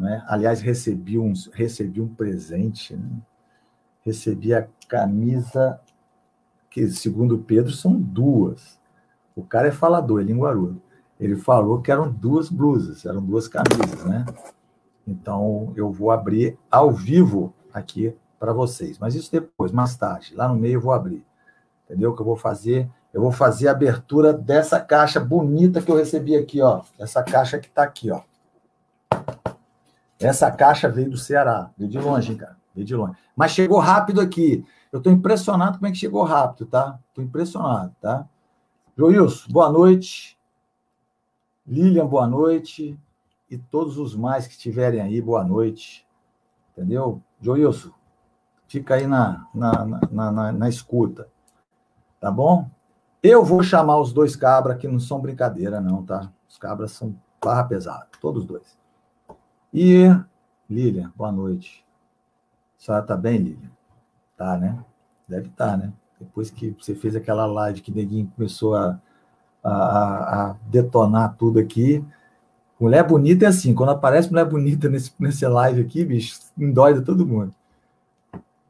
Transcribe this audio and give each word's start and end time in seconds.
Né? 0.00 0.24
Aliás, 0.26 0.62
recebi, 0.62 1.18
um 1.18 1.34
recebi 1.52 2.00
um 2.00 2.08
presente, 2.08 2.96
né? 2.96 3.20
recebi 4.00 4.54
a 4.54 4.66
camisa, 4.88 5.78
que 6.70 6.88
segundo 6.88 7.36
Pedro 7.36 7.70
são 7.70 8.00
duas. 8.00 8.80
O 9.36 9.44
cara 9.44 9.68
é 9.68 9.70
falador, 9.70 10.22
é 10.22 10.24
linguarudo. 10.24 10.80
Ele 11.18 11.36
falou 11.36 11.82
que 11.82 11.92
eram 11.92 12.10
duas 12.10 12.48
blusas, 12.48 13.04
eram 13.04 13.22
duas 13.22 13.46
camisas, 13.46 14.02
né? 14.06 14.24
Então 15.06 15.70
eu 15.76 15.92
vou 15.92 16.10
abrir 16.10 16.56
ao 16.70 16.90
vivo 16.90 17.52
aqui 17.70 18.16
para 18.38 18.54
vocês. 18.54 18.98
Mas 18.98 19.14
isso 19.14 19.30
depois, 19.30 19.70
mais 19.70 19.94
tarde, 19.96 20.34
lá 20.34 20.48
no 20.48 20.54
meio 20.54 20.76
eu 20.76 20.80
vou 20.80 20.94
abrir. 20.94 21.22
Entendeu? 21.84 22.14
Que 22.14 22.22
eu 22.22 22.26
vou 22.26 22.36
fazer, 22.36 22.88
eu 23.12 23.20
vou 23.20 23.32
fazer 23.32 23.68
a 23.68 23.72
abertura 23.72 24.32
dessa 24.32 24.80
caixa 24.80 25.20
bonita 25.20 25.82
que 25.82 25.90
eu 25.90 25.96
recebi 25.96 26.34
aqui, 26.34 26.62
ó. 26.62 26.80
Essa 26.98 27.22
caixa 27.22 27.58
que 27.58 27.68
está 27.68 27.82
aqui, 27.82 28.10
ó. 28.10 28.22
Essa 30.20 30.50
caixa 30.50 30.88
veio 30.88 31.10
do 31.10 31.16
Ceará, 31.16 31.70
veio 31.78 31.90
de 31.90 31.98
longe, 31.98 32.34
cara, 32.34 32.56
veio 32.74 32.86
de 32.86 32.94
longe. 32.94 33.16
Mas 33.34 33.52
chegou 33.52 33.78
rápido 33.78 34.20
aqui. 34.20 34.64
Eu 34.92 34.98
estou 34.98 35.12
impressionado 35.12 35.78
como 35.78 35.86
é 35.86 35.90
que 35.90 35.96
chegou 35.96 36.22
rápido, 36.24 36.66
tá? 36.66 36.98
Estou 37.08 37.24
impressionado, 37.24 37.94
tá? 38.00 38.28
Joilson, 38.96 39.50
boa 39.50 39.70
noite. 39.70 40.38
Lilian, 41.66 42.06
boa 42.06 42.26
noite. 42.26 42.98
E 43.50 43.56
todos 43.56 43.96
os 43.96 44.14
mais 44.14 44.46
que 44.46 44.52
estiverem 44.52 45.00
aí, 45.00 45.22
boa 45.22 45.42
noite. 45.42 46.06
Entendeu? 46.72 47.22
Joilson, 47.40 47.90
fica 48.68 48.96
aí 48.96 49.06
na, 49.06 49.46
na, 49.54 49.86
na, 49.86 50.32
na, 50.32 50.52
na 50.52 50.68
escuta. 50.68 51.28
Tá 52.20 52.30
bom? 52.30 52.68
Eu 53.22 53.44
vou 53.44 53.62
chamar 53.62 53.98
os 53.98 54.12
dois 54.12 54.36
cabras, 54.36 54.76
que 54.76 54.86
não 54.86 55.00
são 55.00 55.20
brincadeira, 55.20 55.80
não, 55.80 56.02
tá? 56.04 56.30
Os 56.48 56.58
cabras 56.58 56.92
são 56.92 57.14
barra 57.42 57.64
pesada, 57.64 58.06
todos 58.20 58.44
dois. 58.44 58.79
E 59.72 60.04
Lilian, 60.68 61.12
boa 61.16 61.30
noite. 61.30 61.84
A 62.76 62.82
senhora 62.82 63.04
tá 63.04 63.16
bem, 63.16 63.38
Lilian? 63.38 63.70
Tá, 64.36 64.56
né? 64.56 64.78
Deve 65.28 65.46
estar, 65.46 65.72
tá, 65.72 65.76
né? 65.76 65.92
Depois 66.18 66.50
que 66.50 66.74
você 66.78 66.94
fez 66.94 67.14
aquela 67.14 67.46
live 67.46 67.80
que 67.80 67.92
neguinho 67.92 68.30
começou 68.34 68.74
a, 68.74 69.00
a, 69.62 69.70
a, 70.50 70.56
detonar 70.66 71.36
tudo 71.36 71.60
aqui. 71.60 72.04
Mulher 72.80 73.06
bonita 73.06 73.44
é 73.44 73.48
assim, 73.48 73.72
quando 73.74 73.90
aparece 73.90 74.30
mulher 74.30 74.44
bonita 74.44 74.88
nesse, 74.88 75.12
nesse 75.20 75.46
live 75.46 75.80
aqui, 75.80 76.04
bicho, 76.04 76.40
endói 76.58 77.00
todo 77.00 77.26
mundo. 77.26 77.54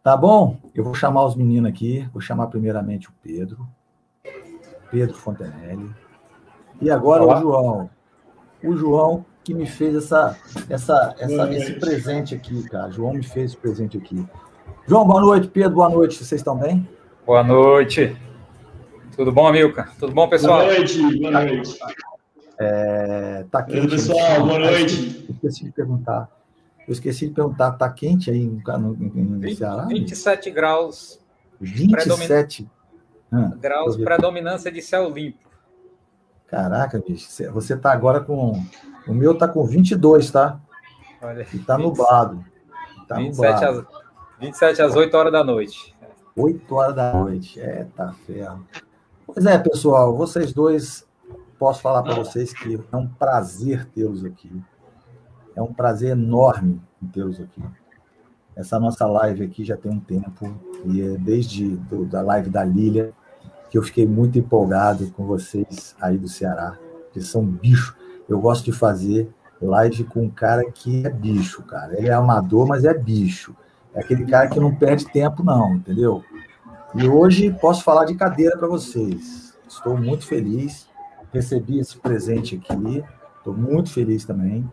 Tá 0.02 0.16
bom? 0.16 0.58
Eu 0.74 0.84
vou 0.84 0.94
chamar 0.94 1.24
os 1.24 1.34
meninos 1.34 1.70
aqui. 1.70 2.08
Vou 2.12 2.20
chamar 2.20 2.46
primeiramente 2.48 3.08
o 3.08 3.12
Pedro. 3.22 3.66
Pedro 4.90 5.16
Fontenelle. 5.16 5.94
E 6.80 6.90
agora 6.90 7.22
Olá. 7.22 7.38
o 7.38 7.40
João. 7.40 7.90
O 8.62 8.76
João 8.76 9.24
que 9.42 9.54
me 9.54 9.66
fez 9.66 9.94
essa, 9.94 10.36
essa, 10.68 11.14
essa, 11.18 11.52
esse 11.52 11.72
presente 11.74 12.34
aqui, 12.34 12.62
cara. 12.68 12.90
João 12.90 13.14
me 13.14 13.22
fez 13.22 13.52
esse 13.52 13.56
presente 13.56 13.96
aqui. 13.96 14.24
João, 14.86 15.06
boa 15.06 15.20
noite. 15.20 15.48
Pedro, 15.48 15.76
boa 15.76 15.88
noite. 15.88 16.16
Vocês 16.16 16.40
estão 16.40 16.56
bem? 16.56 16.88
Boa 17.26 17.42
noite. 17.42 18.16
Tudo 19.16 19.32
bom, 19.32 19.46
Amilca? 19.46 19.90
Tudo 19.98 20.12
bom, 20.12 20.28
pessoal? 20.28 20.64
Boa 20.64 20.74
noite, 20.74 21.18
boa 21.20 21.30
noite. 21.30 21.78
É, 22.58 23.44
tá 23.50 23.62
quente. 23.62 23.80
Oi, 23.80 23.88
pessoal, 23.88 24.46
boa 24.46 24.58
noite. 24.58 25.26
Eu 25.28 25.34
esqueci 25.34 25.64
de 25.64 25.72
perguntar. 25.72 26.28
Eu 26.86 26.92
esqueci 26.92 27.28
de 27.28 27.34
perguntar, 27.34 27.72
tá 27.72 27.88
quente 27.90 28.30
aí 28.30 28.46
no, 28.46 28.78
no, 28.78 28.94
no 28.94 29.40
20, 29.40 29.56
Ceará? 29.56 29.84
27 29.84 30.50
graus. 30.50 31.20
27 31.60 32.68
ah, 33.30 33.52
graus, 33.60 33.96
predominância 33.96 34.72
de 34.72 34.82
céu 34.82 35.08
limpo. 35.08 35.48
Caraca, 36.46 36.98
bicho. 37.06 37.28
Você 37.52 37.76
tá 37.76 37.92
agora 37.92 38.20
com 38.20 38.60
o 39.06 39.14
meu 39.14 39.36
tá 39.36 39.48
com 39.48 39.64
22, 39.64 40.30
tá? 40.30 40.60
Olha, 41.22 41.46
e 41.52 41.58
tá 41.58 41.76
20, 41.76 41.84
nublado. 41.84 42.44
Tá 43.08 43.16
27, 43.16 43.64
nublado. 43.64 43.78
Às, 43.80 44.40
27 44.40 44.82
às 44.82 44.96
8 44.96 45.16
horas 45.16 45.32
da 45.32 45.44
noite. 45.44 45.94
8 46.36 46.74
horas 46.74 46.94
da 46.94 47.12
noite. 47.12 47.60
É, 47.60 47.86
tá 47.96 48.12
ferro. 48.26 48.64
Pois 49.26 49.44
é, 49.46 49.58
pessoal, 49.58 50.16
vocês 50.16 50.52
dois, 50.52 51.06
posso 51.58 51.80
falar 51.80 52.02
para 52.02 52.14
vocês 52.14 52.52
que 52.52 52.80
é 52.90 52.96
um 52.96 53.06
prazer 53.06 53.86
tê-los 53.86 54.24
aqui. 54.24 54.50
É 55.54 55.62
um 55.62 55.72
prazer 55.72 56.10
enorme 56.10 56.80
tê-los 57.12 57.40
aqui. 57.40 57.62
Essa 58.56 58.80
nossa 58.80 59.06
live 59.06 59.44
aqui 59.44 59.64
já 59.64 59.76
tem 59.76 59.90
um 59.90 60.00
tempo, 60.00 60.52
e 60.84 61.00
é 61.00 61.16
desde 61.16 61.76
do, 61.76 62.04
da 62.04 62.20
live 62.22 62.50
da 62.50 62.64
Lília, 62.64 63.12
que 63.70 63.78
eu 63.78 63.82
fiquei 63.82 64.06
muito 64.06 64.38
empolgado 64.38 65.10
com 65.12 65.24
vocês 65.24 65.94
aí 66.00 66.18
do 66.18 66.28
Ceará, 66.28 66.76
que 67.12 67.20
são 67.20 67.44
bichos. 67.44 67.94
Eu 68.30 68.38
gosto 68.40 68.64
de 68.64 68.72
fazer 68.72 69.28
live 69.60 70.04
com 70.04 70.22
um 70.22 70.30
cara 70.30 70.64
que 70.70 71.04
é 71.04 71.10
bicho, 71.10 71.62
cara. 71.64 71.98
Ele 71.98 72.08
é 72.08 72.12
amador, 72.12 72.66
mas 72.66 72.84
é 72.84 72.94
bicho. 72.94 73.54
É 73.92 74.00
aquele 74.00 74.24
cara 74.24 74.48
que 74.48 74.60
não 74.60 74.72
perde 74.72 75.04
tempo, 75.06 75.42
não, 75.42 75.74
entendeu? 75.74 76.22
E 76.94 77.08
hoje 77.08 77.52
posso 77.60 77.82
falar 77.82 78.04
de 78.04 78.14
cadeira 78.14 78.56
para 78.56 78.68
vocês. 78.68 79.58
Estou 79.68 79.96
muito 79.96 80.24
feliz. 80.26 80.88
Recebi 81.32 81.80
esse 81.80 81.98
presente 81.98 82.54
aqui. 82.54 83.04
Estou 83.38 83.52
muito 83.52 83.92
feliz 83.92 84.24
também. 84.24 84.70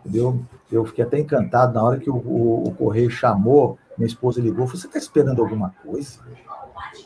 Entendeu? 0.00 0.44
Eu 0.70 0.84
fiquei 0.84 1.04
até 1.04 1.20
encantado 1.20 1.74
na 1.74 1.82
hora 1.82 1.98
que 1.98 2.10
o, 2.10 2.16
o, 2.16 2.68
o 2.68 2.74
correio 2.74 3.10
chamou, 3.10 3.78
minha 3.96 4.06
esposa 4.06 4.40
ligou. 4.40 4.66
Você 4.66 4.86
está 4.86 4.98
esperando 4.98 5.40
alguma 5.40 5.72
coisa? 5.84 6.18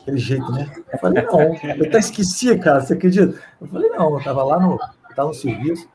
Aquele 0.01 0.17
jeito, 0.17 0.51
né? 0.51 0.71
Eu 0.91 0.99
falei, 0.99 1.23
não. 1.23 1.39
Eu 1.75 1.87
até 1.87 1.99
esqueci, 1.99 2.57
cara. 2.57 2.81
Você 2.81 2.93
acredita? 2.93 3.39
Eu 3.61 3.67
falei, 3.67 3.89
não. 3.89 4.11
Eu 4.11 4.17
estava 4.17 4.43
lá 4.43 4.59
no, 4.59 4.79
está 5.13 5.23
no 5.23 5.33
serviço. 5.33 5.87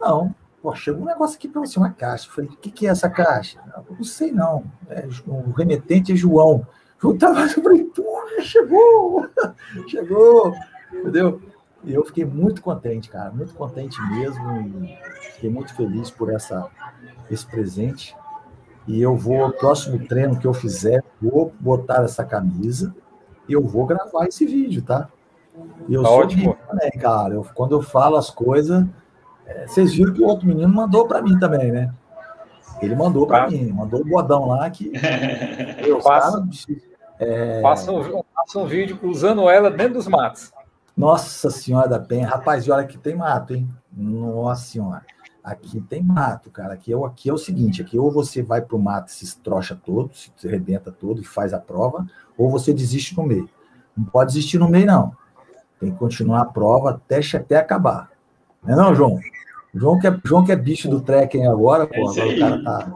Não, 0.00 0.34
pô, 0.62 0.74
chegou 0.74 1.02
um 1.02 1.06
negócio 1.06 1.36
aqui 1.36 1.48
para 1.48 1.60
você, 1.60 1.78
uma 1.78 1.90
caixa. 1.90 2.28
Eu 2.28 2.32
falei, 2.32 2.50
o 2.50 2.56
que, 2.56 2.70
que 2.70 2.86
é 2.86 2.90
essa 2.90 3.08
caixa? 3.08 3.60
Eu 3.88 3.96
não 3.96 4.04
sei, 4.04 4.32
não. 4.32 4.64
É, 4.88 5.06
o 5.26 5.52
remetente 5.52 6.12
é 6.12 6.16
João. 6.16 6.66
João 7.00 7.16
tava, 7.16 7.42
eu 7.42 7.62
falei, 7.62 7.84
porra, 7.84 8.42
chegou! 8.42 9.28
chegou! 9.88 10.54
Entendeu? 10.92 11.40
E 11.84 11.94
eu 11.94 12.04
fiquei 12.04 12.24
muito 12.24 12.62
contente, 12.62 13.08
cara, 13.08 13.30
muito 13.30 13.54
contente 13.54 13.96
mesmo. 14.10 14.42
Fiquei 15.34 15.50
muito 15.50 15.74
feliz 15.74 16.10
por 16.10 16.32
essa, 16.32 16.68
esse 17.30 17.46
presente. 17.46 18.16
E 18.86 19.00
eu 19.00 19.16
vou, 19.16 19.52
próximo 19.52 20.04
treino 20.06 20.38
que 20.38 20.46
eu 20.46 20.54
fizer, 20.54 21.02
vou 21.20 21.52
botar 21.60 22.02
essa 22.02 22.24
camisa 22.24 22.94
e 23.48 23.52
eu 23.52 23.62
vou 23.62 23.86
gravar 23.86 24.26
esse 24.26 24.44
vídeo, 24.46 24.82
tá? 24.82 25.08
E 25.88 25.94
eu 25.94 26.02
tá 26.02 26.08
sou 26.08 26.18
ótimo. 26.18 26.56
também, 26.68 26.90
cara. 26.92 27.34
Eu, 27.34 27.46
quando 27.54 27.72
eu 27.72 27.82
falo 27.82 28.16
as 28.16 28.30
coisas, 28.30 28.84
é, 29.46 29.66
vocês 29.66 29.94
viram 29.94 30.12
que 30.12 30.22
o 30.22 30.26
outro 30.26 30.46
menino 30.46 30.68
mandou 30.68 31.06
para 31.06 31.22
mim 31.22 31.38
também, 31.38 31.70
né? 31.70 31.92
Ele 32.80 32.94
mandou 32.94 33.26
para 33.26 33.48
mim, 33.48 33.72
mandou 33.72 34.00
o 34.00 34.04
bodão 34.04 34.48
lá 34.48 34.68
que. 34.68 34.92
eu 35.86 36.00
faço, 36.00 36.46
é... 37.18 37.60
faça, 37.62 37.90
um, 37.90 38.22
faça 38.34 38.58
um 38.58 38.66
vídeo 38.66 38.98
usando 39.02 39.48
ela 39.48 39.70
dentro 39.70 39.94
dos 39.94 40.06
matos. 40.06 40.52
Nossa 40.96 41.50
Senhora 41.50 41.88
da 41.88 41.98
Penha. 41.98 42.28
Rapaz, 42.28 42.66
e 42.66 42.70
olha 42.70 42.86
que 42.86 42.98
tem 42.98 43.14
mato, 43.14 43.54
hein? 43.54 43.68
Nossa 43.92 44.62
Senhora. 44.62 45.02
Aqui 45.42 45.80
tem 45.80 46.02
mato, 46.02 46.50
cara. 46.50 46.74
Aqui 46.74 46.92
é, 46.92 46.96
aqui 46.96 47.30
é 47.30 47.32
o 47.32 47.38
seguinte: 47.38 47.80
aqui 47.80 47.98
ou 47.98 48.10
você 48.10 48.42
vai 48.42 48.60
para 48.60 48.76
o 48.76 48.82
mato, 48.82 49.10
se 49.10 49.24
estrocha 49.24 49.76
todo, 49.76 50.10
se 50.12 50.30
arrebenta 50.46 50.90
todo 50.90 51.20
e 51.20 51.24
faz 51.24 51.54
a 51.54 51.58
prova, 51.60 52.04
ou 52.36 52.50
você 52.50 52.74
desiste 52.74 53.16
no 53.16 53.22
meio. 53.22 53.48
Não 53.96 54.04
pode 54.04 54.32
desistir 54.34 54.58
no 54.58 54.68
meio, 54.68 54.86
não. 54.86 55.16
Tem 55.80 55.90
que 55.90 55.98
continuar 55.98 56.42
a 56.42 56.44
prova 56.44 56.90
até, 56.90 57.20
até 57.36 57.56
acabar. 57.56 58.10
Não 58.62 58.72
é 58.72 58.76
não, 58.76 58.94
João? 58.94 59.20
João 59.74 59.98
que 59.98 60.06
é, 60.06 60.18
João 60.24 60.44
que 60.44 60.52
é 60.52 60.56
bicho 60.56 60.88
do 60.88 61.00
trekking 61.00 61.46
agora, 61.46 61.86
pô. 61.86 62.10
Agora 62.10 62.28
o 62.28 62.38
cara 62.38 62.62
tá. 62.62 62.92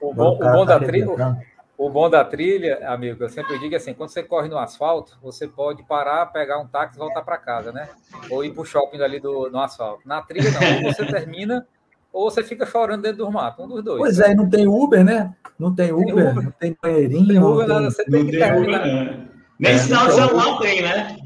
O 0.00 0.14
bom, 0.14 0.34
o 0.34 0.38
bom 0.38 0.66
tá 0.66 0.78
da 0.78 0.86
trilha. 0.86 1.38
O 1.76 1.88
bom 1.88 2.10
da 2.10 2.22
trilha, 2.22 2.86
amigo, 2.86 3.24
eu 3.24 3.28
sempre 3.30 3.58
digo 3.58 3.74
assim: 3.74 3.94
quando 3.94 4.10
você 4.10 4.22
corre 4.22 4.48
no 4.48 4.58
asfalto, 4.58 5.18
você 5.22 5.48
pode 5.48 5.82
parar, 5.82 6.26
pegar 6.26 6.58
um 6.58 6.66
táxi 6.66 6.96
e 6.96 6.98
voltar 6.98 7.22
para 7.22 7.38
casa, 7.38 7.72
né? 7.72 7.88
Ou 8.30 8.44
ir 8.44 8.52
para 8.52 8.60
o 8.60 8.66
shopping 8.66 9.00
ali 9.00 9.18
do, 9.18 9.50
no 9.50 9.58
asfalto. 9.58 10.02
Na 10.06 10.20
trilha, 10.20 10.50
não. 10.50 10.84
Ou 10.84 10.92
você 10.92 11.06
termina, 11.06 11.66
ou 12.12 12.30
você 12.30 12.42
fica 12.42 12.66
chorando 12.66 13.02
dentro 13.02 13.24
do 13.24 13.30
mato, 13.30 13.62
um 13.62 13.68
dos 13.68 13.82
dois. 13.82 13.98
Pois 13.98 14.20
é, 14.20 14.34
não 14.34 14.48
tem 14.48 14.68
Uber, 14.68 15.02
né? 15.02 15.34
Não 15.58 15.74
tem 15.74 15.90
Uber, 15.90 16.06
tem 16.06 16.14
Uber. 16.14 16.44
não 16.44 16.50
tem 16.50 16.76
banheirinho. 16.82 17.20
Não 17.20 17.28
tem 17.28 17.38
Uber, 17.38 17.68
não 17.68 17.76
tem... 17.76 17.90
você 17.90 18.04
tem 18.04 18.26
que 18.26 18.38
terminar. 18.38 18.86
Uber, 18.86 19.28
Nem 19.58 19.78
sinal 19.78 20.06
de 20.06 20.12
celular 20.12 20.58
tem, 20.58 20.82
né? 20.82 21.16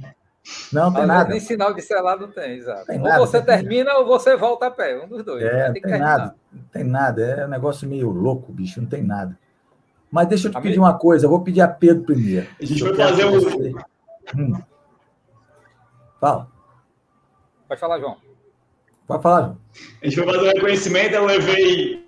Não, 0.72 0.92
tem 0.92 1.06
nada. 1.06 1.30
Nem 1.30 1.40
sinal 1.40 1.72
de 1.72 1.80
celular 1.80 2.18
não 2.18 2.30
tem, 2.30 2.56
exato. 2.56 2.86
Tem 2.86 2.98
ou 2.98 3.04
nada, 3.04 3.18
você 3.18 3.40
termina 3.40 3.84
nada. 3.84 3.98
ou 4.00 4.06
você 4.06 4.36
volta 4.36 4.66
a 4.66 4.70
pé, 4.70 5.02
um 5.02 5.08
dos 5.08 5.24
dois. 5.24 5.42
É, 5.42 5.68
não 5.68 5.74
tem 5.74 5.98
nada. 5.98 6.34
Não 6.52 6.62
tem 6.64 6.84
nada. 6.84 7.22
É 7.22 7.46
um 7.46 7.48
negócio 7.48 7.88
meio 7.88 8.10
louco, 8.10 8.52
bicho, 8.52 8.80
não 8.80 8.88
tem 8.88 9.02
nada. 9.02 9.38
Mas 10.10 10.28
deixa 10.28 10.48
eu 10.48 10.52
te 10.52 10.58
a 10.58 10.60
pedir 10.60 10.78
uma 10.78 10.96
coisa, 10.96 11.26
eu 11.26 11.30
vou 11.30 11.42
pedir 11.42 11.62
a 11.62 11.68
Pedro 11.68 12.04
primeiro. 12.04 12.46
A 12.60 12.64
gente 12.64 12.82
vai 12.82 12.94
fazer 12.94 13.24
um. 13.24 13.38
Hum. 14.36 14.62
Fala. 16.20 16.48
Pode 17.66 17.80
falar, 17.80 17.98
João. 17.98 18.16
Pode 19.06 19.22
falar, 19.22 19.40
João. 19.40 19.58
A 20.02 20.06
gente 20.06 20.16
vai 20.20 20.34
fazer 20.34 20.48
um 20.48 20.52
reconhecimento, 20.52 21.14
eu 21.14 21.24
levei 21.24 22.06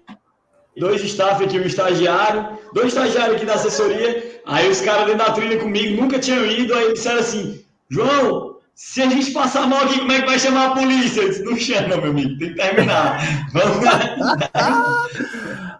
dois 0.77 1.03
staff 1.03 1.43
aqui, 1.43 1.59
um 1.59 1.65
estagiário, 1.65 2.59
dois 2.73 2.88
estagiários 2.88 3.37
aqui 3.37 3.47
da 3.47 3.55
assessoria. 3.55 4.41
Aí 4.47 4.71
os 4.71 4.81
caras 4.81 5.06
dentro 5.06 5.27
da 5.27 5.33
trilha 5.33 5.59
comigo 5.59 6.00
nunca 6.00 6.19
tinham 6.19 6.47
ido, 6.47 6.75
aí 6.75 6.93
disseram 6.93 7.19
assim: 7.19 7.66
João, 7.88 8.56
se 8.75 9.00
a 9.00 9.09
gente 9.09 9.33
passar 9.33 9.67
mal 9.69 9.85
aqui, 9.85 9.99
como 9.99 10.12
é 10.12 10.21
que 10.21 10.27
vai 10.27 10.38
chamar 10.38 10.67
a 10.67 10.75
polícia? 10.75 11.23
Eu 11.23 11.29
disse, 11.29 11.43
não 11.44 11.56
chama, 11.56 11.97
meu 11.97 12.11
amigo, 12.11 12.38
tem 12.38 12.50
que 12.50 12.55
terminar. 12.55 13.19
Vamos 13.53 13.85
lá. 13.85 15.06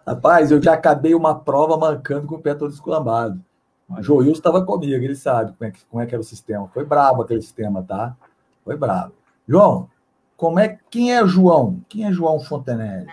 Rapaz, 0.07 0.51
eu 0.51 0.63
já 0.63 0.73
acabei 0.73 1.15
uma 1.15 1.35
prova 1.35 1.77
mancando 1.77 2.27
com 2.27 2.37
o 2.37 2.41
pé 2.41 2.55
todo 2.55 2.73
esculambado. 2.73 3.41
O 3.89 4.03
Joilson 4.03 4.33
estava 4.33 4.65
comigo, 4.65 5.05
ele 5.05 5.15
sabe 5.15 5.53
como 5.53 5.69
é, 5.69 5.71
que, 5.71 5.85
como 5.85 6.03
é 6.03 6.07
que 6.07 6.15
era 6.15 6.21
o 6.21 6.25
sistema. 6.25 6.69
Foi 6.73 6.85
brabo 6.85 7.23
aquele 7.23 7.43
sistema, 7.43 7.83
tá? 7.83 8.17
Foi 8.65 8.77
brabo. 8.77 9.13
João, 9.47 9.89
como 10.37 10.59
é, 10.59 10.79
quem 10.91 11.15
é 11.15 11.27
João? 11.27 11.81
Quem 11.89 12.05
é 12.05 12.13
João 12.13 12.41
Fontenelle? 12.41 13.07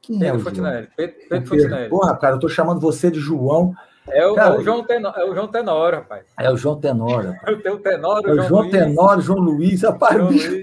Quem 0.00 0.18
Pedro 0.18 0.34
é 0.34 0.38
o 0.38 0.40
Fontenelle. 0.40 0.88
Pedro, 0.96 1.16
Pedro 1.28 1.48
Fontenelle. 1.48 1.88
Porra, 1.88 2.16
cara, 2.16 2.36
eu 2.36 2.40
tô 2.40 2.48
chamando 2.48 2.80
você 2.80 3.10
de 3.10 3.20
João. 3.20 3.74
É 4.12 4.26
o, 4.26 4.34
cara, 4.34 4.54
é 4.54 4.58
o 4.58 4.62
João 4.62 4.84
Tenor, 4.84 5.14
é 5.16 5.24
o 5.24 5.34
João 5.34 5.48
Tenor, 5.48 5.94
rapaz. 5.94 6.26
É 6.38 6.50
o 6.50 6.56
João 6.56 6.80
Tenor. 6.80 7.24
Rapaz. 7.26 7.58
o 7.66 7.78
Tenor, 7.78 8.20
o 8.24 8.28
é 8.28 8.32
o 8.32 8.34
João, 8.36 8.48
João 8.48 8.70
Tenor, 8.70 9.20
João 9.20 9.38
Luiz. 9.38 9.82
Rapaz, 9.82 10.16
João 10.16 10.28
Luiz. 10.30 10.62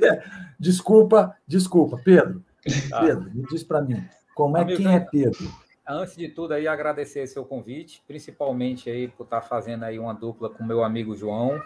Desculpa, 0.60 1.36
desculpa, 1.48 2.00
Pedro. 2.04 2.44
Ah. 2.92 3.02
Pedro, 3.02 3.32
me 3.34 3.44
diz 3.44 3.64
para 3.64 3.82
mim, 3.82 4.04
como 4.36 4.58
é 4.58 4.62
Amigo, 4.62 4.78
quem 4.78 4.94
é 4.94 5.00
Pedro? 5.00 5.50
Antes 5.88 6.18
de 6.18 6.28
tudo 6.28 6.54
aí 6.54 6.68
agradecer 6.68 7.26
seu 7.28 7.46
convite, 7.46 8.04
principalmente 8.06 8.90
aí 8.90 9.08
por 9.08 9.24
estar 9.24 9.42
tá 9.42 9.48
fazendo 9.48 9.84
aí 9.84 9.98
uma 9.98 10.14
dupla 10.14 10.50
com 10.50 10.64
meu 10.64 10.84
amigo 10.84 11.16
João, 11.16 11.62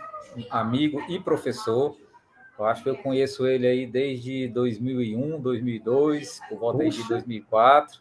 amigo 0.49 1.01
e 1.09 1.19
professor. 1.19 1.97
Eu 2.59 2.65
acho 2.65 2.83
que 2.83 2.89
eu 2.89 2.95
conheço 2.95 3.47
ele 3.47 3.65
aí 3.65 3.87
desde 3.87 4.47
2001, 4.49 5.39
2002, 5.41 6.39
por 6.47 6.59
volta 6.59 6.83
aí 6.83 6.89
de 6.89 7.07
2004. 7.07 7.99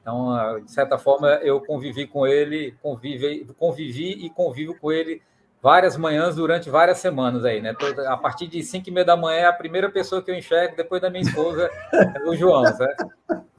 Então, 0.00 0.30
ah, 0.32 0.58
de 0.60 0.70
certa 0.70 0.98
forma, 0.98 1.28
eu 1.42 1.60
convivi 1.60 2.06
com 2.06 2.26
ele, 2.26 2.74
convivi, 2.82 3.46
convivi 3.58 4.24
e 4.24 4.30
convivo 4.30 4.74
com 4.78 4.90
ele 4.90 5.22
várias 5.62 5.96
manhãs 5.96 6.36
durante 6.36 6.70
várias 6.70 6.98
semanas 6.98 7.44
aí, 7.44 7.60
né? 7.60 7.74
A 8.06 8.16
partir 8.16 8.46
de 8.46 8.62
5 8.62 8.88
e 8.88 8.92
meia 8.92 9.04
da 9.04 9.16
manhã 9.16 9.40
é 9.40 9.46
a 9.46 9.52
primeira 9.52 9.90
pessoa 9.90 10.22
que 10.22 10.30
eu 10.30 10.34
enxergo 10.34 10.76
depois 10.76 11.02
da 11.02 11.10
minha 11.10 11.22
esposa 11.22 11.70
é 11.92 12.28
o 12.28 12.34
João, 12.34 12.64
certo? 12.66 13.06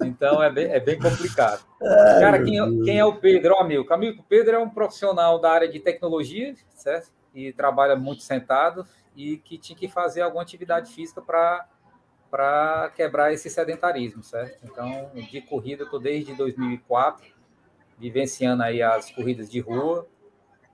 Então 0.03 0.41
é 0.41 0.51
bem, 0.51 0.65
é 0.65 0.79
bem 0.79 0.97
complicado. 0.97 1.63
Cara, 2.19 2.43
quem, 2.43 2.59
é, 2.59 2.85
quem 2.85 2.99
é 2.99 3.05
o 3.05 3.15
Pedro? 3.15 3.53
Ó, 3.55 3.61
amigo, 3.61 3.93
amigo, 3.93 4.21
o 4.21 4.23
Pedro 4.23 4.55
é 4.55 4.59
um 4.59 4.69
profissional 4.69 5.39
da 5.39 5.51
área 5.51 5.67
de 5.67 5.79
tecnologia, 5.79 6.55
certo? 6.73 7.11
E 7.35 7.53
trabalha 7.53 7.95
muito 7.95 8.23
sentado 8.23 8.85
e 9.15 9.37
que 9.37 9.57
tinha 9.57 9.77
que 9.77 9.87
fazer 9.87 10.21
alguma 10.21 10.41
atividade 10.41 10.91
física 10.91 11.21
para 11.21 11.67
para 12.31 12.89
quebrar 12.95 13.31
esse 13.33 13.49
sedentarismo, 13.49 14.23
certo? 14.23 14.57
Então, 14.63 15.11
de 15.13 15.41
corrida, 15.41 15.81
eu 15.81 15.85
estou 15.85 15.99
desde 15.99 16.33
2004, 16.33 17.27
vivenciando 17.99 18.63
aí 18.63 18.81
as 18.81 19.11
corridas 19.11 19.51
de 19.51 19.59
rua, 19.59 20.07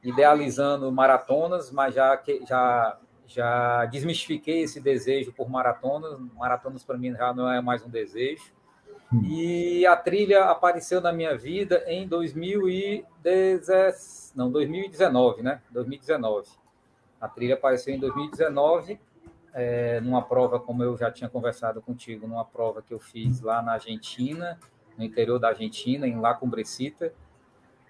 idealizando 0.03 0.91
maratonas, 0.91 1.71
mas 1.71 1.95
já, 1.95 2.21
já, 2.47 2.99
já 3.25 3.85
desmistifiquei 3.85 4.61
esse 4.61 4.79
desejo 4.79 5.33
por 5.33 5.49
maratonas. 5.49 6.19
Maratonas 6.35 6.83
para 6.83 6.95
mim 6.95 7.11
já 7.13 7.33
não 7.33 7.51
é 7.51 7.59
mais 7.59 7.83
um 7.83 7.89
desejo. 7.89 8.55
Hum. 9.11 9.23
E 9.23 9.83
a 9.87 9.95
trilha 9.95 10.43
apareceu 10.45 11.01
na 11.01 11.11
minha 11.11 11.35
vida 11.35 11.83
em 11.87 12.07
2010, 12.07 14.33
não, 14.35 14.51
2019, 14.51 15.41
né? 15.41 15.59
2019. 15.71 16.49
A 17.19 17.27
trilha 17.27 17.55
apareceu 17.55 17.95
em 17.95 17.99
2019, 17.99 18.99
é, 19.57 19.99
numa 20.01 20.21
prova, 20.21 20.59
como 20.59 20.83
eu 20.83 20.95
já 20.95 21.11
tinha 21.11 21.27
conversado 21.27 21.81
contigo, 21.81 22.27
numa 22.27 22.45
prova 22.45 22.79
que 22.79 22.93
eu 22.93 22.99
fiz 22.99 23.41
lá 23.41 23.59
na 23.59 23.73
Argentina, 23.73 24.59
no 24.95 25.03
interior 25.03 25.39
da 25.39 25.49
Argentina, 25.49 26.07
em 26.07 26.19
La 26.19 26.35
Cumbrecita. 26.35 27.11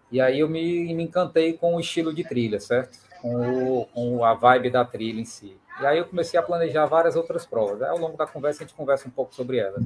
E 0.09 0.21
aí 0.21 0.39
eu 0.39 0.47
me, 0.47 0.93
me 0.93 1.03
encantei 1.03 1.51
com 1.57 1.75
o 1.75 1.79
estilo 1.81 2.13
de 2.13 2.23
trilha, 2.23 2.61
certo? 2.61 2.97
Com, 3.21 3.81
o, 3.81 3.85
com 3.87 4.23
a 4.23 4.33
vibe 4.33 4.69
da 4.69 4.85
trilha 4.85 5.19
em 5.19 5.25
si. 5.25 5.57
E 5.81 5.85
aí 5.85 5.97
eu 5.97 6.05
comecei 6.05 6.39
a 6.39 6.43
planejar 6.43 6.85
várias 6.85 7.17
outras 7.17 7.45
provas. 7.45 7.81
Aí, 7.81 7.89
ao 7.89 7.97
longo 7.97 8.15
da 8.15 8.25
conversa, 8.25 8.63
a 8.63 8.65
gente 8.65 8.75
conversa 8.75 9.05
um 9.05 9.11
pouco 9.11 9.35
sobre 9.35 9.57
elas. 9.57 9.83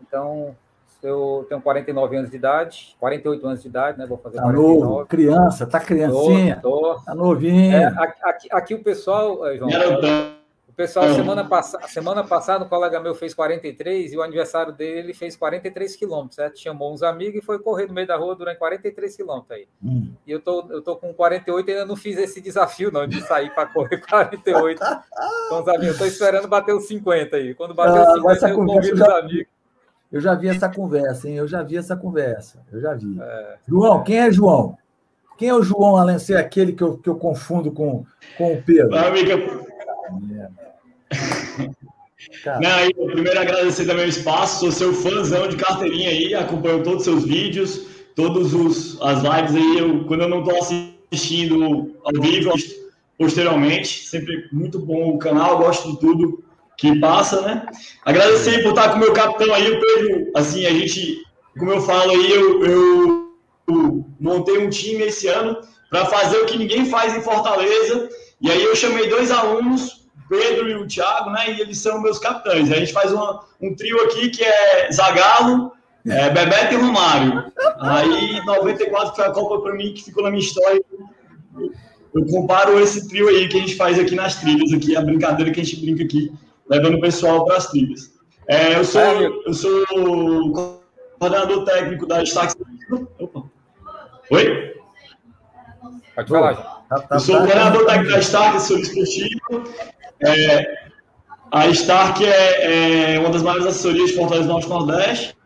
Então, 0.00 0.56
eu 1.02 1.44
tenho 1.48 1.60
49 1.60 2.16
anos 2.16 2.30
de 2.30 2.36
idade, 2.36 2.96
48 3.00 3.44
anos 3.44 3.62
de 3.62 3.66
idade, 3.66 3.98
né? 3.98 4.06
Vou 4.06 4.18
fazer 4.18 4.36
tá 4.36 4.44
49. 4.44 4.80
Novo, 4.80 5.06
criança, 5.06 5.66
tá 5.66 5.80
criancinha. 5.80 6.60
Tô, 6.62 6.94
tô. 6.94 7.00
Tá 7.00 7.12
novinho. 7.12 7.74
É, 7.74 7.86
aqui, 7.86 8.48
aqui, 8.52 8.74
o 8.74 8.84
pessoal, 8.84 9.44
eh, 9.48 9.56
João, 9.56 9.68
pessoal, 10.78 11.06
é. 11.06 11.14
semana, 11.14 11.44
pass 11.44 11.76
semana 11.88 12.22
passada, 12.22 12.64
um 12.64 12.68
colega 12.68 13.00
meu 13.00 13.12
fez 13.12 13.34
43 13.34 14.12
e 14.12 14.16
o 14.16 14.22
aniversário 14.22 14.72
dele 14.72 15.12
fez 15.12 15.34
43 15.34 15.96
quilômetros, 15.96 16.36
certo? 16.36 16.60
Chamou 16.60 16.94
uns 16.94 17.02
amigos 17.02 17.42
e 17.42 17.44
foi 17.44 17.58
correr 17.58 17.88
no 17.88 17.92
meio 17.92 18.06
da 18.06 18.16
rua 18.16 18.36
durante 18.36 18.58
43 18.58 19.16
quilômetros 19.16 19.50
aí. 19.50 19.66
Hum. 19.82 20.12
E 20.24 20.30
eu 20.30 20.38
tô, 20.38 20.64
eu 20.70 20.80
tô 20.80 20.94
com 20.94 21.12
48 21.12 21.68
e 21.68 21.72
ainda 21.72 21.84
não 21.84 21.96
fiz 21.96 22.16
esse 22.16 22.40
desafio, 22.40 22.92
não, 22.92 23.08
de 23.08 23.20
sair 23.22 23.52
para 23.52 23.66
correr 23.66 23.98
48 24.06 24.80
com 25.48 25.60
os 25.60 25.68
amigos. 25.68 25.88
Eu 25.88 25.98
tô 25.98 26.04
esperando 26.04 26.46
bater 26.46 26.72
os 26.72 26.86
50 26.86 27.36
aí. 27.36 27.54
Quando 27.56 27.74
bater 27.74 27.98
ah, 27.98 28.12
os 28.12 28.38
50, 28.38 28.48
eu 28.48 28.64
convido 28.64 28.94
os 28.94 29.02
amigos. 29.02 29.46
Eu 30.12 30.20
já 30.20 30.34
vi 30.36 30.48
essa 30.48 30.68
conversa, 30.68 31.28
hein? 31.28 31.34
Eu 31.34 31.48
já 31.48 31.62
vi 31.64 31.76
essa 31.76 31.96
conversa. 31.96 32.62
Eu 32.72 32.80
já 32.80 32.94
vi. 32.94 33.20
É, 33.20 33.56
João, 33.66 34.04
quem 34.04 34.20
é 34.20 34.30
João? 34.30 34.78
Quem 35.36 35.48
é 35.48 35.54
o 35.54 35.62
João, 35.62 35.96
além 35.96 36.16
de 36.16 36.22
ser 36.22 36.36
aquele 36.36 36.72
que 36.72 36.82
eu, 36.82 36.96
que 36.96 37.08
eu 37.08 37.16
confundo 37.16 37.70
com, 37.72 38.04
com 38.36 38.54
o 38.54 38.62
Pedro? 38.62 38.96
Amiga, 38.96 39.36
não, 42.60 42.80
eu 42.80 43.06
primeiro 43.12 43.40
agradecer 43.40 43.86
também 43.86 44.06
o 44.06 44.08
espaço, 44.08 44.60
sou 44.60 44.72
seu 44.72 44.92
fãzão 44.92 45.48
de 45.48 45.56
carteirinha 45.56 46.10
aí, 46.10 46.34
acompanho 46.34 46.82
todos 46.82 47.00
os 47.00 47.04
seus 47.04 47.24
vídeos, 47.24 47.86
todas 48.14 48.52
as 49.00 49.22
lives 49.22 49.54
aí, 49.54 49.78
eu, 49.78 50.04
quando 50.04 50.22
eu 50.22 50.28
não 50.28 50.40
estou 50.40 50.58
assistindo 50.58 51.94
ao 52.04 52.20
vivo, 52.20 52.52
posteriormente, 53.16 54.06
sempre 54.06 54.48
muito 54.52 54.78
bom 54.78 55.10
o 55.10 55.18
canal, 55.18 55.58
gosto 55.58 55.92
de 55.92 56.00
tudo 56.00 56.44
que 56.76 56.98
passa, 57.00 57.40
né? 57.42 57.66
Agradecer 58.04 58.62
por 58.62 58.70
estar 58.70 58.90
com 58.90 58.96
o 58.96 59.00
meu 59.00 59.12
capitão 59.12 59.52
aí, 59.52 59.70
o 59.70 59.80
Pedro, 59.80 60.30
assim, 60.34 60.64
a 60.64 60.70
gente, 60.70 61.22
como 61.58 61.72
eu 61.72 61.80
falo 61.80 62.12
aí, 62.12 62.30
eu, 62.30 62.64
eu, 62.64 63.32
eu 63.68 64.06
montei 64.20 64.58
um 64.58 64.70
time 64.70 65.02
esse 65.04 65.26
ano 65.26 65.56
para 65.90 66.06
fazer 66.06 66.38
o 66.38 66.46
que 66.46 66.58
ninguém 66.58 66.86
faz 66.86 67.16
em 67.16 67.22
Fortaleza, 67.22 68.08
e 68.40 68.50
aí 68.50 68.62
eu 68.62 68.76
chamei 68.76 69.08
dois 69.08 69.32
alunos 69.32 69.97
Pedro 70.28 70.68
e 70.68 70.74
o 70.74 70.86
Thiago, 70.86 71.30
né? 71.30 71.52
E 71.52 71.60
eles 71.60 71.78
são 71.78 72.00
meus 72.00 72.18
capitães. 72.18 72.70
A 72.70 72.76
gente 72.76 72.92
faz 72.92 73.12
uma, 73.12 73.44
um 73.60 73.74
trio 73.74 74.00
aqui 74.04 74.30
que 74.30 74.44
é 74.44 74.90
Zagalo, 74.92 75.72
é, 76.06 76.30
Bebeto 76.30 76.74
e 76.74 76.76
Romário. 76.76 77.52
Aí, 77.80 78.44
94 78.44 79.16
foi 79.16 79.24
a 79.24 79.30
Copa 79.30 79.60
para 79.62 79.74
mim 79.74 79.92
que 79.94 80.04
ficou 80.04 80.22
na 80.22 80.30
minha 80.30 80.42
história. 80.42 80.82
Eu 82.14 82.26
comparo 82.26 82.80
esse 82.80 83.08
trio 83.08 83.28
aí 83.28 83.48
que 83.48 83.56
a 83.56 83.60
gente 83.60 83.76
faz 83.76 83.98
aqui 83.98 84.14
nas 84.14 84.36
trilhas, 84.36 84.72
aqui, 84.72 84.96
a 84.96 85.00
brincadeira 85.00 85.52
que 85.52 85.60
a 85.60 85.64
gente 85.64 85.80
brinca 85.80 86.04
aqui, 86.04 86.32
levando 86.68 86.96
o 86.96 87.00
pessoal 87.00 87.44
para 87.44 87.56
as 87.56 87.66
trilhas. 87.66 88.12
É, 88.46 88.76
eu 88.76 88.84
sou, 88.84 89.02
eu 89.02 89.52
sou 89.52 89.84
coordenador 91.18 91.64
técnico 91.64 92.06
da 92.06 92.22
Stax. 92.22 92.56
Opa. 93.18 93.42
Oi? 94.30 94.74
Pode 96.14 96.28
falar. 96.28 96.54
Tá, 96.88 97.00
tá, 97.00 97.16
eu 97.16 97.20
sou 97.20 97.34
tá, 97.34 97.40
coordenador 97.42 97.86
técnico 97.86 98.12
da 98.12 98.18
Stark, 98.20 98.62
sou 98.62 98.78
esportivo. 98.78 99.38
É, 100.20 100.88
a 101.50 101.66
Stark 101.68 102.24
é, 102.24 103.14
é, 103.14 103.20
uma 103.20 103.30
das 103.30 103.42
maiores 103.42 103.66
assessorias 103.66 104.10
de 104.10 104.16
Fortaleza 104.16 104.48
Norte 104.48 104.68
Nordeste. 104.68 105.36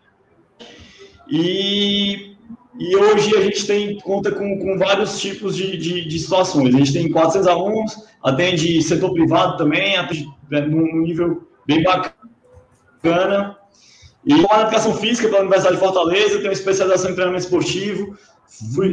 E, 1.29 2.37
e 2.79 2.97
hoje 2.97 3.37
a 3.37 3.41
gente 3.43 3.67
tem 3.67 3.99
conta 4.01 4.33
com, 4.33 4.59
com 4.59 4.79
vários 4.79 5.21
tipos 5.21 5.57
de, 5.57 5.77
de, 5.77 6.09
de, 6.09 6.19
situações. 6.19 6.75
A 6.75 6.79
gente 6.79 6.93
tem 6.93 7.11
400 7.11 7.47
alunos, 7.47 7.97
atende 8.23 8.83
setor 8.83 9.13
privado 9.13 9.57
também, 9.57 9.97
atende 9.97 10.29
né, 10.51 10.61
num 10.63 11.03
nível 11.03 11.49
bem 11.67 11.83
bacana. 11.83 13.57
E 14.25 14.43
com 14.43 14.55
a 14.55 14.63
educação 14.63 14.95
física 14.95 15.29
pela 15.29 15.41
Universidade 15.41 15.77
de 15.77 15.83
Fortaleza, 15.83 16.39
tenho 16.41 16.53
especialização 16.53 17.11
em 17.11 17.15
treinamento 17.15 17.45
esportivo, 17.45 18.17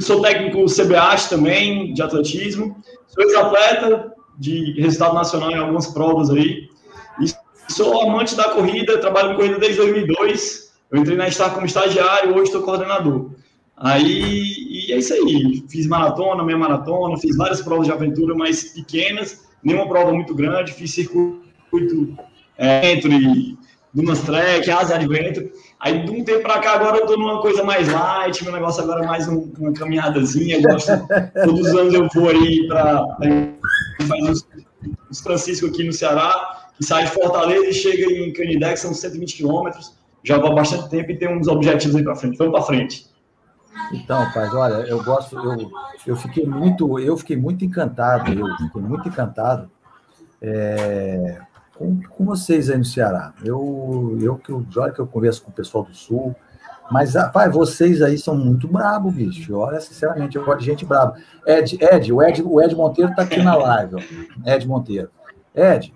sou 0.02 0.22
técnico 0.22 0.66
CBAT 0.66 1.30
também, 1.30 1.94
de 1.94 2.02
atletismo, 2.02 2.76
sou 3.08 3.24
ex-atleta, 3.24 4.14
de 4.39 4.79
resultado 4.79 5.13
nacional 5.13 5.51
em 5.51 5.58
algumas 5.58 5.88
provas 5.88 6.29
aí. 6.29 6.69
E 7.22 7.27
sou 7.72 8.01
amante 8.01 8.36
da 8.36 8.46
corrida, 8.46 8.98
trabalho 8.98 9.31
com 9.31 9.36
corrida 9.36 9.60
desde 9.60 9.77
2002. 9.77 10.72
Eu 10.89 11.01
entrei 11.01 11.17
na 11.17 11.29
Star 11.29 11.53
como 11.53 11.65
estagiário, 11.65 12.34
hoje 12.34 12.46
estou 12.46 12.63
coordenador. 12.63 13.31
Aí, 13.75 14.88
e 14.88 14.93
é 14.93 14.98
isso 14.98 15.13
aí. 15.13 15.63
Fiz 15.69 15.86
maratona, 15.88 16.43
meia 16.43 16.58
maratona, 16.58 17.17
fiz 17.17 17.36
várias 17.36 17.62
provas 17.62 17.86
de 17.86 17.93
aventura, 17.93 18.34
mais 18.34 18.74
pequenas, 18.74 19.46
nenhuma 19.62 19.88
prova 19.88 20.12
muito 20.13 20.34
grande. 20.34 20.74
Fiz 20.74 20.93
circuito 20.93 22.17
é, 22.58 22.93
entre 22.93 23.58
Dunas 23.93 24.22
Trek, 24.22 24.69
Asa 24.72 24.96
Adventure. 24.96 25.51
Aí, 25.79 26.03
de 26.03 26.12
um 26.12 26.24
tempo 26.24 26.41
para 26.41 26.60
cá, 26.60 26.74
agora 26.74 26.98
eu 26.98 27.03
estou 27.03 27.17
numa 27.17 27.41
coisa 27.41 27.63
mais 27.63 27.88
light, 27.88 28.43
meu 28.43 28.51
negócio 28.51 28.84
agora 28.84 29.03
é 29.03 29.08
mais 29.08 29.27
um, 29.27 29.50
uma 29.58 29.74
caminhadazinha. 29.74 30.62
Gosto, 30.62 30.91
todos 31.46 31.62
os 31.62 31.75
anos 31.75 31.93
eu 31.93 32.08
vou 32.13 32.29
aí 32.29 32.67
para 32.67 33.05
os, 35.10 35.20
Francisco 35.22 35.68
aqui 35.68 35.84
no 35.84 35.94
Ceará, 35.94 36.70
que 36.77 36.86
sai 36.86 37.06
de 37.06 37.12
Fortaleza 37.12 37.68
e 37.68 37.74
chega 37.74 38.12
em 38.12 38.34
Canidé, 38.34 38.74
que 38.74 38.79
são 38.79 38.94
120 38.94 39.36
quilômetros, 39.36 39.98
já 40.24 40.38
vai 40.38 40.53
bastante 40.53 40.89
tempo 40.89 41.12
e 41.12 41.18
tem 41.18 41.38
uns 41.38 41.48
objetivos 41.48 41.96
aí 41.96 42.03
para 42.03 42.15
frente. 42.15 42.38
Vamos 42.38 42.53
para 42.53 42.63
frente. 42.63 43.08
Então, 43.94 44.24
rapaz, 44.24 44.53
olha, 44.53 44.88
eu 44.88 45.03
gosto, 45.03 45.38
eu, 45.38 45.72
eu 46.06 46.15
fiquei 46.15 46.46
muito, 46.46 47.00
eu 47.00 47.18
fiquei 47.18 47.38
muito 47.38 47.63
encantado, 47.63 48.32
eu 48.32 48.46
fiquei 48.58 48.82
muito 48.82 49.08
encantado 49.08 49.70
é, 50.41 51.39
com, 51.75 52.01
com 52.01 52.25
vocês 52.25 52.70
aí 52.70 52.77
no 52.77 52.86
Ceará. 52.86 53.34
Eu, 53.44 54.18
eu 54.22 54.38
que 54.38 54.51
olha 54.77 54.91
que 54.91 55.00
eu 55.00 55.08
converso 55.08 55.44
com 55.44 55.50
o 55.50 55.53
pessoal 55.53 55.84
do 55.84 55.96
Sul, 55.96 56.36
Mas, 56.91 57.13
rapaz, 57.13 57.53
vocês 57.53 58.01
aí 58.01 58.17
são 58.17 58.36
muito 58.36 58.67
brabo, 58.67 59.12
bicho. 59.12 59.55
Olha, 59.55 59.79
sinceramente, 59.79 60.36
eu 60.36 60.43
gosto 60.43 60.60
de 60.60 60.65
gente 60.65 60.86
braba. 60.86 61.15
Ed, 61.46 61.77
Ed, 61.79 62.12
o 62.12 62.22
Ed, 62.22 62.41
o 62.41 62.62
Ed 62.62 62.75
Monteiro 62.75 63.13
tá 63.15 63.22
aqui 63.22 63.41
na 63.41 63.55
live, 63.55 63.96
ó. 63.96 64.50
Ed 64.50 64.67
Monteiro. 64.67 65.10
Ed, 65.53 65.93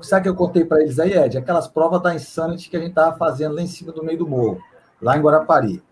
sabe 0.00 0.20
o 0.20 0.22
que 0.24 0.28
eu 0.28 0.34
contei 0.34 0.64
para 0.64 0.82
eles 0.82 0.98
aí, 0.98 1.12
Ed? 1.12 1.38
Aquelas 1.38 1.68
provas 1.68 2.02
da 2.02 2.14
Insanity 2.14 2.68
que 2.68 2.76
a 2.76 2.80
gente 2.80 2.92
tava 2.92 3.16
fazendo 3.16 3.54
lá 3.54 3.62
em 3.62 3.66
cima 3.66 3.92
do 3.92 4.04
meio 4.04 4.18
do 4.18 4.28
morro, 4.28 4.58
lá 5.00 5.16
em 5.16 5.20
Guarapari. 5.20 5.82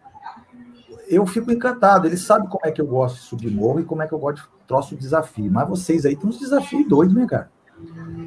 Eu 1.09 1.26
fico 1.26 1.50
encantado. 1.52 2.07
Eles 2.07 2.23
sabem 2.23 2.49
como 2.49 2.64
é 2.64 2.71
que 2.71 2.80
eu 2.80 2.87
gosto 2.87 3.16
de 3.16 3.23
subir 3.23 3.50
morro 3.50 3.80
e 3.80 3.85
como 3.85 4.02
é 4.02 4.07
que 4.07 4.12
eu 4.12 4.19
gosto 4.19 4.42
de 4.42 4.66
troço 4.66 4.95
de 4.95 5.00
desafio. 5.00 5.50
Mas 5.50 5.69
vocês 5.69 6.07
aí 6.07 6.16
têm 6.16 6.28
uns 6.28 6.38
desafios 6.38 6.88
doidos, 6.88 7.14
né, 7.14 7.26
cara? 7.26 7.50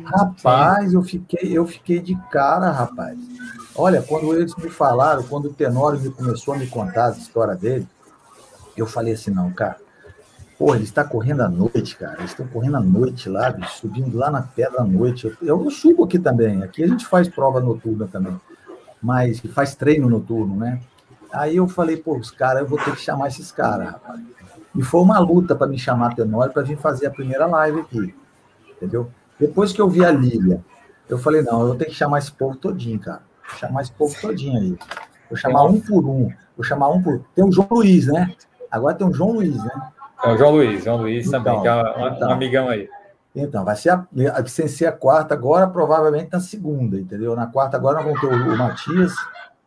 Rapaz, 0.06 0.94
eu 0.94 1.02
fiquei, 1.02 1.58
eu 1.58 1.66
fiquei 1.66 2.00
de 2.00 2.16
cara, 2.30 2.72
rapaz. 2.72 3.18
Olha, 3.76 4.02
quando 4.04 4.36
eles 4.36 4.56
me 4.56 4.70
falaram, 4.70 5.24
quando 5.24 5.46
o 5.46 5.54
Tenório 5.54 6.00
me 6.00 6.12
começou 6.12 6.54
a 6.54 6.58
me 6.58 6.68
contar 6.68 7.08
a 7.08 7.12
história 7.12 7.56
dele, 7.56 7.88
eu 8.78 8.86
falei 8.86 9.14
assim, 9.14 9.32
não, 9.32 9.52
cara, 9.52 9.78
pô, 10.58 10.76
ele 10.76 10.84
está 10.84 11.04
correndo 11.04 11.42
à 11.42 11.50
noite, 11.50 11.96
cara. 11.98 12.20
Eles 12.20 12.32
estão 12.32 12.48
correndo 12.48 12.78
à 12.78 12.80
noite 12.80 13.28
lá, 13.30 13.56
subindo 13.68 14.16
lá 14.16 14.30
na 14.30 14.44
pedra 14.44 14.82
à 14.82 14.84
noite. 14.84 15.26
Eu, 15.42 15.66
eu 15.66 15.72
subo 15.72 16.04
aqui 16.04 16.20
também. 16.20 16.62
Aqui 16.62 16.84
a 16.84 16.88
gente 16.88 17.06
faz 17.06 17.28
prova 17.28 17.60
noturna 17.60 18.08
também. 18.08 18.40
Mas 19.02 19.40
faz 19.40 19.76
treino 19.76 20.08
noturno, 20.08 20.56
né? 20.56 20.80
Aí 21.32 21.56
eu 21.56 21.68
falei, 21.68 21.98
pô, 21.98 22.16
os 22.18 22.30
caras, 22.30 22.62
eu 22.62 22.68
vou 22.68 22.78
ter 22.78 22.96
que 22.96 23.02
chamar 23.02 23.28
esses 23.28 23.52
caras, 23.52 23.90
rapaz. 23.90 24.22
E 24.76 24.84
foi 24.84 25.02
uma 25.02 25.20
luta 25.20 25.56
para 25.56 25.68
me 25.68 25.78
chamar 25.78 26.16
Tenório 26.16 26.54
para 26.54 26.62
vir 26.62 26.78
fazer 26.78 27.08
a 27.08 27.12
primeira 27.12 27.46
live 27.48 27.82
aqui. 27.82 28.16
Entendeu? 28.76 29.10
Depois 29.40 29.74
que 29.74 29.82
eu 29.82 29.90
vi 29.90 30.06
a 30.06 30.12
Lília, 30.12 30.64
eu 31.10 31.18
falei, 31.18 31.42
não, 31.42 31.62
eu 31.62 31.68
vou 31.68 31.76
ter 31.76 31.86
que 31.86 31.94
chamar 31.94 32.20
esse 32.20 32.32
povo 32.32 32.56
todinho, 32.56 33.00
cara. 33.00 33.22
Vou 33.50 33.58
chamar 33.60 33.82
esse 33.82 33.92
povo 33.92 34.16
todinho 34.20 34.60
aí. 34.60 34.78
Vou 35.30 35.38
chamar 35.38 35.64
um 35.64 35.80
por 35.80 36.06
um. 36.06 36.30
Vou 36.56 36.64
chamar 36.64 36.90
um 36.90 37.02
por. 37.02 37.24
Tem 37.36 37.44
o 37.44 37.52
João 37.52 37.68
Luiz, 37.72 38.08
né? 38.08 38.34
Agora 38.70 38.96
tem 38.96 39.08
o 39.08 39.14
João 39.14 39.34
Luiz, 39.34 39.58
né? 39.58 39.92
É 40.24 40.30
o 40.32 40.38
João 40.38 40.52
Luiz, 40.52 40.84
João 40.84 40.98
Luiz 40.98 41.28
então, 41.28 41.44
também, 41.44 41.62
que 41.62 41.68
é 41.68 41.74
um, 41.74 42.08
então, 42.08 42.32
amigão 42.32 42.70
aí. 42.70 42.90
Então, 43.36 43.66
vai 43.66 43.76
ser 43.76 43.90
a, 43.90 44.06
sem 44.48 44.68
ser 44.68 44.86
a 44.86 44.92
quarta 44.92 45.34
agora, 45.34 45.68
provavelmente 45.68 46.30
na 46.32 46.40
segunda, 46.40 47.00
entendeu? 47.00 47.36
Na 47.36 47.48
quarta 47.48 47.76
agora 47.76 47.96
nós 47.98 48.06
vamos 48.06 48.22
ter 48.22 48.28
o, 48.28 48.54
o 48.54 48.58
Matias, 48.58 49.14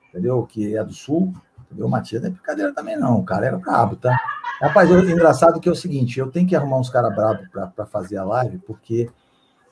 entendeu? 0.09 0.47
Que 0.47 0.77
é 0.77 0.83
do 0.83 0.93
Sul, 0.93 1.35
entendeu? 1.67 1.87
O 1.87 1.91
Matias 1.91 2.23
não 2.23 2.29
é 2.29 2.33
brincadeira 2.33 2.73
também 2.73 2.97
não, 2.97 3.19
o 3.19 3.25
cara 3.25 3.47
era 3.47 3.59
brabo, 3.59 3.97
tá? 3.97 4.17
Rapaz, 4.63 4.91
o 4.91 4.99
engraçado 5.01 5.61
que 5.61 5.69
é 5.69 5.73
o 5.73 5.77
seguinte, 5.77 6.19
eu 6.19 6.31
tenho 6.31 6.49
que 6.49 6.57
arrumar 6.57 6.79
uns 6.79 6.89
caras 6.89 7.15
bravos 7.15 7.47
para 7.49 7.85
fazer 7.85 8.17
a 8.17 8.25
live, 8.25 8.59
porque 8.59 9.11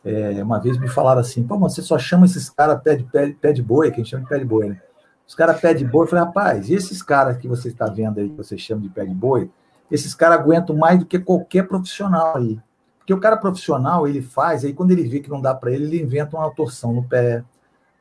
é, 0.04 0.42
uma 0.42 0.60
vez 0.60 0.76
me 0.76 0.88
falaram 0.88 1.20
assim, 1.20 1.42
pô, 1.42 1.58
você 1.58 1.80
só 1.80 1.98
chama 1.98 2.26
esses 2.26 2.50
caras 2.50 2.80
pé 2.82 2.96
de, 2.96 3.04
pé, 3.04 3.34
pé 3.40 3.52
de 3.52 3.62
boi, 3.62 3.90
que 3.90 3.94
a 3.94 4.04
gente 4.04 4.10
chama 4.10 4.24
de 4.24 4.28
pé 4.28 4.38
de 4.38 4.44
boi, 4.44 4.68
né? 4.68 4.80
Os 5.26 5.34
caras 5.34 5.58
pé 5.58 5.72
de 5.72 5.84
boi, 5.84 6.04
eu 6.04 6.08
falei, 6.08 6.24
rapaz, 6.26 6.68
e 6.68 6.74
esses 6.74 7.02
caras 7.02 7.38
que 7.38 7.48
você 7.48 7.68
está 7.68 7.86
vendo 7.86 8.18
aí, 8.18 8.28
que 8.28 8.36
você 8.36 8.58
chama 8.58 8.82
de 8.82 8.90
pé 8.90 9.06
de 9.06 9.14
boi, 9.14 9.50
esses 9.90 10.14
caras 10.14 10.38
aguentam 10.38 10.76
mais 10.76 10.98
do 10.98 11.06
que 11.06 11.18
qualquer 11.18 11.66
profissional 11.66 12.36
aí. 12.36 12.60
Porque 12.98 13.14
o 13.14 13.20
cara 13.20 13.36
profissional, 13.36 14.06
ele 14.06 14.20
faz, 14.20 14.64
aí 14.64 14.74
quando 14.74 14.90
ele 14.90 15.08
vê 15.08 15.20
que 15.20 15.30
não 15.30 15.40
dá 15.40 15.54
para 15.54 15.70
ele, 15.70 15.84
ele 15.84 16.02
inventa 16.02 16.36
uma 16.36 16.50
torção 16.50 16.92
no 16.92 17.02
pé, 17.02 17.42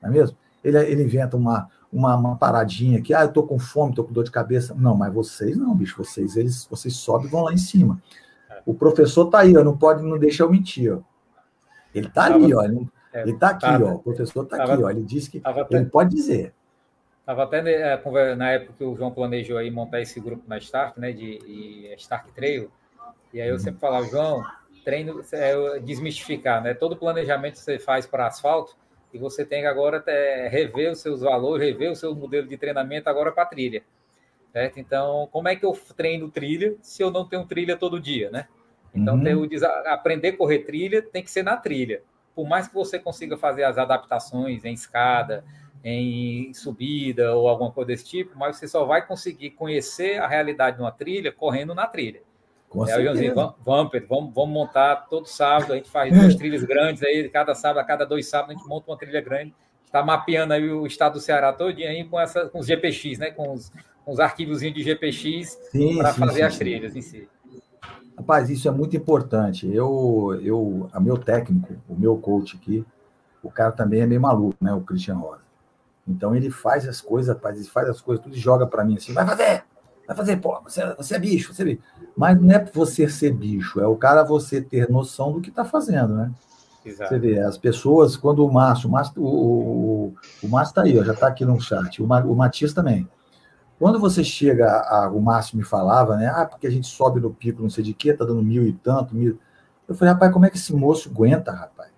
não 0.01 0.09
é 0.09 0.11
mesmo? 0.11 0.37
Ele, 0.61 0.77
ele 0.77 1.03
inventa 1.03 1.37
uma, 1.37 1.69
uma, 1.91 2.15
uma 2.15 2.35
paradinha 2.35 3.01
que, 3.01 3.13
ah, 3.13 3.23
eu 3.23 3.31
tô 3.31 3.43
com 3.43 3.59
fome, 3.59 3.93
tô 3.93 4.03
com 4.03 4.13
dor 4.13 4.23
de 4.23 4.31
cabeça. 4.31 4.73
Não, 4.73 4.95
mas 4.95 5.13
vocês 5.13 5.55
não, 5.55 5.75
bicho, 5.75 5.97
vocês, 5.97 6.35
eles, 6.35 6.65
vocês 6.69 6.95
sobem 6.95 7.27
e 7.27 7.29
vão 7.29 7.43
lá 7.43 7.53
em 7.53 7.57
cima. 7.57 8.01
O 8.65 8.73
professor 8.73 9.25
tá 9.25 9.39
aí, 9.39 9.55
ó, 9.57 9.63
não 9.63 9.77
pode, 9.77 10.01
não 10.03 10.17
deixa 10.17 10.43
eu 10.43 10.49
mentir, 10.49 10.93
ó. 10.93 11.12
Ele 11.93 12.07
está 12.07 12.25
ali, 12.25 12.53
ó. 12.53 12.63
Ele, 12.63 12.87
é, 13.13 13.29
está 13.29 13.49
aqui, 13.49 13.61
tava, 13.61 13.85
ó. 13.85 13.93
O 13.95 13.99
professor 13.99 14.43
está 14.43 14.63
aqui, 14.63 14.83
ó. 14.83 14.89
Ele 14.89 15.03
disse 15.03 15.29
que 15.29 15.41
até, 15.43 15.77
ele 15.77 15.85
pode 15.85 16.15
dizer. 16.15 16.53
Estava 17.19 17.43
até 17.43 17.61
né, 17.61 18.35
na 18.35 18.51
época 18.51 18.73
que 18.77 18.83
o 18.83 18.95
João 18.95 19.11
planejou 19.11 19.57
aí 19.57 19.71
montar 19.71 20.01
esse 20.01 20.19
grupo 20.19 20.43
na 20.47 20.57
Stark, 20.57 20.99
né? 20.99 21.11
De, 21.11 21.39
de 21.39 21.93
Stark 21.97 22.31
Trail. 22.33 22.69
E 23.33 23.41
aí 23.41 23.49
eu 23.49 23.59
sempre 23.59 23.79
falava, 23.79 24.05
João, 24.07 24.43
treino 24.83 25.23
é 25.31 25.79
desmistificar, 25.79 26.61
né? 26.61 26.73
Todo 26.73 26.95
planejamento 26.95 27.53
que 27.53 27.59
você 27.59 27.79
faz 27.79 28.05
para 28.05 28.27
asfalto 28.27 28.75
e 29.13 29.17
você 29.17 29.45
tem 29.45 29.61
que 29.61 29.67
agora 29.67 29.97
até 29.97 30.47
rever 30.47 30.91
os 30.91 30.99
seus 30.99 31.21
valores, 31.21 31.65
rever 31.65 31.91
o 31.91 31.95
seu 31.95 32.13
modelo 32.15 32.47
de 32.47 32.57
treinamento 32.57 33.09
agora 33.09 33.31
para 33.31 33.45
trilha. 33.45 33.83
Certo? 34.51 34.79
Então, 34.79 35.27
como 35.31 35.47
é 35.47 35.55
que 35.55 35.65
eu 35.65 35.77
treino 35.95 36.29
trilha 36.29 36.75
se 36.81 37.01
eu 37.01 37.09
não 37.09 37.27
tenho 37.27 37.45
trilha 37.45 37.77
todo 37.77 37.99
dia, 37.99 38.29
né? 38.29 38.47
Então, 38.93 39.15
uhum. 39.15 39.43
o, 39.43 39.47
aprender 39.87 40.29
a 40.29 40.37
correr 40.37 40.59
trilha 40.59 41.01
tem 41.01 41.23
que 41.23 41.31
ser 41.31 41.43
na 41.43 41.57
trilha. 41.57 42.01
Por 42.35 42.47
mais 42.47 42.67
que 42.67 42.73
você 42.73 42.99
consiga 42.99 43.37
fazer 43.37 43.63
as 43.63 43.77
adaptações 43.77 44.63
em 44.65 44.73
escada, 44.73 45.43
em 45.83 46.53
subida 46.53 47.35
ou 47.35 47.47
alguma 47.47 47.71
coisa 47.71 47.87
desse 47.87 48.05
tipo, 48.05 48.37
mas 48.37 48.55
você 48.55 48.67
só 48.67 48.85
vai 48.85 49.05
conseguir 49.05 49.51
conhecer 49.51 50.19
a 50.21 50.27
realidade 50.27 50.77
de 50.77 50.83
uma 50.83 50.91
trilha 50.91 51.31
correndo 51.31 51.75
na 51.75 51.85
trilha. 51.85 52.21
Com 52.69 52.87
é, 52.87 53.03
Joãozinho, 53.03 53.35
vamos, 53.35 53.55
vamos, 53.63 53.91
vamos 54.09 54.49
montar 54.49 55.07
todo 55.07 55.27
sábado, 55.27 55.73
a 55.73 55.75
gente 55.75 55.89
faz 55.89 56.11
duas 56.11 56.35
trilhas 56.35 56.63
grandes 56.63 57.03
aí, 57.03 57.29
cada 57.29 57.53
sábado, 57.53 57.79
a 57.79 57.83
cada 57.83 58.05
dois 58.05 58.27
sábados 58.27 58.55
a 58.55 58.59
gente 58.59 58.67
monta 58.67 58.89
uma 58.89 58.97
trilha 58.97 59.21
grande. 59.21 59.53
Está 59.85 60.01
mapeando 60.01 60.53
aí 60.53 60.71
o 60.71 60.87
estado 60.87 61.13
do 61.13 61.19
Ceará 61.19 61.53
todo 61.53 61.77
aí 61.77 62.03
com, 62.05 62.19
essa, 62.19 62.49
com 62.49 62.57
os 62.57 62.65
GPX, 62.65 63.19
né? 63.19 63.29
Com 63.29 63.53
os, 63.53 63.71
com 64.03 64.11
os 64.11 64.19
arquivos 64.19 64.61
de 64.61 64.81
GPX 64.81 65.55
para 65.99 66.13
fazer 66.13 66.39
sim, 66.39 66.41
as 66.41 66.57
trilhas 66.57 66.95
em 66.95 67.01
si. 67.01 67.29
Rapaz, 68.17 68.49
isso 68.49 68.67
é 68.67 68.71
muito 68.71 68.95
importante. 68.95 69.67
Eu, 69.73 70.39
eu, 70.41 70.89
a 70.93 70.99
meu 70.99 71.17
técnico, 71.17 71.73
o 71.89 71.95
meu 71.95 72.17
coach 72.17 72.55
aqui, 72.55 72.85
o 73.41 73.49
cara 73.49 73.71
também 73.71 74.01
é 74.01 74.05
meio 74.05 74.21
maluco, 74.21 74.55
né? 74.61 74.73
O 74.73 74.81
Christian 74.81 75.15
Rosa. 75.15 75.41
Então 76.07 76.35
ele 76.35 76.49
faz 76.49 76.87
as 76.87 77.01
coisas, 77.01 77.33
rapaz, 77.33 77.57
ele 77.57 77.67
faz 77.67 77.89
as 77.89 78.01
coisas, 78.01 78.23
tudo 78.23 78.35
e 78.35 78.39
joga 78.39 78.67
para 78.67 78.83
mim 78.83 78.97
assim, 78.97 79.13
vai 79.13 79.25
fazer, 79.25 79.63
vai 80.05 80.15
fazer, 80.15 80.37
pô, 80.37 80.59
você, 80.61 80.93
você 80.95 81.15
é 81.15 81.19
bicho, 81.19 81.53
você 81.53 81.61
é 81.61 81.65
bicho. 81.65 81.81
Mas 82.15 82.39
não 82.39 82.51
é 82.51 82.63
você 82.63 83.07
ser 83.07 83.33
bicho, 83.33 83.79
é 83.79 83.87
o 83.87 83.95
cara 83.95 84.23
você 84.23 84.61
ter 84.61 84.89
noção 84.89 85.31
do 85.31 85.41
que 85.41 85.49
está 85.49 85.63
fazendo, 85.63 86.13
né? 86.13 86.31
Exato. 86.85 87.09
Você 87.09 87.19
vê, 87.19 87.39
as 87.39 87.57
pessoas, 87.57 88.17
quando 88.17 88.45
o 88.45 88.51
Márcio, 88.51 88.89
o 88.89 88.91
Márcio, 88.91 89.21
o, 89.21 89.25
o, 89.25 90.15
o 90.43 90.49
Márcio 90.49 90.71
está 90.71 90.81
aí, 90.83 90.99
ó, 90.99 91.03
já 91.03 91.13
está 91.13 91.27
aqui 91.27 91.45
no 91.45 91.59
chat, 91.59 92.01
o, 92.01 92.05
o 92.05 92.35
Matias 92.35 92.73
também. 92.73 93.07
Quando 93.79 93.99
você 93.99 94.23
chega, 94.23 94.71
a, 94.81 95.09
o 95.09 95.21
Márcio 95.21 95.57
me 95.57 95.63
falava, 95.63 96.15
né? 96.15 96.27
Ah, 96.27 96.45
porque 96.45 96.67
a 96.67 96.71
gente 96.71 96.87
sobe 96.87 97.19
no 97.19 97.33
pico, 97.33 97.61
não 97.61 97.69
sei 97.69 97.83
de 97.83 97.93
quê, 97.93 98.13
tá 98.13 98.23
dando 98.23 98.41
mil 98.41 98.65
e 98.65 98.73
tanto, 98.73 99.15
mil. 99.15 99.39
Eu 99.87 99.95
falei, 99.95 100.13
rapaz, 100.13 100.31
como 100.31 100.45
é 100.45 100.49
que 100.49 100.57
esse 100.57 100.73
moço 100.73 101.09
aguenta, 101.09 101.51
rapaz? 101.51 101.91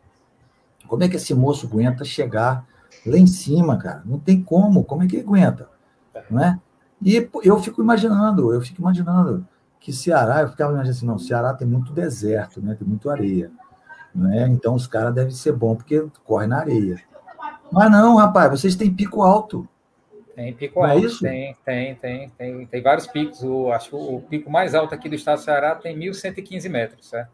Como 0.87 1.03
é 1.03 1.09
que 1.09 1.15
esse 1.15 1.33
moço 1.33 1.67
aguenta 1.67 2.03
chegar 2.03 2.65
lá 3.05 3.17
em 3.17 3.27
cima, 3.27 3.77
cara? 3.77 4.01
Não 4.05 4.19
tem 4.19 4.41
como, 4.41 4.83
como 4.83 5.03
é 5.03 5.07
que 5.07 5.17
ele 5.17 5.23
aguenta? 5.23 5.69
Não 6.29 6.43
é? 6.43 6.59
E 7.01 7.29
eu 7.43 7.59
fico 7.59 7.81
imaginando, 7.81 8.53
eu 8.53 8.61
fico 8.61 8.81
imaginando 8.81 9.45
que 9.79 9.93
Ceará, 9.93 10.41
eu 10.41 10.49
ficava 10.49 10.71
imaginando 10.71 10.97
assim, 10.97 11.05
não, 11.05 11.19
Ceará 11.19 11.53
tem 11.53 11.67
muito 11.67 11.93
deserto, 11.93 12.61
né? 12.61 12.73
Tem 12.73 12.87
muito 12.87 13.09
areia. 13.09 13.51
Não 14.13 14.31
é? 14.31 14.47
Então 14.47 14.73
os 14.73 14.87
caras 14.87 15.13
devem 15.13 15.31
ser 15.31 15.51
bons 15.51 15.75
porque 15.75 16.07
corre 16.23 16.47
na 16.47 16.59
areia. 16.59 16.99
Mas 17.71 17.91
não, 17.91 18.15
rapaz, 18.15 18.49
vocês 18.49 18.75
têm 18.75 18.93
pico 18.93 19.21
alto. 19.21 19.67
Tem 20.35 20.53
pico 20.53 20.81
Não 20.81 20.87
é 20.87 20.91
alto, 20.91 21.25
é 21.25 21.29
tem, 21.29 21.57
tem, 21.63 21.95
tem, 21.95 22.29
tem, 22.37 22.65
tem 22.65 22.81
vários 22.81 23.07
picos. 23.07 23.41
O, 23.41 23.71
acho 23.71 23.89
que 23.89 23.95
o 23.95 24.21
pico 24.21 24.51
mais 24.51 24.75
alto 24.75 24.93
aqui 24.93 25.07
do 25.07 25.15
estado 25.15 25.37
do 25.37 25.43
Ceará 25.43 25.73
tem 25.75 25.97
1.115 25.97 26.69
metros, 26.69 27.07
certo? 27.07 27.31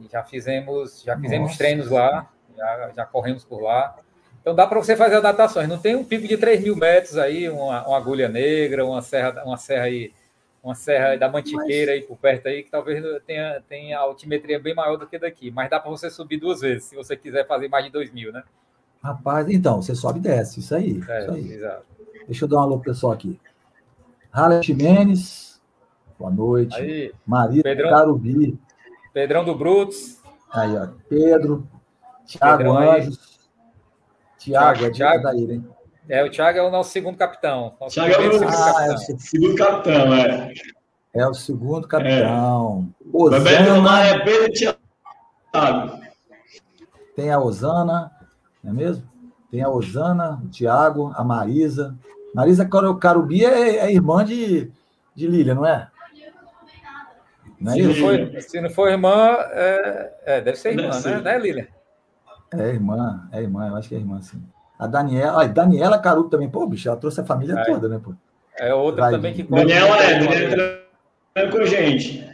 E 0.00 0.08
já 0.10 0.24
fizemos, 0.24 1.02
já 1.02 1.16
fizemos 1.18 1.48
Nossa. 1.48 1.58
treinos 1.58 1.90
lá, 1.90 2.30
já, 2.56 2.90
já 2.96 3.04
corremos 3.04 3.44
por 3.44 3.60
lá. 3.60 3.94
Então 4.40 4.54
dá 4.54 4.66
para 4.66 4.78
você 4.78 4.96
fazer 4.96 5.16
adaptações. 5.16 5.68
Não 5.68 5.78
tem 5.78 5.94
um 5.94 6.04
pico 6.04 6.26
de 6.26 6.38
3 6.38 6.62
mil 6.62 6.74
metros 6.74 7.18
aí, 7.18 7.50
uma, 7.50 7.86
uma, 7.86 7.96
agulha 7.98 8.28
negra, 8.28 8.84
uma 8.84 9.02
serra, 9.02 9.44
uma 9.44 9.58
serra 9.58 9.84
aí, 9.84 10.10
uma 10.64 10.74
serra 10.74 11.16
da 11.16 11.28
Mantiqueira 11.28 11.92
aí 11.92 12.00
por 12.00 12.16
perto 12.16 12.48
aí, 12.48 12.62
que 12.62 12.70
talvez 12.70 13.04
tenha, 13.26 13.62
tenha 13.68 13.98
altimetria 13.98 14.58
bem 14.58 14.74
maior 14.74 14.96
do 14.96 15.06
que 15.06 15.18
daqui. 15.18 15.50
Mas 15.50 15.68
dá 15.68 15.78
para 15.78 15.90
você 15.90 16.10
subir 16.10 16.38
duas 16.38 16.62
vezes, 16.62 16.84
se 16.84 16.96
você 16.96 17.14
quiser 17.14 17.46
fazer 17.46 17.68
mais 17.68 17.84
de 17.84 17.90
2 17.92 18.10
mil, 18.10 18.32
né? 18.32 18.42
Rapaz, 19.02 19.48
então, 19.50 19.82
você 19.82 19.94
sobe 19.94 20.20
e 20.20 20.22
desce, 20.22 20.60
isso 20.60 20.74
aí. 20.74 21.02
É, 21.08 21.20
isso 21.20 21.30
aí. 21.32 21.52
Exato. 21.52 21.91
Deixa 22.26 22.44
eu 22.44 22.48
dar 22.48 22.56
um 22.56 22.60
alô 22.60 22.78
pessoal 22.78 23.12
aqui. 23.12 23.40
Raleigh 24.30 24.62
Ximenes, 24.62 25.60
boa 26.18 26.30
noite. 26.30 26.74
Aí, 26.74 27.12
Maria 27.26 27.62
Pedrão, 27.62 27.90
Carubi. 27.90 28.58
Pedrão 29.12 29.44
do 29.44 29.54
Brutos. 29.54 30.18
Aí, 30.50 30.76
ó. 30.76 30.88
Pedro. 31.08 31.66
Tiago 32.26 32.72
Anjos. 32.72 33.50
Tiago, 34.38 34.86
é 34.86 34.90
Tiago 34.90 35.22
da 35.22 35.34
ilha, 35.34 35.54
hein? 35.54 35.68
É, 36.08 36.24
o 36.24 36.30
Thiago 36.30 36.58
é 36.58 36.62
o 36.62 36.70
nosso 36.70 36.90
segundo 36.90 37.16
capitão. 37.16 37.74
Tiago 37.88 38.12
é 38.12 38.18
o 38.18 38.32
segundo, 38.32 38.48
ah, 38.48 38.50
capitão. 38.50 38.84
É 38.84 38.94
o 38.94 38.98
segundo 39.18 39.56
capitão, 39.56 40.14
é. 40.14 40.52
É 41.14 41.26
o 41.26 41.34
segundo 41.34 41.88
capitão. 41.88 42.88
É. 43.04 43.16
Osana, 43.16 44.06
é 44.06 44.18
Pedro 44.24 44.52
Thiago. 44.52 46.02
Tem 47.14 47.30
a 47.30 47.38
Osana, 47.38 48.10
não 48.64 48.72
é 48.72 48.74
mesmo? 48.74 49.11
Tem 49.52 49.60
a 49.60 49.68
Osana, 49.68 50.40
o 50.42 50.48
Tiago, 50.48 51.12
a 51.14 51.22
Marisa. 51.22 51.94
Marisa 52.34 52.66
Carubi 52.98 53.44
é, 53.44 53.80
é 53.80 53.92
irmã 53.92 54.24
de, 54.24 54.70
de 55.14 55.26
Lília, 55.26 55.54
não 55.54 55.66
é? 55.66 55.88
Não 57.60 57.70
é 57.70 57.74
se, 57.74 57.82
não 57.82 57.94
for, 57.94 58.40
se, 58.40 58.60
não 58.62 58.70
for, 58.70 58.88
irmã, 58.88 59.36
é, 59.50 60.12
é 60.24 60.40
deve 60.40 60.56
ser 60.56 60.70
irmã, 60.70 60.84
deve 60.84 60.94
né? 60.94 61.00
Ser. 61.02 61.22
Né, 61.22 61.38
Lília? 61.38 61.68
É 62.54 62.68
irmã, 62.70 63.28
é 63.30 63.42
irmã, 63.42 63.68
eu 63.68 63.76
acho 63.76 63.90
que 63.90 63.94
é 63.94 63.98
irmã, 63.98 64.22
sim. 64.22 64.42
A 64.78 64.86
Daniela, 64.86 65.44
a 65.44 65.46
Daniela 65.46 65.98
Carubi 65.98 66.30
também, 66.30 66.48
pô, 66.48 66.66
bicho, 66.66 66.88
ela 66.88 66.96
trouxe 66.96 67.20
a 67.20 67.24
família 67.24 67.62
toda, 67.66 67.90
né, 67.90 68.00
pô? 68.02 68.14
É 68.58 68.72
outra 68.72 69.02
vai 69.02 69.12
também 69.12 69.34
que 69.34 69.44
corre. 69.44 69.66
Daniel 69.66 69.94
é, 69.94 70.18
Daniel 70.18 70.78
é 71.34 71.46
com 71.48 71.64
gente. 71.66 72.26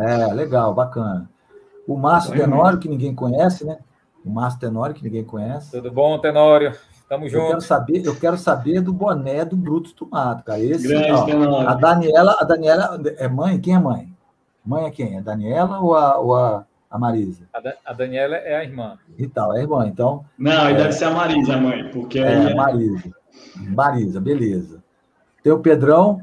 É, 0.00 0.26
legal, 0.34 0.74
bacana. 0.74 1.30
O 1.86 1.96
Márcio 1.96 2.34
Tenório, 2.34 2.80
que 2.80 2.88
ninguém 2.88 3.14
conhece, 3.14 3.64
né? 3.64 3.78
O 4.26 4.30
Márcio 4.30 4.58
Tenório, 4.58 4.92
que 4.92 5.04
ninguém 5.04 5.22
conhece. 5.22 5.70
Tudo 5.70 5.88
bom, 5.90 6.18
Tenório? 6.18 6.74
Tamo 7.08 7.28
junto. 7.28 7.44
Eu 7.44 7.48
quero 7.48 7.60
saber, 7.60 8.04
eu 8.04 8.16
quero 8.16 8.36
saber 8.36 8.80
do 8.80 8.92
boné 8.92 9.44
do 9.44 9.56
Bruto 9.56 9.94
Tomato, 9.94 10.42
cara. 10.42 10.58
Esse, 10.58 10.88
Grande, 10.88 11.12
ó, 11.12 11.60
a 11.60 11.74
Daniela, 11.74 12.36
a 12.40 12.44
Daniela 12.44 13.00
é 13.18 13.28
mãe? 13.28 13.60
Quem 13.60 13.76
é 13.76 13.78
mãe? 13.78 14.12
Mãe 14.64 14.86
é 14.86 14.90
quem? 14.90 15.14
É 15.14 15.18
a 15.18 15.22
Daniela 15.22 15.78
ou 15.78 15.94
a, 15.94 16.18
ou 16.18 16.34
a, 16.34 16.66
a 16.90 16.98
Marisa? 16.98 17.44
A, 17.52 17.60
da, 17.60 17.74
a, 17.84 17.92
Daniela 17.92 18.34
é 18.34 18.56
a 18.56 18.64
irmã. 18.64 18.98
E 19.16 19.28
tal, 19.28 19.54
é 19.54 19.60
a 19.60 19.62
irmã, 19.62 19.86
então. 19.86 20.24
Não, 20.36 20.66
é, 20.66 20.74
deve 20.74 20.92
ser 20.92 21.04
a 21.04 21.10
Marisa, 21.12 21.54
a 21.54 21.60
mãe, 21.60 21.88
porque 21.92 22.18
é, 22.18 22.50
é 22.50 22.54
Marisa. 22.54 23.12
Marisa, 23.54 24.20
beleza. 24.20 24.82
Tem 25.44 25.52
o 25.52 25.60
Pedrão. 25.60 26.20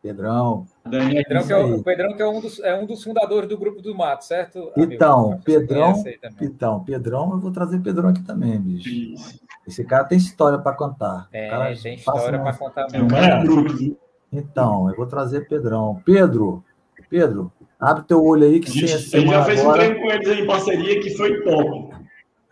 Pedrão. 0.00 0.64
Daniel, 0.84 1.22
Pedrão, 1.24 1.46
que 1.46 1.52
é, 1.52 1.56
o, 1.56 1.82
Pedrão 1.82 2.16
que 2.16 2.22
é 2.22 2.28
um, 2.28 2.40
dos, 2.40 2.60
é 2.60 2.74
um 2.74 2.86
dos 2.86 3.04
fundadores 3.04 3.48
do 3.48 3.58
grupo 3.58 3.82
do 3.82 3.94
Mato, 3.94 4.24
certo? 4.24 4.72
Então, 4.76 5.38
Pedrão, 5.44 6.02
então, 6.40 6.82
Pedrão, 6.84 7.32
eu 7.32 7.38
vou 7.38 7.52
trazer 7.52 7.80
Pedrão 7.80 8.08
aqui 8.08 8.22
também, 8.22 8.58
bicho. 8.58 8.88
Isso. 8.88 9.40
Esse 9.66 9.84
cara 9.84 10.04
tem 10.04 10.16
história 10.16 10.58
para 10.58 10.74
contar. 10.74 11.28
É, 11.32 11.48
cara 11.48 11.76
tem 11.76 11.94
história 11.94 12.38
para 12.38 12.54
contar 12.54 12.86
mesmo. 12.90 13.08
É 13.14 13.96
então, 14.32 14.88
eu 14.88 14.96
vou 14.96 15.06
trazer 15.06 15.48
Pedrão. 15.48 16.00
Pedro, 16.04 16.64
Pedro, 17.08 17.52
abre 17.78 18.04
teu 18.04 18.24
olho 18.24 18.44
aí 18.44 18.60
que 18.60 18.70
você. 18.70 19.16
Ele 19.16 19.28
já 19.28 19.44
fez 19.44 19.60
agora... 19.60 19.82
um 19.82 19.84
treino 19.84 20.00
com 20.00 20.10
eles 20.10 20.28
em 20.28 20.46
parceria 20.46 21.00
que 21.00 21.10
foi 21.16 21.42
top. 21.42 21.94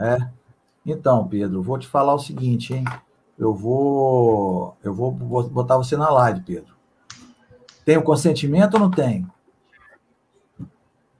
É. 0.00 0.18
Então, 0.84 1.26
Pedro, 1.28 1.62
vou 1.62 1.78
te 1.78 1.86
falar 1.86 2.14
o 2.14 2.18
seguinte, 2.18 2.74
hein? 2.74 2.84
Eu 3.38 3.54
vou, 3.54 4.76
eu 4.82 4.92
vou 4.92 5.12
botar 5.12 5.76
você 5.76 5.96
na 5.96 6.10
live, 6.10 6.40
Pedro. 6.40 6.77
Tem 7.88 7.96
o 7.96 8.02
consentimento 8.02 8.74
ou 8.74 8.80
não 8.80 8.90
tem? 8.90 9.26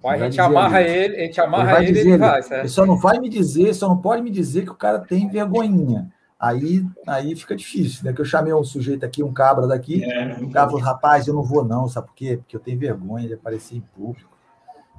a 0.05 0.19
gente 0.19 0.39
amarra 0.39 0.83
ele, 0.83 1.17
a 1.17 1.21
gente 1.21 1.41
amarra 1.41 1.83
ele, 1.83 1.99
ele, 1.99 2.11
ele 2.11 2.19
vai, 2.19 2.43
certo? 2.43 2.61
Ele 2.61 2.69
só 2.69 2.85
não 2.85 2.99
vai 2.99 3.19
me 3.19 3.31
dizer, 3.31 3.73
só 3.73 3.89
não 3.89 3.97
pode 3.97 4.21
me 4.21 4.29
dizer 4.29 4.65
que 4.65 4.71
o 4.71 4.75
cara 4.75 4.99
tem 4.99 5.31
vergonhinha. 5.31 6.13
Aí, 6.39 6.85
aí 7.07 7.35
fica 7.35 7.57
difícil, 7.57 8.05
né? 8.05 8.13
Que 8.13 8.21
eu 8.21 8.25
chamei 8.27 8.53
um 8.53 8.63
sujeito 8.63 9.03
aqui, 9.07 9.23
um 9.23 9.33
cabra 9.33 9.67
daqui, 9.67 10.05
é, 10.05 10.37
o 10.43 10.51
cara 10.51 10.67
falou, 10.67 10.83
rapaz, 10.83 11.27
eu 11.27 11.33
não 11.33 11.43
vou 11.43 11.65
não, 11.65 11.89
sabe 11.89 12.09
por 12.09 12.15
quê? 12.15 12.37
Porque 12.37 12.55
eu 12.55 12.61
tenho 12.61 12.79
vergonha 12.79 13.27
de 13.27 13.33
aparecer 13.33 13.75
em 13.75 13.81
público. 13.81 14.29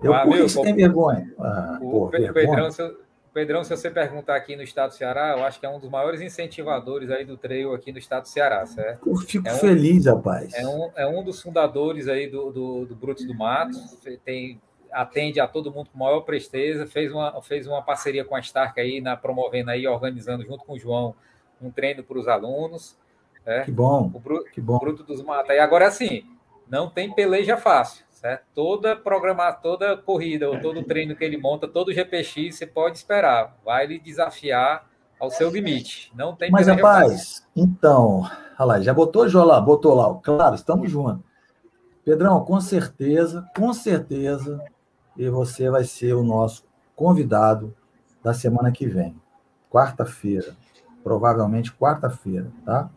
Eu, 0.01 0.11
ah, 0.11 0.23
por 0.23 0.33
que 0.33 0.41
você 0.41 0.61
tem 0.63 0.73
vergonha? 0.73 1.31
Ah, 1.37 1.77
o, 1.83 1.91
pô, 1.91 2.07
Pedrão, 2.07 2.33
vergonha? 2.33 2.71
Se, 2.71 2.81
Pedrão, 3.33 3.63
se 3.63 3.69
você 3.69 3.89
perguntar 3.89 4.35
aqui 4.35 4.55
no 4.55 4.63
estado 4.63 4.89
do 4.89 4.95
Ceará, 4.95 5.35
eu 5.37 5.43
acho 5.43 5.59
que 5.59 5.65
é 5.65 5.69
um 5.69 5.79
dos 5.79 5.89
maiores 5.89 6.19
incentivadores 6.21 7.11
aí 7.11 7.23
do 7.23 7.37
trail 7.37 7.73
aqui 7.73 7.91
no 7.91 7.99
estado 7.99 8.23
do 8.23 8.27
Ceará, 8.27 8.65
certo? 8.65 9.07
Eu 9.07 9.15
fico 9.17 9.47
é 9.47 9.53
um, 9.53 9.57
feliz, 9.57 10.05
rapaz. 10.05 10.53
É 10.53 10.67
um, 10.67 10.91
é 10.95 11.07
um 11.07 11.23
dos 11.23 11.41
fundadores 11.41 12.07
aí 12.07 12.27
do, 12.27 12.51
do, 12.51 12.85
do 12.85 12.95
Brutos 12.95 13.25
do 13.25 13.35
Mato, 13.35 13.77
tem, 14.25 14.59
atende 14.91 15.39
a 15.39 15.47
todo 15.47 15.71
mundo 15.71 15.89
com 15.91 15.99
maior 15.99 16.21
presteza, 16.21 16.87
fez 16.87 17.11
uma, 17.11 17.41
fez 17.41 17.67
uma 17.67 17.81
parceria 17.81 18.25
com 18.25 18.35
a 18.35 18.39
Stark 18.39 18.79
aí, 18.79 18.99
na, 18.99 19.15
promovendo 19.15 19.71
aí, 19.71 19.87
organizando 19.87 20.43
junto 20.43 20.65
com 20.65 20.73
o 20.73 20.79
João 20.79 21.15
um 21.61 21.69
treino 21.69 22.03
para 22.03 22.17
os 22.17 22.27
alunos. 22.27 22.97
É? 23.45 23.61
Que 23.61 23.71
bom, 23.71 24.11
o 24.13 24.19
Bruto, 24.19 24.51
que 24.51 24.61
bom. 24.61 24.77
Bruto 24.79 25.03
dos 25.03 25.21
Matos. 25.21 25.51
E 25.51 25.59
agora, 25.59 25.87
assim, 25.87 26.23
não 26.69 26.89
tem 26.89 27.13
peleja 27.13 27.57
fácil. 27.57 28.05
Certo? 28.19 28.43
Toda 28.53 28.97
programar, 28.97 29.61
toda 29.61 29.95
corrida 29.95 30.49
ou 30.49 30.59
todo 30.59 30.83
treino 30.83 31.15
que 31.15 31.23
ele 31.23 31.37
monta, 31.37 31.69
todo 31.69 31.93
GPX, 31.93 32.57
você 32.57 32.67
pode 32.67 32.97
esperar. 32.97 33.55
Vai 33.63 33.87
lhe 33.87 33.97
desafiar 33.97 34.89
ao 35.17 35.29
seu 35.29 35.49
limite. 35.49 36.11
Não 36.13 36.35
tem 36.35 36.51
Mas, 36.51 36.67
rapaz, 36.67 37.47
então, 37.55 38.29
olha 38.59 38.65
lá, 38.65 38.81
já 38.81 38.93
botou 38.93 39.25
o 39.25 39.45
lá, 39.45 39.61
botou 39.61 39.95
lá. 39.95 40.19
Claro, 40.21 40.55
estamos 40.55 40.91
juntos. 40.91 41.23
Pedrão, 42.03 42.43
com 42.43 42.59
certeza, 42.59 43.49
com 43.55 43.71
certeza, 43.71 44.61
e 45.15 45.29
você 45.29 45.69
vai 45.69 45.85
ser 45.85 46.13
o 46.13 46.23
nosso 46.23 46.65
convidado 46.97 47.73
da 48.21 48.33
semana 48.33 48.69
que 48.69 48.85
vem. 48.85 49.15
Quarta-feira. 49.71 50.57
Provavelmente 51.01 51.71
quarta-feira, 51.71 52.51
tá? 52.65 52.89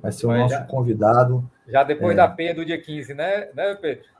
Vai 0.00 0.12
ser 0.12 0.26
o 0.26 0.28
Mas 0.28 0.42
nosso 0.42 0.54
já, 0.54 0.64
convidado. 0.64 1.50
Já 1.66 1.82
depois 1.82 2.12
é, 2.12 2.16
da 2.18 2.28
P 2.28 2.54
do 2.54 2.64
dia 2.64 2.80
15, 2.80 3.14
né, 3.14 3.48
né 3.52 3.74
Pedro? 3.74 4.13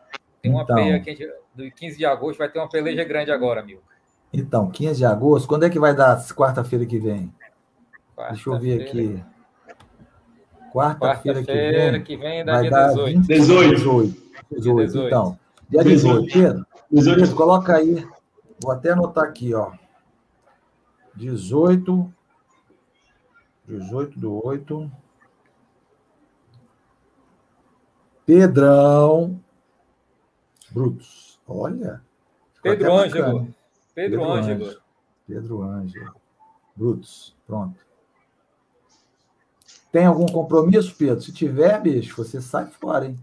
Tem 0.44 0.52
uma 0.52 0.62
então, 0.62 0.76
peia 0.76 0.96
aqui, 0.96 1.32
do 1.54 1.70
15 1.70 1.96
de 1.96 2.04
agosto, 2.04 2.38
vai 2.38 2.50
ter 2.50 2.58
uma 2.58 2.68
peleja 2.68 3.02
grande 3.02 3.30
agora, 3.30 3.62
amigo. 3.62 3.80
Então, 4.30 4.70
15 4.70 4.98
de 4.98 5.06
agosto, 5.06 5.48
quando 5.48 5.64
é 5.64 5.70
que 5.70 5.78
vai 5.78 5.96
dar 5.96 6.22
quarta-feira 6.34 6.84
que 6.84 6.98
vem? 6.98 7.32
Quarta 8.14 8.34
Deixa 8.34 8.50
eu 8.50 8.58
ver 8.60 8.82
aqui. 8.82 9.24
Quarta-feira 10.70 11.42
Quarta 11.42 11.50
que 11.50 11.90
vem. 11.90 12.02
que 12.02 12.16
vem 12.18 12.44
vai 12.44 12.68
dar 12.68 12.88
18. 12.88 13.20
18. 13.22 13.74
18. 14.50 14.90
18. 14.90 15.06
Então, 15.06 15.38
dia 15.66 15.82
18. 15.82 16.30
Pedro, 16.30 16.66
18. 16.92 17.20
Pedro, 17.20 17.36
coloca 17.36 17.74
aí. 17.74 18.06
Vou 18.62 18.70
até 18.70 18.90
anotar 18.90 19.24
aqui, 19.24 19.54
ó. 19.54 19.72
18. 21.14 22.12
18 23.66 24.20
do 24.20 24.46
8. 24.46 24.92
Pedrão, 28.26 29.40
Brutos. 30.74 31.40
Olha. 31.46 32.02
Pedro 32.60 32.92
Ângelo. 32.92 33.48
Pedro, 33.94 34.18
Pedro 34.18 34.32
Ângelo. 34.32 34.76
Pedro 35.24 35.62
Ângelo. 35.62 36.14
Brutos. 36.74 37.36
Pronto. 37.46 37.78
Tem 39.92 40.06
algum 40.06 40.26
compromisso, 40.26 40.92
Pedro? 40.98 41.20
Se 41.20 41.32
tiver, 41.32 41.80
bicho, 41.80 42.16
você 42.16 42.40
sai 42.40 42.66
fora, 42.66 43.06
hein? 43.06 43.16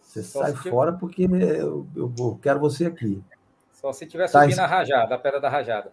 Você 0.00 0.22
Só 0.22 0.42
sai 0.42 0.54
fora 0.54 0.92
tiver... 0.92 1.00
porque 1.00 1.22
eu, 1.24 1.84
eu, 1.96 2.38
quero 2.40 2.60
você 2.60 2.86
aqui. 2.86 3.20
Só 3.72 3.92
se 3.92 4.06
tiver 4.06 4.30
tá 4.30 4.42
subindo 4.42 4.60
a 4.60 4.66
rajada, 4.66 5.14
a 5.16 5.18
pedra 5.18 5.40
da 5.40 5.48
rajada. 5.48 5.90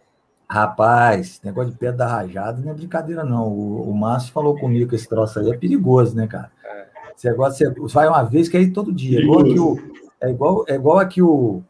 Rapaz, 0.47 1.41
negócio 1.43 1.71
de 1.71 1.77
pedra 1.77 1.97
da 1.97 2.07
rajada 2.07 2.61
não 2.61 2.71
é 2.71 2.75
brincadeira, 2.75 3.23
não. 3.23 3.47
O, 3.47 3.89
o 3.89 3.95
Márcio 3.95 4.31
falou 4.31 4.55
comigo 4.59 4.89
que 4.89 4.95
esse 4.95 5.09
troço 5.09 5.39
aí 5.39 5.49
é 5.49 5.57
perigoso, 5.57 6.15
né, 6.15 6.27
cara? 6.27 6.51
É. 6.63 6.85
Você, 7.15 7.29
agora, 7.29 7.51
você 7.51 7.65
vai 7.93 8.07
uma 8.07 8.23
vez, 8.23 8.47
quer 8.47 8.61
ir 8.61 8.71
todo 8.71 8.93
dia. 8.93 9.19
Igual 9.19 9.43
que 9.43 9.59
o, 9.59 9.75
é 10.21 10.29
igual, 10.29 10.65
é 10.67 10.75
igual 10.75 10.99
aqui 10.99 11.21
o, 11.21 11.61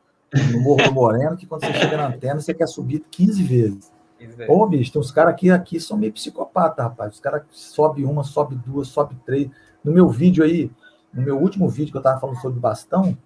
no 0.51 0.61
Morro 0.61 0.83
do 0.83 0.93
Moreno, 0.93 1.37
que 1.37 1.45
quando 1.45 1.65
você 1.65 1.73
chega 1.73 1.97
na 1.97 2.07
antena, 2.07 2.39
você 2.39 2.53
quer 2.53 2.67
subir 2.67 3.03
15 3.11 3.43
vezes. 3.43 3.91
Ô, 4.47 4.65
bicho, 4.65 4.91
tem 4.91 4.99
uns 4.99 5.11
caras 5.11 5.33
aqui, 5.33 5.51
aqui 5.51 5.79
são 5.79 5.97
meio 5.97 6.11
psicopata, 6.11 6.83
rapaz. 6.83 7.15
Os 7.15 7.19
caras 7.19 7.43
sobe 7.51 8.03
uma, 8.03 8.23
sobe 8.23 8.55
duas, 8.55 8.87
sobe 8.87 9.15
três. 9.25 9.49
No 9.83 9.91
meu 9.91 10.09
vídeo 10.09 10.43
aí, 10.43 10.71
no 11.13 11.21
meu 11.21 11.39
último 11.39 11.69
vídeo 11.69 11.91
que 11.91 11.97
eu 11.97 12.01
tava 12.01 12.19
falando 12.19 12.41
sobre 12.41 12.59
bastão, 12.59 13.17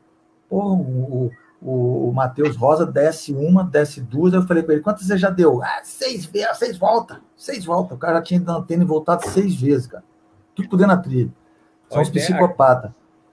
pô, 0.49 0.73
o, 0.73 1.31
o, 1.61 2.09
o 2.09 2.13
Matheus 2.13 2.57
Rosa 2.57 2.85
desce 2.85 3.33
uma, 3.33 3.63
desce 3.63 4.01
duas. 4.01 4.33
Eu 4.33 4.43
falei 4.43 4.63
com 4.63 4.71
ele, 4.71 4.81
quantas 4.81 5.05
você 5.05 5.17
já 5.17 5.29
deu? 5.29 5.61
Ah, 5.63 5.81
seis 5.83 6.25
vezes, 6.25 6.57
seis 6.57 6.77
voltas, 6.77 7.17
seis 7.37 7.63
voltas. 7.63 7.95
O 7.95 7.99
cara 7.99 8.17
já 8.17 8.21
tinha 8.23 8.39
ido 8.39 8.51
na 8.51 8.57
antena 8.57 8.83
e 8.83 8.87
voltado 8.87 9.25
seis 9.27 9.55
vezes, 9.55 9.87
cara. 9.87 10.03
Tudo 10.53 10.67
por 10.67 10.77
dentro 10.77 10.95
da 10.95 11.01
trilha. 11.01 11.31
São 11.89 12.01
os 12.01 12.09
psicopatas. 12.09 12.91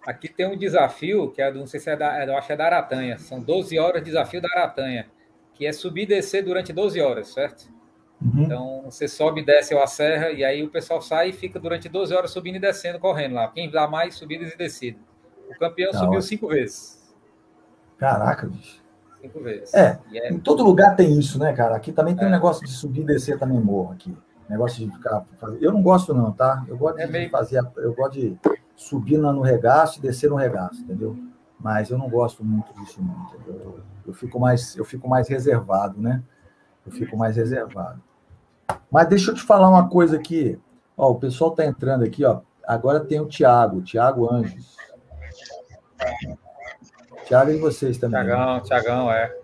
Aqui 0.09 0.27
tem 0.27 0.47
um 0.47 0.57
desafio, 0.57 1.31
que 1.31 1.43
é 1.43 1.53
do, 1.53 1.59
não 1.59 1.67
sei 1.67 1.79
se 1.79 1.91
é 1.91 1.95
da, 1.95 2.19
é, 2.19 2.27
eu 2.27 2.35
acho 2.35 2.47
que 2.47 2.55
é 2.55 2.57
da 2.57 2.65
Aratanha. 2.65 3.19
São 3.19 3.43
12 3.43 3.79
horas 3.79 4.03
de 4.03 4.07
desafio 4.07 4.41
da 4.41 4.49
Aratanha, 4.57 5.07
que 5.53 5.67
é 5.67 5.73
subir 5.73 6.05
e 6.05 6.07
descer 6.07 6.43
durante 6.43 6.73
12 6.73 6.99
horas, 6.99 7.29
certo? 7.29 7.71
Uhum. 8.19 8.45
Então, 8.45 8.83
você 8.87 9.07
sobe 9.07 9.43
e 9.43 9.45
desce 9.45 9.75
a 9.75 9.87
serra, 9.87 10.31
e 10.31 10.43
aí 10.43 10.63
o 10.63 10.71
pessoal 10.71 11.03
sai 11.03 11.29
e 11.29 11.33
fica 11.35 11.61
durante 11.61 11.91
12 11.91 12.15
horas 12.15 12.31
subindo 12.31 12.57
e 12.57 12.59
descendo, 12.59 12.99
correndo 12.99 13.35
lá. 13.35 13.49
Quem 13.49 13.71
dá 13.71 13.87
mais 13.87 14.15
subidas 14.15 14.51
e 14.51 14.57
descidas. 14.57 15.03
O 15.47 15.59
campeão 15.59 15.93
subiu 15.93 16.13
hora. 16.13 16.23
cinco 16.23 16.49
vezes. 16.49 17.15
Caraca, 17.99 18.47
bicho. 18.47 18.83
Cinco 19.21 19.41
vezes. 19.41 19.75
É, 19.75 19.99
é, 20.15 20.33
em 20.33 20.39
todo 20.39 20.65
lugar 20.65 20.97
tem 20.97 21.19
isso, 21.19 21.39
né, 21.39 21.53
cara? 21.53 21.77
Aqui 21.77 21.93
também 21.93 22.17
tem 22.17 22.25
é. 22.25 22.29
um 22.29 22.33
negócio 22.33 22.65
de 22.65 22.73
subir 22.73 23.03
e 23.03 23.05
descer 23.05 23.39
também 23.39 23.61
morro 23.61 23.93
aqui. 23.93 24.17
Negócio 24.49 24.79
de 24.79 24.91
ficar. 24.91 25.27
Eu 25.61 25.71
não 25.71 25.83
gosto, 25.83 26.15
não, 26.15 26.33
tá? 26.33 26.65
Eu 26.67 26.79
gosto 26.79 26.99
é 26.99 27.05
de 27.05 27.13
meio... 27.13 27.29
fazer. 27.29 27.63
Eu 27.77 27.93
gosto 27.93 28.15
de 28.15 28.39
subir 28.79 29.19
no 29.19 29.43
regaço 29.43 29.99
e 29.99 30.03
descer 30.03 30.31
no 30.31 30.37
regaço, 30.37 30.81
entendeu? 30.81 31.19
Mas 31.59 31.91
eu 31.91 31.99
não 31.99 32.09
gosto 32.09 32.45
muito 32.45 32.73
disso, 32.75 33.03
não, 33.03 33.27
entendeu? 33.27 33.61
Eu, 33.61 33.81
eu, 34.07 34.15
fico 34.15 34.39
mais, 34.39 34.77
eu 34.77 34.85
fico 34.85 35.09
mais 35.09 35.29
reservado, 35.29 36.01
né? 36.01 36.23
Eu 36.87 36.93
fico 36.93 37.17
mais 37.17 37.37
reservado. 37.37 38.01
Mas 38.91 39.09
deixa 39.09 39.33
eu 39.33 39.35
te 39.35 39.43
falar 39.43 39.69
uma 39.69 39.89
coisa 39.89 40.17
aqui. 40.17 40.59
Ó, 40.97 41.11
o 41.11 41.17
pessoal 41.17 41.51
está 41.51 41.67
entrando 41.67 42.05
aqui, 42.05 42.25
ó. 42.25 42.41
Agora 42.65 43.01
tem 43.01 43.21
o 43.21 43.27
Tiago, 43.27 43.83
Tiago 43.83 44.33
Anjos. 44.33 44.77
Tiago 47.27 47.51
e 47.51 47.59
vocês 47.59 47.99
também. 47.99 48.23
Tiagão, 48.23 48.61
Tiagão, 48.63 49.11
é. 49.11 49.37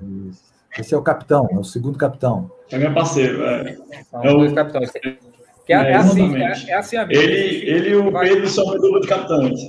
Esse 0.78 0.94
é 0.94 0.96
o 0.96 1.02
capitão, 1.02 1.48
é 1.50 1.58
o 1.58 1.64
segundo 1.64 1.98
capitão. 1.98 2.50
É 2.70 2.78
meu 2.78 2.94
parceiro, 2.94 3.44
é. 3.44 3.76
São 4.04 4.22
é 4.22 4.28
dois 4.28 4.52
capitães. 4.52 4.92
Que 5.64 5.72
é, 5.72 5.76
é, 5.76 5.90
é 5.92 5.96
assim, 5.96 6.36
é, 6.36 6.52
é, 6.68 6.74
assim 6.74 6.96
amigo. 6.96 7.20
Ele, 7.20 7.70
ele 7.70 7.88
e 7.90 7.96
o 7.96 8.10
vai... 8.10 8.28
Pedro 8.28 8.48
são 8.48 8.64
uma 8.64 8.78
dupla 8.78 9.00
de 9.00 9.08
capitães. 9.08 9.60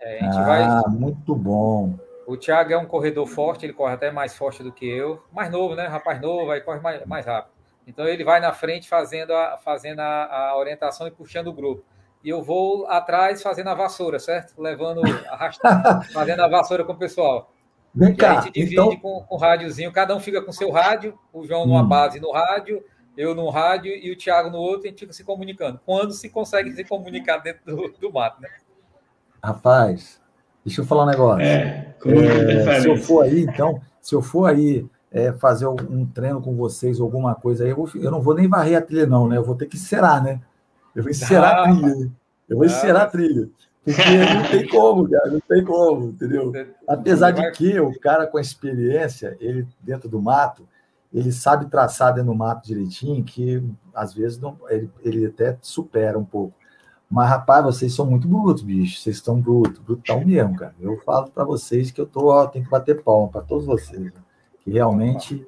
É, 0.00 0.24
ah, 0.24 0.42
vai... 0.42 0.90
muito 0.94 1.34
bom. 1.34 1.94
O 2.26 2.36
Thiago 2.36 2.72
é 2.72 2.78
um 2.78 2.86
corredor 2.86 3.26
forte, 3.26 3.66
ele 3.66 3.72
corre 3.72 3.94
até 3.94 4.10
mais 4.10 4.34
forte 4.34 4.62
do 4.62 4.72
que 4.72 4.88
eu. 4.88 5.22
Mais 5.32 5.50
novo, 5.50 5.74
né? 5.74 5.86
Rapaz 5.86 6.20
novo, 6.20 6.50
aí 6.50 6.60
corre 6.60 6.80
mais, 6.80 7.04
mais 7.04 7.26
rápido. 7.26 7.52
Então 7.86 8.06
ele 8.06 8.24
vai 8.24 8.40
na 8.40 8.52
frente 8.52 8.88
fazendo 8.88 9.34
a, 9.34 9.58
fazendo 9.58 10.00
a, 10.00 10.50
a 10.50 10.56
orientação 10.56 11.06
e 11.06 11.10
puxando 11.10 11.48
o 11.48 11.52
grupo. 11.52 11.84
e 12.22 12.28
eu 12.28 12.42
vou 12.42 12.86
atrás 12.86 13.42
fazendo 13.42 13.68
a 13.68 13.74
vassoura, 13.74 14.18
certo? 14.18 14.54
Levando, 14.60 15.02
arrastando, 15.28 16.04
fazendo 16.14 16.40
a 16.40 16.48
vassoura 16.48 16.84
com 16.84 16.92
o 16.92 16.98
pessoal. 16.98 17.52
Vem 17.94 18.14
cá. 18.14 18.38
a 18.38 18.40
gente 18.42 18.54
divide 18.54 18.74
então... 18.74 18.96
com, 18.96 19.22
com 19.22 19.34
o 19.34 19.38
rádiozinho, 19.38 19.92
cada 19.92 20.16
um 20.16 20.20
fica 20.20 20.40
com 20.40 20.52
seu 20.52 20.70
rádio, 20.70 21.18
o 21.32 21.44
João 21.44 21.66
numa 21.66 21.82
hum. 21.82 21.88
base 21.88 22.20
no 22.20 22.30
rádio, 22.32 22.82
eu 23.16 23.34
no 23.34 23.48
rádio 23.50 23.92
e 23.92 24.10
o 24.10 24.16
Thiago 24.16 24.50
no 24.50 24.58
outro, 24.58 24.86
e 24.86 24.88
a 24.88 24.90
gente 24.90 25.00
fica 25.00 25.12
se 25.12 25.24
comunicando. 25.24 25.80
Quando 25.84 26.12
se 26.12 26.28
consegue 26.28 26.72
se 26.72 26.84
comunicar 26.84 27.38
dentro 27.38 27.64
do, 27.64 27.88
do 27.88 28.12
mato, 28.12 28.40
né? 28.40 28.48
Rapaz, 29.42 30.20
deixa 30.64 30.80
eu 30.80 30.84
falar 30.86 31.04
um 31.04 31.10
negócio. 31.10 31.42
É, 31.42 31.94
é, 32.06 32.80
se 32.80 32.88
eu 32.88 32.96
for 32.96 33.24
aí, 33.24 33.42
então, 33.42 33.80
se 34.00 34.14
eu 34.14 34.22
for 34.22 34.48
aí 34.48 34.86
é, 35.10 35.32
fazer 35.32 35.66
um 35.66 36.06
treino 36.06 36.40
com 36.40 36.56
vocês, 36.56 37.00
alguma 37.00 37.34
coisa 37.34 37.64
aí, 37.64 37.70
eu, 37.70 37.76
vou, 37.76 37.90
eu, 37.94 38.10
não 38.10 38.20
vou 38.20 38.34
nem 38.34 38.48
varrer 38.48 38.78
a 38.78 38.82
trilha, 38.82 39.06
não, 39.06 39.28
né? 39.28 39.36
Eu 39.36 39.44
vou 39.44 39.54
ter 39.54 39.66
que 39.66 39.76
encerar, 39.76 40.22
né? 40.22 40.40
Eu 40.94 41.02
vou 41.02 41.10
encerar 41.10 41.54
ah, 41.54 41.60
a 41.60 41.64
trilha. 41.64 42.10
Eu 42.48 42.56
vou 42.56 42.66
encerar 42.66 43.02
a 43.02 43.06
trilha. 43.06 43.48
Porque 43.84 44.00
não 44.00 44.42
tem 44.48 44.68
como, 44.68 45.10
cara, 45.10 45.30
não 45.30 45.40
tem 45.40 45.64
como, 45.64 46.08
entendeu? 46.10 46.52
Apesar 46.86 47.32
de 47.32 47.50
que 47.50 47.80
o 47.80 47.98
cara 47.98 48.26
com 48.26 48.38
a 48.38 48.40
experiência, 48.40 49.36
ele 49.40 49.66
dentro 49.80 50.08
do 50.08 50.22
mato, 50.22 50.68
ele 51.12 51.30
sabe 51.30 51.66
traçar 51.66 52.14
dentro 52.14 52.32
do 52.32 52.36
mato 52.36 52.66
direitinho, 52.66 53.22
que 53.22 53.62
às 53.94 54.14
vezes 54.14 54.38
não, 54.38 54.56
ele, 54.68 54.90
ele 55.02 55.26
até 55.26 55.58
supera 55.60 56.18
um 56.18 56.24
pouco. 56.24 56.54
Mas, 57.10 57.28
rapaz, 57.28 57.62
vocês 57.62 57.94
são 57.94 58.06
muito 58.06 58.26
brutos, 58.26 58.62
bicho. 58.62 58.98
Vocês 58.98 59.16
estão 59.16 59.38
brutos, 59.38 59.78
brutão 59.80 60.24
mesmo, 60.24 60.56
cara. 60.56 60.74
Eu 60.80 60.96
falo 61.02 61.30
para 61.30 61.44
vocês 61.44 61.90
que 61.90 62.00
eu 62.00 62.06
tô, 62.06 62.28
ó, 62.28 62.46
tenho 62.46 62.64
que 62.64 62.70
bater 62.70 63.02
palma 63.02 63.28
para 63.28 63.42
todos 63.42 63.66
vocês. 63.66 64.04
Né? 64.04 64.20
Que 64.60 64.70
realmente 64.70 65.46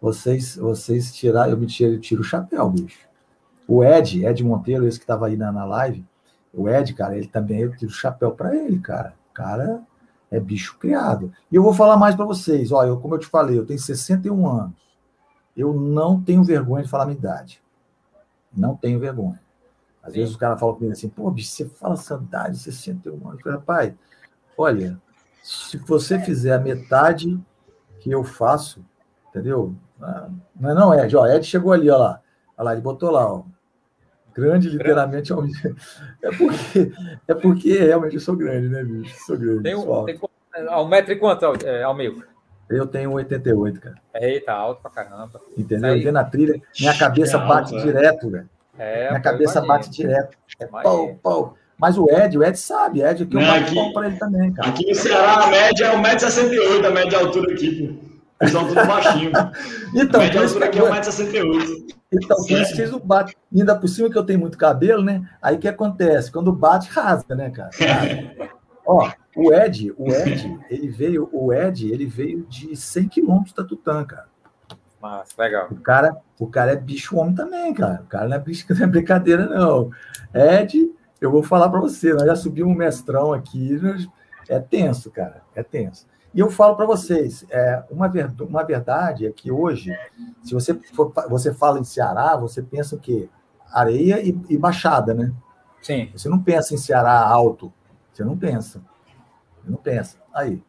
vocês, 0.00 0.56
vocês 0.56 1.14
tirar, 1.14 1.48
eu 1.48 1.56
me 1.56 1.66
tiro, 1.66 1.92
eu 1.92 2.00
tiro 2.00 2.22
o 2.22 2.24
chapéu, 2.24 2.68
bicho. 2.68 3.06
O 3.68 3.84
Ed, 3.84 4.24
Ed 4.24 4.42
Monteiro, 4.42 4.86
esse 4.88 4.98
que 4.98 5.04
estava 5.04 5.28
aí 5.28 5.36
na, 5.36 5.52
na 5.52 5.64
live, 5.64 6.04
o 6.52 6.68
Ed, 6.68 6.92
cara, 6.94 7.16
ele 7.16 7.28
também, 7.28 7.60
eu 7.60 7.76
tiro 7.76 7.92
o 7.92 7.94
chapéu 7.94 8.32
para 8.32 8.56
ele, 8.56 8.80
cara. 8.80 9.14
Cara 9.32 9.82
é 10.28 10.40
bicho 10.40 10.76
criado. 10.76 11.32
E 11.52 11.54
eu 11.54 11.62
vou 11.62 11.72
falar 11.72 11.96
mais 11.96 12.16
para 12.16 12.24
vocês. 12.24 12.72
Ó, 12.72 12.84
eu, 12.84 12.98
como 12.98 13.14
eu 13.14 13.18
te 13.20 13.26
falei, 13.26 13.56
eu 13.56 13.64
tenho 13.64 13.78
61 13.78 14.46
anos. 14.48 14.85
Eu 15.56 15.72
não 15.72 16.20
tenho 16.20 16.44
vergonha 16.44 16.84
de 16.84 16.90
falar 16.90 17.04
a 17.04 17.06
minha 17.06 17.18
idade. 17.18 17.62
Não 18.54 18.76
tenho 18.76 18.98
vergonha. 18.98 19.40
Às 20.02 20.14
vezes 20.14 20.34
o 20.34 20.38
cara 20.38 20.56
fala 20.56 20.74
comigo 20.74 20.92
assim, 20.92 21.08
pô, 21.08 21.30
bicho, 21.30 21.50
você 21.50 21.66
fala 21.66 21.94
essa 21.94 22.14
idade, 22.14 22.58
61 22.58 23.28
anos. 23.28 23.42
Rapaz, 23.44 23.92
olha, 24.56 25.00
se 25.42 25.76
você 25.78 26.18
fizer 26.20 26.54
a 26.54 26.60
metade 26.60 27.40
que 28.00 28.10
eu 28.10 28.22
faço, 28.22 28.84
entendeu? 29.28 29.74
Ah, 30.00 30.28
não 30.54 30.70
é 30.70 30.74
não, 30.74 30.94
Ed, 30.94 31.16
ó, 31.16 31.26
Ed 31.26 31.44
chegou 31.44 31.72
ali, 31.72 31.90
ó 31.90 31.96
lá. 31.96 32.22
Olha 32.56 32.64
lá, 32.64 32.72
ele 32.72 32.82
botou 32.82 33.10
lá, 33.10 33.32
ó, 33.32 33.42
Grande, 34.36 34.68
literalmente, 34.68 35.32
é, 35.32 35.34
um... 35.34 35.46
é 36.22 36.30
porque 36.36 36.92
é 37.26 37.34
porque 37.34 37.78
realmente 37.78 38.16
eu 38.16 38.20
sou 38.20 38.36
grande, 38.36 38.68
né, 38.68 38.84
bicho? 38.84 39.16
Sou 39.24 39.34
grande. 39.34 39.62
Tem 39.62 39.74
um, 39.74 40.04
tem, 40.04 40.20
um 40.68 40.86
metro 40.86 41.12
e 41.12 41.16
quanto, 41.16 41.46
é, 41.64 41.82
Almir? 41.82 42.28
Eu 42.68 42.86
tenho 42.86 43.12
1,88, 43.12 43.78
cara. 43.78 43.96
Eita, 44.14 44.52
alto 44.52 44.82
pra 44.82 44.90
caramba. 44.90 45.40
Entendeu? 45.56 45.92
Aí... 45.92 46.10
na 46.10 46.24
trilha, 46.24 46.60
minha 46.78 46.98
cabeça 46.98 47.36
é 47.36 47.46
bate 47.46 47.76
é. 47.76 47.80
direto, 47.80 48.30
velho. 48.30 48.48
É, 48.78 49.08
minha 49.08 49.20
cabeça 49.20 49.58
imagina. 49.58 49.74
bate 49.74 49.90
direto. 49.90 50.36
É 50.58 50.66
pau, 50.66 51.14
pau. 51.22 51.56
Mas 51.78 51.98
o 51.98 52.10
Ed, 52.10 52.38
o 52.38 52.42
Ed 52.42 52.58
sabe, 52.58 53.02
Ed 53.02 53.22
aqui 53.22 53.36
eu 53.36 53.40
é, 53.40 53.60
bato 53.60 53.74
pau 53.74 53.92
pra 53.92 54.06
ele 54.06 54.16
também, 54.16 54.52
cara. 54.52 54.68
Aqui 54.68 54.86
no 54.88 54.94
Ceará, 54.94 55.44
a 55.44 55.46
média 55.48 55.86
é 55.86 55.96
1,68m, 55.96 56.86
a 56.86 56.90
média 56.90 57.18
altura 57.18 57.52
aqui, 57.52 57.86
pô. 57.86 58.16
Eles 58.38 58.52
são 58.52 58.66
tudo 58.68 58.86
baixinho. 58.86 59.30
então, 59.94 60.20
a 60.20 60.24
média 60.24 60.42
altura 60.42 60.66
aqui 60.66 60.78
é 60.78 60.82
1,68m. 60.82 61.94
Então, 62.12 62.36
por 62.36 62.50
isso 62.50 62.76
vocês 62.76 62.90
não 62.90 62.98
batem. 63.00 63.34
Ainda 63.54 63.74
por 63.74 63.88
cima 63.88 64.10
que 64.10 64.18
eu 64.18 64.24
tenho 64.24 64.40
muito 64.40 64.58
cabelo, 64.58 65.02
né? 65.02 65.22
Aí 65.40 65.56
o 65.56 65.58
que 65.58 65.68
acontece? 65.68 66.30
Quando 66.30 66.52
bate, 66.52 66.90
rasga, 66.90 67.34
né, 67.34 67.50
cara? 67.50 67.70
Ó, 68.86 69.10
o 69.36 69.52
Ed, 69.52 69.92
o 69.98 70.10
Ed, 70.10 70.58
ele 70.70 70.88
veio, 70.88 71.28
o 71.30 71.52
Ed, 71.52 71.92
ele 71.92 72.06
veio 72.06 72.46
de 72.46 72.74
100 72.74 73.08
quilômetros 73.08 73.52
da 73.52 73.62
Tutã, 73.62 74.04
cara. 74.04 74.28
Mas, 75.00 75.36
legal. 75.36 75.68
O 75.70 75.76
cara, 75.76 76.16
o 76.38 76.46
cara 76.46 76.72
é 76.72 76.76
bicho 76.76 77.16
homem 77.16 77.34
também, 77.34 77.72
cara. 77.74 78.00
O 78.02 78.06
cara 78.06 78.28
não 78.28 78.36
é, 78.36 78.40
bicho, 78.40 78.66
não 78.74 78.82
é 78.82 78.86
brincadeira, 78.86 79.46
não. 79.46 79.90
Ed, 80.34 80.90
eu 81.20 81.30
vou 81.30 81.42
falar 81.42 81.68
para 81.68 81.80
você, 81.80 82.12
nós 82.14 82.24
já 82.24 82.34
subimos 82.34 82.72
um 82.72 82.76
mestrão 82.76 83.32
aqui, 83.32 83.78
é 84.48 84.58
tenso, 84.58 85.10
cara, 85.10 85.42
é 85.54 85.62
tenso. 85.62 86.06
E 86.34 86.40
eu 86.40 86.50
falo 86.50 86.76
para 86.76 86.84
vocês, 86.84 87.46
é, 87.50 87.82
uma, 87.90 88.08
ver, 88.08 88.30
uma 88.40 88.62
verdade 88.62 89.26
é 89.26 89.32
que 89.32 89.50
hoje, 89.50 89.96
se 90.42 90.52
você, 90.52 90.74
for, 90.74 91.12
você 91.28 91.52
fala 91.52 91.78
em 91.78 91.84
Ceará, 91.84 92.36
você 92.36 92.62
pensa 92.62 92.94
o 92.94 92.98
quê? 92.98 93.28
Areia 93.72 94.20
e, 94.20 94.38
e 94.50 94.58
baixada, 94.58 95.14
né? 95.14 95.32
Sim. 95.80 96.10
Você 96.12 96.28
não 96.28 96.38
pensa 96.38 96.74
em 96.74 96.78
Ceará 96.78 97.20
alto. 97.20 97.72
Você 98.12 98.24
não 98.24 98.36
pensa. 98.36 98.82
Não 99.66 99.76
pensa. 99.76 100.18
Aí. 100.34 100.62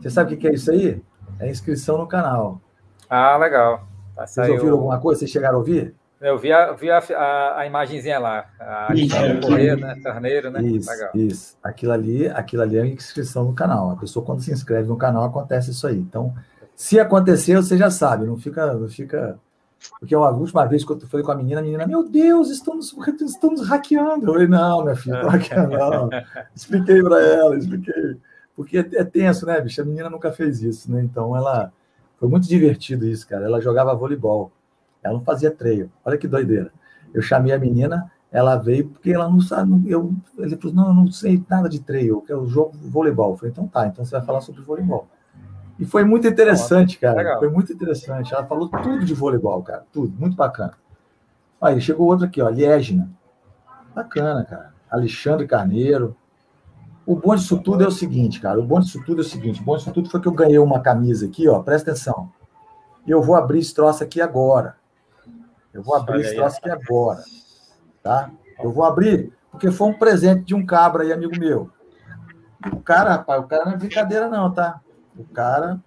Você 0.00 0.10
sabe 0.10 0.34
o 0.34 0.36
que 0.38 0.46
é 0.46 0.52
isso 0.52 0.70
aí? 0.70 1.02
É 1.38 1.48
inscrição 1.48 1.98
no 1.98 2.06
canal. 2.06 2.60
Ah, 3.08 3.36
legal. 3.36 3.86
Tá, 4.14 4.26
Vocês 4.26 4.48
ouviram 4.48 4.74
alguma 4.74 5.00
coisa? 5.00 5.20
Vocês 5.20 5.30
chegaram 5.30 5.56
a 5.56 5.58
ouvir? 5.58 5.94
Eu 6.20 6.36
vi 6.36 6.52
a, 6.52 6.72
vi 6.72 6.90
a, 6.90 6.98
a, 6.98 7.60
a 7.60 7.66
imagenzinha 7.66 8.18
lá, 8.18 8.46
a 8.58 8.90
Alexandre 8.90 9.40
Correia, 9.40 9.76
né? 9.76 9.94
Carneiro, 10.02 10.50
né? 10.50 10.60
Isso, 10.62 10.90
Legal. 10.90 11.10
isso. 11.14 11.56
Aquilo 11.62 11.92
ali, 11.92 12.28
aquilo 12.28 12.62
ali 12.62 12.76
é 12.76 12.86
inscrição 12.86 13.44
no 13.44 13.54
canal. 13.54 13.90
A 13.92 13.96
pessoa, 13.96 14.26
quando 14.26 14.42
se 14.42 14.50
inscreve 14.50 14.88
no 14.88 14.96
canal, 14.96 15.22
acontece 15.22 15.70
isso 15.70 15.86
aí. 15.86 15.96
Então, 15.96 16.34
se 16.74 16.98
acontecer, 16.98 17.54
você 17.54 17.78
já 17.78 17.88
sabe, 17.90 18.26
não 18.26 18.36
fica. 18.36 18.74
Não 18.74 18.88
fica... 18.88 19.38
Porque 20.00 20.12
a 20.12 20.18
última 20.18 20.66
vez 20.66 20.84
que 20.84 20.90
eu 20.90 21.00
falei 21.02 21.24
com 21.24 21.30
a 21.30 21.36
menina, 21.36 21.60
a 21.60 21.62
menina, 21.62 21.86
meu 21.86 22.08
Deus, 22.08 22.50
estamos, 22.50 22.92
estamos 23.20 23.68
hackeando. 23.68 24.26
Eu 24.26 24.32
falei, 24.32 24.48
não, 24.48 24.82
minha 24.82 24.96
filha, 24.96 25.22
não 25.22 25.30
hackeando, 25.30 25.78
não. 25.78 26.10
expliquei 26.52 27.00
para 27.00 27.22
ela, 27.22 27.56
expliquei. 27.56 28.16
Porque 28.58 28.76
é, 28.76 28.88
é 28.94 29.04
tenso, 29.04 29.46
né, 29.46 29.60
bicho? 29.60 29.80
A 29.80 29.84
menina 29.84 30.10
nunca 30.10 30.32
fez 30.32 30.60
isso, 30.64 30.90
né? 30.90 31.00
Então, 31.00 31.36
ela. 31.36 31.72
Foi 32.18 32.28
muito 32.28 32.48
divertido 32.48 33.06
isso, 33.06 33.24
cara. 33.28 33.44
Ela 33.44 33.60
jogava 33.60 33.94
voleibol. 33.94 34.50
Ela 35.00 35.14
não 35.14 35.22
fazia 35.22 35.48
treino. 35.48 35.92
Olha 36.04 36.18
que 36.18 36.26
doideira. 36.26 36.72
Eu 37.14 37.22
chamei 37.22 37.52
a 37.52 37.58
menina, 37.58 38.10
ela 38.32 38.56
veio 38.56 38.88
porque 38.88 39.12
ela 39.12 39.28
não 39.28 39.40
sabe. 39.40 39.88
Eu, 39.88 40.12
ele 40.38 40.56
falou: 40.56 40.74
não, 40.74 40.88
eu 40.88 40.94
não 40.94 41.12
sei 41.12 41.40
nada 41.48 41.68
de 41.68 41.78
treino, 41.78 42.24
eu 42.28 42.42
o 42.42 42.48
jogo 42.48 42.72
voleibol. 42.82 43.30
Eu 43.30 43.36
falei: 43.36 43.52
então 43.52 43.68
tá, 43.68 43.86
então 43.86 44.04
você 44.04 44.10
vai 44.10 44.26
falar 44.26 44.40
sobre 44.40 44.60
voleibol. 44.62 45.06
E 45.78 45.86
foi 45.86 46.02
muito 46.02 46.26
interessante, 46.26 46.98
cara. 46.98 47.18
Legal. 47.18 47.38
Foi 47.38 47.48
muito 47.48 47.72
interessante. 47.72 48.34
Ela 48.34 48.44
falou 48.44 48.68
tudo 48.68 49.04
de 49.04 49.14
voleibol, 49.14 49.62
cara. 49.62 49.84
Tudo, 49.92 50.12
muito 50.18 50.34
bacana. 50.34 50.72
Aí 51.62 51.80
chegou 51.80 52.08
outro 52.08 52.26
aqui, 52.26 52.42
ó, 52.42 52.48
Liégina. 52.48 53.08
Bacana, 53.94 54.44
cara. 54.44 54.74
Alexandre 54.90 55.46
Carneiro. 55.46 56.16
O 57.08 57.16
bom 57.16 57.34
disso 57.34 57.58
tudo 57.58 57.82
é 57.82 57.86
o 57.86 57.90
seguinte, 57.90 58.38
cara. 58.38 58.60
O 58.60 58.62
bom 58.62 58.78
disso 58.80 59.02
tudo 59.02 59.22
é 59.22 59.24
o 59.24 59.26
seguinte. 59.26 59.62
O 59.62 59.64
bom 59.64 59.78
disso 59.78 59.90
tudo 59.90 60.10
foi 60.10 60.20
que 60.20 60.28
eu 60.28 60.32
ganhei 60.32 60.58
uma 60.58 60.80
camisa 60.80 61.24
aqui, 61.24 61.48
ó. 61.48 61.60
Presta 61.60 61.90
atenção. 61.90 62.30
E 63.06 63.10
eu 63.10 63.22
vou 63.22 63.34
abrir 63.34 63.60
esse 63.60 63.74
troço 63.74 64.04
aqui 64.04 64.20
agora. 64.20 64.76
Eu 65.72 65.82
vou 65.82 65.96
abrir 65.96 66.20
esse 66.20 66.34
troço 66.34 66.58
aqui 66.58 66.68
agora. 66.68 67.24
Tá? 68.02 68.30
Eu 68.62 68.70
vou 68.70 68.84
abrir, 68.84 69.32
porque 69.50 69.70
foi 69.70 69.88
um 69.88 69.94
presente 69.94 70.44
de 70.44 70.54
um 70.54 70.66
cabra 70.66 71.02
aí, 71.02 71.10
amigo 71.10 71.32
meu. 71.38 71.70
O 72.70 72.80
cara, 72.82 73.12
rapaz, 73.12 73.42
o 73.42 73.46
cara 73.46 73.64
não 73.64 73.72
é 73.72 73.76
brincadeira, 73.78 74.28
não, 74.28 74.52
tá? 74.52 74.78
O 75.16 75.24
cara. 75.24 75.80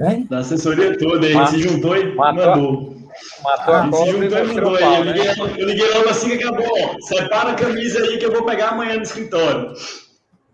Hein? 0.00 0.26
Da 0.30 0.38
assessoria 0.38 0.96
toda, 0.96 1.26
ele 1.26 1.46
se 1.48 1.58
juntou 1.58 1.94
e 1.94 2.14
matou. 2.14 2.46
mandou. 2.46 2.95
Matou 3.42 3.74
ah, 3.74 3.84
a 3.84 3.92
se 3.92 4.10
juntou 4.10 4.38
e 4.38 4.44
mandou 4.44 4.76
aí. 4.76 4.82
Eu 4.82 5.04
né? 5.04 5.12
liguei, 5.12 5.62
eu 5.62 5.66
liguei 5.66 5.94
logo 5.94 6.08
assim 6.08 6.36
que 6.36 6.44
acabou. 6.44 7.02
Separa 7.02 7.52
a 7.52 7.54
camisa 7.54 8.00
aí 8.00 8.18
que 8.18 8.26
eu 8.26 8.32
vou 8.32 8.44
pegar 8.44 8.70
amanhã 8.70 8.96
no 8.96 9.02
escritório. 9.02 9.72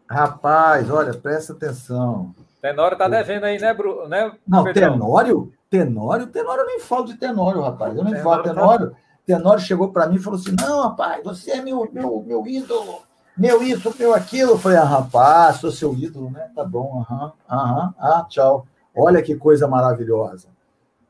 Rapaz, 0.09 0.91
olha, 0.91 1.15
presta 1.15 1.53
atenção. 1.53 2.35
Tenório 2.61 2.97
tá 2.97 3.09
devendo 3.09 3.45
aí, 3.45 3.59
né, 3.59 3.75
Bruno? 3.75 4.09
Né, 4.09 4.31
não, 4.47 4.63
Pedrão? 4.65 4.93
Tenório? 4.93 5.53
Tenório? 5.69 6.27
Tenório 6.27 6.61
eu 6.63 6.67
nem 6.67 6.81
falo 6.81 7.07
de 7.07 7.15
Tenório, 7.15 7.61
rapaz. 7.63 7.97
Eu 7.97 8.05
nem 8.05 8.15
Tenório 8.15 8.45
falo. 8.45 8.55
Tenório, 8.55 8.91
tá... 8.91 8.97
Tenório 9.27 9.61
chegou 9.61 9.91
para 9.91 10.07
mim 10.07 10.17
e 10.17 10.23
falou 10.23 10.39
assim: 10.39 10.55
não, 10.61 10.83
rapaz, 10.83 11.25
você 11.25 11.53
é 11.53 11.63
meu, 11.63 11.89
meu, 11.93 12.23
meu 12.27 12.47
ídolo, 12.47 13.01
meu 13.37 13.63
isso, 13.63 13.93
meu 13.99 14.15
aquilo. 14.15 14.53
Eu 14.53 14.59
falei, 14.59 14.79
ah, 14.79 14.85
rapaz, 14.85 15.57
sou 15.57 15.73
seu 15.73 15.95
ídolo, 15.95 16.31
né? 16.31 16.51
Tá 16.55 16.65
bom, 16.65 17.01
aham, 17.01 17.33
aham, 17.51 17.95
ah, 17.99 18.27
tchau. 18.29 18.67
Olha 18.95 19.23
que 19.23 19.35
coisa 19.35 19.67
maravilhosa. 19.67 20.49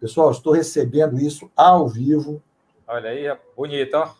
Pessoal, 0.02 0.32
estou 0.32 0.52
recebendo 0.52 1.16
isso 1.20 1.48
ao 1.56 1.86
vivo. 1.86 2.42
Olha 2.88 3.10
aí, 3.10 3.38
bonito, 3.56 3.94
ó. 3.94 4.10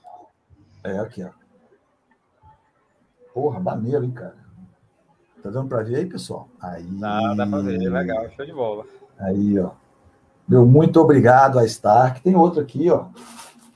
É, 0.85 0.97
aqui, 1.01 1.25
ó. 1.25 1.31
Porra, 3.35 3.59
maneiro, 3.59 4.05
hein, 4.05 4.13
cara. 4.13 4.37
Tá 5.43 5.51
dando 5.51 5.69
para 5.69 5.83
ver 5.83 5.97
aí, 5.97 6.07
pessoal? 6.07 6.49
Aí. 6.61 6.85
Dá, 6.85 7.35
dá 7.35 7.45
para 7.45 7.59
ver, 7.59 7.79
legal, 7.91 8.31
show 8.31 8.47
de 8.47 8.53
bola. 8.53 8.85
Aí, 9.19 9.59
ó. 9.59 9.73
Meu 10.47 10.65
muito 10.65 11.01
obrigado 11.01 11.59
a 11.59 11.65
Stark. 11.65 12.21
Tem 12.21 12.37
outro 12.37 12.61
aqui, 12.61 12.89
ó. 12.89 13.07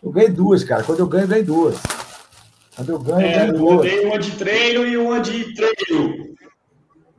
Eu 0.00 0.12
ganhei 0.12 0.30
duas, 0.30 0.62
cara. 0.62 0.84
Quando 0.84 1.00
eu 1.00 1.08
ganho, 1.08 1.24
eu 1.24 1.28
ganho 1.28 1.44
duas. 1.44 1.76
Quando 2.76 2.88
eu 2.90 3.00
ganho, 3.00 3.20
eu 3.20 3.26
é, 3.26 3.34
ganho 3.34 3.50
é, 3.50 3.52
duas. 3.52 3.70
Eu 3.70 3.76
mandei 3.78 4.06
uma 4.06 4.18
de 4.20 4.30
treino 4.36 4.86
e 4.86 4.96
uma 4.96 5.18
de 5.18 5.54
treino. 5.54 6.36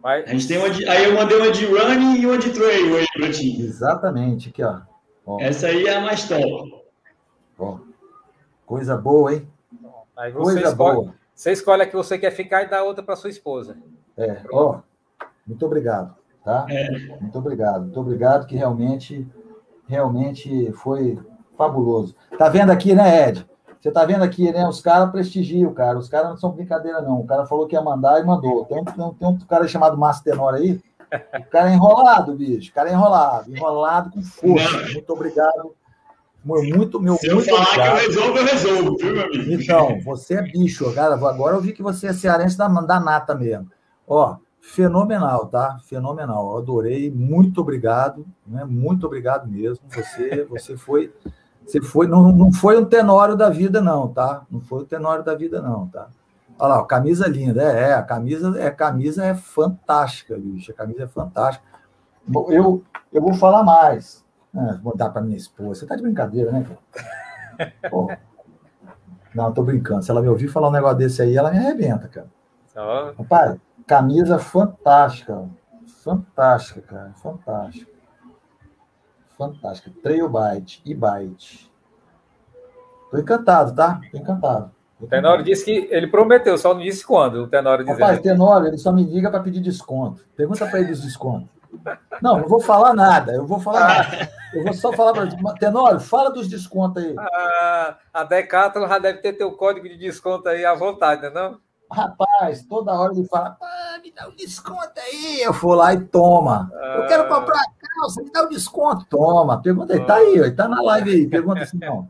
Vai. 0.02 0.24
A 0.24 0.28
gente 0.28 0.48
tem 0.48 0.58
uma 0.58 0.70
de... 0.70 0.88
Aí 0.88 1.06
eu 1.06 1.14
mandei 1.16 1.38
uma 1.38 1.52
de 1.52 1.66
running 1.66 2.22
e 2.22 2.26
uma 2.26 2.38
de 2.38 2.52
treino 2.52 2.96
aí 2.96 3.06
pra 3.14 3.32
ti. 3.32 3.62
Exatamente, 3.62 4.50
aqui, 4.50 4.64
ó. 4.64 4.82
ó. 5.26 5.40
Essa 5.40 5.68
aí 5.68 5.86
é 5.86 5.96
a 5.96 6.02
mais 6.02 6.28
top. 6.28 6.84
Ó. 7.58 7.80
Coisa 8.66 8.98
boa, 8.98 9.34
hein? 9.34 9.48
Aí 10.16 10.32
você 10.32 10.44
Coisa 10.44 10.70
escolhe, 10.70 10.96
boa. 10.96 11.16
Você 11.34 11.52
escolhe 11.52 11.82
a 11.84 11.86
que 11.86 11.96
você 11.96 12.18
quer 12.18 12.32
ficar 12.32 12.64
e 12.64 12.70
dá 12.70 12.84
outra 12.84 13.04
para 13.04 13.16
sua 13.16 13.30
esposa. 13.30 13.78
É, 14.18 14.42
ó, 14.52 14.80
muito 15.46 15.64
obrigado, 15.66 16.16
tá? 16.44 16.66
É. 16.68 16.90
Muito 17.22 17.38
obrigado, 17.38 17.82
muito 17.84 18.00
obrigado 18.00 18.48
que 18.48 18.56
realmente, 18.56 19.28
realmente 19.88 20.72
foi 20.72 21.20
fabuloso. 21.56 22.16
Tá 22.38 22.50
vendo 22.50 22.72
aqui, 22.72 22.96
né, 22.96 23.30
Ed? 23.30 23.48
Você 23.80 23.92
tá 23.92 24.06
vendo 24.06 24.24
aqui, 24.24 24.52
né? 24.52 24.68
Os 24.68 24.82
caras 24.82 25.12
prestigiam, 25.12 25.74
cara. 25.74 25.98
Os 25.98 26.10
caras 26.10 26.30
não 26.30 26.38
são 26.38 26.52
brincadeira, 26.52 27.02
não. 27.02 27.20
O 27.20 27.28
cara 27.28 27.46
falou 27.46 27.68
que 27.68 27.76
ia 27.76 27.82
mandar 27.82 28.20
e 28.20 28.26
mandou. 28.26 28.66
Tem 28.66 28.80
um, 28.80 28.86
tem 28.86 29.13
tem 29.13 29.28
um 29.28 29.38
cara 29.40 29.68
chamado 29.68 29.98
Márcio 29.98 30.24
Tenor 30.24 30.54
aí. 30.54 30.82
O 31.40 31.50
cara 31.50 31.70
é 31.70 31.74
enrolado, 31.74 32.34
bicho. 32.34 32.72
O 32.72 32.74
cara 32.74 32.90
é 32.90 32.94
enrolado. 32.94 33.56
Enrolado 33.56 34.12
com 34.12 34.22
força. 34.22 34.94
Muito 34.94 35.13
obrigado 35.13 35.74
muito, 36.48 37.00
meu, 37.00 37.16
Se 37.18 37.30
muito 37.34 37.50
eu 37.50 37.56
falar 37.56 37.68
obrigado. 37.68 38.00
que 38.00 38.06
eu 38.06 38.08
resolvo, 38.08 38.38
eu 38.38 38.46
resolvo, 38.46 38.98
viu, 38.98 39.13
meu 39.13 39.26
amigo? 39.26 39.52
Então, 39.52 40.00
você 40.02 40.36
é 40.36 40.42
bicho, 40.42 40.94
cara. 40.94 41.16
Agora 41.16 41.58
eu 41.58 41.62
vi 41.62 41.74
que 41.74 41.84
você 41.84 42.08
é 42.08 42.13
cearense 42.13 42.58
da, 42.58 42.68
da 42.68 43.00
nata 43.00 43.36
mesmo. 43.36 43.70
Ó, 44.08 44.38
fenomenal, 44.62 45.48
tá? 45.48 45.78
Fenomenal. 45.84 46.52
Eu 46.52 46.58
adorei. 46.60 47.12
Muito 47.12 47.60
obrigado, 47.60 48.26
né? 48.46 48.63
Muito 48.63 49.06
obrigado 49.06 49.48
mesmo. 49.48 49.84
Você, 49.90 50.46
você 50.46 50.78
foi, 50.78 51.13
você 51.68 51.82
foi, 51.82 52.08
não, 52.08 52.32
não 52.32 52.52
foi 52.52 52.80
um 52.80 52.86
tenório 52.86 53.36
da 53.36 53.50
vida, 53.50 53.82
não, 53.82 54.08
tá? 54.08 54.44
Não 54.50 54.62
foi 54.62 54.84
um 54.84 54.86
tenório 54.86 55.22
da 55.22 55.36
vida, 55.36 55.62
não, 55.62 55.88
tá? 55.88 56.08
Olha 56.58 56.76
lá, 56.76 56.86
camisa 56.86 57.28
linda, 57.28 57.62
é, 57.62 57.90
é, 57.90 57.94
a 57.94 58.02
camisa 58.02 58.58
é, 58.58 58.68
a 58.68 58.72
camisa 58.72 59.26
é 59.26 59.36
fantástica, 59.36 60.38
bicho. 60.38 60.72
A 60.72 60.74
camisa 60.74 61.04
é 61.04 61.08
fantástica. 61.08 61.64
Eu, 62.50 62.84
eu 63.12 63.22
vou 63.22 63.34
falar 63.34 63.64
mais. 63.64 64.26
Ah, 64.56 64.80
vou 64.82 64.96
dar 64.96 65.10
para 65.10 65.22
minha 65.22 65.38
esposa. 65.38 65.82
Você 65.82 65.86
tá 65.86 65.96
de 65.96 66.02
brincadeira, 66.02 66.52
né, 66.52 66.66
cara? 67.58 67.74
Pô. 67.92 68.10
Não, 69.36 69.52
tô 69.52 69.62
brincando. 69.62 70.04
Se 70.04 70.10
ela 70.10 70.22
me 70.22 70.30
ouvir 70.30 70.48
falar 70.48 70.70
um 70.70 70.72
negócio 70.72 70.98
desse 70.98 71.22
aí, 71.22 71.36
ela 71.36 71.52
me 71.52 71.58
arrebenta, 71.58 72.08
cara. 72.08 72.28
Só... 72.68 73.14
Rapaz, 73.18 73.60
camisa 73.86 74.40
fantástica. 74.40 75.48
Fantástica, 76.04 76.82
cara. 76.82 77.12
Fantástica. 77.22 77.97
Fantástica. 79.38 79.91
Trail 80.02 80.28
Bite 80.28 80.82
e 80.86 80.93
Bite. 80.93 81.71
Tô 83.12 83.17
encantado, 83.17 83.76
tá? 83.76 84.02
Tô 84.12 84.17
encantado. 84.17 84.71
O 85.00 85.06
Tenório 85.06 85.43
disse 85.43 85.63
que 85.63 85.88
ele 85.91 86.08
prometeu, 86.08 86.58
só 86.58 86.73
não 86.73 86.82
disse 86.82 87.06
quando. 87.06 87.43
O 87.43 87.47
Tenório 87.47 87.86
disse. 87.86 88.00
Rapaz, 88.00 88.19
Tenório, 88.19 88.67
ele 88.67 88.78
só 88.78 88.91
me 88.91 89.04
liga 89.04 89.30
para 89.30 89.41
pedir 89.41 89.62
desconto. 89.62 90.26
Pergunta 90.36 90.65
para 90.65 90.80
ele 90.80 90.91
os 90.91 91.02
descontos. 91.02 91.50
Não, 92.21 92.39
não 92.39 92.47
vou 92.47 92.60
falar 92.60 92.93
nada. 92.93 93.34
Eu 93.34 93.45
vou 93.45 93.60
falar 93.60 93.88
nada. 93.88 94.30
Eu 94.54 94.63
vou 94.63 94.73
só 94.73 94.91
falar 94.93 95.13
para 95.13 95.54
Tenório, 95.56 96.00
fala 96.00 96.32
dos 96.32 96.47
descontos 96.47 97.04
aí. 97.04 97.15
Ah, 97.17 97.97
a 98.13 98.23
Decathlon 98.23 98.88
já 98.88 98.97
deve 98.97 99.19
ter 99.19 99.34
teu 99.34 99.52
código 99.52 99.88
de 99.88 99.97
desconto 99.97 100.50
aí 100.50 100.65
à 100.65 100.73
vontade, 100.73 101.30
não? 101.30 101.54
É 101.54 101.95
Rapaz, 101.95 102.63
toda 102.63 102.93
hora 102.93 103.13
ele 103.13 103.26
fala, 103.28 103.56
ah, 103.62 104.00
me 104.04 104.12
dá 104.12 104.28
um 104.28 104.36
desconto 104.36 104.93
aí. 104.97 105.41
Eu 105.41 105.54
vou 105.54 105.73
lá 105.73 105.93
e 105.93 106.00
toma. 106.06 106.71
Ah. 106.73 106.97
Eu 107.02 107.08
quero 107.08 107.23
ah. 107.23 107.28
comprar 107.28 107.62
a 107.98 108.02
calça, 108.02 108.24
me 108.24 108.32
dá 108.32 108.44
um 108.44 108.50
desconto. 108.50 109.06
Toma. 109.10 109.62
Pergunta 109.62 109.94
aí, 109.94 110.06
tá 110.06 110.16
aí, 110.16 110.42
ó, 110.42 110.56
tá 110.56 110.68
na 110.68 110.82
live 110.82 111.12
aí. 111.12 111.28
Pergunta 111.28 111.62
assim, 111.62 111.78
não. 111.78 112.08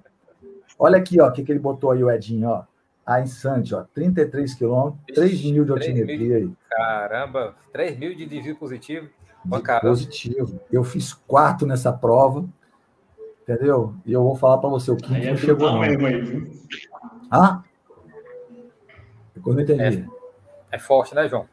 Olha 0.79 0.97
aqui, 0.97 1.19
ó, 1.19 1.27
o 1.27 1.31
que, 1.31 1.43
que 1.43 1.51
ele 1.51 1.59
botou 1.59 1.91
aí, 1.91 2.03
o 2.03 2.11
Edinho, 2.11 2.49
ó. 2.49 2.63
A 3.05 3.21
Insante, 3.21 3.73
ó, 3.73 3.85
33 3.93 4.53
quilômetros, 4.53 5.15
3 5.15 5.43
mil 5.45 5.63
de 5.63 5.71
altimetria 5.71 6.37
aí. 6.37 6.51
Caramba, 6.69 7.55
3 7.71 7.97
mil 7.97 8.13
de 8.13 8.25
desvio 8.25 8.57
positivo 8.57 9.09
positivo. 9.81 10.59
Eu 10.71 10.83
fiz 10.83 11.13
quarto 11.13 11.65
nessa 11.65 11.93
prova, 11.93 12.45
entendeu? 13.43 13.93
E 14.05 14.11
eu 14.11 14.23
vou 14.23 14.35
falar 14.35 14.57
para 14.57 14.69
você, 14.69 14.91
o 14.91 14.97
quinto 14.97 15.25
não 15.25 15.33
é 15.33 15.37
chegou 15.37 15.71
não. 15.71 15.79
Mesmo 15.79 16.05
aí, 16.05 16.51
Ah? 17.31 17.63
Eu 19.35 19.53
não 19.53 19.61
entendi. 19.61 20.05
É, 20.71 20.75
é, 20.75 20.79
forte, 20.79 21.15
né, 21.15 21.29
João? 21.29 21.47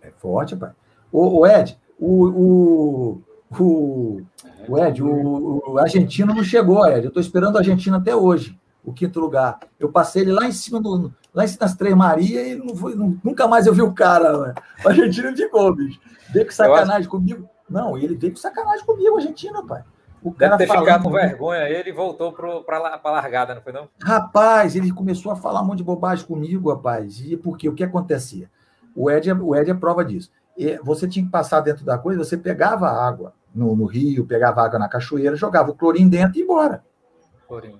É 0.00 0.10
forte, 0.10 0.56
pai. 0.56 0.72
O, 1.12 1.40
o 1.40 1.46
Ed, 1.46 1.78
o, 1.98 2.28
o, 2.28 3.22
o, 3.58 4.22
o 4.68 4.78
Ed, 4.78 5.02
o, 5.02 5.72
o 5.72 5.78
argentino 5.78 6.34
não 6.34 6.44
chegou, 6.44 6.86
Ed. 6.86 7.04
Eu 7.04 7.08
estou 7.08 7.20
esperando 7.20 7.56
a 7.56 7.60
Argentina 7.60 7.96
até 7.96 8.14
hoje, 8.14 8.58
o 8.84 8.92
quinto 8.92 9.18
lugar. 9.18 9.58
Eu 9.78 9.90
passei 9.90 10.22
ele 10.22 10.32
lá 10.32 10.46
em 10.46 10.52
cima 10.52 10.80
do, 10.80 11.12
lá 11.34 11.44
nas 11.60 11.74
Três 11.74 11.94
Marias 11.94 12.46
e 12.46 12.54
não 12.54 12.76
foi, 12.76 12.94
não, 12.94 13.18
nunca 13.24 13.48
mais 13.48 13.66
eu 13.66 13.74
vi 13.74 13.82
o 13.82 13.92
cara. 13.92 14.38
Né? 14.38 14.54
O 14.84 14.88
argentino 14.88 15.36
ficou, 15.36 15.74
bicho. 15.74 16.00
Veio 16.32 16.46
com 16.46 16.52
sacanagem 16.52 17.00
acho... 17.00 17.08
comigo. 17.08 17.48
Não, 17.68 17.96
ele 17.98 18.14
veio 18.14 18.32
com 18.32 18.38
sacanagem 18.38 18.84
comigo, 18.84 19.16
Argentina, 19.16 19.64
pai. 19.64 19.82
O 20.22 20.32
cara 20.32 20.56
Deve 20.56 20.64
ter 20.64 20.74
falando, 20.74 20.84
ficado 20.84 21.02
com 21.02 21.10
vergonha 21.10 21.62
ele 21.62 21.92
voltou 21.92 22.30
para 22.32 23.00
a 23.02 23.10
largada, 23.10 23.54
não 23.54 23.62
foi 23.62 23.72
não? 23.72 23.88
Rapaz, 24.02 24.76
ele 24.76 24.92
começou 24.92 25.32
a 25.32 25.36
falar 25.36 25.62
um 25.62 25.66
monte 25.66 25.78
de 25.78 25.84
bobagem 25.84 26.26
comigo, 26.26 26.70
rapaz. 26.70 27.20
E 27.20 27.38
porque 27.38 27.68
o 27.68 27.74
que 27.74 27.82
acontecia? 27.82 28.50
O 28.94 29.10
Ed, 29.10 29.30
é, 29.30 29.34
o 29.34 29.56
Ed 29.56 29.70
é 29.70 29.74
prova 29.74 30.04
disso. 30.04 30.30
E 30.58 30.78
você 30.84 31.08
tinha 31.08 31.24
que 31.24 31.30
passar 31.30 31.60
dentro 31.60 31.86
da 31.86 31.96
coisa, 31.96 32.22
você 32.22 32.36
pegava 32.36 32.86
água 32.86 33.32
no, 33.54 33.74
no 33.74 33.84
rio, 33.84 34.26
pegava 34.26 34.62
água 34.62 34.78
na 34.78 34.88
cachoeira, 34.88 35.36
jogava 35.36 35.70
o 35.70 35.74
clorinho 35.74 36.08
dentro 36.08 36.36
e 36.36 36.40
ia 36.40 36.44
embora. 36.44 36.84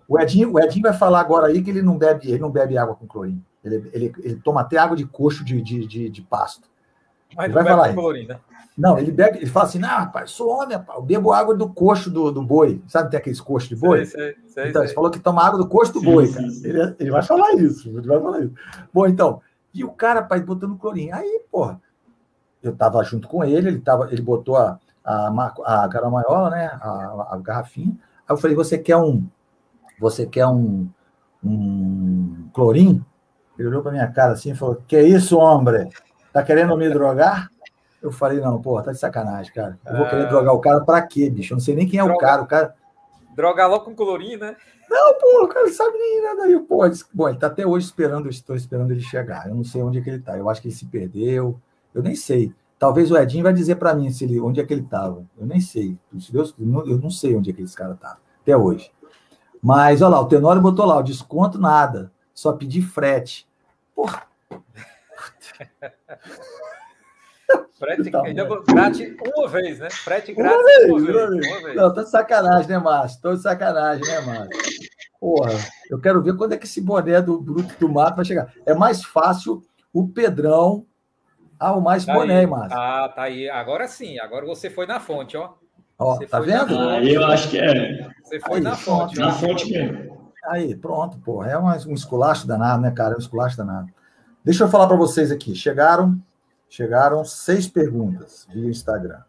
O 0.09 0.19
Edinho, 0.19 0.53
o 0.53 0.61
Edinho 0.61 0.83
vai 0.83 0.93
falar 0.93 1.21
agora 1.21 1.47
aí 1.47 1.63
que 1.63 1.71
ele 1.71 1.83
não 1.83 1.97
bebe, 1.97 2.29
ele 2.29 2.41
não 2.41 2.51
bebe 2.51 2.77
água 2.77 2.97
com 2.97 3.07
clorinho. 3.07 3.45
Ele, 3.65 3.91
ele, 3.93 4.13
ele 4.19 4.37
toma 4.37 4.63
até 4.63 4.79
água 4.79 4.97
de 4.97 5.07
coxo 5.07 5.45
de, 5.45 5.63
de, 5.63 5.87
de, 5.87 6.09
de 6.09 6.23
pasto. 6.23 6.69
Mas 7.37 7.45
ele 7.45 7.55
vai 7.55 7.65
falar 7.65 7.95
clorinho, 7.95 8.29
né? 8.29 8.41
Não, 8.77 8.99
ele 8.99 9.13
bebe, 9.13 9.39
ele 9.39 9.47
fala 9.47 9.67
assim: 9.67 9.79
não, 9.79 9.89
rapaz, 9.89 10.31
sou 10.31 10.49
homem, 10.49 10.77
rapaz, 10.77 10.99
eu 10.99 11.05
bebo 11.05 11.33
água 11.33 11.55
do 11.55 11.69
coxo 11.69 12.11
do, 12.11 12.33
do 12.33 12.43
boi. 12.43 12.83
Sabe, 12.89 13.11
tem 13.11 13.19
aqueles 13.19 13.41
coxos 13.41 13.69
de 13.69 13.77
boi? 13.77 14.07
Sei, 14.07 14.21
sei, 14.21 14.37
sei, 14.47 14.69
então, 14.71 14.83
ele 14.83 14.93
falou 14.93 15.11
que 15.11 15.21
toma 15.21 15.45
água 15.45 15.59
do 15.59 15.69
coxo 15.69 15.93
do 15.93 16.01
boi, 16.01 16.33
cara. 16.33 16.47
Ele, 16.47 16.97
ele 16.99 17.11
vai 17.11 17.23
falar 17.23 17.53
isso, 17.55 17.89
ele 17.91 18.07
vai 18.07 18.21
falar 18.21 18.41
isso. 18.41 18.55
Bom, 18.93 19.07
então, 19.07 19.43
e 19.75 19.85
o 19.85 19.91
cara, 19.91 20.23
pai, 20.23 20.41
botando 20.41 20.79
clorinho. 20.79 21.15
Aí, 21.15 21.43
porra, 21.51 21.81
eu 22.63 22.75
tava 22.75 23.03
junto 23.05 23.29
com 23.29 23.45
ele, 23.45 23.69
ele, 23.69 23.81
tava, 23.81 24.11
ele 24.11 24.23
botou 24.23 24.57
a, 24.57 24.79
a, 25.05 25.55
a 25.65 25.89
caramanhola, 25.89 26.51
né, 26.51 26.67
a, 26.81 27.29
a 27.31 27.39
garrafinha. 27.43 27.97
Aí 28.29 28.35
eu 28.35 28.37
falei: 28.37 28.57
você 28.57 28.79
quer 28.79 28.97
um 28.97 29.27
você 30.01 30.25
quer 30.25 30.47
um, 30.47 30.89
um 31.45 32.49
clorim? 32.55 33.05
Ele 33.59 33.69
olhou 33.69 33.83
para 33.83 33.93
minha 33.93 34.11
cara 34.11 34.33
assim 34.33 34.53
e 34.53 34.55
falou: 34.55 34.83
Que 34.89 34.99
isso, 35.01 35.37
homem? 35.37 35.91
Tá 36.33 36.43
querendo 36.43 36.75
me 36.77 36.89
drogar? 36.89 37.51
Eu 38.03 38.11
falei: 38.11 38.41
Não, 38.41 38.61
pô, 38.61 38.81
tá 38.83 38.93
de 38.93 38.99
sacanagem, 38.99 39.53
cara. 39.53 39.79
Eu 39.85 39.99
vou 39.99 40.09
querer 40.09 40.25
ah. 40.25 40.29
drogar 40.29 40.55
o 40.55 40.61
cara 40.61 40.81
para 40.81 41.03
quê, 41.03 41.29
bicho? 41.29 41.53
Eu 41.53 41.57
não 41.57 41.63
sei 41.63 41.75
nem 41.77 41.87
quem 41.87 42.01
é 42.01 42.03
Droga. 42.03 42.17
o 42.17 42.19
cara. 42.19 42.43
O 42.43 42.47
cara. 42.47 42.75
Drogar 43.37 43.69
logo 43.69 43.85
com 43.85 43.95
clorim, 43.95 44.37
né? 44.37 44.57
Não, 44.89 45.15
pô, 45.19 45.45
o 45.45 45.49
cara 45.49 45.67
não 45.67 45.73
sabe 45.73 45.97
nem 45.97 46.23
nada 46.23 46.43
aí. 46.45 46.59
Pô, 46.59 46.81
bom, 47.13 47.29
ele 47.29 47.39
tá 47.39 47.47
até 47.47 47.65
hoje 47.65 47.87
esperando, 47.87 48.27
eu 48.27 48.31
estou 48.31 48.57
esperando 48.57 48.91
ele 48.91 49.03
chegar. 49.03 49.47
Eu 49.49 49.55
não 49.55 49.63
sei 49.63 49.83
onde 49.83 49.99
é 49.99 50.03
que 50.03 50.11
ele 50.11 50.19
tá. 50.19 50.37
Eu 50.37 50.49
acho 50.49 50.63
que 50.63 50.69
ele 50.69 50.75
se 50.75 50.87
perdeu. 50.87 51.61
Eu 51.95 52.03
nem 52.03 52.17
sei. 52.17 52.53
Talvez 52.81 53.11
o 53.11 53.19
Edinho 53.19 53.45
vai 53.45 53.53
dizer 53.53 53.75
para 53.75 53.95
mim 53.95 54.11
se 54.11 54.25
ele, 54.25 54.41
onde 54.41 54.59
é 54.59 54.65
que 54.65 54.73
ele 54.73 54.81
estava. 54.81 55.23
Eu 55.39 55.47
nem 55.47 55.61
sei. 55.61 55.99
Deus, 56.11 56.55
eu 56.59 56.99
não 56.99 57.11
sei 57.11 57.37
onde 57.37 57.51
é 57.51 57.53
que 57.53 57.61
esse 57.61 57.77
cara 57.77 57.95
tá. 57.95 58.17
Até 58.41 58.57
hoje. 58.57 58.91
Mas, 59.63 60.01
olha 60.01 60.13
lá, 60.13 60.21
o 60.23 60.27
Tenório 60.27 60.63
botou 60.63 60.87
lá, 60.87 60.97
o 60.97 61.03
desconto 61.03 61.59
nada, 61.59 62.11
só 62.33 62.55
pedir 62.55 62.81
frete. 62.81 63.47
Porra. 63.95 64.23
Frete 67.79 68.11
tá 68.11 68.23
grátis 68.69 69.17
uma 69.37 69.49
vez, 69.49 69.79
né? 69.79 69.91
Frete 69.91 70.33
grátis 70.35 70.59
uma 70.59 70.65
vez, 70.65 70.89
uma 70.89 71.31
vez. 71.31 71.47
Uma 71.47 71.63
vez. 71.63 71.77
Não, 71.77 71.93
tô 71.93 72.03
de 72.03 72.11
sacanagem, 72.11 72.69
né, 72.69 72.79
Márcio? 72.79 73.21
Tô 73.21 73.35
de 73.35 73.43
sacanagem, 73.43 74.07
né, 74.07 74.21
Márcio? 74.21 74.51
Porra, 75.19 75.53
eu 75.91 75.99
quero 75.99 76.23
ver 76.23 76.37
quando 76.37 76.53
é 76.53 76.57
que 76.57 76.67
esse 76.67 76.81
boné 76.81 77.21
do 77.21 77.41
Bruto 77.41 77.75
do 77.79 77.89
Mato 77.89 78.17
vai 78.17 78.25
chegar. 78.25 78.53
É 78.65 78.75
mais 78.75 79.03
fácil 79.03 79.63
o 79.93 80.07
Pedrão 80.07 80.87
arrumar 81.61 81.99
esse 81.99 82.07
tá 82.07 82.15
boné, 82.15 82.47
Márcio. 82.47 82.79
Ah, 82.79 83.09
tá 83.15 83.23
aí. 83.23 83.49
Agora 83.51 83.87
sim, 83.87 84.19
agora 84.19 84.47
você 84.47 84.71
foi 84.71 84.87
na 84.87 84.99
fonte, 84.99 85.37
ó. 85.37 85.51
Ó, 85.99 86.19
tá 86.27 86.41
vendo? 86.41 86.79
Aí 86.79 87.15
eu 87.15 87.25
acho 87.27 87.51
que 87.51 87.59
é. 87.59 88.09
Você 88.23 88.41
foi 88.41 88.57
aí, 88.57 88.61
na 88.63 88.75
fonte. 88.75 89.19
Na 89.19 89.33
fonte 89.33 89.71
mesmo. 89.71 90.33
Aí, 90.47 90.75
pronto, 90.75 91.19
pô. 91.19 91.45
É 91.45 91.59
um 91.59 91.95
esculacho 91.95 92.47
danado, 92.47 92.81
né, 92.81 92.91
cara? 92.91 93.13
É 93.13 93.17
um 93.17 93.21
esculacho 93.21 93.57
danado. 93.57 93.89
Deixa 94.43 94.65
eu 94.65 94.69
falar 94.69 94.87
para 94.87 94.97
vocês 94.97 95.31
aqui. 95.31 95.55
Chegaram, 95.55 96.19
chegaram 96.71 97.23
seis 97.25 97.69
perguntas 97.69 98.49
via 98.51 98.71
Instagram. 98.71 99.21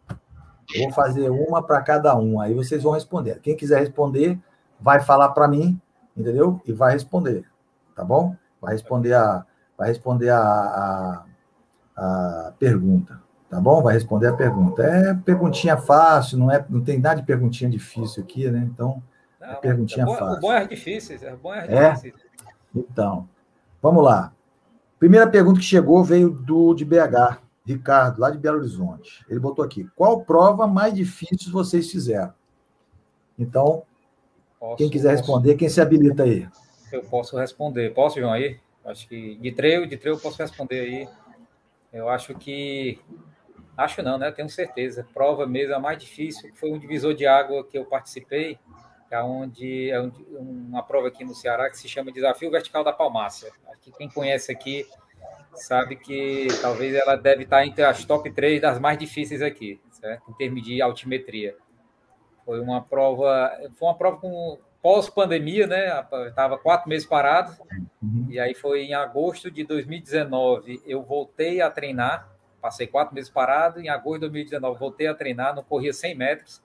Eu 0.74 0.84
vou 0.84 0.92
fazer 0.92 1.28
uma 1.28 1.62
para 1.62 1.82
cada 1.82 2.16
um. 2.16 2.40
Aí 2.40 2.54
vocês 2.54 2.82
vão 2.82 2.92
responder. 2.92 3.38
Quem 3.40 3.54
quiser 3.54 3.80
responder, 3.80 4.38
vai 4.80 5.00
falar 5.00 5.28
para 5.30 5.46
mim, 5.46 5.78
entendeu? 6.16 6.60
E 6.64 6.72
vai 6.72 6.92
responder, 6.94 7.44
tá 7.94 8.02
bom? 8.02 8.34
Vai 8.60 8.72
responder 8.72 9.12
a, 9.12 9.44
vai 9.76 9.88
responder 9.88 10.30
a, 10.30 10.40
a, 10.40 11.24
a 11.96 12.52
pergunta. 12.58 13.20
Tá 13.48 13.60
bom? 13.60 13.82
Vai 13.82 13.94
responder 13.94 14.28
a 14.28 14.32
pergunta. 14.32 14.82
É 14.82 15.14
perguntinha 15.14 15.76
fácil, 15.76 16.38
não, 16.38 16.50
é, 16.50 16.64
não 16.70 16.82
tem 16.82 16.98
nada 16.98 17.20
de 17.20 17.26
perguntinha 17.26 17.68
difícil 17.68 18.22
aqui, 18.22 18.50
né? 18.50 18.66
Então, 18.72 19.02
é 19.40 19.46
não, 19.46 19.52
é 19.52 19.56
perguntinha 19.56 20.04
é 20.04 20.06
bom, 20.06 20.14
fácil. 20.14 20.38
O 20.38 20.40
bom 20.40 20.52
é 20.52 20.66
difícil, 20.66 21.18
é 21.20 21.36
bom 21.36 21.54
é, 21.54 21.66
é 21.66 21.92
difícil. 21.92 22.14
Então, 22.74 23.28
vamos 23.82 24.02
lá. 24.02 24.32
Primeira 24.98 25.26
pergunta 25.26 25.60
que 25.60 25.66
chegou 25.66 26.02
veio 26.02 26.30
do 26.30 26.72
de 26.72 26.84
BH, 26.84 27.42
Ricardo, 27.66 28.20
lá 28.20 28.30
de 28.30 28.38
Belo 28.38 28.58
Horizonte. 28.58 29.24
Ele 29.28 29.38
botou 29.38 29.64
aqui: 29.64 29.86
qual 29.94 30.24
prova 30.24 30.66
mais 30.66 30.94
difícil 30.94 31.52
vocês 31.52 31.90
fizeram? 31.90 32.32
Então, 33.38 33.82
posso, 34.58 34.76
quem 34.76 34.88
quiser 34.88 35.10
posso. 35.10 35.22
responder, 35.22 35.56
quem 35.56 35.68
se 35.68 35.80
habilita 35.80 36.22
aí? 36.22 36.48
eu 36.92 37.02
posso 37.02 37.36
responder. 37.38 37.92
Posso, 37.94 38.20
João, 38.20 38.32
aí? 38.32 38.58
Acho 38.84 39.08
que 39.08 39.36
de 39.36 39.52
treino, 39.52 39.86
de 39.86 39.96
treino 39.96 40.18
eu 40.18 40.22
posso 40.22 40.38
responder 40.38 40.80
aí. 40.80 41.08
Eu 41.92 42.08
acho 42.08 42.34
que. 42.34 42.98
Acho 43.76 44.02
não, 44.02 44.18
né? 44.18 44.30
Tenho 44.30 44.48
certeza. 44.48 45.06
Prova 45.12 45.46
mesmo 45.46 45.74
a 45.74 45.80
mais 45.80 45.98
difícil 45.98 46.52
foi 46.54 46.70
um 46.70 46.78
divisor 46.78 47.14
de 47.14 47.26
água 47.26 47.64
que 47.64 47.76
eu 47.76 47.84
participei, 47.84 48.58
que 49.08 49.14
é, 49.14 49.22
onde, 49.22 49.90
é 49.90 50.00
uma 50.32 50.82
prova 50.82 51.08
aqui 51.08 51.24
no 51.24 51.34
Ceará 51.34 51.68
que 51.70 51.78
se 51.78 51.88
chama 51.88 52.12
Desafio 52.12 52.50
Vertical 52.50 52.82
da 52.84 52.92
Palmácia. 52.92 53.50
Aqui, 53.72 53.92
quem 53.92 54.08
conhece 54.08 54.50
aqui 54.50 54.86
sabe 55.54 55.96
que 55.96 56.48
talvez 56.60 56.94
ela 56.94 57.16
deve 57.16 57.44
estar 57.44 57.66
entre 57.66 57.84
as 57.84 58.04
top 58.04 58.30
3 58.30 58.60
das 58.60 58.78
mais 58.78 58.98
difíceis 58.98 59.42
aqui, 59.42 59.80
certo? 59.90 60.30
Em 60.30 60.34
termos 60.34 60.62
de 60.62 60.80
altimetria. 60.80 61.56
Foi 62.44 62.60
uma 62.60 62.82
prova, 62.82 63.52
foi 63.78 63.88
uma 63.88 63.96
prova 63.96 64.16
com 64.18 64.58
pós-pandemia, 64.82 65.66
né? 65.66 66.04
Estava 66.26 66.58
quatro 66.58 66.88
meses 66.88 67.06
parado. 67.06 67.56
Uhum. 68.02 68.26
E 68.28 68.40
aí 68.40 68.52
foi 68.52 68.82
em 68.82 68.94
agosto 68.94 69.50
de 69.50 69.64
2019 69.64 70.82
eu 70.84 71.02
voltei 71.02 71.62
a 71.62 71.70
treinar. 71.70 72.28
Passei 72.60 72.86
quatro 72.86 73.14
meses 73.14 73.30
parado. 73.30 73.80
Em 73.80 73.88
agosto 73.88 74.22
de 74.22 74.28
2019 74.28 74.78
voltei 74.78 75.06
a 75.06 75.14
treinar. 75.14 75.54
Não 75.54 75.62
corria 75.62 75.92
100 75.92 76.14
metros. 76.16 76.62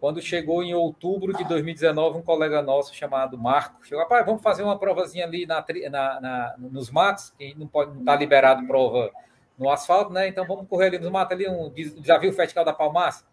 Quando 0.00 0.22
chegou 0.22 0.62
em 0.62 0.72
outubro 0.72 1.32
de 1.32 1.42
2019, 1.42 2.18
um 2.18 2.22
colega 2.22 2.62
nosso 2.62 2.94
chamado 2.94 3.36
Marco 3.36 3.84
chegou, 3.84 4.04
rapaz, 4.04 4.24
vamos 4.24 4.40
fazer 4.40 4.62
uma 4.62 4.78
provazinha 4.78 5.24
ali 5.24 5.44
na, 5.44 5.64
na, 5.90 6.20
na 6.20 6.54
nos 6.56 6.88
matos, 6.88 7.30
que 7.30 7.52
não 7.58 7.66
pode 7.66 7.96
não 7.96 8.04
tá 8.04 8.14
liberado 8.14 8.64
prova 8.64 9.10
no 9.58 9.68
asfalto, 9.68 10.12
né? 10.12 10.28
Então 10.28 10.46
vamos 10.46 10.68
correr 10.68 10.86
ali 10.86 11.00
nos 11.00 11.10
matos 11.10 11.32
ali 11.32 11.48
um 11.48 11.68
desafio 11.68 12.30
vertical 12.30 12.64
da 12.64 12.72
Palmaça 12.72 13.24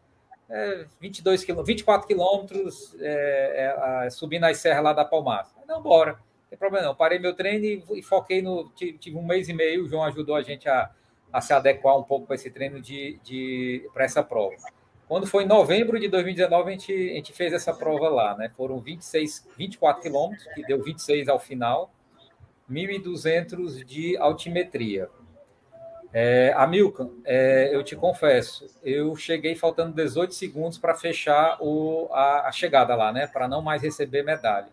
é, 0.50 0.86
22 1.00 1.44
km, 1.44 1.64
24 1.64 2.08
quilômetros 2.08 2.96
é, 3.00 4.04
é, 4.06 4.10
subindo 4.10 4.44
as 4.44 4.58
serras 4.58 4.84
lá 4.84 4.94
da 4.94 5.04
Palmaça. 5.04 5.56
Não, 5.68 5.82
bora, 5.82 6.14
não 6.14 6.50
tem 6.50 6.58
problema 6.58 6.86
não. 6.86 6.96
Parei 6.96 7.20
meu 7.20 7.34
treino 7.34 7.66
e, 7.66 8.00
e 8.00 8.04
foquei 8.04 8.42
no. 8.42 8.70
Tive 8.76 9.18
um 9.18 9.26
mês 9.26 9.50
e 9.50 9.54
meio, 9.54 9.84
o 9.84 9.88
João 9.88 10.04
ajudou 10.04 10.36
a 10.36 10.42
gente 10.42 10.70
a, 10.70 10.92
a 11.32 11.42
se 11.42 11.54
adequar 11.54 11.98
um 11.98 12.04
pouco 12.04 12.28
para 12.28 12.36
esse 12.36 12.50
treino 12.50 12.80
de, 12.82 13.20
de 13.24 13.90
para 13.94 14.06
essa 14.06 14.24
prova. 14.24 14.56
Quando 15.08 15.28
foi 15.28 15.44
em 15.44 15.48
novembro 15.48 16.00
de 16.00 16.08
2019, 16.08 16.68
a 16.68 16.72
gente, 16.72 16.92
a 16.92 17.14
gente 17.14 17.34
fez 17.34 17.54
essa 17.54 17.74
prova 17.74 18.10
lá, 18.10 18.36
né? 18.36 18.50
Foram 18.56 18.80
26, 18.80 19.48
24 19.56 20.02
quilômetros, 20.02 20.48
que 20.56 20.64
deu 20.64 20.82
26 20.82 21.28
ao 21.28 21.40
final, 21.40 21.92
1.200 22.72 23.84
de 23.84 24.18
altimetria. 24.18 25.08
É, 26.18 26.56
é, 27.26 27.76
eu 27.76 27.84
te 27.84 27.94
confesso, 27.94 28.66
eu 28.82 29.14
cheguei 29.18 29.54
faltando 29.54 29.94
18 29.94 30.34
segundos 30.34 30.78
para 30.78 30.96
fechar 30.96 31.58
o, 31.60 32.08
a, 32.10 32.48
a, 32.48 32.52
chegada 32.54 32.96
lá, 32.96 33.12
né? 33.12 33.28
Para 33.28 33.50
não 33.50 33.62
mais 33.62 33.82
receber 33.82 34.24
medalha. 34.24 34.70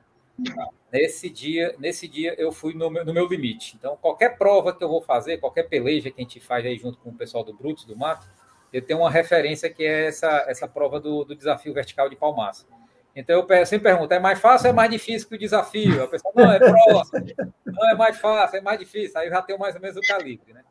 Nesse 0.93 1.29
dia, 1.29 1.75
nesse 1.81 2.07
dia 2.07 2.37
eu 2.39 2.53
fui 2.53 2.75
no 2.75 2.89
meu, 2.89 3.05
no 3.05 3.13
meu, 3.13 3.27
limite. 3.27 3.75
Então, 3.77 3.97
qualquer 4.01 4.39
prova 4.39 4.73
que 4.73 4.85
eu 4.85 4.89
vou 4.89 5.03
fazer, 5.03 5.39
qualquer 5.39 5.65
peleja 5.65 6.13
que 6.13 6.21
a 6.21 6.23
gente 6.23 6.39
faz 6.39 6.65
aí 6.65 6.79
junto 6.79 6.97
com 6.99 7.11
o 7.11 7.15
pessoal 7.15 7.43
do 7.43 7.53
Brutos, 7.53 7.85
do 7.87 7.97
Mato, 7.97 8.29
eu 8.73 8.81
tenho 8.81 9.01
uma 9.01 9.11
referência 9.11 9.69
que 9.69 9.85
é 9.85 10.07
essa, 10.07 10.45
essa 10.47 10.69
prova 10.69 11.01
do, 11.01 11.25
do 11.25 11.35
desafio 11.35 11.75
vertical 11.75 12.09
de 12.09 12.15
Palmaça. 12.15 12.67
Então 13.17 13.45
eu 13.49 13.67
sempre 13.67 13.91
pergunto, 13.91 14.15
é 14.15 14.21
mais 14.21 14.39
fácil 14.39 14.69
ou 14.69 14.71
é 14.71 14.77
mais 14.77 14.91
difícil 14.93 15.29
que 15.29 15.35
o 15.35 15.39
desafio? 15.39 16.05
A 16.05 16.07
pessoa, 16.07 16.33
não, 16.37 16.53
é 16.53 16.59
próximo. 16.61 17.27
Não, 17.67 17.91
é 17.91 17.97
mais 17.97 18.17
fácil, 18.19 18.59
é 18.59 18.61
mais 18.61 18.79
difícil. 18.79 19.19
Aí 19.19 19.27
eu 19.27 19.33
já 19.33 19.43
tenho 19.43 19.59
mais 19.59 19.75
ou 19.75 19.81
menos 19.81 19.97
o 19.97 20.01
calibre, 20.03 20.53
né? 20.53 20.63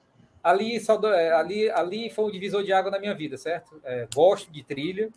Ali, 0.44 0.80
só, 0.80 1.00
é, 1.14 1.34
ali, 1.34 1.70
ali 1.70 2.10
foi 2.10 2.26
um 2.26 2.32
divisor 2.32 2.64
de 2.64 2.74
água 2.74 2.92
na 2.92 3.00
minha 3.00 3.14
vida, 3.14 3.38
certo? 3.38 3.80
É, 3.84 4.08
gosto 4.14 4.52
de 4.52 4.64
trilha. 4.64 5.10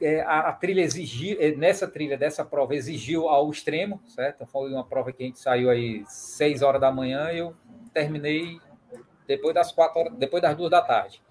É, 0.00 0.20
a, 0.22 0.40
a, 0.40 0.52
trilha 0.52 0.82
exigiu, 0.82 1.38
é, 1.40 1.52
nessa 1.52 1.88
trilha 1.88 2.18
dessa 2.18 2.44
prova, 2.44 2.74
exigiu 2.74 3.28
ao 3.28 3.50
extremo, 3.50 4.00
certo? 4.06 4.46
Foi 4.46 4.70
uma 4.70 4.84
prova 4.84 5.12
que 5.12 5.22
a 5.22 5.26
gente 5.26 5.38
saiu 5.38 5.70
aí 5.70 6.04
seis 6.06 6.62
horas 6.62 6.80
da 6.80 6.92
manhã 6.92 7.30
e 7.32 7.38
eu 7.38 7.54
terminei 7.94 8.58
depois 9.26 9.54
das 9.54 9.72
quatro 9.72 10.00
horas, 10.00 10.12
depois 10.14 10.42
das 10.42 10.54
duas 10.56 10.70
da 10.70 10.82
tarde, 10.82 11.22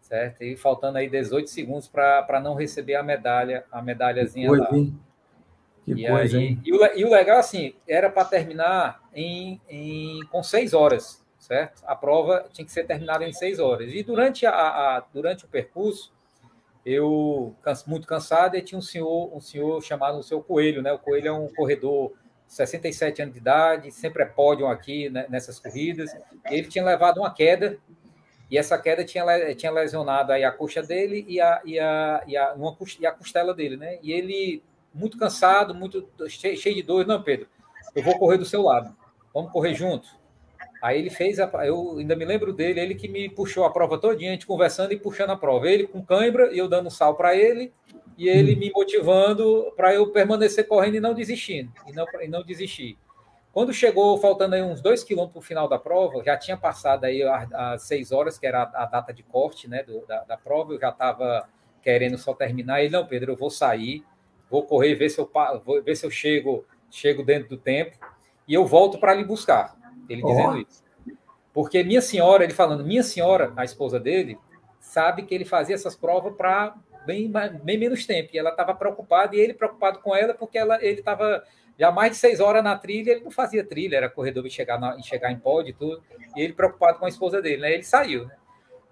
certo? 0.00 0.42
E 0.42 0.56
faltando 0.56 0.98
aí 0.98 1.08
18 1.08 1.48
segundos 1.48 1.88
para 1.88 2.40
não 2.42 2.54
receber 2.54 2.94
a 2.94 3.02
medalha, 3.02 3.64
a 3.70 3.82
medalhazinha 3.82 4.48
coisa, 4.48 4.64
lá. 4.64 4.76
Hein? 4.76 4.98
Que 5.84 5.92
e, 5.92 6.08
coisa, 6.08 6.38
aí, 6.38 6.44
hein? 6.44 6.60
E, 6.64 6.72
o, 6.72 6.98
e 6.98 7.04
o 7.04 7.10
legal, 7.10 7.38
assim, 7.38 7.74
era 7.86 8.10
para 8.10 8.24
terminar 8.24 9.02
em, 9.14 9.60
em, 9.68 10.20
com 10.30 10.42
seis 10.42 10.72
horas, 10.72 11.24
certo? 11.46 11.82
A 11.86 11.94
prova 11.94 12.46
tinha 12.52 12.64
que 12.64 12.72
ser 12.72 12.84
terminada 12.84 13.24
em 13.24 13.32
seis 13.32 13.58
horas. 13.58 13.92
E 13.92 14.02
durante, 14.02 14.44
a, 14.44 14.52
a 14.52 15.04
durante 15.12 15.44
o 15.44 15.48
percurso, 15.48 16.12
eu, 16.84 17.54
muito 17.86 18.06
cansado, 18.06 18.56
e 18.56 18.62
tinha 18.62 18.78
um 18.78 18.82
senhor, 18.82 19.34
um 19.34 19.40
senhor 19.40 19.80
chamado 19.82 20.18
o 20.18 20.22
seu 20.22 20.42
Coelho, 20.42 20.82
né? 20.82 20.92
O 20.92 20.98
Coelho 20.98 21.28
é 21.28 21.32
um 21.32 21.48
corredor 21.48 22.12
67 22.48 23.22
anos 23.22 23.34
de 23.34 23.40
idade, 23.40 23.90
sempre 23.90 24.22
é 24.22 24.26
pódio 24.26 24.66
aqui 24.66 25.08
né, 25.08 25.26
nessas 25.28 25.58
corridas. 25.58 26.10
Ele 26.46 26.66
tinha 26.66 26.84
levado 26.84 27.18
uma 27.18 27.32
queda, 27.32 27.78
e 28.50 28.58
essa 28.58 28.78
queda 28.78 29.04
tinha, 29.04 29.54
tinha 29.54 29.72
lesionado 29.72 30.32
aí 30.32 30.44
a 30.44 30.52
coxa 30.52 30.82
dele 30.82 31.24
e 31.28 31.40
a, 31.40 31.60
e 31.64 31.78
a, 31.78 32.22
e 32.26 32.36
a, 32.36 32.54
uma, 32.54 32.76
e 33.00 33.06
a 33.06 33.12
costela 33.12 33.54
dele, 33.54 33.76
né? 33.76 33.98
E 34.02 34.12
ele, 34.12 34.62
muito 34.92 35.18
cansado, 35.18 35.74
muito 35.74 36.08
cheio, 36.28 36.74
de 36.74 36.82
dor, 36.82 37.06
não, 37.06 37.22
Pedro, 37.22 37.48
eu 37.94 38.02
vou 38.02 38.18
correr 38.18 38.38
do 38.38 38.44
seu 38.44 38.62
lado, 38.62 38.96
vamos 39.34 39.52
correr 39.52 39.74
junto. 39.74 40.08
Aí 40.82 40.98
ele 40.98 41.10
fez 41.10 41.38
a. 41.40 41.50
Eu 41.64 41.98
ainda 41.98 42.14
me 42.14 42.24
lembro 42.24 42.52
dele, 42.52 42.80
ele 42.80 42.94
que 42.94 43.08
me 43.08 43.28
puxou 43.28 43.64
a 43.64 43.70
prova 43.70 43.98
todinha, 43.98 44.30
a 44.30 44.32
gente 44.34 44.46
conversando 44.46 44.92
e 44.92 44.98
puxando 44.98 45.30
a 45.30 45.36
prova. 45.36 45.68
Ele 45.68 45.86
com 45.86 46.04
cãibra 46.04 46.52
e 46.52 46.58
eu 46.58 46.68
dando 46.68 46.90
sal 46.90 47.14
para 47.14 47.34
ele, 47.34 47.72
e 48.16 48.28
ele 48.28 48.54
hum. 48.54 48.58
me 48.58 48.70
motivando 48.70 49.72
para 49.76 49.94
eu 49.94 50.10
permanecer 50.10 50.66
correndo 50.66 50.96
e 50.96 51.00
não 51.00 51.14
desistindo, 51.14 51.72
e 51.86 51.92
não, 51.92 52.06
e 52.20 52.28
não 52.28 52.42
desistir. 52.42 52.98
Quando 53.52 53.72
chegou, 53.72 54.18
faltando 54.18 54.54
aí 54.54 54.62
uns 54.62 54.82
dois 54.82 55.02
quilômetros 55.02 55.32
para 55.32 55.40
o 55.40 55.42
final 55.42 55.66
da 55.66 55.78
prova, 55.78 56.22
já 56.22 56.36
tinha 56.36 56.58
passado 56.58 57.04
aí 57.04 57.22
as 57.22 57.84
seis 57.84 58.12
horas, 58.12 58.38
que 58.38 58.46
era 58.46 58.64
a, 58.64 58.82
a 58.82 58.84
data 58.84 59.14
de 59.14 59.22
corte 59.22 59.66
né, 59.66 59.82
do, 59.82 60.04
da, 60.06 60.24
da 60.24 60.36
prova, 60.36 60.74
eu 60.74 60.78
já 60.78 60.90
estava 60.90 61.48
querendo 61.80 62.18
só 62.18 62.34
terminar. 62.34 62.82
Ele, 62.82 62.90
não, 62.90 63.06
Pedro, 63.06 63.32
eu 63.32 63.36
vou 63.36 63.48
sair, 63.48 64.04
vou 64.50 64.62
correr, 64.62 64.94
ver 64.94 65.08
se 65.08 65.18
eu, 65.18 65.30
vou 65.64 65.82
ver 65.82 65.96
se 65.96 66.04
eu 66.04 66.10
chego, 66.10 66.66
chego 66.90 67.24
dentro 67.24 67.48
do 67.48 67.56
tempo, 67.56 67.96
e 68.46 68.52
eu 68.52 68.66
volto 68.66 68.98
para 68.98 69.14
lhe 69.14 69.24
buscar. 69.24 69.74
Ele 70.08 70.22
oh. 70.24 70.28
dizendo 70.28 70.58
isso. 70.58 70.84
Porque 71.52 71.82
minha 71.82 72.02
senhora, 72.02 72.44
ele 72.44 72.52
falando, 72.52 72.84
minha 72.84 73.02
senhora, 73.02 73.52
a 73.56 73.64
esposa 73.64 73.98
dele, 73.98 74.38
sabe 74.78 75.22
que 75.22 75.34
ele 75.34 75.44
fazia 75.44 75.74
essas 75.74 75.96
provas 75.96 76.34
para 76.36 76.74
bem, 77.06 77.32
bem 77.62 77.78
menos 77.78 78.04
tempo. 78.04 78.30
E 78.32 78.38
ela 78.38 78.50
estava 78.50 78.74
preocupada, 78.74 79.34
e 79.34 79.40
ele 79.40 79.54
preocupado 79.54 80.00
com 80.00 80.14
ela, 80.14 80.34
porque 80.34 80.58
ela, 80.58 80.82
ele 80.84 81.00
estava 81.00 81.42
já 81.78 81.90
mais 81.90 82.12
de 82.12 82.18
seis 82.18 82.40
horas 82.40 82.62
na 82.64 82.76
trilha, 82.76 83.12
ele 83.12 83.24
não 83.24 83.30
fazia 83.30 83.64
trilha, 83.64 83.96
era 83.96 84.08
corredor 84.08 84.46
em 84.46 84.50
chegar, 84.50 84.78
na, 84.78 85.00
chegar 85.00 85.30
em 85.30 85.38
pódio 85.38 85.70
e 85.70 85.74
tudo. 85.74 86.02
E 86.34 86.40
ele 86.42 86.52
preocupado 86.52 86.98
com 86.98 87.06
a 87.06 87.08
esposa 87.08 87.40
dele, 87.40 87.62
né? 87.62 87.72
Ele 87.72 87.84
saiu, 87.84 88.26
né? 88.26 88.36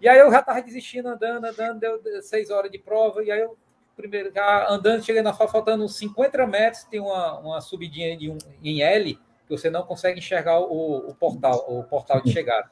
E 0.00 0.08
aí 0.08 0.18
eu 0.18 0.30
já 0.30 0.40
estava 0.40 0.60
desistindo, 0.60 1.08
andando, 1.08 1.46
andando, 1.46 1.80
deu 1.80 2.22
seis 2.22 2.50
horas 2.50 2.70
de 2.70 2.78
prova, 2.78 3.22
e 3.24 3.30
aí 3.30 3.40
eu, 3.40 3.56
primeiro, 3.96 4.30
já 4.34 4.68
andando, 4.68 5.02
cheguei 5.02 5.22
na 5.22 5.32
faltando 5.32 5.84
uns 5.84 5.96
50 5.96 6.46
metros, 6.46 6.84
tem 6.84 7.00
uma, 7.00 7.38
uma 7.38 7.60
subidinha 7.60 8.16
de 8.16 8.28
um, 8.28 8.36
em 8.62 8.82
L, 8.82 9.18
que 9.46 9.50
você 9.50 9.70
não 9.70 9.82
consegue 9.82 10.18
enxergar 10.18 10.60
o, 10.60 11.08
o 11.08 11.14
portal, 11.14 11.64
o 11.68 11.84
portal 11.84 12.20
de 12.20 12.32
chegada. 12.32 12.70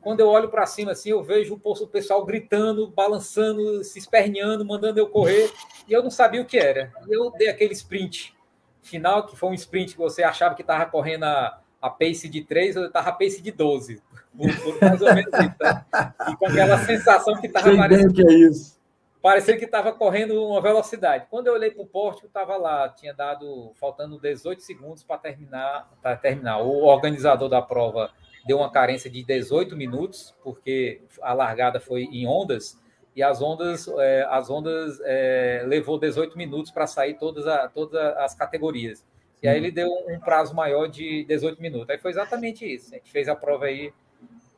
Quando 0.00 0.20
eu 0.20 0.28
olho 0.28 0.48
para 0.48 0.66
cima 0.66 0.92
assim, 0.92 1.10
eu 1.10 1.22
vejo 1.22 1.60
o 1.64 1.86
pessoal 1.86 2.24
gritando, 2.24 2.88
balançando, 2.88 3.84
se 3.84 3.98
esperneando, 3.98 4.64
mandando 4.64 4.98
eu 4.98 5.08
correr, 5.08 5.50
e 5.86 5.92
eu 5.92 6.02
não 6.02 6.10
sabia 6.10 6.42
o 6.42 6.44
que 6.44 6.58
era. 6.58 6.92
Eu 7.08 7.30
dei 7.30 7.48
aquele 7.48 7.72
sprint 7.72 8.34
final, 8.82 9.26
que 9.26 9.36
foi 9.36 9.50
um 9.50 9.54
sprint 9.54 9.92
que 9.92 9.98
você 9.98 10.24
achava 10.24 10.56
que 10.56 10.62
estava 10.62 10.86
correndo 10.86 11.24
a, 11.24 11.60
a 11.80 11.88
pace 11.88 12.28
de 12.28 12.42
3, 12.42 12.74
eu 12.74 12.86
estava 12.86 13.10
a 13.10 13.12
pace 13.12 13.40
de 13.40 13.52
12. 13.52 14.02
Por, 14.36 14.56
por 14.60 14.80
mais 14.80 15.00
ou 15.00 15.14
menos 15.14 15.32
isso. 15.32 15.54
Tá? 15.58 16.14
E 16.30 16.36
com 16.36 16.46
aquela 16.46 16.78
sensação 16.78 17.40
que 17.40 17.46
estava 17.46 17.76
parecendo. 17.76 18.12
que 18.12 18.26
é 18.26 18.32
isso 18.32 18.81
parecia 19.22 19.56
que 19.56 19.64
estava 19.64 19.92
correndo 19.92 20.44
uma 20.44 20.60
velocidade. 20.60 21.26
Quando 21.30 21.46
eu 21.46 21.54
olhei 21.54 21.70
para 21.70 21.82
o 21.82 21.86
pórtico, 21.86 22.26
estava 22.26 22.56
lá, 22.56 22.88
tinha 22.88 23.14
dado 23.14 23.72
faltando 23.76 24.18
18 24.18 24.60
segundos 24.62 25.04
para 25.04 25.16
terminar, 25.16 25.88
para 26.02 26.16
terminar. 26.16 26.58
O 26.58 26.84
organizador 26.84 27.48
da 27.48 27.62
prova 27.62 28.10
deu 28.44 28.58
uma 28.58 28.70
carência 28.70 29.08
de 29.08 29.22
18 29.22 29.76
minutos, 29.76 30.34
porque 30.42 31.00
a 31.22 31.32
largada 31.32 31.78
foi 31.78 32.02
em 32.02 32.26
ondas 32.26 32.76
e 33.14 33.22
as 33.22 33.40
ondas, 33.40 33.86
é, 33.98 34.26
as 34.28 34.50
ondas 34.50 35.00
é, 35.04 35.62
levou 35.66 35.98
18 35.98 36.36
minutos 36.36 36.72
para 36.72 36.86
sair 36.86 37.14
todas, 37.14 37.46
a, 37.46 37.68
todas 37.68 38.00
as 38.16 38.34
categorias. 38.34 39.04
E 39.42 39.48
aí 39.48 39.56
ele 39.56 39.70
deu 39.70 39.88
um 40.08 40.18
prazo 40.18 40.54
maior 40.54 40.86
de 40.86 41.24
18 41.24 41.60
minutos. 41.60 41.90
Aí 41.90 41.98
foi 41.98 42.10
exatamente 42.10 42.64
isso. 42.64 42.94
A 42.94 42.98
gente 42.98 43.10
fez 43.10 43.28
a 43.28 43.36
prova 43.36 43.66
aí 43.66 43.92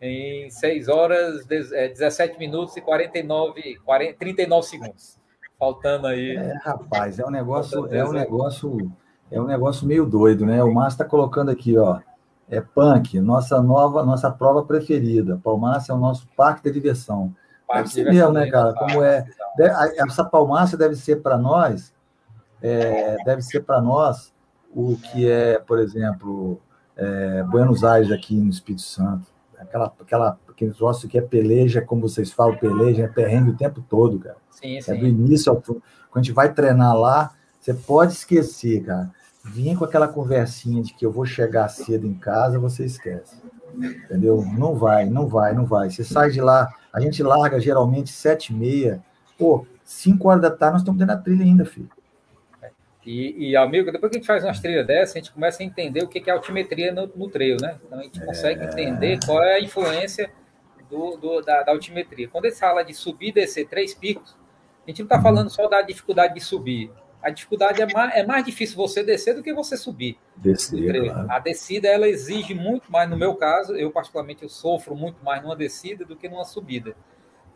em 0.05 0.51
6 0.51 0.89
horas, 0.89 1.47
17 1.47 2.35
é, 2.35 2.39
minutos 2.39 2.77
e 2.77 2.81
49, 2.81 3.77
40, 3.85 4.19
39 4.19 4.67
segundos. 4.67 5.19
Faltando 5.59 6.07
aí. 6.07 6.37
É, 6.37 6.53
rapaz, 6.63 7.19
é 7.19 7.25
um 7.25 7.31
negócio, 7.31 7.87
é 7.93 8.05
um 8.05 8.13
negócio, 8.13 8.93
é 9.31 9.41
um 9.41 9.47
negócio 9.47 9.87
meio 9.87 10.05
doido, 10.05 10.45
né? 10.45 10.63
O 10.63 10.73
Márcio 10.75 10.97
está 10.97 11.05
colocando 11.05 11.51
aqui, 11.51 11.77
ó. 11.79 12.01
É 12.51 12.61
punk, 12.61 13.19
nossa 13.21 13.63
nova, 13.63 14.05
nossa 14.05 14.31
prova 14.31 14.63
preferida. 14.65 15.41
Palmácia 15.43 15.93
é 15.93 15.95
o 15.95 15.99
nosso 15.99 16.29
parque 16.37 16.65
de 16.65 16.73
diversão. 16.73 17.35
Parque 17.67 17.95
deve 17.95 17.95
ser 17.95 18.13
mesmo, 18.13 18.33
né, 18.33 18.51
cara? 18.51 18.75
Como 18.75 19.03
é. 19.03 19.25
Essa 20.07 20.25
palmácia 20.25 20.77
deve 20.77 20.97
ser 20.97 21.23
para 21.23 21.39
nós, 21.39 21.95
é, 22.61 23.17
deve 23.25 23.41
ser 23.41 23.61
para 23.61 23.81
nós 23.81 24.35
o 24.75 24.97
que 24.97 25.31
é, 25.31 25.59
por 25.61 25.79
exemplo, 25.79 26.61
é, 26.95 27.43
Buenos 27.45 27.83
Aires 27.85 28.13
aqui 28.13 28.37
no 28.37 28.51
Espírito 28.51 28.83
Santo. 28.83 29.34
Aquela, 29.75 29.93
aquela, 30.01 30.39
aquele 30.49 30.71
negócio 30.71 31.09
que 31.09 31.19
é 31.19 31.21
peleja, 31.21 31.83
como 31.83 32.03
vocês 32.03 32.31
falam, 32.31 32.57
peleja, 32.57 33.03
é 33.03 33.09
perrengue 33.09 33.51
o 33.51 33.57
tempo 33.57 33.85
todo, 33.91 34.21
cara. 34.21 34.37
Sim, 34.49 34.81
sim. 34.81 34.93
É 34.93 34.95
do 34.95 35.05
início 35.05 35.51
ao 35.51 35.61
fim. 35.61 35.83
Quando 36.11 36.19
a 36.19 36.23
gente 36.23 36.33
vai 36.33 36.53
treinar 36.53 36.97
lá, 36.97 37.33
você 37.61 37.75
pode 37.75 38.13
esquecer, 38.13 38.85
cara. 38.85 39.11
Vinha 39.45 39.77
com 39.77 39.85
aquela 39.85 40.07
conversinha 40.07 40.81
de 40.81 40.95
que 40.95 41.05
eu 41.05 41.11
vou 41.11 41.27
chegar 41.27 41.69
cedo 41.69 42.07
em 42.07 42.15
casa, 42.15 42.57
você 42.57 42.85
esquece. 42.85 43.35
Entendeu? 43.75 44.45
Não 44.57 44.77
vai, 44.77 45.07
não 45.07 45.27
vai, 45.27 45.53
não 45.53 45.67
vai. 45.67 45.91
Você 45.91 46.05
sai 46.05 46.31
de 46.31 46.41
lá, 46.41 46.73
a 46.93 47.01
gente 47.01 47.21
larga 47.21 47.59
geralmente 47.59 48.13
sete 48.13 48.53
e 48.53 48.57
meia. 48.57 49.03
Pô, 49.37 49.67
cinco 49.85 50.29
horas 50.29 50.43
da 50.43 50.53
tarde 50.53 50.75
nós 50.75 50.83
estamos 50.83 51.01
dentro 51.01 51.17
da 51.17 51.21
trilha 51.21 51.45
ainda, 51.45 51.65
filho. 51.65 51.91
E, 53.07 53.51
e, 53.51 53.57
amigo, 53.57 53.93
depois 53.93 54.11
que 54.11 54.17
a 54.17 54.21
gente 54.21 54.27
faz 54.27 54.45
umas 54.45 54.61
trilhas 54.61 54.87
dessas, 54.87 55.17
a 55.17 55.19
gente 55.19 55.33
começa 55.33 55.63
a 55.63 55.67
entender 55.67 56.03
o 56.03 56.09
que 56.09 56.23
é 56.29 56.33
altimetria 56.33 56.91
no, 56.91 57.07
no 57.15 57.29
trail, 57.29 57.57
né? 57.61 57.79
Então 57.85 57.99
a 57.99 58.03
gente 58.03 58.25
consegue 58.25 58.63
é... 58.63 58.65
entender 58.65 59.19
qual 59.25 59.43
é 59.43 59.57
a 59.57 59.61
influência 59.61 60.31
do, 60.89 61.17
do 61.17 61.43
da, 61.43 61.63
da, 61.63 61.73
altimetria. 61.73 62.29
Quando 62.29 62.47
ele 62.47 62.55
fala 62.55 62.83
de 62.83 62.95
subir 62.95 63.29
e 63.29 63.33
descer 63.33 63.69
três 63.69 63.93
picos, 63.95 64.35
a 64.87 64.91
gente 64.91 65.01
não 65.01 65.07
está 65.07 65.21
falando 65.21 65.51
só 65.51 65.69
da 65.69 65.83
dificuldade 65.83 66.35
de 66.35 66.41
subir. 66.41 66.91
A 67.23 67.31
dificuldade 67.31 67.81
é 67.81 67.87
mais, 67.91 68.15
é 68.15 68.27
mais 68.27 68.45
difícil 68.45 68.77
você 68.77 69.03
descer 69.03 69.35
do 69.35 69.43
que 69.43 69.53
você 69.53 69.77
subir. 69.77 70.19
Descer, 70.37 71.05
claro. 71.05 71.31
A 71.31 71.39
descida, 71.39 71.89
ela 71.89 72.07
exige 72.07 72.55
muito 72.55 72.91
mais, 72.93 73.09
no 73.09 73.17
meu 73.17 73.35
caso, 73.35 73.75
eu 73.75 73.91
particularmente 73.91 74.43
eu 74.43 74.49
sofro 74.49 74.95
muito 74.95 75.25
mais 75.25 75.43
numa 75.43 75.57
descida 75.57 76.05
do 76.05 76.17
que 76.17 76.29
numa 76.29 76.45
subida. 76.45 76.95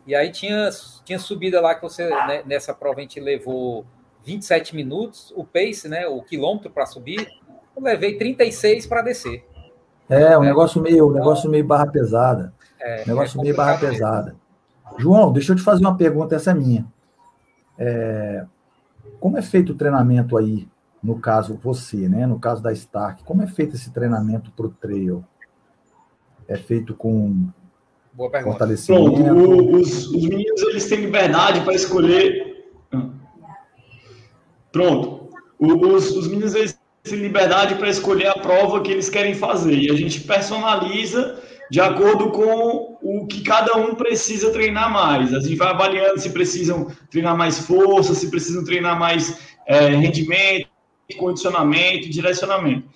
E 0.07 0.15
aí 0.15 0.31
tinha, 0.31 0.69
tinha 1.05 1.19
subida 1.19 1.61
lá 1.61 1.75
que 1.75 1.81
você, 1.81 2.09
né, 2.09 2.41
nessa 2.45 2.73
prova 2.73 2.99
a 2.99 3.01
gente 3.01 3.19
levou 3.19 3.85
27 4.29 4.75
minutos, 4.75 5.33
o 5.35 5.43
pace, 5.43 5.87
né, 5.87 6.07
o 6.07 6.21
quilômetro 6.21 6.69
para 6.69 6.85
subir, 6.85 7.27
eu 7.75 7.81
levei 7.81 8.17
36 8.17 8.85
para 8.85 9.01
descer. 9.01 9.43
É, 10.07 10.37
um 10.37 10.43
é. 10.43 10.47
negócio 10.47 10.81
meio, 10.81 11.09
um 11.09 11.11
negócio 11.11 11.49
meio 11.49 11.65
barra 11.65 11.87
pesada. 11.87 12.53
É, 12.79 13.05
negócio 13.07 13.39
é 13.39 13.43
meio 13.43 13.55
barra 13.55 13.79
mesmo. 13.79 13.89
pesada. 13.89 14.35
João, 14.97 15.31
deixa 15.31 15.53
eu 15.53 15.55
te 15.55 15.63
fazer 15.63 15.81
uma 15.81 15.97
pergunta, 15.97 16.35
essa 16.35 16.51
é 16.51 16.53
minha. 16.53 16.85
É, 17.77 18.45
como 19.19 19.37
é 19.37 19.41
feito 19.41 19.71
o 19.71 19.75
treinamento 19.75 20.37
aí, 20.37 20.67
no 21.01 21.19
caso 21.19 21.59
você, 21.61 22.07
né? 22.07 22.27
No 22.27 22.39
caso 22.39 22.61
da 22.61 22.71
Stark, 22.71 23.23
como 23.23 23.41
é 23.41 23.47
feito 23.47 23.75
esse 23.75 23.91
treinamento 23.91 24.51
para 24.51 24.65
o 24.67 24.69
trail? 24.69 25.23
É 26.47 26.57
feito 26.57 26.93
com 26.93 27.47
fortalecimento? 28.43 29.13
Pronto, 29.13 29.75
os, 29.75 30.07
os 30.07 30.23
meninos 30.23 30.61
eles 30.63 30.87
têm 30.87 31.01
liberdade 31.01 31.61
para 31.61 31.73
escolher 31.73 32.48
Pronto. 34.71 35.29
Os, 35.59 36.11
os 36.11 36.27
meninos 36.27 36.55
eles 36.55 36.79
têm 37.03 37.19
liberdade 37.19 37.75
para 37.75 37.89
escolher 37.89 38.27
a 38.27 38.39
prova 38.39 38.81
que 38.81 38.91
eles 38.91 39.09
querem 39.09 39.33
fazer. 39.33 39.77
E 39.77 39.91
a 39.91 39.95
gente 39.95 40.21
personaliza 40.21 41.41
de 41.69 41.79
acordo 41.79 42.31
com 42.31 42.97
o 43.01 43.27
que 43.27 43.41
cada 43.41 43.77
um 43.77 43.93
precisa 43.95 44.51
treinar 44.51 44.91
mais. 44.91 45.33
A 45.33 45.39
gente 45.39 45.55
vai 45.55 45.69
avaliando 45.69 46.19
se 46.19 46.31
precisam 46.31 46.87
treinar 47.11 47.37
mais 47.37 47.59
força, 47.59 48.15
se 48.15 48.29
precisam 48.29 48.63
treinar 48.63 48.97
mais 48.97 49.39
é, 49.67 49.89
rendimento, 49.89 50.67
condicionamento, 51.17 52.09
direcionamento. 52.09 52.87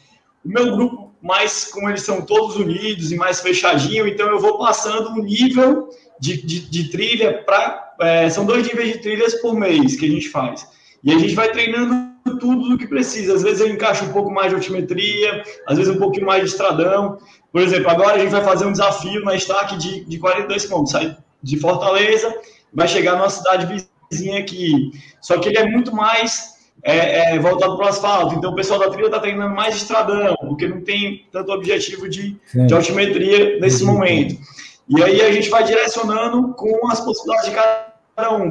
O 0.44 0.50
meu 0.50 0.76
grupo, 0.76 1.14
mais 1.22 1.66
como 1.66 1.90
eles 1.90 2.02
são 2.02 2.22
todos 2.22 2.56
unidos 2.56 3.12
e 3.12 3.16
mais 3.16 3.42
fechadinho, 3.42 4.08
então 4.08 4.28
eu 4.28 4.40
vou 4.40 4.58
passando 4.58 5.12
um 5.12 5.24
nível 5.24 5.90
de, 6.20 6.42
de, 6.42 6.60
de 6.62 6.90
trilha 6.90 7.44
para. 7.44 7.82
É, 8.02 8.30
são 8.30 8.44
dois 8.44 8.68
níveis 8.68 8.92
de 8.94 9.00
trilhas 9.00 9.36
por 9.36 9.56
mês 9.56 9.96
que 9.96 10.06
a 10.06 10.10
gente 10.10 10.30
faz. 10.30 10.68
E 11.04 11.12
a 11.12 11.20
gente 11.20 11.36
vai 11.36 11.52
treinando 11.52 12.14
tudo 12.40 12.74
o 12.74 12.78
que 12.78 12.88
precisa. 12.88 13.36
Às 13.36 13.44
vezes 13.44 13.60
eu 13.60 13.68
encaixo 13.68 14.06
um 14.06 14.14
pouco 14.14 14.32
mais 14.32 14.50
de 14.50 14.56
altimetria, 14.56 15.44
às 15.68 15.78
vezes 15.78 15.94
um 15.94 16.00
pouquinho 16.00 16.26
mais 16.26 16.44
de 16.44 16.50
estradão. 16.50 17.18
Por 17.52 17.62
exemplo, 17.62 17.90
agora 17.90 18.16
a 18.16 18.20
gente 18.20 18.32
vai 18.32 18.44
fazer 18.44 18.66
um 18.66 18.72
desafio 18.72 19.24
na 19.24 19.36
Stark 19.36 19.78
de, 19.78 20.06
de 20.06 20.18
42 20.18 20.66
km. 20.66 20.86
Sai 20.86 21.18
de 21.42 21.60
Fortaleza, 21.60 22.34
vai 22.74 22.88
chegar 22.88 23.18
numa 23.18 23.30
cidade 23.30 23.86
vizinha 24.10 24.40
aqui. 24.40 24.92
Só 25.22 25.38
que 25.38 25.50
ele 25.50 25.58
é 25.58 25.70
muito 25.70 25.94
mais 25.94 26.54
é, 26.82 27.36
é, 27.36 27.40
voltado 27.40 27.76
para 27.76 27.86
o 27.86 27.90
asfalto. 27.90 28.36
Então 28.36 28.52
o 28.52 28.56
pessoal 28.56 28.80
da 28.80 28.90
trilha 28.90 29.08
está 29.08 29.20
treinando 29.20 29.54
mais 29.54 29.76
de 29.76 29.82
estradão, 29.82 30.36
porque 30.38 30.68
não 30.68 30.82
tem 30.82 31.26
tanto 31.32 31.52
objetivo 31.52 32.08
de, 32.08 32.38
de 32.54 32.74
altimetria 32.74 33.60
nesse 33.60 33.84
momento. 33.84 34.40
E 34.88 35.04
aí 35.04 35.22
a 35.22 35.32
gente 35.32 35.50
vai 35.50 35.64
direcionando 35.64 36.54
com 36.54 36.88
as 36.90 37.00
possibilidades 37.02 37.50
de 37.50 37.56
cada. 37.56 37.93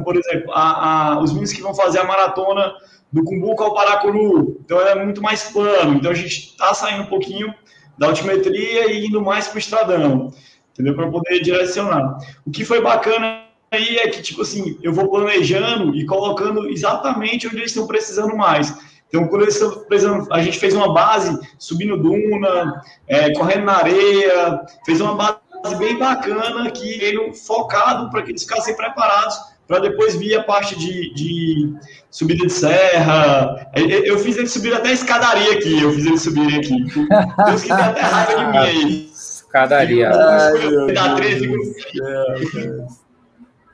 Por 0.03 0.15
exemplo, 0.15 0.51
a, 0.53 1.13
a, 1.13 1.19
os 1.19 1.31
meninos 1.31 1.53
que 1.53 1.61
vão 1.61 1.73
fazer 1.73 1.99
a 1.99 2.03
maratona 2.03 2.73
do 3.11 3.23
Cumbuco 3.23 3.63
ao 3.63 3.73
Paracuru, 3.73 4.57
então 4.65 4.81
é 4.81 4.95
muito 4.95 5.21
mais 5.21 5.43
plano. 5.43 5.95
Então 5.95 6.11
a 6.11 6.15
gente 6.15 6.51
está 6.51 6.73
saindo 6.73 7.03
um 7.03 7.07
pouquinho 7.07 7.53
da 7.97 8.07
altimetria 8.07 8.91
e 8.91 9.05
indo 9.05 9.21
mais 9.21 9.47
para 9.47 9.57
o 9.57 9.59
estradão, 9.59 10.33
entendeu? 10.73 10.95
Para 10.95 11.09
poder 11.09 11.39
direcionar. 11.41 12.17
O 12.45 12.51
que 12.51 12.65
foi 12.65 12.81
bacana 12.81 13.43
aí 13.71 13.97
é 13.97 14.07
que, 14.07 14.21
tipo 14.21 14.41
assim, 14.41 14.79
eu 14.81 14.91
vou 14.91 15.09
planejando 15.09 15.95
e 15.95 16.05
colocando 16.05 16.67
exatamente 16.69 17.47
onde 17.47 17.57
eles 17.57 17.71
estão 17.71 17.87
precisando 17.87 18.35
mais. 18.35 18.75
Então, 19.07 19.27
quando 19.27 19.43
eles 19.43 19.53
estão 19.53 19.83
precisando, 19.85 20.27
a 20.33 20.41
gente 20.41 20.57
fez 20.57 20.73
uma 20.73 20.91
base 20.91 21.39
subindo 21.59 21.97
duna, 21.97 22.81
é, 23.07 23.31
correndo 23.33 23.65
na 23.65 23.77
areia, 23.77 24.61
fez 24.85 24.99
uma 24.99 25.13
base 25.13 25.75
bem 25.77 25.97
bacana 25.99 26.71
que 26.71 26.97
veio 26.97 27.31
focado 27.33 28.09
para 28.09 28.23
que 28.23 28.31
eles 28.31 28.41
ficassem 28.41 28.75
preparados 28.75 29.52
para 29.73 29.89
depois 29.89 30.15
vir 30.15 30.35
a 30.35 30.43
parte 30.43 30.77
de, 30.77 31.11
de, 31.15 31.73
subida 32.11 32.45
de 32.45 32.53
serra. 32.53 33.71
Eu 33.75 34.19
fiz 34.19 34.37
eles 34.37 34.51
subir 34.51 34.71
até 34.71 34.89
a 34.89 34.93
escadaria 34.93 35.51
aqui, 35.53 35.81
eu 35.81 35.91
fiz 35.91 36.05
eles 36.05 36.21
subirem 36.21 36.59
aqui. 36.59 37.07
Deus 37.47 37.63
que 37.63 37.71
até 37.71 38.01
raiva 38.01 38.35
de 38.35 38.51
mim 38.51 38.57
aí. 38.57 39.09
Escadaria. 39.11 40.11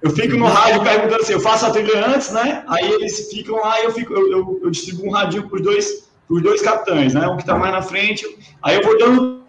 eu 0.01 0.09
fico 0.11 0.37
no 0.37 0.45
rádio 0.45 0.83
perguntando 0.83 1.21
assim, 1.21 1.33
eu 1.33 1.41
faço 1.41 1.65
a 1.65 1.71
trilha 1.71 2.07
antes, 2.07 2.31
né? 2.31 2.63
Aí 2.69 2.89
eles 2.93 3.29
ficam 3.29 3.57
lá 3.57 3.81
e 3.81 3.83
eu, 3.83 3.91
fico, 3.91 4.13
eu, 4.13 4.31
eu, 4.31 4.59
eu 4.63 4.69
distribuo 4.69 5.07
um 5.07 5.11
radinho 5.11 5.49
para 5.49 5.57
os 5.57 5.61
dois, 5.61 6.09
dois 6.29 6.61
capitães, 6.61 7.13
né? 7.13 7.27
Um 7.27 7.35
que 7.35 7.43
está 7.43 7.57
mais 7.57 7.73
na 7.73 7.81
frente. 7.81 8.25
Aí 8.63 8.77
eu 8.77 8.83
vou 8.83 8.97
dando 8.97 9.43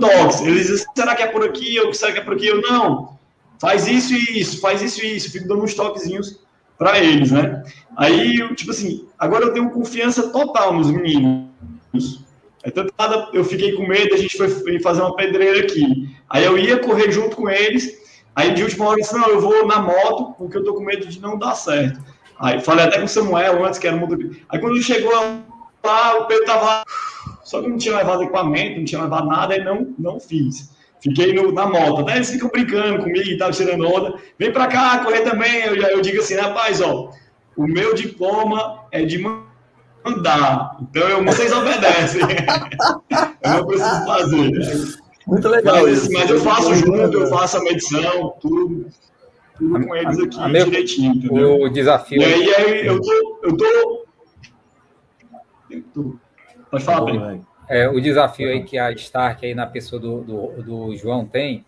toques. 0.00 0.40
Eles 0.40 0.66
dizem, 0.66 0.84
será 0.96 1.14
que 1.14 1.22
é 1.22 1.28
por 1.28 1.44
aqui? 1.44 1.78
Ou 1.78 1.94
será 1.94 2.10
que 2.12 2.18
é 2.18 2.22
por 2.22 2.34
aqui? 2.34 2.48
Eu, 2.48 2.60
não 2.60 3.15
faz 3.58 3.86
isso 3.86 4.12
e 4.14 4.40
isso, 4.40 4.60
faz 4.60 4.82
isso 4.82 5.04
e 5.04 5.16
isso, 5.16 5.32
fico 5.32 5.48
dando 5.48 5.62
uns 5.62 5.74
toquezinhos 5.74 6.40
para 6.78 6.98
eles, 6.98 7.30
né? 7.30 7.62
Aí, 7.96 8.36
tipo 8.54 8.70
assim, 8.70 9.06
agora 9.18 9.46
eu 9.46 9.52
tenho 9.52 9.70
confiança 9.70 10.30
total 10.30 10.74
nos 10.74 10.90
meninos. 10.90 12.24
É 12.62 12.70
tanto 12.70 12.92
nada, 12.98 13.28
eu 13.32 13.44
fiquei 13.44 13.72
com 13.72 13.86
medo, 13.86 14.14
a 14.14 14.18
gente 14.18 14.36
foi 14.36 14.80
fazer 14.80 15.00
uma 15.00 15.14
pedreira 15.14 15.60
aqui. 15.60 16.14
Aí 16.28 16.44
eu 16.44 16.58
ia 16.58 16.78
correr 16.78 17.10
junto 17.10 17.36
com 17.36 17.48
eles, 17.48 17.96
aí 18.34 18.52
de 18.52 18.62
última 18.62 18.86
hora 18.86 18.98
eu 18.98 19.02
disse, 19.02 19.14
não, 19.14 19.28
eu 19.28 19.40
vou 19.40 19.66
na 19.66 19.80
moto, 19.80 20.34
porque 20.36 20.58
eu 20.58 20.64
tô 20.64 20.74
com 20.74 20.84
medo 20.84 21.06
de 21.06 21.20
não 21.20 21.38
dar 21.38 21.54
certo. 21.54 22.00
Aí 22.38 22.60
falei 22.60 22.84
até 22.84 22.98
com 22.98 23.04
o 23.04 23.08
Samuel 23.08 23.64
antes, 23.64 23.78
que 23.78 23.86
era 23.86 23.96
muito... 23.96 24.36
Aí 24.48 24.58
quando 24.58 24.82
chegou 24.82 25.12
lá, 25.12 26.18
o 26.18 26.26
Pedro 26.26 26.44
tava... 26.44 26.82
Só 27.44 27.62
que 27.62 27.68
não 27.68 27.78
tinha 27.78 27.96
levado 27.96 28.24
equipamento, 28.24 28.78
não 28.78 28.84
tinha 28.84 29.02
levado 29.02 29.28
nada, 29.28 29.54
aí 29.54 29.64
não, 29.64 29.94
não 29.96 30.18
fiz. 30.18 30.75
Fiquei 31.00 31.32
no, 31.32 31.52
na 31.52 31.66
moto. 31.66 32.02
Até 32.02 32.16
eles 32.16 32.30
ficam 32.30 32.48
brincando 32.48 33.02
comigo 33.02 33.28
e 33.28 33.36
tal, 33.36 33.50
tirando 33.50 33.86
onda. 33.86 34.14
Vem 34.38 34.52
para 34.52 34.66
cá, 34.66 34.98
correr 35.04 35.20
também. 35.20 35.62
Eu, 35.62 35.76
eu 35.76 36.00
digo 36.00 36.20
assim, 36.20 36.34
rapaz, 36.34 36.80
ó, 36.80 37.10
o 37.56 37.66
meu 37.66 37.94
diploma 37.94 38.86
é 38.90 39.04
de 39.04 39.18
mandar. 39.18 40.76
Então 40.80 41.08
eu, 41.08 41.24
vocês 41.24 41.52
obedecem. 41.52 42.20
eu 43.42 43.50
não 43.50 43.66
preciso 43.66 44.06
fazer. 44.06 44.96
Muito 45.26 45.48
legal 45.48 45.82
mas, 45.82 45.98
isso. 45.98 46.12
Mas 46.12 46.30
eu 46.30 46.40
faço 46.40 46.74
junto, 46.74 47.18
eu 47.18 47.26
faço 47.28 47.56
a 47.58 47.62
medição, 47.62 48.34
tudo. 48.40 48.86
Tudo 49.58 49.86
com 49.86 49.96
eles 49.96 50.18
aqui 50.18 50.38
a 50.38 50.64
direitinho. 50.64 51.14
Entendeu? 51.14 51.62
O 51.62 51.68
desafio. 51.70 52.20
E 52.20 52.24
aí, 52.24 52.54
aí 52.54 52.86
eu 52.86 53.00
tô. 53.00 53.38
Eu 53.42 53.56
tô... 53.56 54.06
Pode 56.70 56.84
falar, 56.84 57.06
Pedro. 57.06 57.46
É, 57.68 57.88
o 57.88 58.00
desafio 58.00 58.48
aí 58.48 58.62
que 58.62 58.78
a 58.78 58.92
Stark 58.92 59.44
aí 59.44 59.54
na 59.54 59.66
pessoa 59.66 60.00
do, 60.00 60.20
do, 60.22 60.62
do 60.62 60.96
João 60.96 61.26
tem, 61.26 61.64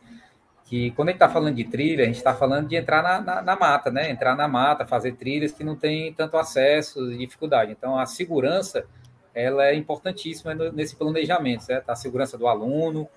que 0.65 0.91
quando 0.93 1.09
a 1.09 1.13
gente 1.13 1.17
está 1.17 1.29
falando 1.29 1.55
de 1.55 1.65
trilha, 1.65 2.05
a 2.05 2.07
gente 2.07 2.17
está 2.17 2.35
falando 2.35 2.69
de 2.69 2.77
entrar 2.77 3.03
na, 3.03 3.21
na, 3.21 3.43
na, 3.43 3.57
mata, 3.57 3.91
né? 3.91 4.11
Entrar 4.11 4.37
na 4.37 4.47
mata, 4.47 4.87
fazer 4.87 5.13
trilhas 5.13 5.51
que 5.51 5.65
não 5.65 5.75
tem 5.75 6.13
tanto 6.13 6.37
acesso 6.37 7.11
e 7.11 7.17
dificuldade. 7.17 7.73
Então, 7.73 7.99
a 7.99 8.05
segurança, 8.05 8.87
ela 9.35 9.67
é 9.67 9.75
importantíssima 9.75 10.55
nesse 10.55 10.95
planejamento, 10.95 11.65
certo? 11.65 11.89
A 11.89 11.97
segurança 11.97 12.37
do 12.37 12.47
aluno, 12.47 13.09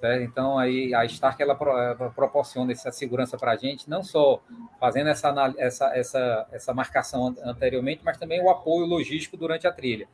certo? 0.00 0.22
Então, 0.22 0.56
aí 0.56 0.94
a 0.94 1.04
Stark, 1.04 1.42
ela, 1.42 1.58
ela 1.60 2.10
proporciona 2.10 2.70
essa 2.70 2.92
segurança 2.92 3.36
para 3.36 3.52
a 3.52 3.56
gente, 3.56 3.90
não 3.90 4.04
só 4.04 4.40
fazendo 4.78 5.10
essa, 5.10 5.34
essa, 5.58 5.96
essa, 5.96 6.46
essa 6.52 6.72
marcação 6.72 7.34
anteriormente, 7.44 8.02
mas 8.04 8.18
também 8.18 8.40
o 8.40 8.48
apoio 8.48 8.86
logístico 8.86 9.36
durante 9.36 9.66
a 9.66 9.72
trilha. 9.72 10.06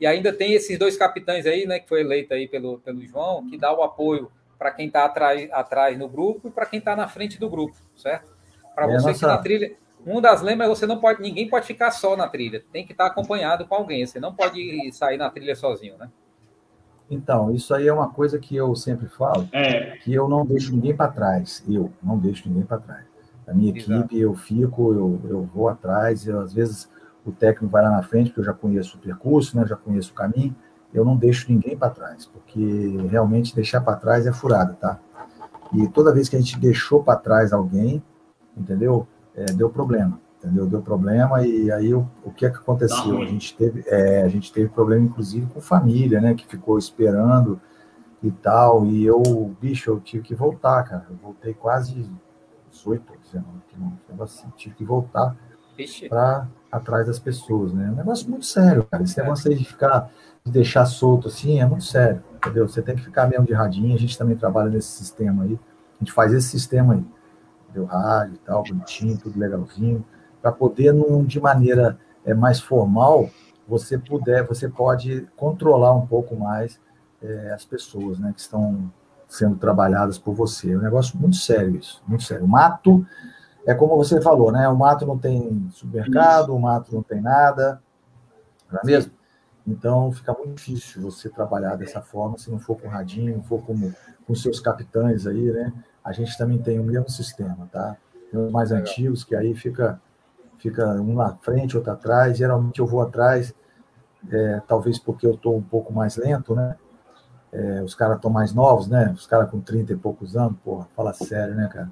E 0.00 0.06
ainda 0.06 0.32
tem 0.32 0.54
esses 0.54 0.78
dois 0.78 0.96
capitães 0.96 1.46
aí, 1.46 1.66
né, 1.66 1.78
que 1.78 1.88
foi 1.88 2.00
eleito 2.00 2.34
aí 2.34 2.48
pelo, 2.48 2.78
pelo 2.80 3.04
João, 3.06 3.48
que 3.48 3.56
dá 3.56 3.72
o 3.72 3.82
apoio 3.82 4.30
para 4.58 4.70
quem 4.70 4.86
está 4.86 5.04
atrás, 5.04 5.48
atrás 5.52 5.98
no 5.98 6.08
grupo 6.08 6.48
e 6.48 6.50
para 6.50 6.66
quem 6.66 6.78
está 6.78 6.96
na 6.96 7.08
frente 7.08 7.38
do 7.38 7.48
grupo, 7.48 7.76
certo? 7.96 8.32
Para 8.74 8.84
é 8.84 8.98
você 8.98 9.08
nossa... 9.08 9.18
que 9.20 9.26
na 9.26 9.38
trilha, 9.38 9.76
Um 10.06 10.20
das 10.20 10.42
lemas 10.42 10.66
é 10.66 10.70
você 10.70 10.86
não 10.86 10.98
pode, 10.98 11.22
ninguém 11.22 11.48
pode 11.48 11.66
ficar 11.66 11.90
só 11.90 12.16
na 12.16 12.28
trilha, 12.28 12.62
tem 12.72 12.84
que 12.84 12.92
estar 12.92 13.06
acompanhado 13.06 13.66
com 13.66 13.74
alguém. 13.74 14.04
Você 14.06 14.18
não 14.18 14.34
pode 14.34 14.92
sair 14.92 15.16
na 15.16 15.30
trilha 15.30 15.54
sozinho, 15.54 15.96
né? 15.96 16.10
Então, 17.10 17.54
isso 17.54 17.74
aí 17.74 17.86
é 17.86 17.92
uma 17.92 18.10
coisa 18.10 18.38
que 18.38 18.56
eu 18.56 18.74
sempre 18.74 19.08
falo, 19.08 19.48
é. 19.52 19.96
que 19.98 20.12
eu 20.12 20.28
não 20.28 20.44
deixo 20.44 20.72
ninguém 20.72 20.96
para 20.96 21.12
trás. 21.12 21.62
Eu 21.68 21.92
não 22.02 22.18
deixo 22.18 22.48
ninguém 22.48 22.64
para 22.64 22.78
trás. 22.78 23.04
A 23.46 23.52
minha 23.52 23.76
Exato. 23.76 23.92
equipe, 23.92 24.18
eu 24.18 24.34
fico, 24.34 24.94
eu, 24.94 25.20
eu 25.28 25.42
vou 25.42 25.68
atrás, 25.68 26.26
eu, 26.26 26.40
às 26.40 26.54
vezes 26.54 26.88
o 27.24 27.32
técnico 27.32 27.72
vai 27.72 27.82
lá 27.82 27.90
na 27.90 28.02
frente, 28.02 28.28
porque 28.28 28.40
eu 28.40 28.44
já 28.44 28.52
conheço 28.52 28.96
o 28.96 29.00
percurso, 29.00 29.56
né, 29.56 29.66
já 29.66 29.76
conheço 29.76 30.12
o 30.12 30.14
caminho, 30.14 30.54
eu 30.92 31.04
não 31.04 31.16
deixo 31.16 31.50
ninguém 31.50 31.76
para 31.76 31.90
trás, 31.90 32.26
porque 32.26 32.96
realmente 33.10 33.54
deixar 33.54 33.80
para 33.80 33.96
trás 33.96 34.26
é 34.26 34.32
furada, 34.32 34.74
tá? 34.74 34.98
E 35.72 35.88
toda 35.88 36.12
vez 36.12 36.28
que 36.28 36.36
a 36.36 36.38
gente 36.38 36.58
deixou 36.58 37.02
para 37.02 37.18
trás 37.18 37.52
alguém, 37.52 38.02
entendeu? 38.56 39.08
É, 39.34 39.46
deu 39.46 39.68
problema 39.68 40.20
entendeu? 40.44 40.66
Deu 40.66 40.82
problema 40.82 41.44
e 41.46 41.72
aí 41.72 41.94
o, 41.94 42.06
o 42.22 42.30
que 42.30 42.44
é 42.44 42.50
que 42.50 42.58
aconteceu? 42.58 43.22
A 43.22 43.24
gente 43.24 43.56
teve, 43.56 43.82
é, 43.86 44.22
a 44.22 44.28
gente 44.28 44.52
teve 44.52 44.68
problema 44.68 45.04
inclusive 45.04 45.46
com 45.46 45.60
família, 45.60 46.20
né? 46.20 46.34
Que 46.34 46.46
ficou 46.46 46.78
esperando 46.78 47.60
e 48.22 48.30
tal. 48.30 48.84
E 48.84 49.04
eu, 49.04 49.22
bicho, 49.60 49.90
eu 49.90 50.00
tive 50.00 50.22
que 50.22 50.34
voltar, 50.34 50.82
cara. 50.84 51.06
Eu 51.08 51.16
voltei 51.16 51.54
quase 51.54 52.06
18, 52.70 53.12
19 53.22 53.48
quilômetros, 53.68 54.20
assim, 54.20 54.52
tive 54.56 54.74
que 54.74 54.84
voltar 54.84 55.34
para 56.08 56.46
atrás 56.70 57.06
das 57.06 57.18
pessoas, 57.18 57.72
né? 57.72 57.86
É 57.86 57.90
um 57.90 57.94
negócio 57.94 58.28
muito 58.28 58.46
sério, 58.46 58.84
cara. 58.84 59.02
Esse 59.02 59.18
é. 59.18 59.22
negócio 59.22 59.50
aí 59.50 59.56
de 59.56 59.64
ficar, 59.64 60.10
de 60.44 60.50
deixar 60.50 60.84
solto 60.86 61.28
assim, 61.28 61.60
é 61.60 61.66
muito 61.66 61.84
sério, 61.84 62.22
entendeu? 62.36 62.66
Você 62.68 62.82
tem 62.82 62.96
que 62.96 63.02
ficar 63.02 63.28
mesmo 63.28 63.46
de 63.46 63.52
radinho. 63.52 63.94
A 63.94 63.98
gente 63.98 64.16
também 64.18 64.36
trabalha 64.36 64.70
nesse 64.70 64.88
sistema 64.88 65.44
aí. 65.44 65.58
A 65.96 66.04
gente 66.04 66.12
faz 66.12 66.32
esse 66.32 66.48
sistema 66.48 66.94
aí. 66.94 67.04
Deu 67.72 67.84
rádio 67.84 68.34
e 68.34 68.38
tal, 68.38 68.62
bonitinho, 68.62 69.18
tudo 69.18 69.38
legalzinho 69.38 70.04
para 70.44 70.52
poder, 70.52 70.92
num, 70.92 71.24
de 71.24 71.40
maneira 71.40 71.98
é, 72.22 72.34
mais 72.34 72.60
formal, 72.60 73.30
você 73.66 73.96
puder, 73.96 74.46
você 74.46 74.68
pode 74.68 75.26
controlar 75.34 75.94
um 75.94 76.06
pouco 76.06 76.36
mais 76.36 76.78
é, 77.22 77.50
as 77.50 77.64
pessoas, 77.64 78.18
né, 78.18 78.30
que 78.34 78.42
estão 78.42 78.92
sendo 79.26 79.56
trabalhadas 79.56 80.18
por 80.18 80.34
você. 80.34 80.72
É 80.72 80.76
um 80.76 80.82
negócio 80.82 81.16
muito 81.18 81.36
sério 81.36 81.76
isso, 81.76 82.02
muito 82.06 82.24
sério. 82.24 82.44
O 82.44 82.48
mato 82.48 83.06
é 83.66 83.74
como 83.74 83.96
você 83.96 84.20
falou, 84.20 84.52
né? 84.52 84.68
O 84.68 84.76
mato 84.76 85.06
não 85.06 85.18
tem 85.18 85.68
supermercado, 85.70 86.44
isso. 86.44 86.54
o 86.54 86.60
mato 86.60 86.94
não 86.94 87.02
tem 87.02 87.20
nada, 87.20 87.80
não 88.70 88.80
é 88.80 88.86
mesmo? 88.86 89.12
Então 89.66 90.12
fica 90.12 90.32
muito 90.34 90.54
difícil 90.54 91.00
você 91.00 91.28
trabalhar 91.28 91.76
dessa 91.76 92.02
forma 92.02 92.36
se 92.36 92.50
não 92.50 92.58
for 92.58 92.76
com 92.78 92.88
radinho, 92.88 93.42
for 93.44 93.62
como 93.62 93.94
com 94.26 94.34
seus 94.34 94.60
capitães 94.60 95.26
aí, 95.26 95.50
né? 95.50 95.72
A 96.04 96.12
gente 96.12 96.36
também 96.36 96.58
tem 96.58 96.78
o 96.78 96.84
mesmo 96.84 97.08
sistema, 97.08 97.68
tá? 97.72 97.96
Tem 98.30 98.38
os 98.38 98.52
mais 98.52 98.70
Legal. 98.70 98.86
antigos 98.86 99.24
que 99.24 99.34
aí 99.34 99.54
fica 99.54 100.00
fica 100.58 100.86
um 100.94 101.14
na 101.14 101.34
frente, 101.36 101.76
outro 101.76 101.92
atrás. 101.92 102.36
Geralmente 102.36 102.80
eu 102.80 102.86
vou 102.86 103.00
atrás, 103.00 103.54
é, 104.30 104.60
talvez 104.66 104.98
porque 104.98 105.26
eu 105.26 105.34
estou 105.34 105.56
um 105.56 105.62
pouco 105.62 105.92
mais 105.92 106.16
lento, 106.16 106.54
né? 106.54 106.76
É, 107.52 107.82
os 107.82 107.94
caras 107.94 108.16
estão 108.16 108.30
mais 108.30 108.52
novos, 108.52 108.88
né? 108.88 109.12
Os 109.14 109.26
caras 109.26 109.50
com 109.50 109.60
30 109.60 109.92
e 109.92 109.96
poucos 109.96 110.36
anos, 110.36 110.58
porra, 110.64 110.88
fala 110.94 111.12
sério, 111.12 111.54
né, 111.54 111.68
cara? 111.72 111.90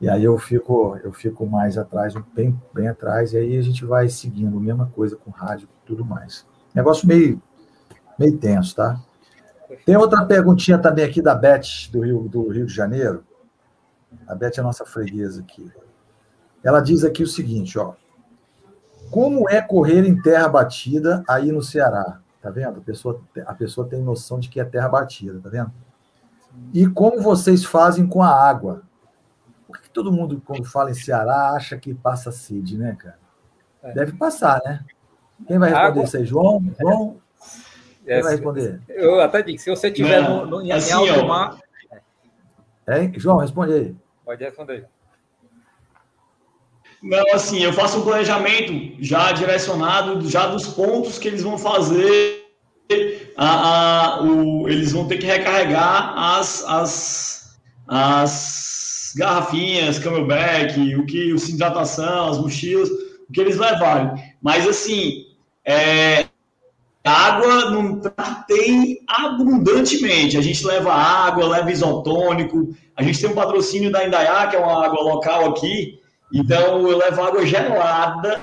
E 0.00 0.08
aí 0.08 0.24
eu 0.24 0.36
fico, 0.36 0.98
eu 1.02 1.12
fico 1.12 1.46
mais 1.46 1.78
atrás, 1.78 2.14
bem, 2.34 2.60
bem 2.72 2.88
atrás, 2.88 3.32
e 3.32 3.38
aí 3.38 3.56
a 3.56 3.62
gente 3.62 3.84
vai 3.84 4.08
seguindo, 4.08 4.60
mesma 4.60 4.90
coisa 4.94 5.16
com 5.16 5.30
rádio 5.30 5.68
e 5.82 5.86
tudo 5.86 6.04
mais. 6.04 6.46
Negócio 6.74 7.08
meio, 7.08 7.40
meio 8.18 8.36
tenso, 8.36 8.76
tá? 8.76 9.00
Tem 9.84 9.96
outra 9.96 10.24
perguntinha 10.24 10.78
também 10.78 11.04
aqui 11.04 11.22
da 11.22 11.34
Beth, 11.34 11.90
do 11.90 12.00
Rio, 12.00 12.28
do 12.28 12.48
Rio 12.48 12.66
de 12.66 12.74
Janeiro. 12.74 13.24
A 14.26 14.34
Beth 14.34 14.52
é 14.56 14.60
a 14.60 14.62
nossa 14.62 14.84
freguesa 14.84 15.40
aqui. 15.40 15.72
Ela 16.62 16.80
diz 16.80 17.04
aqui 17.04 17.22
o 17.22 17.26
seguinte, 17.26 17.78
ó. 17.78 17.94
Como 19.10 19.48
é 19.48 19.62
correr 19.62 20.04
em 20.06 20.20
terra 20.20 20.48
batida 20.48 21.24
aí 21.28 21.50
no 21.52 21.62
Ceará? 21.62 22.20
Tá 22.42 22.50
vendo? 22.50 22.78
A 22.78 22.82
pessoa, 22.82 23.20
a 23.46 23.54
pessoa 23.54 23.88
tem 23.88 24.02
noção 24.02 24.38
de 24.38 24.48
que 24.48 24.60
é 24.60 24.64
terra 24.64 24.88
batida, 24.88 25.40
tá 25.40 25.48
vendo? 25.48 25.72
E 26.72 26.86
como 26.86 27.22
vocês 27.22 27.64
fazem 27.64 28.06
com 28.06 28.22
a 28.22 28.28
água? 28.28 28.82
Por 29.76 29.82
que 29.82 29.90
todo 29.90 30.10
mundo, 30.10 30.42
quando 30.44 30.64
fala 30.64 30.90
em 30.90 30.94
Ceará, 30.94 31.50
acha 31.50 31.76
que 31.76 31.92
passa 31.92 32.32
sede, 32.32 32.78
né, 32.78 32.96
cara? 32.98 33.18
É. 33.82 33.92
Deve 33.92 34.12
passar, 34.12 34.60
né? 34.64 34.82
Quem 35.46 35.58
vai 35.58 35.68
responder 35.68 35.88
água... 35.90 36.04
isso 36.04 36.16
aí? 36.16 36.24
João? 36.24 36.74
João? 36.80 37.20
É, 38.06 38.14
Quem 38.14 38.22
vai 38.22 38.32
responder? 38.32 38.80
Eu 38.88 39.20
até 39.20 39.42
digo, 39.42 39.58
se 39.58 39.68
você 39.68 39.90
tiver 39.90 40.22
no, 40.22 40.46
no, 40.46 40.62
em 40.62 40.72
assim, 40.72 40.92
alto 40.92 41.26
mar... 41.26 41.58
É, 42.86 43.10
João, 43.18 43.38
responde 43.38 43.72
aí. 43.72 43.96
Pode 44.24 44.42
responder. 44.42 44.88
Não, 47.02 47.34
assim, 47.34 47.62
eu 47.62 47.72
faço 47.72 47.98
um 47.98 48.02
planejamento 48.02 48.96
já 48.98 49.30
direcionado, 49.32 50.26
já 50.28 50.46
dos 50.46 50.68
pontos 50.68 51.18
que 51.18 51.28
eles 51.28 51.42
vão 51.42 51.58
fazer. 51.58 52.46
A, 53.36 54.14
a, 54.16 54.22
o, 54.22 54.68
eles 54.68 54.92
vão 54.92 55.06
ter 55.06 55.18
que 55.18 55.26
recarregar 55.26 56.16
as, 56.16 56.64
as, 56.64 57.58
as 57.86 58.66
garrafinhas, 59.16 59.98
camelback, 59.98 60.94
o 60.94 61.06
que, 61.06 61.32
o 61.32 61.36
hidratação, 61.36 62.28
as 62.28 62.38
mochilas, 62.38 62.88
o 62.90 63.32
que 63.32 63.40
eles 63.40 63.56
levarem. 63.56 64.12
Mas, 64.42 64.68
assim, 64.68 65.24
é, 65.64 66.26
água 67.02 67.70
não 67.70 68.00
tem 68.46 69.00
abundantemente. 69.08 70.36
A 70.36 70.42
gente 70.42 70.64
leva 70.66 70.92
água, 70.92 71.48
leva 71.48 71.72
isotônico. 71.72 72.74
A 72.96 73.02
gente 73.02 73.20
tem 73.20 73.30
um 73.30 73.34
patrocínio 73.34 73.90
da 73.90 74.06
Indaiá, 74.06 74.46
que 74.48 74.56
é 74.56 74.58
uma 74.58 74.84
água 74.84 75.02
local 75.02 75.50
aqui, 75.50 75.98
então 76.32 76.88
eu 76.88 76.98
levo 76.98 77.22
água 77.22 77.46
gelada. 77.46 78.40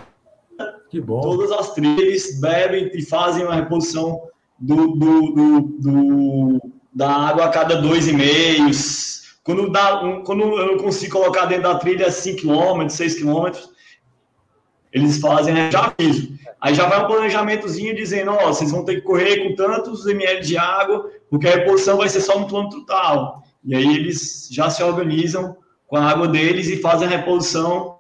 Que 0.89 1.01
bom. 1.01 1.21
Todas 1.21 1.51
as 1.51 1.73
trilhas 1.73 2.39
bebem 2.39 2.91
e 2.93 3.01
fazem 3.03 3.43
uma 3.43 3.55
reposição 3.55 4.21
do, 4.59 4.95
do, 4.95 5.31
do, 5.31 5.61
do 5.79 6.61
da 6.93 7.09
água 7.09 7.45
a 7.45 7.49
cada 7.49 7.81
dois 7.81 8.07
e 8.07 8.13
meios. 8.13 9.22
Quando, 9.43 9.69
dá, 9.69 10.01
um, 10.01 10.23
quando 10.23 10.41
eu 10.41 10.67
não 10.67 10.77
consigo 10.77 11.19
colocar 11.19 11.45
dentro 11.45 11.63
da 11.63 11.75
trilha 11.75 12.09
5 12.09 12.41
km, 12.41 12.87
6 12.87 13.15
km, 13.15 13.51
eles 14.91 15.19
fazem, 15.19 15.69
já 15.69 15.93
aviso. 15.97 16.37
Aí 16.61 16.73
já 16.73 16.87
vai 16.87 17.03
um 17.03 17.07
planejamentozinho 17.07 17.93
dizendo, 17.93 18.31
ó, 18.31 18.47
vocês 18.47 18.71
vão 18.71 18.85
ter 18.85 18.95
que 18.95 19.01
correr 19.01 19.43
com 19.43 19.55
tantos 19.55 20.05
ml 20.05 20.41
de 20.41 20.57
água, 20.57 21.11
porque 21.29 21.47
a 21.47 21.55
reposição 21.55 21.97
vai 21.97 22.07
ser 22.07 22.21
só 22.21 22.39
no 22.39 22.47
quilômetro 22.47 22.85
tal. 22.85 23.43
E 23.65 23.75
aí 23.75 23.95
eles 23.95 24.47
já 24.49 24.69
se 24.69 24.81
organizam 24.81 25.57
com 25.87 25.97
a 25.97 26.09
água 26.09 26.27
deles 26.27 26.67
e 26.67 26.77
fazem 26.77 27.07
a 27.07 27.11
reposição 27.11 27.99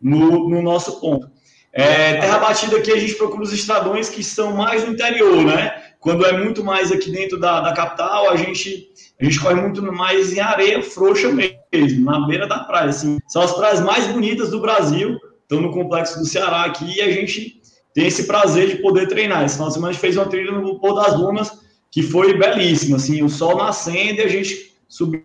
no, 0.00 0.48
no 0.48 0.62
nosso 0.62 1.00
ponto. 1.00 1.30
É, 1.72 2.14
terra 2.14 2.38
batida 2.38 2.78
aqui 2.78 2.90
a 2.90 2.98
gente 2.98 3.14
procura 3.16 3.42
os 3.42 3.52
estradões 3.52 4.08
que 4.08 4.24
são 4.24 4.56
mais 4.56 4.84
no 4.84 4.94
interior, 4.94 5.44
né? 5.44 5.85
Quando 6.06 6.24
é 6.24 6.38
muito 6.38 6.62
mais 6.62 6.92
aqui 6.92 7.10
dentro 7.10 7.36
da, 7.36 7.60
da 7.60 7.72
capital, 7.72 8.30
a 8.30 8.36
gente, 8.36 8.88
a 9.20 9.24
gente 9.24 9.40
corre 9.40 9.56
muito 9.56 9.82
mais 9.92 10.32
em 10.32 10.38
areia 10.38 10.80
frouxa 10.80 11.32
mesmo, 11.32 12.04
na 12.04 12.24
beira 12.28 12.46
da 12.46 12.60
praia. 12.60 12.90
Assim. 12.90 13.18
São 13.26 13.42
as 13.42 13.52
praias 13.52 13.80
mais 13.80 14.06
bonitas 14.06 14.52
do 14.52 14.60
Brasil, 14.60 15.18
estão 15.42 15.60
no 15.60 15.72
complexo 15.72 16.20
do 16.20 16.24
Ceará 16.24 16.62
aqui, 16.62 16.98
e 16.98 17.00
a 17.00 17.10
gente 17.10 17.60
tem 17.92 18.06
esse 18.06 18.24
prazer 18.28 18.68
de 18.68 18.76
poder 18.76 19.08
treinar. 19.08 19.44
Esse 19.44 19.56
final 19.56 19.66
de 19.66 19.74
semana 19.74 19.90
a 19.90 19.92
gente 19.94 20.00
fez 20.00 20.16
uma 20.16 20.26
trilha 20.26 20.52
no 20.52 20.78
Pôr 20.78 20.94
das 20.94 21.18
Lunas, 21.18 21.50
que 21.90 22.02
foi 22.02 22.38
belíssima, 22.38 22.98
assim, 22.98 23.24
o 23.24 23.28
sol 23.28 23.56
nascendo 23.56 24.20
e 24.20 24.22
a 24.22 24.28
gente 24.28 24.76
subiu 24.88 25.24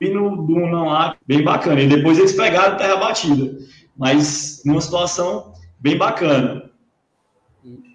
no 0.00 0.46
Duna 0.46 0.84
lá, 0.84 1.16
bem 1.26 1.44
bacana. 1.44 1.82
E 1.82 1.86
depois 1.86 2.18
eles 2.18 2.32
pegaram 2.32 2.78
terra 2.78 2.96
batida, 2.96 3.58
mas 3.94 4.62
numa 4.64 4.80
situação 4.80 5.52
bem 5.78 5.98
bacana. 5.98 6.70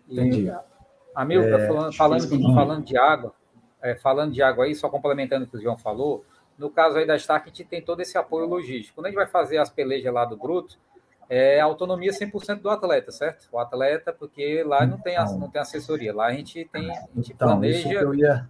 Entendi. 0.07 0.47
Amigo, 1.17 1.43
é, 1.43 1.65
falando, 1.65 1.95
falando, 1.95 2.53
falando 2.53 2.85
de 2.85 2.95
água, 2.95 3.33
é, 3.81 3.95
falando 3.95 4.31
de 4.31 4.43
água 4.43 4.65
aí, 4.65 4.75
só 4.75 4.87
complementando 4.87 5.45
o 5.45 5.47
que 5.47 5.57
o 5.57 5.59
João 5.59 5.75
falou, 5.75 6.23
no 6.59 6.69
caso 6.69 6.95
aí 6.95 7.07
da 7.07 7.15
Stark, 7.15 7.49
a 7.49 7.51
gente 7.51 7.67
tem 7.67 7.81
todo 7.81 8.01
esse 8.01 8.15
apoio 8.19 8.45
logístico. 8.45 8.93
Quando 8.93 9.07
a 9.07 9.09
gente 9.09 9.15
vai 9.15 9.25
fazer 9.25 9.57
as 9.57 9.67
pelejas 9.67 10.13
lá 10.13 10.25
do 10.25 10.37
Bruto, 10.37 10.77
é 11.27 11.59
autonomia 11.59 12.11
100% 12.11 12.61
do 12.61 12.69
atleta, 12.69 13.11
certo? 13.11 13.47
O 13.51 13.57
atleta, 13.57 14.13
porque 14.13 14.63
lá 14.63 14.85
não 14.85 14.99
tem, 14.99 15.15
então, 15.15 15.39
não 15.39 15.49
tem 15.49 15.59
assessoria, 15.59 16.13
lá 16.13 16.27
a 16.27 16.33
gente 16.33 16.69
tem, 16.71 16.91
a 16.91 17.07
gente 17.15 17.33
então, 17.33 17.47
planeja... 17.47 17.93
eu 17.93 18.13
ia, 18.13 18.47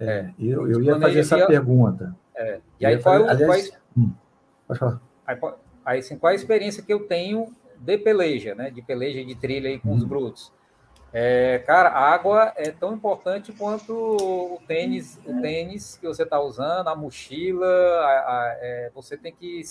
é, 0.00 0.30
eu, 0.40 0.68
eu 0.68 0.82
ia 0.82 0.98
fazer 0.98 1.20
essa 1.20 1.46
pergunta. 1.46 2.16
É. 2.34 2.58
E 2.80 2.86
aí, 2.86 3.00
qual, 3.00 3.28
aliás, 3.28 3.68
qual, 3.68 3.80
hum, 3.96 4.12
pode 4.66 4.80
falar. 4.80 5.00
Aí, 5.24 5.38
aí 5.84 5.98
assim, 6.00 6.18
qual 6.18 6.32
a 6.32 6.34
experiência 6.34 6.82
que 6.82 6.92
eu 6.92 7.06
tenho 7.06 7.46
de 7.78 7.96
peleja, 7.96 8.56
né? 8.56 8.72
De 8.72 8.82
peleja 8.82 9.24
de 9.24 9.36
trilha 9.36 9.70
aí 9.70 9.78
com 9.78 9.90
hum. 9.90 9.94
os 9.94 10.02
brutos. 10.02 10.57
É, 11.12 11.58
cara, 11.66 11.88
a 11.88 12.12
água 12.12 12.52
é 12.56 12.70
tão 12.70 12.92
importante 12.92 13.52
quanto 13.52 13.92
o 13.94 14.60
tênis, 14.66 15.18
o 15.24 15.40
tênis 15.40 15.96
que 15.96 16.06
você 16.06 16.22
está 16.22 16.40
usando, 16.40 16.88
a 16.88 16.94
mochila. 16.94 17.66
A, 17.66 18.08
a, 18.08 18.56
é, 18.60 18.90
você 18.94 19.16
tem 19.16 19.32
que. 19.32 19.62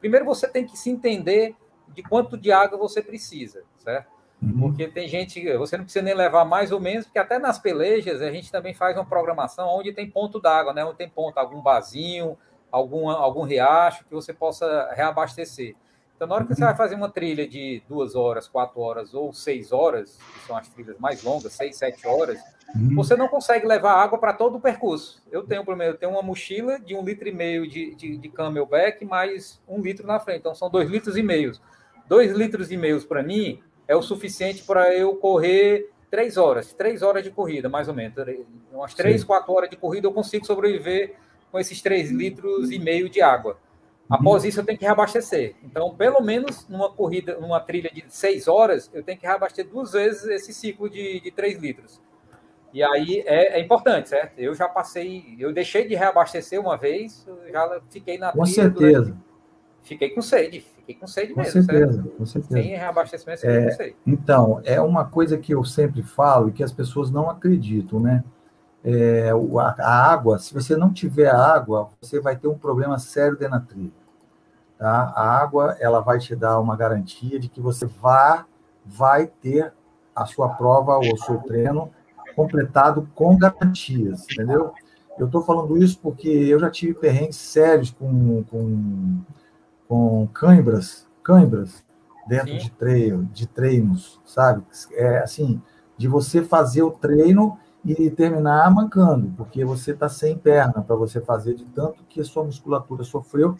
Primeiro 0.00 0.24
você 0.24 0.48
tem 0.48 0.64
que 0.64 0.76
se 0.76 0.90
entender 0.90 1.54
de 1.88 2.02
quanto 2.02 2.36
de 2.36 2.52
água 2.52 2.78
você 2.78 3.02
precisa, 3.02 3.64
certo? 3.78 4.18
Uhum. 4.40 4.60
Porque 4.60 4.86
tem 4.86 5.08
gente, 5.08 5.40
você 5.56 5.76
não 5.76 5.84
precisa 5.84 6.04
nem 6.04 6.14
levar 6.14 6.44
mais 6.44 6.70
ou 6.70 6.80
menos, 6.80 7.04
porque 7.04 7.18
até 7.18 7.38
nas 7.38 7.58
pelejas 7.58 8.22
a 8.22 8.30
gente 8.30 8.52
também 8.52 8.72
faz 8.72 8.96
uma 8.96 9.04
programação 9.04 9.68
onde 9.68 9.92
tem 9.92 10.08
ponto 10.08 10.40
d'água, 10.40 10.72
né? 10.72 10.84
Onde 10.84 10.96
tem 10.96 11.08
ponto, 11.08 11.36
algum 11.38 11.60
barzinho, 11.60 12.38
algum, 12.70 13.10
algum 13.10 13.42
riacho 13.42 14.04
que 14.04 14.14
você 14.14 14.32
possa 14.32 14.92
reabastecer. 14.94 15.74
Então, 16.18 16.26
na 16.26 16.34
hora 16.34 16.44
que 16.44 16.52
você 16.52 16.64
vai 16.64 16.74
fazer 16.74 16.96
uma 16.96 17.08
trilha 17.08 17.46
de 17.46 17.80
duas 17.88 18.16
horas, 18.16 18.48
quatro 18.48 18.80
horas 18.80 19.14
ou 19.14 19.32
seis 19.32 19.70
horas, 19.70 20.18
que 20.34 20.46
são 20.48 20.56
as 20.56 20.68
trilhas 20.68 20.98
mais 20.98 21.22
longas, 21.22 21.52
seis, 21.52 21.76
sete 21.76 22.08
horas, 22.08 22.40
uhum. 22.74 22.96
você 22.96 23.14
não 23.14 23.28
consegue 23.28 23.64
levar 23.64 23.92
água 23.92 24.18
para 24.18 24.32
todo 24.32 24.56
o 24.56 24.60
percurso. 24.60 25.22
Eu 25.30 25.44
tenho, 25.44 25.64
primeiro, 25.64 25.94
eu 25.94 25.96
tenho 25.96 26.10
uma 26.10 26.20
mochila 26.20 26.80
de 26.80 26.96
um 26.96 27.04
litro 27.04 27.28
e 27.28 27.32
meio 27.32 27.68
de, 27.68 27.94
de, 27.94 28.16
de 28.16 28.28
camelback 28.30 29.04
mais 29.04 29.62
um 29.68 29.80
litro 29.80 30.04
na 30.08 30.18
frente. 30.18 30.40
Então, 30.40 30.56
são 30.56 30.68
dois 30.68 30.90
litros 30.90 31.16
e 31.16 31.22
meio. 31.22 31.52
Dois 32.08 32.32
litros 32.32 32.72
e 32.72 32.76
meio 32.76 33.00
para 33.06 33.22
mim 33.22 33.62
é 33.86 33.94
o 33.94 34.02
suficiente 34.02 34.64
para 34.64 34.92
eu 34.92 35.14
correr 35.14 35.88
três 36.10 36.36
horas, 36.36 36.72
três 36.72 37.00
horas 37.00 37.22
de 37.22 37.30
corrida, 37.30 37.68
mais 37.68 37.86
ou 37.86 37.94
menos. 37.94 38.16
Umas 38.72 38.92
três, 38.92 39.20
Sim. 39.20 39.26
quatro 39.28 39.52
horas 39.52 39.70
de 39.70 39.76
corrida 39.76 40.08
eu 40.08 40.12
consigo 40.12 40.44
sobreviver 40.44 41.14
com 41.52 41.60
esses 41.60 41.80
três 41.80 42.10
litros 42.10 42.72
e 42.72 42.78
meio 42.80 43.08
de 43.08 43.22
água. 43.22 43.56
Após 44.08 44.44
isso, 44.44 44.60
eu 44.60 44.64
tenho 44.64 44.78
que 44.78 44.84
reabastecer. 44.84 45.54
Então, 45.62 45.94
pelo 45.94 46.22
menos 46.22 46.66
numa 46.68 46.90
corrida, 46.90 47.38
numa 47.38 47.60
trilha 47.60 47.90
de 47.92 48.04
seis 48.08 48.48
horas, 48.48 48.90
eu 48.94 49.02
tenho 49.02 49.18
que 49.18 49.26
reabastecer 49.26 49.70
duas 49.70 49.92
vezes 49.92 50.24
esse 50.24 50.54
ciclo 50.54 50.88
de, 50.88 51.20
de 51.20 51.30
três 51.30 51.58
litros. 51.58 52.00
E 52.72 52.82
aí 52.82 53.22
é, 53.26 53.58
é, 53.58 53.60
importante, 53.60 54.10
certo? 54.10 54.38
Eu 54.38 54.54
já 54.54 54.68
passei, 54.68 55.36
eu 55.38 55.52
deixei 55.52 55.86
de 55.86 55.94
reabastecer 55.94 56.60
uma 56.60 56.76
vez, 56.76 57.26
já 57.50 57.80
fiquei 57.90 58.18
na 58.18 58.30
trilha. 58.30 58.44
Com 58.44 58.46
certeza. 58.46 59.04
Durante, 59.04 59.28
fiquei 59.82 60.10
com 60.10 60.22
sede, 60.22 60.60
fiquei 60.60 60.94
com 60.94 61.06
sede 61.06 61.32
com 61.32 61.40
mesmo. 61.40 61.62
Certeza, 61.62 61.92
certo? 61.92 62.08
Com 62.10 62.26
certeza. 62.26 62.62
Sem 62.62 62.76
reabastecimento, 62.76 63.46
é, 63.46 63.64
com 63.64 63.70
sede. 63.70 63.96
Então, 64.06 64.60
é 64.64 64.80
uma 64.80 65.04
coisa 65.06 65.38
que 65.38 65.54
eu 65.54 65.64
sempre 65.64 66.02
falo 66.02 66.48
e 66.48 66.52
que 66.52 66.62
as 66.62 66.72
pessoas 66.72 67.10
não 67.10 67.28
acreditam, 67.28 68.00
né? 68.00 68.22
É, 68.90 69.30
a, 69.78 70.10
água, 70.10 70.38
se 70.38 70.54
você 70.54 70.74
não 70.74 70.90
tiver 70.90 71.28
água, 71.28 71.90
você 72.00 72.18
vai 72.18 72.36
ter 72.36 72.48
um 72.48 72.56
problema 72.56 72.98
sério 72.98 73.36
dentro 73.36 73.58
da 73.58 73.60
trilha. 73.60 73.92
Tá? 74.78 75.12
A 75.14 75.38
água, 75.38 75.76
ela 75.78 76.00
vai 76.00 76.18
te 76.18 76.34
dar 76.34 76.58
uma 76.58 76.74
garantia 76.74 77.38
de 77.38 77.48
que 77.48 77.60
você 77.60 77.84
vá, 77.84 78.46
vai 78.86 79.26
ter 79.26 79.74
a 80.16 80.24
sua 80.24 80.48
prova 80.48 80.96
ou 80.96 81.12
o 81.12 81.18
seu 81.18 81.38
treino 81.40 81.90
completado 82.34 83.06
com 83.14 83.36
garantias, 83.36 84.24
entendeu? 84.32 84.72
Eu 85.18 85.26
estou 85.26 85.42
falando 85.42 85.76
isso 85.76 85.98
porque 86.00 86.28
eu 86.28 86.58
já 86.58 86.70
tive 86.70 86.94
perrengues 86.94 87.36
sérios 87.36 87.90
com, 87.90 88.42
com, 88.44 89.20
com 89.86 90.26
cãibras, 90.28 91.06
cãibras 91.22 91.84
dentro 92.26 92.56
de, 92.56 92.70
treino, 92.70 93.24
de 93.24 93.46
treinos, 93.46 94.18
sabe? 94.24 94.62
É 94.92 95.18
assim, 95.18 95.60
de 95.96 96.08
você 96.08 96.42
fazer 96.42 96.82
o 96.82 96.90
treino 96.90 97.58
e 97.84 98.10
terminar 98.10 98.70
mancando, 98.74 99.32
porque 99.36 99.64
você 99.64 99.92
está 99.92 100.08
sem 100.08 100.36
perna 100.36 100.82
para 100.82 100.96
você 100.96 101.20
fazer 101.20 101.54
de 101.54 101.64
tanto 101.66 102.04
que 102.08 102.20
a 102.20 102.24
sua 102.24 102.44
musculatura 102.44 103.04
sofreu 103.04 103.56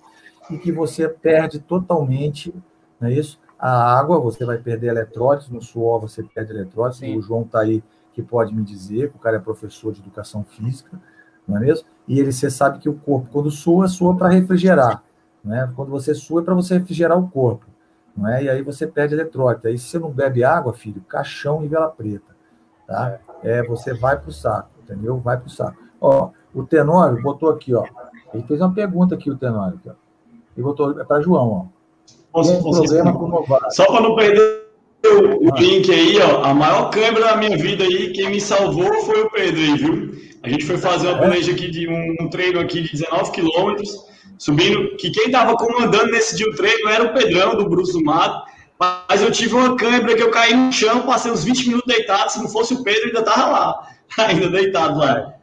e 0.51 0.59
que 0.59 0.73
você 0.73 1.09
perde 1.09 1.59
totalmente, 1.59 2.55
não 3.01 3.09
é 3.09 3.13
isso? 3.13 3.39
A 3.59 3.99
água, 3.99 4.21
você 4.21 4.45
vai 4.45 4.59
perder 4.59 4.89
eletrólitos, 4.89 5.49
no 5.49 5.61
suor 5.61 6.01
você 6.01 6.23
perde 6.23 6.53
eletrólitos, 6.53 6.99
Sim. 6.99 7.17
o 7.17 7.23
João 7.23 7.43
está 7.43 7.61
aí 7.61 7.83
que 8.13 8.23
pode 8.23 8.55
me 8.55 8.63
dizer, 8.63 9.13
o 9.15 9.19
cara 9.19 9.37
é 9.37 9.41
professor 9.41 9.93
de 9.93 10.01
educação 10.01 10.45
física, 10.45 11.01
não 11.47 11.57
é 11.57 11.61
mesmo? 11.61 11.87
E 12.07 12.19
ele, 12.19 12.33
você 12.33 12.51
sabe 12.51 12.79
que 12.79 12.89
o 12.89 12.95
corpo, 12.95 13.29
quando 13.33 13.51
sua, 13.51 13.89
sua 13.89 14.17
para 14.17 14.29
refrigerar, 14.29 15.03
né? 15.45 15.73
Quando 15.75 15.91
você 15.91 16.15
sua 16.15 16.43
é 16.43 16.45
para 16.45 16.55
você 16.55 16.79
refrigerar 16.79 17.19
o 17.19 17.29
corpo, 17.29 17.67
não 18.17 18.29
é? 18.29 18.45
E 18.45 18.51
aí 18.51 18.63
você 18.63 18.87
perde 18.87 19.15
eletrólito. 19.15 19.69
Aí 19.69 19.79
se 19.79 19.87
você 19.87 19.99
não 19.99 20.11
bebe 20.11 20.43
água, 20.43 20.73
filho, 20.73 21.01
caixão 21.03 21.65
e 21.65 21.69
vela 21.69 21.89
preta, 21.89 22.37
tá? 22.87 23.11
é, 23.11 23.21
você 23.67 23.95
vai 23.95 24.19
para 24.19 24.29
o 24.29 24.33
saco, 24.33 24.71
entendeu? 24.83 25.19
Vai 25.19 25.37
para 25.37 25.47
o 25.47 25.51
saco. 25.51 25.77
Ó, 26.01 26.31
o 26.55 26.65
Tenório 26.65 27.23
botou 27.23 27.51
aqui, 27.51 27.75
ó. 27.75 27.85
Ele 28.33 28.43
fez 28.43 28.61
uma 28.61 28.73
pergunta 28.73 29.15
aqui, 29.15 29.31
o 29.31 29.37
Tenório. 29.37 29.81
Ó. 29.87 29.91
Ele 30.57 30.65
botou 30.65 31.01
é 31.01 31.05
para 31.05 31.21
João, 31.21 31.51
ó. 31.51 31.79
Posso, 32.33 32.61
problema 32.61 33.13
com 33.13 33.29
novato. 33.29 33.75
Só 33.75 33.87
para 33.87 34.01
não 34.01 34.15
perder 34.15 34.69
o, 35.07 35.53
ah. 35.53 35.61
link 35.61 35.91
aí, 35.91 36.19
ó. 36.21 36.45
A 36.45 36.55
maior 36.55 36.91
câmera 36.91 37.27
da 37.27 37.37
minha 37.37 37.57
vida 37.57 37.85
aí, 37.85 38.13
quem 38.13 38.31
me 38.31 38.41
salvou 38.41 38.93
foi 39.03 39.23
o 39.23 39.31
Pedro 39.31 39.61
aí, 39.61 39.75
viu? 39.77 40.19
A 40.43 40.49
gente 40.49 40.65
foi 40.67 40.79
fazer 40.79 41.09
uma 41.09 41.19
planeja 41.19 41.53
aqui 41.53 41.71
de 41.71 41.89
um, 41.89 42.17
um 42.21 42.29
treino 42.29 42.61
aqui 42.61 42.83
de 42.83 42.93
19 42.93 43.31
quilômetros, 43.33 44.05
subindo, 44.39 44.97
que 44.97 45.11
quem 45.11 45.27
estava 45.27 45.57
comandando 45.57 46.11
nesse 46.13 46.37
dia 46.37 46.49
o 46.49 46.55
treino 46.55 46.89
era 46.89 47.05
o 47.05 47.13
Pedrão, 47.13 47.57
do 47.57 47.69
Bruce 47.69 47.93
do 47.93 48.03
Mato. 48.05 48.49
Mas 48.79 49.23
eu 49.23 49.31
tive 49.33 49.55
uma 49.55 49.77
câimbra 49.77 50.15
que 50.15 50.23
eu 50.23 50.31
caí 50.31 50.55
no 50.55 50.73
chão, 50.73 51.03
passei 51.03 51.33
uns 51.33 51.43
20 51.43 51.69
minutos 51.69 51.95
deitado. 51.95 52.31
Se 52.31 52.39
não 52.39 52.49
fosse 52.49 52.75
o 52.75 52.83
Pedro, 52.83 53.07
ainda 53.07 53.23
tava 53.23 53.51
lá, 53.51 53.89
ainda 54.19 54.49
deitado 54.49 54.99
lá. 54.99 55.35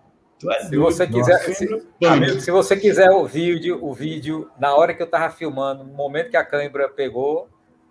É 0.52 0.66
se 0.66 0.78
você 0.78 1.08
quiser, 1.08 1.40
se, 1.40 1.86
amigo, 2.06 2.42
se, 2.42 2.52
você 2.52 2.76
quiser 2.76 3.10
o 3.10 3.26
vídeo, 3.26 3.80
o 3.82 3.94
vídeo 3.94 4.50
na 4.60 4.76
hora 4.76 4.94
que 4.94 5.02
eu 5.02 5.08
tava 5.08 5.30
filmando, 5.34 5.84
no 5.84 5.94
momento 5.94 6.30
que 6.30 6.38
a 6.38 6.44
câimbra 6.44 6.90
pegou, 6.90 7.48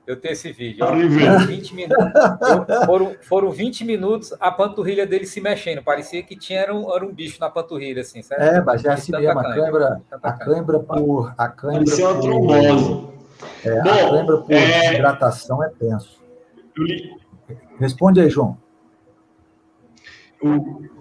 eu 0.06 0.16
tenho 0.16 0.32
esse 0.32 0.52
vídeo. 0.52 0.84
Ó, 0.84 0.92
20 1.46 1.74
minutos, 1.74 2.04
eu, 2.42 2.86
foram, 2.86 3.16
foram 3.22 3.50
20 3.50 3.84
minutos 3.84 4.34
a 4.38 4.50
panturrilha 4.50 5.06
dele 5.06 5.26
se 5.26 5.40
mexendo. 5.40 5.82
Parecia 5.82 6.22
que 6.22 6.36
tinha 6.36 6.60
era 6.60 6.74
um, 6.74 6.94
era 6.94 7.04
um 7.04 7.12
bicho 7.12 7.40
na 7.40 7.48
panturrilha, 7.48 8.02
assim, 8.02 8.22
certo? 8.22 8.42
É, 8.42 8.62
mas 8.62 8.84
é 8.84 8.90
assim 8.90 9.12
mesmo. 9.12 9.40
A 9.40 9.42
câimbra, 9.42 10.02
a 10.22 10.32
câimbra 10.32 10.78
por. 10.80 11.34
A 11.38 11.48
câimbra 11.48 11.84
Parecia 11.84 12.08
uma 12.08 12.20
trombose. 12.20 13.13
É, 13.64 13.82
Bom, 13.82 13.90
a 13.90 14.10
câimbra 14.10 14.36
por 14.38 14.52
é... 14.52 14.94
hidratação 14.94 15.62
é 15.62 15.68
tenso. 15.68 16.22
Responde 17.78 18.20
aí, 18.20 18.30
João. 18.30 18.58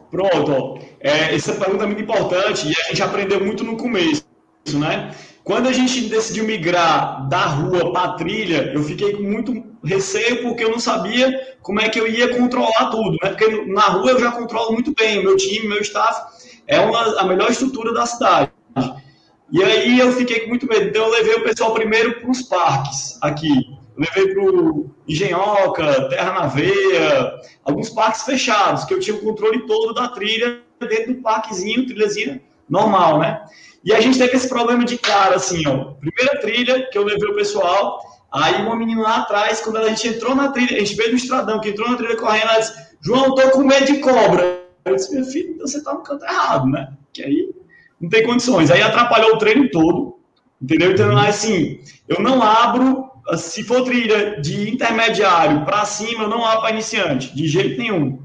Pronto. 0.09 0.79
É, 0.99 1.35
essa 1.35 1.53
pergunta 1.53 1.83
é 1.83 1.87
muito 1.87 2.03
importante 2.03 2.67
e 2.67 2.71
a 2.71 2.89
gente 2.89 3.01
aprendeu 3.01 3.43
muito 3.43 3.63
no 3.63 3.75
começo, 3.75 4.23
né? 4.73 5.11
Quando 5.43 5.67
a 5.67 5.73
gente 5.73 6.07
decidiu 6.07 6.45
migrar 6.45 7.27
da 7.27 7.45
rua 7.47 7.91
para 7.91 8.11
a 8.11 8.13
trilha, 8.13 8.71
eu 8.73 8.81
fiquei 8.83 9.13
com 9.13 9.23
muito 9.23 9.61
receio 9.83 10.41
porque 10.41 10.63
eu 10.63 10.71
não 10.71 10.79
sabia 10.79 11.57
como 11.61 11.81
é 11.81 11.89
que 11.89 11.99
eu 11.99 12.07
ia 12.07 12.33
controlar 12.37 12.89
tudo, 12.89 13.17
né? 13.21 13.29
Porque 13.29 13.65
na 13.65 13.81
rua 13.81 14.11
eu 14.11 14.19
já 14.19 14.31
controlo 14.31 14.71
muito 14.71 14.93
bem, 14.93 15.19
o 15.19 15.23
meu 15.23 15.35
time, 15.35 15.67
meu 15.67 15.81
staff 15.81 16.31
é 16.65 16.79
uma, 16.79 17.19
a 17.19 17.25
melhor 17.25 17.51
estrutura 17.51 17.93
da 17.93 18.05
cidade. 18.05 18.52
E 19.53 19.63
aí 19.63 19.99
eu 19.99 20.11
fiquei 20.11 20.39
com 20.39 20.49
muito 20.49 20.67
medo. 20.67 20.87
Então 20.87 21.05
eu 21.05 21.11
levei 21.11 21.35
o 21.35 21.43
pessoal 21.43 21.75
primeiro 21.75 22.19
para 22.19 22.31
os 22.31 22.41
parques 22.41 23.19
aqui. 23.21 23.53
Eu 23.95 24.03
levei 24.03 24.33
para 24.33 24.43
o 24.43 24.89
Engenhoca, 25.07 26.09
Terra 26.09 26.33
na 26.33 26.47
Veia, 26.47 27.35
alguns 27.63 27.91
parques 27.91 28.23
fechados, 28.23 28.83
que 28.83 28.95
eu 28.95 28.99
tinha 28.99 29.15
o 29.15 29.21
controle 29.21 29.67
todo 29.67 29.93
da 29.93 30.07
trilha 30.07 30.59
dentro 30.79 31.13
do 31.13 31.21
parquezinho, 31.21 31.85
trilhazinha 31.85 32.41
normal, 32.67 33.19
né? 33.19 33.45
E 33.83 33.93
a 33.93 34.01
gente 34.01 34.17
teve 34.17 34.35
esse 34.35 34.49
problema 34.49 34.83
de 34.83 34.97
cara, 34.97 35.35
assim, 35.35 35.67
ó. 35.67 35.93
Primeira 35.99 36.41
trilha 36.41 36.89
que 36.89 36.97
eu 36.97 37.03
levei 37.03 37.29
o 37.29 37.35
pessoal, 37.35 37.99
aí 38.31 38.59
uma 38.59 38.75
menina 38.75 39.03
lá 39.03 39.17
atrás, 39.17 39.61
quando 39.61 39.77
a 39.77 39.87
gente 39.89 40.07
entrou 40.07 40.33
na 40.33 40.51
trilha, 40.51 40.77
a 40.77 40.79
gente 40.79 40.95
veio 40.95 41.11
do 41.11 41.15
estradão, 41.17 41.59
que 41.59 41.69
entrou 41.69 41.87
na 41.91 41.97
trilha 41.97 42.17
correndo, 42.17 42.49
ela 42.49 42.59
disse, 42.59 42.73
João, 43.01 43.35
tô 43.35 43.51
com 43.51 43.63
medo 43.63 43.85
de 43.85 43.99
cobra. 43.99 44.63
Eu 44.85 44.95
disse, 44.95 45.13
meu 45.13 45.23
filho, 45.25 45.51
então 45.51 45.67
você 45.67 45.83
tá 45.83 45.93
no 45.93 46.01
canto 46.01 46.25
errado, 46.25 46.65
né? 46.67 46.91
Que 47.13 47.21
aí 47.21 47.62
não 48.03 48.09
tem 48.09 48.23
condições. 48.23 48.69
Aí 48.69 48.81
atrapalhou 48.81 49.35
o 49.35 49.37
treino 49.37 49.71
todo, 49.71 50.19
entendeu? 50.61 50.91
Então, 50.91 51.17
assim, 51.17 51.79
eu 52.05 52.21
não 52.21 52.43
abro, 52.43 53.09
se 53.37 53.63
for 53.63 53.81
trilha 53.83 54.41
de 54.41 54.69
intermediário 54.69 55.63
para 55.63 55.85
cima, 55.85 56.23
eu 56.23 56.29
não 56.29 56.43
abro 56.43 56.63
para 56.63 56.71
iniciante, 56.71 57.33
de 57.33 57.47
jeito 57.47 57.81
nenhum. 57.81 58.21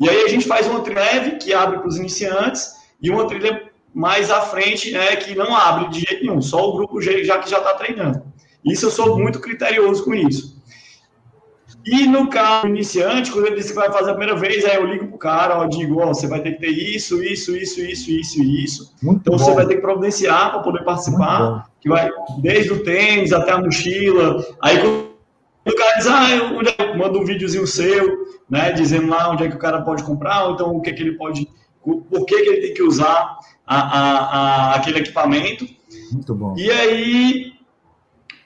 E 0.00 0.10
aí 0.10 0.24
a 0.24 0.28
gente 0.28 0.48
faz 0.48 0.66
uma 0.66 0.80
trilha 0.80 1.00
leve, 1.00 1.36
que 1.36 1.54
abre 1.54 1.78
para 1.78 1.86
os 1.86 1.96
iniciantes, 1.96 2.72
e 3.00 3.08
uma 3.08 3.24
trilha 3.28 3.70
mais 3.94 4.32
à 4.32 4.40
frente, 4.40 4.90
né, 4.90 5.14
que 5.14 5.32
não 5.36 5.54
abre 5.54 5.88
de 5.90 6.00
jeito 6.00 6.24
nenhum, 6.24 6.42
só 6.42 6.68
o 6.68 6.76
grupo 6.76 7.00
já 7.00 7.38
que 7.38 7.48
já 7.48 7.58
está 7.58 7.74
treinando. 7.74 8.24
Isso 8.64 8.86
eu 8.86 8.90
sou 8.90 9.16
muito 9.16 9.38
criterioso 9.38 10.04
com 10.04 10.12
isso. 10.12 10.51
E 11.84 12.06
no 12.06 12.28
caso 12.28 12.68
iniciante, 12.68 13.32
quando 13.32 13.46
ele 13.46 13.56
disse 13.56 13.70
que 13.70 13.74
vai 13.74 13.90
fazer 13.90 14.10
a 14.10 14.14
primeira 14.14 14.38
vez, 14.38 14.64
aí 14.64 14.76
eu 14.76 14.86
ligo 14.86 15.08
pro 15.08 15.18
cara, 15.18 15.58
ó, 15.58 15.66
digo, 15.66 16.00
ó, 16.00 16.08
você 16.08 16.26
vai 16.28 16.40
ter 16.40 16.52
que 16.52 16.60
ter 16.60 16.70
isso, 16.70 17.22
isso, 17.22 17.56
isso, 17.56 17.80
isso, 17.80 18.10
isso 18.10 18.42
e 18.42 18.64
isso. 18.64 18.94
Muito 19.02 19.20
então 19.22 19.36
bom. 19.36 19.38
você 19.38 19.52
vai 19.52 19.66
ter 19.66 19.76
que 19.76 19.80
providenciar 19.80 20.52
para 20.52 20.60
poder 20.60 20.84
participar, 20.84 21.66
que 21.80 21.88
vai 21.88 22.08
desde 22.38 22.72
o 22.72 22.84
tênis 22.84 23.32
até 23.32 23.52
a 23.52 23.58
mochila. 23.58 24.44
Aí 24.62 24.78
quando 24.78 25.12
o 25.66 25.76
cara 25.76 25.96
diz, 25.96 26.06
ah, 26.06 26.30
eu, 26.30 26.60
é 26.60 26.96
manda 26.96 27.18
um 27.18 27.24
videozinho 27.24 27.66
seu, 27.66 28.26
né, 28.48 28.72
dizendo 28.72 29.08
lá 29.08 29.30
onde 29.30 29.44
é 29.44 29.48
que 29.48 29.56
o 29.56 29.60
cara 29.60 29.82
pode 29.82 30.04
comprar, 30.04 30.44
ou 30.44 30.54
então 30.54 30.76
o 30.76 30.80
que 30.80 30.90
é 30.90 30.92
que 30.92 31.02
ele 31.02 31.16
pode, 31.16 31.48
por 31.82 32.24
que, 32.26 32.42
que 32.42 32.48
ele 32.48 32.60
tem 32.60 32.74
que 32.74 32.82
usar 32.82 33.38
a, 33.66 33.76
a, 33.76 34.72
a 34.72 34.74
aquele 34.76 34.98
equipamento. 34.98 35.66
Muito 36.12 36.34
bom. 36.34 36.54
E 36.56 36.70
aí, 36.70 37.52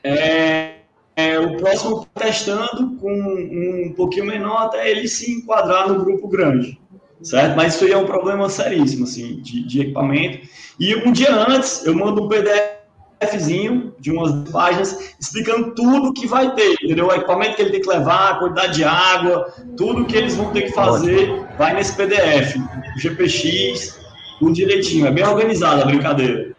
é, 0.03 0.76
é, 1.17 1.39
o 1.39 1.57
próximo 1.57 2.07
testando 2.15 2.95
com 3.01 3.11
um 3.11 3.93
pouquinho 3.97 4.27
menor 4.27 4.67
até 4.67 4.91
ele 4.91 5.09
se 5.09 5.33
enquadrar 5.33 5.89
no 5.89 6.05
grupo 6.05 6.29
grande, 6.29 6.79
certo? 7.23 7.57
Mas 7.57 7.75
isso 7.75 7.87
aí 7.87 7.93
é 7.93 7.97
um 7.97 8.05
problema 8.05 8.51
seríssimo, 8.51 9.05
assim, 9.05 9.41
de, 9.41 9.67
de 9.67 9.81
equipamento. 9.81 10.47
E 10.79 10.95
um 10.95 11.11
dia 11.11 11.35
antes, 11.35 11.87
eu 11.87 11.95
mando 11.97 12.23
um 12.23 12.29
PDFzinho 12.29 13.95
de 13.99 14.13
umas 14.13 14.51
páginas 14.51 15.15
explicando 15.19 15.75
tudo 15.75 16.13
que 16.13 16.27
vai 16.27 16.55
ter, 16.55 16.77
entendeu? 16.83 17.07
O 17.07 17.15
equipamento 17.15 17.57
que 17.57 17.63
ele 17.63 17.71
tem 17.71 17.81
que 17.81 17.89
levar, 17.89 18.33
a 18.33 18.39
quantidade 18.39 18.75
de 18.75 18.85
água, 18.85 19.51
tudo 19.75 20.05
que 20.05 20.17
eles 20.17 20.37
vão 20.37 20.53
ter 20.53 20.63
que 20.63 20.73
fazer 20.73 21.47
vai 21.57 21.73
nesse 21.73 21.97
PDF, 21.97 22.57
o 22.95 23.01
GPX, 23.01 23.99
tudo 24.39 24.53
direitinho. 24.53 25.07
É 25.07 25.11
bem 25.11 25.25
organizado 25.25 25.81
a 25.81 25.87
brincadeira. 25.87 26.55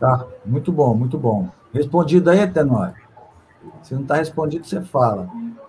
Tá, 0.00 0.24
muito 0.46 0.72
bom, 0.72 0.94
muito 0.94 1.18
bom. 1.18 1.50
Respondido 1.74 2.30
aí, 2.30 2.46
Tenório. 2.46 3.07
Se 3.82 3.94
não 3.94 4.02
está 4.02 4.16
respondido, 4.16 4.66
você 4.66 4.80
fala. 4.80 5.28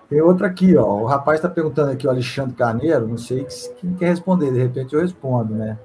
Tem 0.10 0.22
outra 0.22 0.48
aqui, 0.48 0.76
ó. 0.76 1.02
O 1.02 1.06
rapaz 1.06 1.38
está 1.38 1.48
perguntando 1.50 1.92
aqui, 1.92 2.08
o 2.08 2.10
Alexandre 2.10 2.56
Carneiro, 2.56 3.08
não 3.08 3.18
sei 3.18 3.46
quem 3.80 3.94
quer 3.96 4.10
responder, 4.10 4.52
de 4.52 4.60
repente 4.60 4.94
eu 4.94 5.02
respondo, 5.02 5.54
né? 5.54 5.78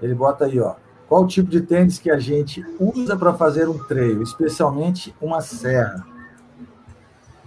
Ele 0.00 0.14
bota 0.14 0.44
aí, 0.44 0.60
ó. 0.60 0.76
Qual 1.08 1.24
o 1.24 1.26
tipo 1.26 1.50
de 1.50 1.62
tênis 1.62 1.98
que 1.98 2.10
a 2.10 2.18
gente 2.18 2.64
usa 2.78 3.16
para 3.16 3.32
fazer 3.34 3.68
um 3.68 3.78
trail, 3.78 4.22
especialmente 4.22 5.14
uma 5.20 5.40
serra? 5.40 6.06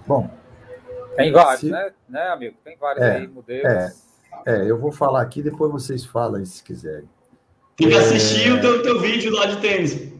Bom. 0.06 0.30
Tem 1.16 1.32
vários, 1.32 1.62
se... 1.62 1.70
né? 1.70 1.92
né, 2.10 2.28
amigo? 2.30 2.58
Tem 2.64 2.76
vários 2.78 3.06
é, 3.06 3.18
aí, 3.18 3.28
modelos. 3.28 3.66
É, 3.66 3.94
é, 4.46 4.70
eu 4.70 4.78
vou 4.78 4.92
falar 4.92 5.22
aqui, 5.22 5.42
depois 5.42 5.72
vocês 5.72 6.04
falam 6.04 6.44
se 6.44 6.64
quiserem. 6.64 7.08
Tem 7.78 7.90
que 7.90 7.96
assistir 7.96 8.52
o 8.52 8.60
teu, 8.60 8.82
teu 8.82 9.00
vídeo 9.00 9.34
lá 9.34 9.46
de 9.46 9.62
tênis. 9.62 10.12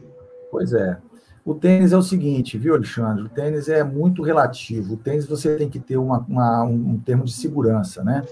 Pois 0.50 0.72
é. 0.72 0.96
O 1.44 1.54
tênis 1.54 1.92
é 1.92 1.96
o 1.96 2.02
seguinte, 2.02 2.56
viu, 2.56 2.74
Alexandre? 2.74 3.24
O 3.24 3.28
tênis 3.28 3.68
é 3.68 3.82
muito 3.82 4.22
relativo. 4.22 4.94
O 4.94 4.96
tênis 4.96 5.26
você 5.26 5.56
tem 5.56 5.68
que 5.68 5.80
ter 5.80 5.96
uma, 5.96 6.18
uma, 6.28 6.62
um 6.62 6.98
termo 6.98 7.24
de 7.24 7.32
segurança, 7.32 8.04
né? 8.04 8.24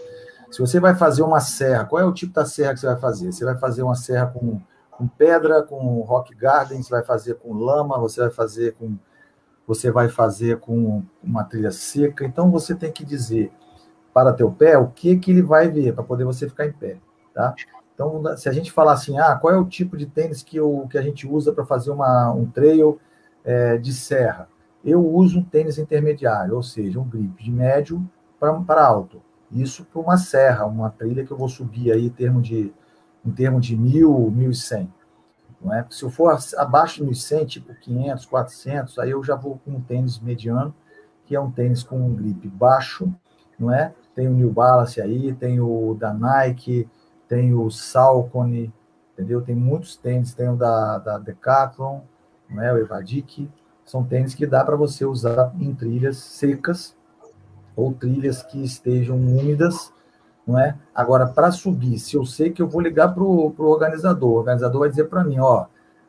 Se 0.51 0.61
você 0.61 0.79
vai 0.79 0.95
fazer 0.95 1.23
uma 1.23 1.41
serra, 1.41 1.85
qual 1.85 2.03
é 2.03 2.05
o 2.05 2.13
tipo 2.13 2.33
da 2.33 2.45
serra 2.45 2.75
que 2.75 2.81
você 2.81 2.87
vai 2.87 2.99
fazer? 2.99 3.33
Você 3.33 3.45
vai 3.45 3.57
fazer 3.57 3.83
uma 3.83 3.95
serra 3.95 4.27
com, 4.27 4.61
com 4.91 5.09
pedra, 5.09 5.63
com 5.63 6.01
rock 6.03 6.35
garden, 6.35 6.83
você 6.83 6.91
vai 6.91 7.03
fazer 7.03 7.35
com 7.35 7.53
lama, 7.53 7.99
você 7.99 8.21
vai 8.21 8.31
fazer 8.31 8.75
com 8.75 8.97
você 9.67 9.89
vai 9.89 10.09
fazer 10.09 10.59
com 10.59 11.03
uma 11.23 11.45
trilha 11.45 11.71
seca. 11.71 12.25
Então 12.25 12.51
você 12.51 12.75
tem 12.75 12.91
que 12.91 13.05
dizer 13.05 13.53
para 14.13 14.33
teu 14.33 14.51
pé 14.51 14.77
o 14.77 14.89
que 14.89 15.17
que 15.17 15.31
ele 15.31 15.43
vai 15.43 15.69
ver 15.69 15.95
para 15.95 16.03
poder 16.03 16.25
você 16.25 16.49
ficar 16.49 16.67
em 16.67 16.73
pé, 16.73 16.99
tá? 17.33 17.55
Então, 18.01 18.35
se 18.35 18.49
a 18.49 18.53
gente 18.53 18.73
falar 18.73 18.95
assim, 18.95 19.19
ah, 19.19 19.37
qual 19.37 19.53
é 19.53 19.59
o 19.59 19.67
tipo 19.67 19.95
de 19.95 20.07
tênis 20.07 20.43
que, 20.43 20.57
eu, 20.57 20.89
que 20.91 20.97
a 20.97 21.03
gente 21.03 21.29
usa 21.29 21.53
para 21.53 21.67
fazer 21.67 21.91
uma, 21.91 22.33
um 22.33 22.47
trail 22.47 22.99
é, 23.45 23.77
de 23.77 23.93
serra? 23.93 24.49
Eu 24.83 25.07
uso 25.07 25.41
um 25.41 25.45
tênis 25.45 25.77
intermediário, 25.77 26.57
ou 26.57 26.63
seja, 26.63 26.99
um 26.99 27.05
grip 27.05 27.45
de 27.45 27.51
médio 27.51 28.03
para 28.39 28.87
alto. 28.87 29.21
Isso 29.53 29.85
para 29.85 30.01
uma 30.01 30.17
serra, 30.17 30.65
uma 30.65 30.89
trilha 30.89 31.27
que 31.27 31.31
eu 31.31 31.37
vou 31.37 31.49
subir 31.51 31.93
aí 31.93 32.07
em 32.07 32.11
termos 32.11 32.49
de, 32.49 32.73
em 33.23 33.31
termos 33.33 33.67
de 33.67 33.77
mil, 33.77 34.31
mil 34.31 34.51
e 34.51 34.55
cem. 34.55 34.91
Não 35.61 35.75
é? 35.75 35.85
Se 35.91 36.03
eu 36.03 36.09
for 36.09 36.35
abaixo 36.57 37.05
de 37.05 37.11
1.100, 37.11 37.47
tipo 37.47 37.75
500, 37.75 38.25
400, 38.25 38.99
aí 38.99 39.11
eu 39.11 39.23
já 39.23 39.37
vou 39.37 39.61
com 39.63 39.73
um 39.73 39.81
tênis 39.83 40.19
mediano, 40.19 40.75
que 41.27 41.37
é 41.37 41.41
um 41.41 41.51
tênis 41.51 41.83
com 41.83 41.99
um 41.99 42.15
grip 42.15 42.49
baixo, 42.49 43.13
não 43.59 43.71
é? 43.71 43.93
Tem 44.15 44.27
o 44.27 44.33
New 44.33 44.51
Balance 44.51 45.03
aí, 45.03 45.35
tem 45.35 45.61
o 45.61 45.95
da 46.01 46.15
Nike, 46.15 46.89
tem 47.31 47.55
o 47.55 47.71
Salcone, 47.71 48.75
entendeu? 49.13 49.41
Tem 49.41 49.55
muitos 49.55 49.97
tênis, 49.97 50.35
tem 50.35 50.49
o 50.49 50.57
da, 50.57 50.99
da 50.99 51.17
Decathlon, 51.17 52.01
não 52.51 52.61
é? 52.61 52.73
o 52.73 52.79
Evadic, 52.79 53.49
são 53.87 54.03
tênis 54.03 54.35
que 54.35 54.45
dá 54.45 54.65
para 54.65 54.75
você 54.75 55.05
usar 55.05 55.55
em 55.61 55.73
trilhas 55.73 56.17
secas 56.17 56.97
ou 57.77 57.93
trilhas 57.93 58.43
que 58.43 58.61
estejam 58.65 59.17
úmidas, 59.17 59.93
não 60.45 60.59
é? 60.59 60.77
Agora, 60.93 61.25
para 61.25 61.53
subir, 61.53 62.01
se 62.01 62.17
eu 62.17 62.27
sei 62.27 62.51
que 62.51 62.61
eu 62.61 62.69
vou 62.69 62.81
ligar 62.81 63.15
para 63.15 63.23
o 63.23 63.55
organizador, 63.59 64.31
o 64.31 64.39
organizador 64.39 64.81
vai 64.81 64.91
dizer 64.91 65.05
para 65.05 65.23
mim, 65.23 65.39
ó, 65.39 65.67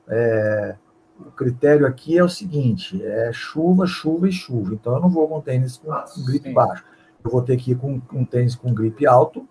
é, 0.07 0.75
o 1.19 1.29
critério 1.31 1.85
aqui 1.85 2.17
é 2.17 2.23
o 2.23 2.29
seguinte, 2.29 2.99
é 3.05 3.31
chuva, 3.31 3.85
chuva 3.85 4.27
e 4.27 4.31
chuva, 4.31 4.73
então 4.73 4.95
eu 4.95 4.99
não 4.99 5.09
vou 5.09 5.27
com 5.27 5.39
tênis 5.39 5.77
com, 5.77 5.91
com 5.91 6.25
gripe 6.25 6.51
baixo, 6.51 6.83
eu 7.23 7.29
vou 7.29 7.43
ter 7.43 7.57
que 7.57 7.73
ir 7.73 7.77
com 7.77 8.01
um 8.11 8.25
tênis 8.25 8.55
com 8.55 8.73
gripe 8.73 9.05
alto, 9.05 9.47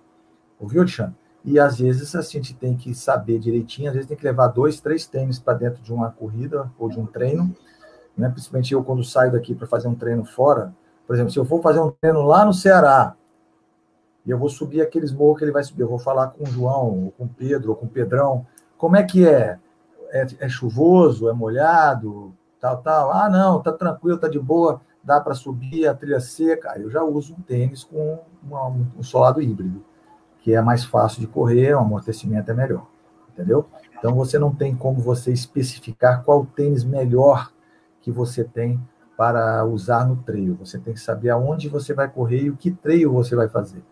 ouviu, 0.58 0.80
Alexandre? 0.80 1.20
E 1.44 1.58
às 1.58 1.78
vezes 1.78 2.14
a 2.14 2.20
gente 2.20 2.54
tem 2.54 2.76
que 2.76 2.94
saber 2.94 3.38
direitinho, 3.38 3.88
às 3.88 3.94
vezes 3.94 4.08
tem 4.08 4.16
que 4.16 4.24
levar 4.24 4.48
dois, 4.48 4.80
três 4.80 5.06
tênis 5.06 5.38
para 5.38 5.54
dentro 5.54 5.82
de 5.82 5.92
uma 5.92 6.10
corrida 6.10 6.70
ou 6.78 6.88
de 6.88 7.00
um 7.00 7.06
treino, 7.06 7.54
né? 8.16 8.28
principalmente 8.28 8.74
eu 8.74 8.84
quando 8.84 9.02
saio 9.02 9.32
daqui 9.32 9.54
para 9.54 9.66
fazer 9.66 9.88
um 9.88 9.94
treino 9.94 10.24
fora, 10.24 10.74
por 11.06 11.14
exemplo, 11.14 11.32
se 11.32 11.38
eu 11.38 11.44
for 11.44 11.62
fazer 11.62 11.80
um 11.80 11.90
treino 11.90 12.22
lá 12.22 12.44
no 12.44 12.52
Ceará, 12.52 13.16
e 14.24 14.30
eu 14.30 14.38
vou 14.38 14.50
subir 14.50 14.82
aqueles 14.82 15.12
morros 15.12 15.38
que 15.38 15.44
ele 15.44 15.50
vai 15.50 15.64
subir, 15.64 15.82
eu 15.82 15.88
vou 15.88 15.98
falar 15.98 16.28
com 16.28 16.44
o 16.44 16.46
João, 16.46 17.04
ou 17.04 17.10
com 17.12 17.24
o 17.24 17.28
Pedro, 17.28 17.70
ou 17.70 17.76
com 17.76 17.86
o 17.86 17.88
Pedrão, 17.88 18.46
como 18.76 18.96
é 18.96 19.02
que 19.02 19.26
é? 19.26 19.58
É, 20.10 20.26
é 20.40 20.48
chuvoso, 20.48 21.28
é 21.28 21.32
molhado, 21.32 22.34
tal, 22.60 22.78
tal. 22.78 23.12
Ah, 23.12 23.30
não, 23.30 23.62
tá 23.62 23.72
tranquilo, 23.72 24.18
tá 24.18 24.28
de 24.28 24.38
boa, 24.38 24.80
dá 25.02 25.20
para 25.20 25.34
subir 25.34 25.86
a 25.86 25.94
trilha 25.94 26.20
seca. 26.20 26.78
Eu 26.78 26.90
já 26.90 27.02
uso 27.02 27.34
um 27.34 27.40
tênis 27.40 27.82
com 27.82 28.18
uma, 28.42 28.66
um 28.68 29.02
solado 29.02 29.40
híbrido 29.40 29.84
que 30.40 30.54
é 30.54 30.60
mais 30.60 30.84
fácil 30.84 31.20
de 31.20 31.26
correr, 31.26 31.74
o 31.74 31.80
amortecimento 31.80 32.50
é 32.50 32.54
melhor, 32.54 32.86
entendeu? 33.32 33.66
Então 33.98 34.14
você 34.14 34.38
não 34.38 34.54
tem 34.54 34.74
como 34.74 35.00
você 35.00 35.32
especificar 35.32 36.22
qual 36.24 36.46
tênis 36.46 36.82
melhor 36.82 37.52
que 38.00 38.10
você 38.10 38.42
tem 38.42 38.80
para 39.16 39.64
usar 39.66 40.06
no 40.06 40.16
treino. 40.16 40.56
Você 40.56 40.78
tem 40.78 40.94
que 40.94 41.00
saber 41.00 41.28
aonde 41.28 41.68
você 41.68 41.92
vai 41.92 42.08
correr 42.08 42.44
e 42.44 42.50
o 42.50 42.56
que 42.56 42.70
treino 42.70 43.12
você 43.12 43.36
vai 43.36 43.48
fazer. 43.48 43.84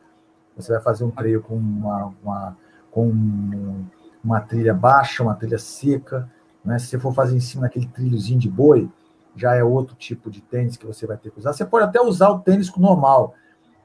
Você 0.56 0.72
vai 0.72 0.80
fazer 0.80 1.04
um 1.04 1.10
treino 1.10 1.42
com 1.42 1.54
uma, 1.54 2.14
uma, 2.22 2.56
com 2.90 3.84
uma 4.24 4.40
trilha 4.40 4.72
baixa, 4.72 5.22
uma 5.22 5.34
trilha 5.34 5.58
seca. 5.58 6.28
Né? 6.64 6.78
Se 6.78 6.86
você 6.86 6.98
for 6.98 7.12
fazer 7.12 7.36
em 7.36 7.40
cima 7.40 7.62
daquele 7.64 7.86
trilhozinho 7.86 8.38
de 8.38 8.48
boi, 8.48 8.90
já 9.36 9.54
é 9.54 9.62
outro 9.62 9.94
tipo 9.94 10.30
de 10.30 10.40
tênis 10.40 10.78
que 10.78 10.86
você 10.86 11.06
vai 11.06 11.18
ter 11.18 11.30
que 11.30 11.38
usar. 11.38 11.52
Você 11.52 11.66
pode 11.66 11.84
até 11.84 12.00
usar 12.00 12.30
o 12.30 12.38
tênis 12.38 12.74
normal, 12.76 13.34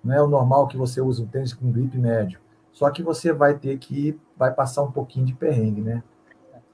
não 0.03 0.15
é 0.15 0.21
o 0.21 0.27
normal 0.27 0.67
que 0.67 0.77
você 0.77 1.01
usa 1.01 1.21
um 1.21 1.27
tênis 1.27 1.53
com 1.53 1.71
grip 1.71 1.97
médio. 1.97 2.39
Só 2.73 2.89
que 2.89 3.03
você 3.03 3.31
vai 3.31 3.53
ter 3.57 3.77
que 3.77 4.19
vai 4.35 4.51
passar 4.51 4.81
um 4.81 4.91
pouquinho 4.91 5.25
de 5.25 5.33
perrengue, 5.33 5.81
né? 5.81 6.03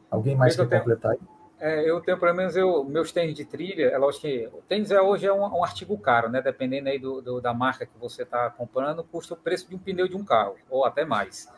Alguém 0.10 0.36
mais 0.36 0.56
quer 0.56 0.68
tenho, 0.68 0.82
completar 0.82 1.12
aí? 1.12 1.20
É, 1.60 1.88
eu 1.88 2.00
tenho, 2.00 2.18
pelo 2.18 2.34
menos, 2.34 2.56
eu, 2.56 2.84
meus 2.86 3.12
tênis 3.12 3.36
de 3.36 3.44
trilha, 3.44 3.88
é 3.88 3.98
lógico 3.98 4.22
que 4.22 4.50
o 4.54 4.62
tênis 4.62 4.92
é, 4.92 5.02
hoje 5.02 5.28
é 5.28 5.34
um, 5.34 5.42
um 5.42 5.64
artigo 5.64 5.98
caro, 5.98 6.30
né? 6.30 6.42
Dependendo 6.42 6.88
aí 6.88 6.98
do, 6.98 7.22
do 7.22 7.42
da 7.42 7.54
marca 7.54 7.86
que 7.86 7.98
você 8.00 8.24
está 8.24 8.50
comprando, 8.50 9.04
custa 9.04 9.34
o 9.34 9.38
preço 9.38 9.70
de 9.70 9.76
um 9.76 9.78
pneu 9.80 10.08
de 10.08 10.16
um 10.16 10.24
carro, 10.24 10.56
ou 10.70 10.86
até 10.86 11.04
mais. 11.04 11.52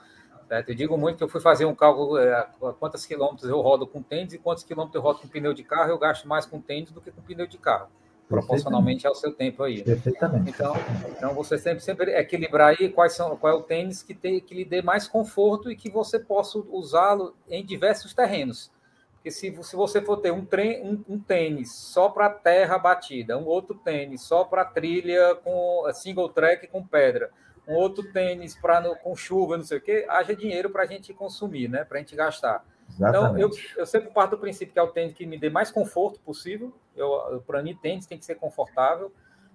Certo? 0.47 0.69
Eu 0.69 0.75
digo 0.75 0.97
muito 0.97 1.17
que 1.17 1.23
eu 1.23 1.29
fui 1.29 1.39
fazer 1.39 1.65
um 1.65 1.75
cálculo 1.75 2.17
é, 2.17 2.45
quantos 2.79 3.05
quilômetros 3.05 3.49
eu 3.49 3.61
rodo 3.61 3.87
com 3.87 4.01
tênis 4.01 4.33
e 4.33 4.39
quantos 4.39 4.63
quilômetros 4.63 4.95
eu 4.95 5.01
rodo 5.01 5.19
com 5.19 5.27
pneu 5.27 5.53
de 5.53 5.63
carro, 5.63 5.91
eu 5.91 5.97
gasto 5.99 6.27
mais 6.27 6.45
com 6.45 6.59
tênis 6.59 6.91
do 6.91 6.99
que 6.99 7.11
com 7.11 7.21
pneu 7.21 7.47
de 7.47 7.57
carro 7.57 7.87
proporcionalmente 8.31 9.05
ao 9.05 9.13
seu 9.13 9.33
tempo 9.33 9.61
aí. 9.63 9.83
Perfeitamente. 9.83 10.49
Então, 10.49 10.73
então 11.09 11.33
você 11.33 11.57
sempre, 11.57 11.83
sempre 11.83 12.11
equilibrar 12.17 12.69
aí 12.69 12.89
quais 12.89 13.13
são, 13.13 13.35
qual 13.35 13.53
é 13.53 13.55
o 13.55 13.61
tênis 13.61 14.01
que, 14.01 14.13
tem, 14.13 14.39
que 14.39 14.55
lhe 14.55 14.63
dê 14.63 14.81
mais 14.81 15.07
conforto 15.07 15.69
e 15.69 15.75
que 15.75 15.89
você 15.89 16.17
possa 16.17 16.57
usá-lo 16.69 17.35
em 17.49 17.63
diversos 17.65 18.13
terrenos. 18.13 18.71
Porque 19.15 19.29
se, 19.29 19.55
se 19.61 19.75
você 19.75 20.01
for 20.01 20.17
ter 20.17 20.31
um, 20.31 20.43
trem, 20.43 20.81
um, 20.81 21.15
um 21.15 21.19
tênis 21.19 21.75
só 21.75 22.09
para 22.09 22.29
terra 22.29 22.77
batida, 22.79 23.37
um 23.37 23.45
outro 23.45 23.75
tênis 23.75 24.21
só 24.21 24.43
para 24.43 24.65
trilha 24.65 25.35
com 25.43 25.83
single 25.93 26.29
track 26.29 26.67
com 26.67 26.83
pedra, 26.83 27.29
um 27.67 27.75
outro 27.75 28.11
tênis 28.11 28.55
para 28.55 28.95
com 28.95 29.15
chuva, 29.15 29.57
não 29.57 29.63
sei 29.63 29.77
o 29.77 29.81
quê, 29.81 30.05
haja 30.09 30.35
dinheiro 30.35 30.71
para 30.71 30.83
a 30.83 30.87
gente 30.87 31.13
consumir, 31.13 31.67
né? 31.67 31.83
Para 31.83 31.97
a 31.97 32.01
gente 32.01 32.15
gastar. 32.15 32.65
Exatamente. 32.89 33.35
Então, 33.35 33.37
eu, 33.37 33.51
eu 33.77 33.85
sempre 33.85 34.09
parto 34.09 34.31
do 34.31 34.39
princípio 34.39 34.73
que 34.73 34.79
é 34.79 34.83
o 34.83 34.87
tênis 34.87 35.13
que 35.13 35.25
me 35.25 35.37
dê 35.37 35.49
mais 35.49 35.69
conforto 35.69 36.19
possível. 36.21 36.73
Eu, 36.95 37.43
para 37.45 37.61
mim, 37.61 37.75
tênis 37.75 38.05
tem 38.05 38.17
que 38.17 38.25
ser 38.25 38.35
confortável. 38.35 39.11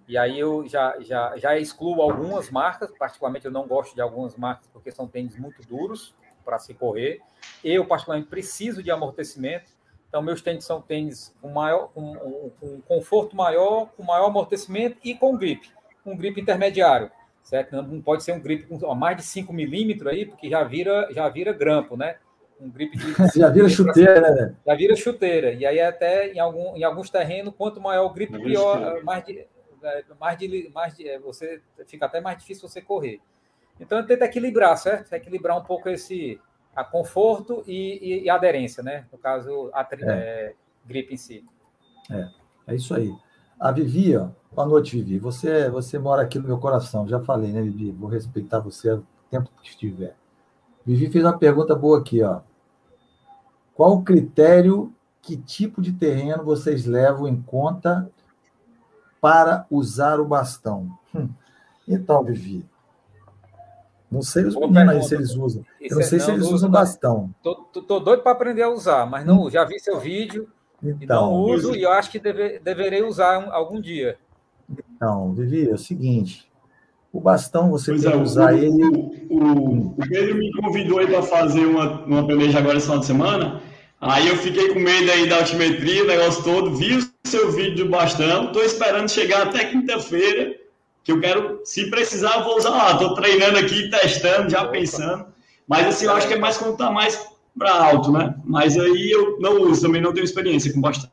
E 0.08 0.16
aí 0.16 0.38
eu 0.38 0.66
já, 0.68 0.96
já, 1.00 1.36
já 1.36 1.58
excluo 1.58 2.00
algumas 2.00 2.50
marcas, 2.50 2.90
particularmente 2.96 3.46
eu 3.46 3.50
não 3.50 3.66
gosto 3.66 3.94
de 3.94 4.00
algumas 4.00 4.36
marcas 4.36 4.68
porque 4.68 4.92
são 4.92 5.08
tênis 5.08 5.36
muito 5.36 5.62
duros 5.62 6.14
para 6.44 6.58
se 6.60 6.72
correr. 6.74 7.20
Eu, 7.62 7.84
particularmente, 7.84 8.30
preciso 8.30 8.82
de 8.82 8.90
amortecimento. 8.90 9.72
Então, 10.08 10.22
meus 10.22 10.40
tênis 10.40 10.64
são 10.64 10.80
tênis 10.80 11.34
com, 11.42 11.50
maior, 11.50 11.88
com, 11.88 12.50
com 12.60 12.80
conforto 12.82 13.34
maior, 13.34 13.88
com 13.96 14.04
maior 14.04 14.26
amortecimento 14.26 14.96
e 15.02 15.14
com 15.14 15.36
grip, 15.36 15.68
um 16.06 16.16
grip 16.16 16.40
intermediário, 16.40 17.10
certo? 17.42 17.74
Não 17.74 18.00
pode 18.00 18.22
ser 18.22 18.32
um 18.32 18.40
grip 18.40 18.66
com 18.68 18.94
mais 18.94 19.16
de 19.16 19.24
5 19.24 19.52
milímetros 19.52 20.10
aí, 20.10 20.24
porque 20.24 20.48
já 20.48 20.62
vira, 20.62 21.08
já 21.12 21.28
vira 21.28 21.52
grampo, 21.52 21.96
né? 21.96 22.16
Um 22.60 22.70
grip 22.70 22.96
de. 22.96 23.12
já 23.38 23.48
vira 23.48 23.68
chuteira, 23.68 24.34
né? 24.34 24.56
Já 24.66 24.74
vira 24.74 24.96
chuteira. 24.96 25.52
E 25.52 25.66
aí, 25.66 25.80
até 25.80 26.32
em, 26.32 26.38
algum, 26.38 26.76
em 26.76 26.84
alguns 26.84 27.10
terrenos, 27.10 27.54
quanto 27.56 27.80
maior 27.80 28.06
o 28.06 28.12
grip, 28.12 28.32
pior, 28.38 29.02
mais 29.04 29.24
de, 29.24 29.46
é, 29.82 30.04
mais 30.18 30.38
de, 30.38 30.70
mais 30.72 30.96
de, 30.96 31.08
é, 31.08 31.18
você 31.18 31.60
fica 31.86 32.06
até 32.06 32.20
mais 32.20 32.38
difícil 32.38 32.68
você 32.68 32.80
correr. 32.80 33.20
Então, 33.78 34.04
tenta 34.06 34.24
equilibrar, 34.24 34.76
certo? 34.76 35.12
Equilibrar 35.12 35.58
um 35.58 35.64
pouco 35.64 35.88
esse 35.88 36.40
a 36.74 36.84
conforto 36.84 37.64
e, 37.66 37.98
e, 38.02 38.24
e 38.24 38.30
aderência, 38.30 38.82
né? 38.82 39.06
No 39.10 39.18
caso, 39.18 39.70
a 39.72 39.80
é. 39.80 39.96
É, 40.02 40.54
gripe 40.84 41.14
em 41.14 41.16
si. 41.16 41.44
É, 42.10 42.28
é 42.68 42.74
isso 42.74 42.94
aí. 42.94 43.10
A 43.58 43.72
Vivi, 43.72 44.14
ó, 44.14 44.28
boa 44.52 44.68
noite, 44.68 44.96
Vivi. 44.96 45.18
Você, 45.18 45.70
você 45.70 45.98
mora 45.98 46.22
aqui 46.22 46.38
no 46.38 46.46
meu 46.46 46.58
coração, 46.58 47.08
já 47.08 47.18
falei, 47.20 47.50
né, 47.50 47.62
Vivi? 47.62 47.90
Vou 47.90 48.10
respeitar 48.10 48.60
você 48.60 48.92
o 48.92 49.06
tempo 49.30 49.50
que 49.62 49.70
estiver. 49.70 50.14
Vivi 50.86 51.10
fez 51.10 51.24
uma 51.24 51.36
pergunta 51.36 51.74
boa 51.74 51.98
aqui, 51.98 52.22
ó. 52.22 52.40
Qual 53.74 53.94
o 53.94 54.02
critério, 54.04 54.94
que 55.20 55.36
tipo 55.36 55.82
de 55.82 55.92
terreno 55.92 56.44
vocês 56.44 56.86
levam 56.86 57.26
em 57.26 57.42
conta 57.42 58.08
para 59.20 59.66
usar 59.68 60.20
o 60.20 60.24
bastão? 60.24 60.96
Hum. 61.12 61.28
Então, 61.88 62.22
Vivi, 62.22 62.64
não 64.10 64.22
sei 64.22 64.44
os 64.44 64.54
Boa 64.54 64.68
meninos 64.68 64.94
aí 64.94 65.02
se 65.02 65.14
eles 65.14 65.34
usam. 65.34 65.64
Eu 65.80 65.96
não 65.96 66.02
sei 66.04 66.18
não, 66.18 66.24
se 66.24 66.30
eles 66.30 66.46
usam 66.46 66.70
bastão. 66.70 67.34
Tô, 67.42 67.54
tô, 67.56 67.82
tô 67.82 68.00
doido 68.00 68.22
para 68.22 68.32
aprender 68.32 68.62
a 68.62 68.70
usar, 68.70 69.04
mas 69.06 69.26
não, 69.26 69.50
já 69.50 69.64
vi 69.64 69.80
seu 69.80 69.98
vídeo, 69.98 70.48
Então, 70.82 71.30
não 71.30 71.34
uso 71.42 71.74
e 71.74 71.82
eu 71.82 71.90
acho 71.90 72.10
que 72.10 72.20
deve, 72.20 72.60
deverei 72.60 73.02
usar 73.02 73.38
um, 73.38 73.52
algum 73.52 73.80
dia. 73.80 74.18
Então, 74.94 75.32
Vivi, 75.32 75.68
é 75.68 75.74
o 75.74 75.78
seguinte: 75.78 76.45
o 77.16 77.20
bastão 77.20 77.70
você 77.70 77.92
pois 77.92 78.02
tem 78.02 78.12
é, 78.12 78.14
que 78.14 78.22
usar 78.22 78.52
o, 78.52 78.58
ele. 78.58 78.84
O, 79.30 79.38
o, 79.38 79.96
Pedro 80.08 80.36
me 80.36 80.52
convidou 80.52 80.98
aí 80.98 81.06
para 81.06 81.22
fazer 81.22 81.64
uma, 81.64 82.02
uma 82.04 82.26
peleja 82.26 82.58
agora 82.58 82.76
esse 82.76 82.86
final 82.86 83.00
de 83.00 83.06
semana. 83.06 83.62
Aí 84.00 84.28
eu 84.28 84.36
fiquei 84.36 84.74
com 84.74 84.78
medo 84.78 85.10
aí 85.10 85.26
da 85.26 85.38
altimetria, 85.38 86.04
o 86.04 86.06
negócio 86.06 86.44
todo. 86.44 86.76
Vi 86.76 86.96
o 86.96 87.10
seu 87.24 87.50
vídeo 87.50 87.86
do 87.86 87.90
bastão. 87.90 88.46
Estou 88.46 88.62
esperando 88.62 89.10
chegar 89.10 89.46
até 89.46 89.64
quinta-feira. 89.64 90.54
Que 91.02 91.12
eu 91.12 91.20
quero, 91.20 91.60
se 91.64 91.88
precisar, 91.88 92.38
eu 92.38 92.44
vou 92.44 92.58
usar 92.58 92.70
lá. 92.70 92.92
Estou 92.92 93.14
treinando 93.14 93.58
aqui, 93.58 93.88
testando, 93.88 94.50
já 94.50 94.62
Opa. 94.62 94.72
pensando. 94.72 95.26
Mas 95.66 95.86
assim, 95.86 96.04
eu 96.04 96.12
acho 96.12 96.28
que 96.28 96.34
é 96.34 96.38
mais 96.38 96.58
quando 96.58 96.76
tá 96.76 96.90
mais 96.90 97.26
para 97.56 97.72
alto, 97.72 98.12
né? 98.12 98.34
Mas 98.44 98.78
aí 98.78 99.10
eu 99.10 99.38
não 99.40 99.62
uso, 99.62 99.82
também 99.82 100.02
não 100.02 100.12
tenho 100.12 100.24
experiência 100.24 100.72
com 100.72 100.80
bastão. 100.80 101.10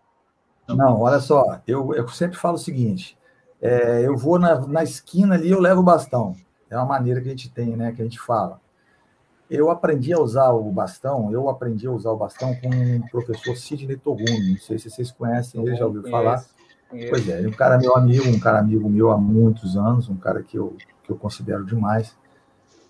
Não, 0.67 1.01
olha 1.01 1.19
só, 1.19 1.61
eu, 1.67 1.93
eu 1.93 2.07
sempre 2.09 2.37
falo 2.37 2.55
o 2.55 2.59
seguinte: 2.59 3.17
é, 3.63 4.05
eu 4.05 4.17
vou 4.17 4.37
na, 4.37 4.59
na 4.67 4.83
esquina 4.83 5.35
ali, 5.35 5.49
eu 5.49 5.61
levo 5.61 5.79
o 5.79 5.83
bastão. 5.83 6.35
É 6.69 6.75
uma 6.75 6.85
maneira 6.85 7.21
que 7.21 7.27
a 7.27 7.31
gente 7.31 7.49
tem, 7.49 7.77
né? 7.77 7.93
Que 7.93 8.01
a 8.01 8.03
gente 8.03 8.19
fala. 8.19 8.59
Eu 9.49 9.69
aprendi 9.69 10.11
a 10.11 10.19
usar 10.19 10.51
o 10.51 10.69
bastão, 10.69 11.31
eu 11.31 11.47
aprendi 11.47 11.87
a 11.87 11.91
usar 11.91 12.11
o 12.11 12.17
bastão 12.17 12.53
com 12.55 12.69
o 12.69 13.09
professor 13.09 13.55
Sidney 13.55 13.95
Togumi. 13.95 14.51
Não 14.51 14.57
sei 14.57 14.77
se 14.77 14.89
vocês 14.89 15.11
conhecem, 15.11 15.65
ele 15.65 15.77
já 15.77 15.85
ouviu 15.85 16.03
falar. 16.09 16.43
Pois 17.09 17.29
é, 17.29 17.47
um 17.47 17.51
cara 17.51 17.77
meu 17.77 17.95
amigo, 17.95 18.27
um 18.27 18.39
cara 18.39 18.59
amigo 18.59 18.89
meu 18.89 19.11
há 19.11 19.17
muitos 19.17 19.77
anos, 19.77 20.09
um 20.09 20.17
cara 20.17 20.43
que 20.43 20.57
eu, 20.57 20.75
que 21.03 21.09
eu 21.09 21.15
considero 21.15 21.65
demais, 21.65 22.15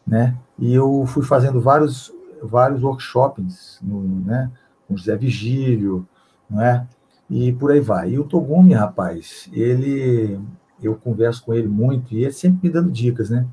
né? 0.06 0.36
E 0.58 0.74
eu 0.74 1.06
fui 1.06 1.24
fazendo 1.24 1.62
vários, 1.62 2.12
vários 2.42 2.82
workshops, 2.82 3.80
no, 3.82 4.02
né? 4.26 4.52
Com 4.88 4.98
José 4.98 5.16
Vigílio, 5.16 6.08
não 6.50 6.62
é? 6.62 6.88
E 7.30 7.52
por 7.54 7.72
aí 7.72 7.80
vai. 7.80 8.12
E 8.12 8.20
o 8.20 8.24
Togumi, 8.24 8.74
rapaz, 8.74 9.50
ele, 9.54 10.40
eu 10.82 10.96
converso 10.96 11.44
com 11.44 11.54
ele 11.54 11.68
muito 11.68 12.14
e 12.14 12.24
ele 12.24 12.34
sempre 12.34 12.68
me 12.68 12.74
dando 12.74 12.92
dicas, 12.92 13.30
né? 13.30 13.48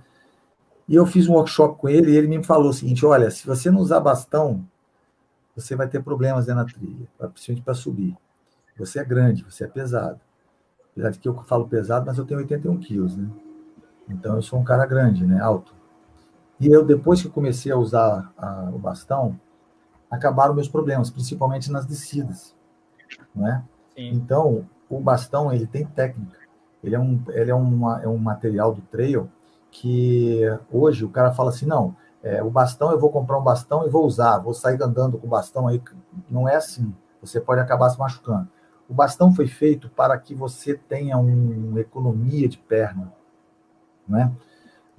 E 0.89 0.95
eu 0.95 1.07
fiz 1.07 1.29
um 1.29 1.35
workshop 1.35 1.79
com 1.79 1.89
ele 1.89 2.13
e 2.13 2.17
ele 2.17 2.27
me 2.27 2.43
falou 2.43 2.71
o 2.71 2.73
seguinte: 2.73 3.05
olha, 3.07 3.31
se 3.31 3.47
você 3.47 3.71
não 3.71 3.81
usar 3.81 4.01
bastão, 4.01 4.67
você 5.55 5.77
vai 5.77 5.89
ter 5.89 6.03
problemas 6.03 6.47
né, 6.47 6.55
na 6.55 6.65
trilha, 6.65 7.07
principalmente 7.33 7.63
para 7.63 7.75
subir. 7.75 8.17
Você 8.79 8.99
é 8.99 9.05
grande, 9.05 9.45
você 9.45 9.65
é 9.65 9.67
pesado. 9.67 10.21
Apesar 10.93 11.11
de 11.11 11.19
que 11.19 11.29
eu 11.29 11.35
falo 11.45 11.69
pesado, 11.69 12.07
mas 12.07 12.19
eu 12.19 12.25
tenho 12.25 12.41
81 12.41 12.79
quilos, 12.79 13.17
né? 13.17 13.29
Então 14.09 14.35
eu 14.37 14.43
sou 14.43 14.59
um 14.59 14.65
cara 14.65 14.87
grande, 14.87 15.25
né? 15.27 15.41
Alto. 15.41 15.75
E 16.59 16.67
eu, 16.67 16.85
depois 16.85 17.23
que 17.23 17.29
eu 17.29 17.33
comecei 17.33 17.71
a 17.71 17.77
usar 17.77 18.33
a, 18.37 18.71
o 18.75 18.79
bastão, 18.79 19.39
acabaram 20.11 20.55
meus 20.55 20.69
problemas, 20.69 21.09
principalmente 21.09 21.71
nas 21.71 21.87
descidas, 21.87 22.55
não 23.35 23.47
é? 23.47 23.63
Então, 23.97 24.69
o 24.89 24.99
bastão, 24.99 25.53
ele 25.53 25.67
tem 25.67 25.87
técnica. 25.87 26.40
Ele 26.83 26.95
é 26.95 26.99
um, 26.99 27.23
ele 27.29 27.51
é, 27.51 27.55
uma, 27.55 28.03
é 28.03 28.09
um 28.09 28.19
material 28.19 28.75
do 28.75 28.81
trail 28.83 29.29
que 29.71 30.41
hoje 30.71 31.05
o 31.05 31.09
cara 31.09 31.33
fala 31.33 31.51
assim, 31.51 31.67
não, 31.67 31.95
é, 32.23 32.43
o 32.43 32.51
bastão, 32.51 32.91
eu 32.91 32.99
vou 32.99 33.11
comprar 33.11 33.39
um 33.39 33.43
bastão 33.43 33.87
e 33.87 33.91
vou 33.91 34.05
usar, 34.05 34.39
vou 34.39 34.53
sair 34.53 34.83
andando 34.83 35.19
com 35.19 35.27
o 35.27 35.31
bastão 35.31 35.69
aí. 35.69 35.81
Não 36.29 36.49
é 36.49 36.57
assim. 36.57 36.93
Você 37.23 37.41
pode 37.41 37.61
acabar 37.61 37.89
se 37.91 37.99
machucando. 37.99 38.49
O 38.89 38.95
bastão 38.95 39.33
foi 39.33 39.47
feito 39.47 39.89
para 39.91 40.19
que 40.19 40.35
você 40.35 40.75
tenha 40.75 41.17
uma 41.17 41.81
economia 41.81 42.49
de 42.49 42.59
perna, 42.59 43.13
não 44.09 44.19
é? 44.19 44.31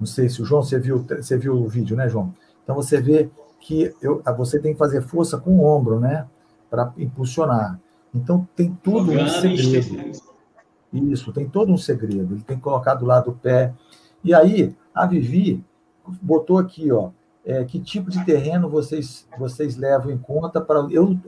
Não 0.00 0.06
sei 0.06 0.28
se 0.28 0.40
o 0.40 0.44
João, 0.44 0.62
você 0.62 0.78
viu, 0.78 0.98
você 0.98 1.36
viu 1.36 1.54
o 1.54 1.68
vídeo, 1.68 1.96
né, 1.96 2.08
João? 2.08 2.34
Então 2.64 2.74
você 2.74 3.00
vê 3.00 3.30
que 3.60 3.94
eu, 4.00 4.22
você 4.36 4.58
tem 4.58 4.72
que 4.72 4.78
fazer 4.78 5.02
força 5.02 5.38
com 5.38 5.58
o 5.58 5.64
ombro, 5.64 6.00
né, 6.00 6.26
para 6.70 6.92
impulsionar. 6.96 7.78
Então 8.14 8.48
tem 8.56 8.76
tudo 8.82 9.12
um 9.12 9.28
segredo. 9.28 10.31
Isso, 10.92 11.32
tem 11.32 11.48
todo 11.48 11.72
um 11.72 11.78
segredo. 11.78 12.34
Ele 12.34 12.42
tem 12.42 12.56
que 12.56 12.62
colocar 12.62 12.94
do 12.94 13.06
lado 13.06 13.26
do 13.30 13.36
pé. 13.36 13.72
E 14.22 14.34
aí, 14.34 14.76
a 14.94 15.06
Vivi 15.06 15.64
botou 16.20 16.58
aqui, 16.58 16.92
ó, 16.92 17.10
é, 17.44 17.64
que 17.64 17.80
tipo 17.80 18.10
de 18.10 18.24
terreno 18.24 18.68
vocês 18.68 19.26
vocês 19.38 19.76
levam 19.76 20.10
em 20.10 20.18
conta 20.18 20.60
para 20.60 20.80
eu 20.90 21.18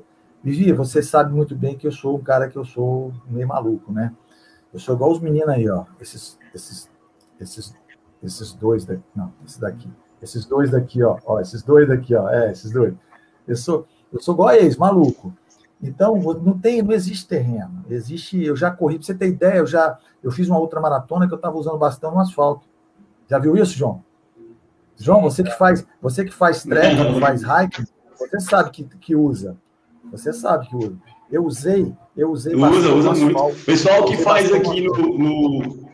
Vivi, 0.43 0.73
você 0.73 1.03
sabe 1.03 1.33
muito 1.33 1.57
bem 1.57 1.77
que 1.77 1.87
eu 1.87 1.93
sou 1.93 2.17
um 2.17 2.23
cara 2.23 2.49
que 2.49 2.57
eu 2.57 2.65
sou 2.65 3.13
meio 3.27 3.49
maluco, 3.49 3.91
né? 3.91 4.15
Eu 4.73 4.79
sou 4.79 4.95
igual 4.95 5.11
os 5.11 5.21
meninos 5.21 5.49
aí, 5.49 5.69
ó, 5.71 5.87
esses 6.01 6.39
esses 6.55 6.91
esses 7.41 7.75
esses 8.23 8.53
dois 8.53 8.85
daqui, 8.85 9.03
não, 9.17 9.33
esse 9.45 9.61
daqui, 9.61 9.89
esses 10.21 10.45
dois 10.45 10.71
daqui, 10.71 11.03
ó, 11.03 11.19
ó, 11.25 11.41
esses 11.41 11.63
dois 11.63 11.89
daqui, 11.89 12.15
ó, 12.15 12.29
é, 12.29 12.53
esses 12.53 12.71
dois. 12.71 12.95
Eu 13.49 13.57
sou 13.57 13.87
eu 14.13 14.21
sou 14.21 14.35
igual 14.35 14.51
a 14.51 14.57
eles, 14.57 14.77
maluco. 14.77 15.35
Então, 15.83 16.17
não 16.17 16.59
tem, 16.59 16.83
não 16.83 16.93
existe 16.93 17.27
terreno. 17.27 17.85
Existe, 17.91 18.43
eu 18.43 18.57
já 18.57 18.71
corri, 18.71 18.97
para 18.97 19.07
você 19.07 19.15
ter 19.15 19.29
ideia, 19.29 19.59
eu 19.59 19.67
já 19.67 19.99
eu 20.23 20.31
fiz 20.31 20.49
uma 20.49 20.59
outra 20.59 20.81
maratona 20.81 21.29
que 21.29 21.35
eu 21.35 21.37
estava 21.37 21.57
usando 21.57 21.77
bastão 21.77 22.13
no 22.13 22.19
asfalto. 22.19 22.67
Já 23.29 23.39
viu 23.39 23.55
isso, 23.57 23.77
João? 23.77 24.03
João, 24.97 25.21
você 25.21 25.43
que 25.43 25.51
faz, 25.51 25.87
você 26.01 26.25
que 26.25 26.33
faz 26.33 26.63
trekking, 26.63 27.21
faz 27.21 27.43
hiking, 27.43 27.85
você 28.19 28.41
sabe 28.41 28.71
que, 28.71 28.85
que 28.85 29.15
usa. 29.15 29.57
Você 30.11 30.33
sabe 30.33 30.67
que 30.69 30.77
usa. 30.77 30.97
Eu 31.31 31.45
usei, 31.45 31.93
eu 32.17 32.31
usei 32.31 32.55
Usa, 32.55 32.95
usa 32.95 33.15
muito. 33.15 33.65
Pessoal 33.65 34.05
que 34.05 34.17
faz 34.17 34.53
aqui 34.53 34.83
no, 34.83 35.19
no... 35.19 35.85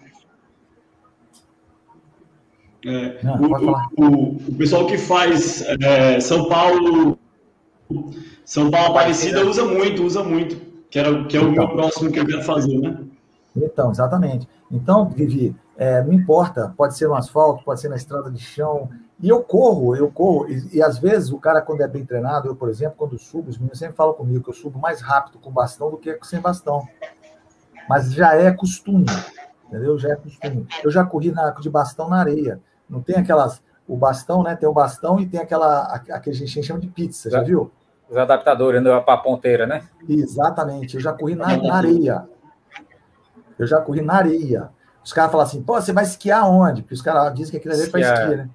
É, 2.84 3.22
Não, 3.22 3.40
o, 3.40 4.04
o, 4.04 4.36
o, 4.48 4.54
pessoal 4.56 4.86
que 4.86 4.96
faz 4.96 5.62
é, 5.82 6.18
São 6.20 6.48
Paulo 6.48 7.18
são 8.44 8.70
Paulo 8.70 8.90
Aparecida 8.90 9.44
usa 9.46 9.64
muito, 9.64 10.04
usa 10.04 10.22
muito, 10.22 10.56
que, 10.90 10.98
era, 10.98 11.24
que 11.24 11.36
é 11.36 11.40
o 11.40 11.50
então, 11.50 11.66
meu 11.66 11.68
próximo 11.68 12.10
que 12.10 12.18
eu 12.18 12.26
quero 12.26 12.42
fazer, 12.42 12.78
né? 12.78 13.04
Então, 13.56 13.90
exatamente. 13.90 14.48
Então, 14.70 15.08
Vivi, 15.08 15.54
é, 15.76 16.02
não 16.02 16.12
importa, 16.12 16.72
pode 16.76 16.96
ser 16.96 17.08
no 17.08 17.14
asfalto, 17.14 17.64
pode 17.64 17.80
ser 17.80 17.88
na 17.88 17.96
estrada 17.96 18.30
de 18.30 18.38
chão, 18.38 18.88
e 19.22 19.28
eu 19.28 19.42
corro, 19.42 19.96
eu 19.96 20.10
corro, 20.10 20.48
e, 20.48 20.76
e, 20.76 20.82
às 20.82 20.98
vezes 20.98 21.30
o 21.30 21.38
cara, 21.38 21.60
quando 21.60 21.82
é 21.82 21.88
bem 21.88 22.04
treinado, 22.04 22.48
eu, 22.48 22.56
por 22.56 22.68
exemplo, 22.68 22.94
quando 22.96 23.18
subo, 23.18 23.50
os 23.50 23.58
meninos 23.58 23.78
sempre 23.78 23.96
falam 23.96 24.14
comigo 24.14 24.44
que 24.44 24.50
eu 24.50 24.54
subo 24.54 24.78
mais 24.78 25.00
rápido 25.00 25.38
com 25.38 25.50
bastão 25.50 25.90
do 25.90 25.96
que 25.96 26.18
sem 26.22 26.40
bastão. 26.40 26.86
Mas 27.88 28.12
já 28.12 28.34
é 28.34 28.50
costume, 28.52 29.06
entendeu? 29.66 29.98
Já 29.98 30.10
é 30.10 30.16
costume. 30.16 30.66
Eu 30.82 30.90
já 30.90 31.04
corri 31.04 31.32
na, 31.32 31.50
de 31.50 31.68
bastão 31.68 32.08
na 32.08 32.18
areia. 32.20 32.60
Não 32.88 33.02
tem 33.02 33.16
aquelas. 33.16 33.62
O 33.86 33.96
bastão, 33.96 34.42
né? 34.42 34.54
Tem 34.54 34.68
o 34.68 34.72
bastão 34.72 35.18
e 35.18 35.26
tem 35.26 35.40
aquela. 35.40 35.82
a, 35.82 36.20
que 36.20 36.30
a 36.30 36.32
gente 36.32 36.62
chama 36.62 36.78
de 36.78 36.86
pizza, 36.86 37.28
já 37.28 37.42
viu? 37.42 37.70
Os 38.10 38.16
adaptadores 38.16 38.82
para 38.82 39.14
a 39.14 39.18
ponteira, 39.18 39.66
né? 39.66 39.84
Exatamente. 40.08 40.96
Eu 40.96 41.00
já 41.00 41.12
corri 41.12 41.36
na, 41.36 41.56
na, 41.56 41.74
areia. 41.74 42.28
Eu 43.56 43.66
já 43.66 43.80
corri 43.80 44.00
na 44.00 44.14
areia. 44.14 44.68
Os 45.04 45.12
caras 45.12 45.30
falam 45.30 45.46
assim, 45.46 45.62
pô, 45.62 45.80
você 45.80 45.92
vai 45.92 46.02
esquiar 46.04 46.50
onde? 46.50 46.82
Porque 46.82 46.94
os 46.94 47.02
caras 47.02 47.32
dizem 47.34 47.52
que 47.52 47.56
aquilo 47.58 47.74
ali 47.74 47.84
é 47.84 47.88
para 47.88 48.00
esquiar, 48.00 48.28
né? 48.28 48.50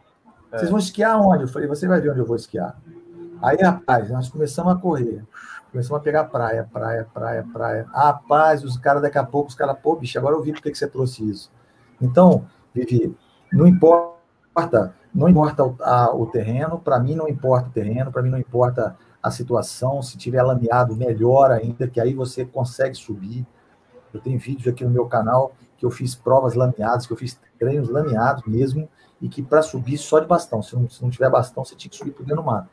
É. 0.52 0.58
Vocês 0.58 0.70
vão 0.70 0.80
esquiar 0.80 1.22
onde? 1.22 1.44
Eu 1.44 1.48
falei, 1.48 1.68
você 1.68 1.88
vai 1.88 2.02
ver 2.02 2.12
onde 2.12 2.20
eu 2.20 2.26
vou 2.26 2.36
esquiar. 2.36 2.76
Aí, 3.42 3.58
rapaz, 3.58 4.10
nós 4.10 4.30
começamos 4.30 4.74
a 4.74 4.76
correr. 4.76 5.24
Começamos 5.72 6.00
a 6.00 6.04
pegar 6.04 6.26
praia, 6.26 6.68
praia, 6.72 7.08
praia, 7.14 7.46
praia. 7.52 7.88
Rapaz, 7.94 8.64
os 8.64 8.78
caras, 8.78 9.02
daqui 9.02 9.18
a 9.18 9.24
pouco, 9.24 9.50
os 9.50 9.56
caras, 9.56 9.78
pô, 9.82 9.96
bicho, 9.96 10.18
agora 10.20 10.36
eu 10.36 10.42
vi 10.42 10.52
por 10.52 10.62
que 10.62 10.74
você 10.74 10.88
trouxe 10.88 11.30
isso. 11.30 11.52
Então, 12.02 12.46
Vivi, 12.74 13.16
não 13.52 13.66
importa, 13.66 14.94
não 15.14 15.30
importa 15.30 15.64
o, 15.64 15.78
a, 15.82 16.14
o 16.14 16.26
terreno, 16.26 16.80
para 16.80 17.00
mim 17.00 17.16
não 17.16 17.28
importa 17.28 17.70
o 17.70 17.72
terreno, 17.72 18.12
para 18.12 18.22
mim 18.22 18.30
não 18.30 18.38
importa 18.38 18.98
a 19.26 19.32
situação, 19.32 20.04
se 20.04 20.20
tiver 20.20 20.44
lameado, 20.44 20.96
melhor 20.96 21.50
ainda, 21.50 21.88
que 21.88 22.00
aí 22.00 22.14
você 22.14 22.46
consegue 22.46 22.94
subir. 22.94 23.44
Eu 24.14 24.20
tenho 24.20 24.38
vídeos 24.38 24.68
aqui 24.68 24.84
no 24.84 24.92
meu 24.92 25.08
canal 25.08 25.56
que 25.80 25.84
eu 25.84 25.90
fiz 25.90 26.14
provas 26.14 26.54
lameadas, 26.54 27.08
que 27.08 27.14
eu 27.14 27.18
fiz 27.18 27.40
treinos 27.58 27.90
lameados 27.90 28.44
mesmo, 28.46 28.88
e 29.20 29.28
que 29.28 29.42
para 29.42 29.64
subir 29.64 29.98
só 29.98 30.20
de 30.20 30.28
bastão, 30.28 30.62
se 30.62 30.76
não, 30.76 30.88
se 30.88 31.02
não 31.02 31.10
tiver 31.10 31.28
bastão, 31.32 31.66
você 31.66 31.76
tinha 31.76 31.90
que 31.90 31.98
subir 31.98 32.12
por 32.12 32.24
dentro 32.24 32.44
do 32.44 32.46
mato, 32.46 32.70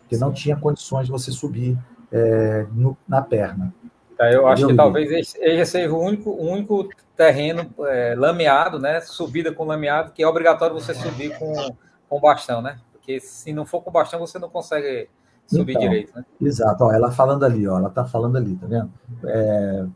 porque 0.00 0.18
não 0.18 0.30
tinha 0.30 0.58
condições 0.58 1.06
de 1.06 1.10
você 1.10 1.32
subir 1.32 1.78
é, 2.12 2.66
no, 2.70 2.94
na 3.08 3.22
perna. 3.22 3.72
É, 4.20 4.34
eu 4.34 4.46
acho 4.46 4.66
que 4.66 4.74
talvez 4.74 5.10
esse 5.10 5.64
seja 5.64 5.90
o 5.90 5.98
único, 5.98 6.28
o 6.28 6.50
único 6.50 6.86
terreno 7.16 7.72
é, 7.86 8.14
lameado, 8.14 8.78
né? 8.78 9.00
Subida 9.00 9.54
com 9.54 9.64
lameado, 9.64 10.12
que 10.12 10.22
é 10.22 10.28
obrigatório 10.28 10.74
você 10.74 10.92
subir 10.92 11.38
com, 11.38 11.74
com 12.10 12.20
bastão, 12.20 12.60
né? 12.60 12.78
Porque 12.92 13.20
se 13.20 13.54
não 13.54 13.64
for 13.64 13.80
com 13.80 13.90
bastão, 13.90 14.20
você 14.20 14.38
não 14.38 14.50
consegue 14.50 15.08
subir 15.48 15.72
então, 15.72 15.82
direito, 15.82 16.14
né? 16.14 16.24
Exato, 16.40 16.84
ó, 16.84 16.92
ela 16.92 17.10
falando 17.10 17.44
ali, 17.44 17.66
ó, 17.66 17.78
ela 17.78 17.90
tá 17.90 18.04
falando 18.04 18.36
ali, 18.36 18.54
tá 18.56 18.66
vendo? 18.66 18.92
É, 19.24 19.86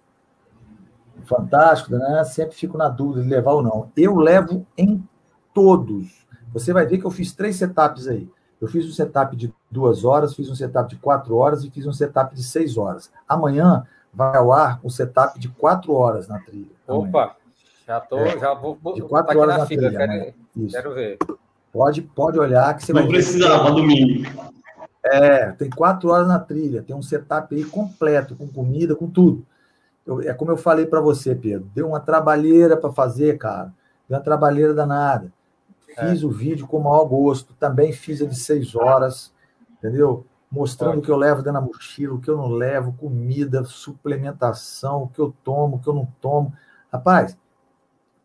fantástico, 1.25 1.93
né? 1.97 2.25
Sempre 2.25 2.57
fico 2.57 2.77
na 2.79 2.89
dúvida 2.89 3.23
de 3.23 3.29
levar 3.29 3.53
ou 3.53 3.63
não. 3.63 3.91
Eu 3.97 4.17
levo 4.17 4.67
em 4.77 5.03
todos. 5.53 6.27
Você 6.53 6.73
vai 6.73 6.87
ver 6.87 6.99
que 6.99 7.05
eu 7.05 7.11
fiz 7.11 7.33
três 7.33 7.57
setups 7.57 8.09
aí. 8.09 8.29
Eu 8.61 8.69
fiz 8.69 8.87
um 8.87 8.93
setup 8.93 9.35
de 9.37 9.53
duas 9.71 10.05
horas, 10.05 10.35
fiz 10.35 10.49
um 10.49 10.55
setup 10.55 10.89
de 10.89 10.97
quatro 10.97 11.37
horas 11.37 11.65
e 11.65 11.71
fiz 11.71 11.87
um 11.87 11.93
setup 11.93 12.35
de 12.35 12.43
seis 12.43 12.79
horas. 12.79 13.11
Amanhã 13.29 13.85
vai 14.15 14.37
ao 14.37 14.53
ar 14.53 14.81
um 14.85 14.91
setup 14.91 15.39
de 15.39 15.49
quatro 15.49 15.93
horas 15.95 16.29
na 16.29 16.39
trilha. 16.39 16.71
Opa, 16.87 17.37
já 17.87 18.01
tô, 18.01 18.19
é, 18.19 18.39
já 18.39 18.55
vou, 18.55 18.79
de 18.95 19.03
quatro 19.03 19.39
horas 19.39 19.55
na, 19.55 19.61
na 19.61 19.67
fila, 19.67 19.89
trilha. 19.89 20.09
Quero, 20.09 20.71
quero, 20.71 20.95
ver. 20.95 21.19
Pode, 21.73 22.03
pode 22.03 22.39
olhar 22.39 22.77
que 22.77 22.85
você 22.85 22.93
Não 22.93 23.01
vai. 23.01 23.05
Não 23.05 23.13
precisava 23.13 23.71
domingo. 23.71 24.53
É, 25.05 25.51
tem 25.53 25.69
quatro 25.69 26.11
horas 26.11 26.29
na 26.29 26.39
trilha, 26.39 26.83
tem 26.83 26.95
um 26.95 27.03
setup 27.03 27.55
aí 27.55 27.65
completo, 27.65 28.37
com 28.37 28.47
comida, 28.47 28.95
com 28.95 29.11
tudo. 29.11 29.45
Eu, 30.07 30.21
é 30.21 30.33
como 30.33 30.51
eu 30.51 30.57
falei 30.57 30.87
para 30.87 31.01
você, 31.01 31.35
Pedro, 31.35 31.69
deu 31.75 31.89
uma 31.89 32.01
trabalheira 32.01 32.77
para 32.77 32.93
fazer, 32.93 33.37
cara. 33.39 33.73
Deu 34.09 34.17
uma 34.17 34.23
trabalheira 34.23 34.75
danada. 34.75 35.33
Fiz 35.99 36.23
é. 36.23 36.27
o 36.27 36.31
vídeo 36.31 36.67
com 36.67 36.79
o 36.79 36.85
maior 36.85 37.05
gosto, 37.05 37.55
também 37.55 37.93
fiz 37.93 38.21
ele 38.21 38.31
de 38.31 38.39
seis 38.39 38.75
horas, 38.75 39.33
entendeu? 39.79 40.25
Mostrando 40.51 40.99
o 40.99 41.03
que 41.03 41.11
eu 41.11 41.17
levo 41.17 41.43
dentro 41.43 41.61
da 41.61 41.67
mochila, 41.67 42.15
o 42.15 42.21
que 42.21 42.29
eu 42.29 42.37
não 42.37 42.49
levo, 42.49 42.95
comida, 42.95 43.65
suplementação, 43.65 45.05
o 45.05 45.09
que 45.09 45.19
eu 45.19 45.35
tomo, 45.43 45.77
o 45.77 45.79
que 45.81 45.89
eu 45.89 45.95
não 45.95 46.07
tomo. 46.21 46.53
Rapaz, 46.93 47.37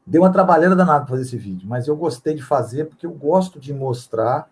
deu 0.06 0.22
uma 0.22 0.32
trabalheira 0.32 0.76
danada 0.76 1.02
para 1.02 1.10
fazer 1.10 1.24
esse 1.24 1.38
vídeo, 1.38 1.68
mas 1.68 1.88
eu 1.88 1.96
gostei 1.96 2.34
de 2.34 2.44
fazer 2.44 2.86
porque 2.86 3.06
eu 3.06 3.12
gosto 3.12 3.60
de 3.60 3.74
mostrar 3.74 4.50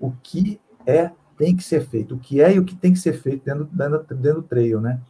o 0.00 0.12
que 0.22 0.60
é 0.84 1.10
tem 1.36 1.56
que 1.56 1.62
ser 1.62 1.86
feito, 1.86 2.14
o 2.14 2.18
que 2.18 2.40
é 2.40 2.54
e 2.54 2.58
o 2.58 2.64
que 2.64 2.74
tem 2.74 2.92
que 2.92 2.98
ser 2.98 3.12
feito 3.14 3.44
dentro, 3.44 3.64
dentro, 3.64 4.16
dentro 4.16 4.42
do 4.42 4.48
trail, 4.48 4.80
né? 4.80 5.00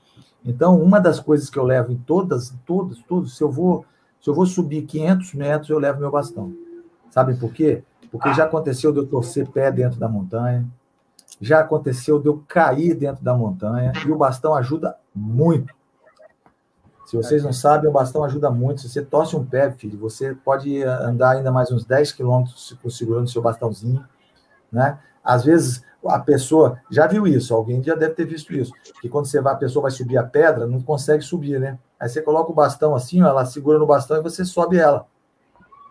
Então, 0.45 0.81
uma 0.81 1.01
das 1.01 1.19
coisas 1.19 1.51
que 1.51 1.59
eu 1.59 1.65
levo 1.65 1.93
em 1.93 1.97
todas, 1.97 2.55
todas, 2.65 2.99
todas, 3.03 3.37
se 3.37 3.43
eu 3.43 3.51
vou, 3.51 3.85
se 4.21 4.31
eu 4.31 4.35
vou 4.35 4.47
subir 4.47 4.83
500 4.83 5.35
metros, 5.35 5.71
eu 5.71 5.79
levo 5.79 6.01
meu 6.01 6.11
bastão. 6.11 6.55
Sabe 7.11 7.35
por 7.35 7.53
quê? 7.53 7.83
Porque 8.11 8.33
já 8.35 8.45
aconteceu 8.45 8.93
de 8.93 8.99
eu 8.99 9.07
torcer 9.07 9.49
pé 9.49 9.73
dentro 9.73 9.99
da 9.99 10.09
montanha, 10.09 10.67
já 11.41 11.61
aconteceu 11.61 12.21
de 12.21 12.29
eu 12.29 12.43
cair 12.47 12.95
dentro 12.95 13.25
da 13.25 13.35
montanha, 13.35 13.93
e 14.07 14.11
o 14.11 14.17
bastão 14.17 14.55
ajuda 14.55 14.97
muito. 15.15 15.75
Se 17.07 17.17
vocês 17.17 17.45
não 17.45 17.53
sabem, 17.53 17.89
o 17.89 17.93
bastão 17.93 18.25
ajuda 18.25 18.51
muito. 18.51 18.81
Se 18.81 18.89
você 18.89 19.01
torce 19.01 19.37
um 19.37 19.45
pé, 19.45 19.71
filho, 19.71 19.97
você 19.97 20.35
pode 20.35 20.83
andar 20.83 21.37
ainda 21.37 21.53
mais 21.53 21.71
uns 21.71 21.85
10 21.85 22.13
quilômetros 22.13 22.77
segurando 22.91 23.31
seu 23.31 23.41
bastãozinho, 23.41 24.05
né? 24.73 24.99
Às 25.27 25.45
vezes 25.45 25.85
a 26.07 26.21
pessoa 26.21 26.81
já 26.89 27.07
viu 27.07 27.27
isso, 27.27 27.53
alguém 27.53 27.83
já 27.83 27.97
deve 27.97 28.15
ter 28.15 28.25
visto 28.25 28.55
isso, 28.55 28.73
que 29.01 29.09
quando 29.09 29.27
você 29.27 29.41
vai, 29.41 29.55
a 29.55 29.57
pessoa 29.57 29.83
vai 29.83 29.91
subir 29.91 30.17
a 30.17 30.23
pedra, 30.23 30.67
não 30.67 30.81
consegue 30.81 31.23
subir, 31.23 31.59
né? 31.59 31.79
Aí 31.99 32.09
você 32.09 32.23
coloca 32.23 32.53
o 32.53 32.55
bastão 32.55 32.95
assim, 32.95 33.23
ó, 33.23 33.29
ela 33.29 33.45
segura 33.45 33.79
no 33.79 33.87
bastão 33.87 34.17
e 34.17 34.23
você 34.23 34.45
sobe 34.45 34.79
ela. 34.79 35.07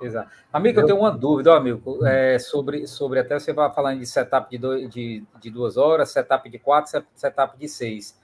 Exato. 0.01 0.29
Amigo, 0.53 0.79
eu, 0.79 0.83
eu 0.83 0.87
tenho 0.87 0.99
uma 0.99 1.11
dúvida, 1.11 1.51
ó, 1.51 1.57
amigo, 1.57 2.05
é, 2.05 2.39
sobre, 2.39 2.87
sobre 2.87 3.19
até 3.19 3.37
você 3.37 3.51
vai 3.51 3.71
falando 3.73 3.99
de 3.99 4.05
setup 4.05 4.49
de, 4.49 4.57
dois, 4.57 4.89
de, 4.89 5.23
de 5.41 5.49
duas 5.49 5.75
horas, 5.77 6.11
setup 6.11 6.49
de 6.49 6.59
quatro, 6.59 7.03
setup 7.13 7.57
de 7.57 7.67
seis. 7.67 8.17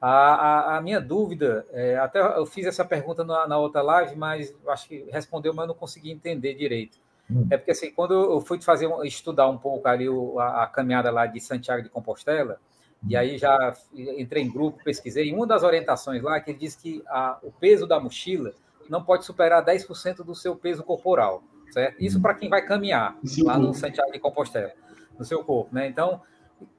A, 0.00 0.10
a, 0.10 0.76
a 0.78 0.80
minha 0.80 1.00
dúvida, 1.00 1.64
é, 1.72 1.96
até 1.96 2.20
eu 2.20 2.44
fiz 2.44 2.66
essa 2.66 2.84
pergunta 2.84 3.24
na, 3.24 3.46
na 3.46 3.58
outra 3.58 3.82
live, 3.82 4.16
mas 4.16 4.54
acho 4.68 4.88
que 4.88 5.08
respondeu, 5.10 5.54
mas 5.54 5.64
eu 5.64 5.68
não 5.68 5.74
consegui 5.74 6.10
entender 6.10 6.54
direito. 6.54 6.98
Hum. 7.32 7.46
É 7.50 7.56
porque 7.56 7.70
assim, 7.70 7.90
quando 7.90 8.12
eu 8.14 8.40
fui 8.40 8.60
fazer 8.60 8.88
estudar 9.04 9.48
um 9.48 9.56
pouco 9.56 9.88
ali 9.88 10.06
a, 10.38 10.64
a 10.64 10.66
caminhada 10.66 11.10
lá 11.10 11.26
de 11.26 11.40
Santiago 11.40 11.82
de 11.82 11.88
Compostela, 11.88 12.60
e 13.08 13.16
aí 13.16 13.36
já 13.36 13.74
entrei 13.92 14.44
em 14.44 14.52
grupo, 14.52 14.82
pesquisei, 14.84 15.28
e 15.28 15.34
uma 15.34 15.46
das 15.46 15.62
orientações 15.62 16.22
lá 16.22 16.36
é 16.36 16.40
que 16.40 16.50
ele 16.50 16.58
diz 16.58 16.76
que 16.76 17.02
a, 17.08 17.38
o 17.42 17.50
peso 17.50 17.86
da 17.86 17.98
mochila 17.98 18.52
não 18.88 19.02
pode 19.02 19.24
superar 19.24 19.64
10% 19.64 20.18
do 20.18 20.34
seu 20.34 20.54
peso 20.54 20.84
corporal, 20.84 21.42
certo? 21.72 22.00
Isso 22.00 22.18
hum. 22.18 22.22
para 22.22 22.34
quem 22.34 22.48
vai 22.48 22.62
caminhar 22.62 23.16
Sim. 23.24 23.44
lá 23.44 23.58
no 23.58 23.74
Santiago 23.74 24.12
de 24.12 24.18
Compostela, 24.18 24.72
no 25.18 25.24
seu 25.24 25.42
corpo, 25.42 25.74
né? 25.74 25.88
Então, 25.88 26.20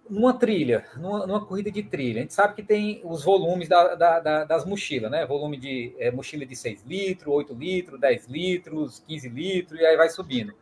numa 0.09 0.34
trilha, 0.34 0.86
numa, 0.97 1.25
numa, 1.25 1.45
corrida 1.45 1.71
de 1.71 1.84
trilha, 1.84 2.19
a 2.19 2.21
gente 2.21 2.34
sabe 2.34 2.55
que 2.55 2.63
tem 2.63 3.01
os 3.03 3.23
volumes 3.23 3.67
da, 3.67 3.95
da, 3.95 4.19
da, 4.19 4.43
das 4.43 4.65
mochilas, 4.65 5.09
né? 5.09 5.25
Volume 5.25 5.57
de 5.57 5.95
é, 5.97 6.11
mochila 6.11 6.45
de 6.45 6.55
6 6.55 6.84
litros, 6.86 7.34
8 7.34 7.53
litros, 7.53 7.99
10 7.99 8.27
litros, 8.27 9.03
15 9.07 9.29
litros, 9.29 9.79
e 9.79 9.86
aí 9.86 9.95
vai 9.95 10.09
subindo. 10.09 10.53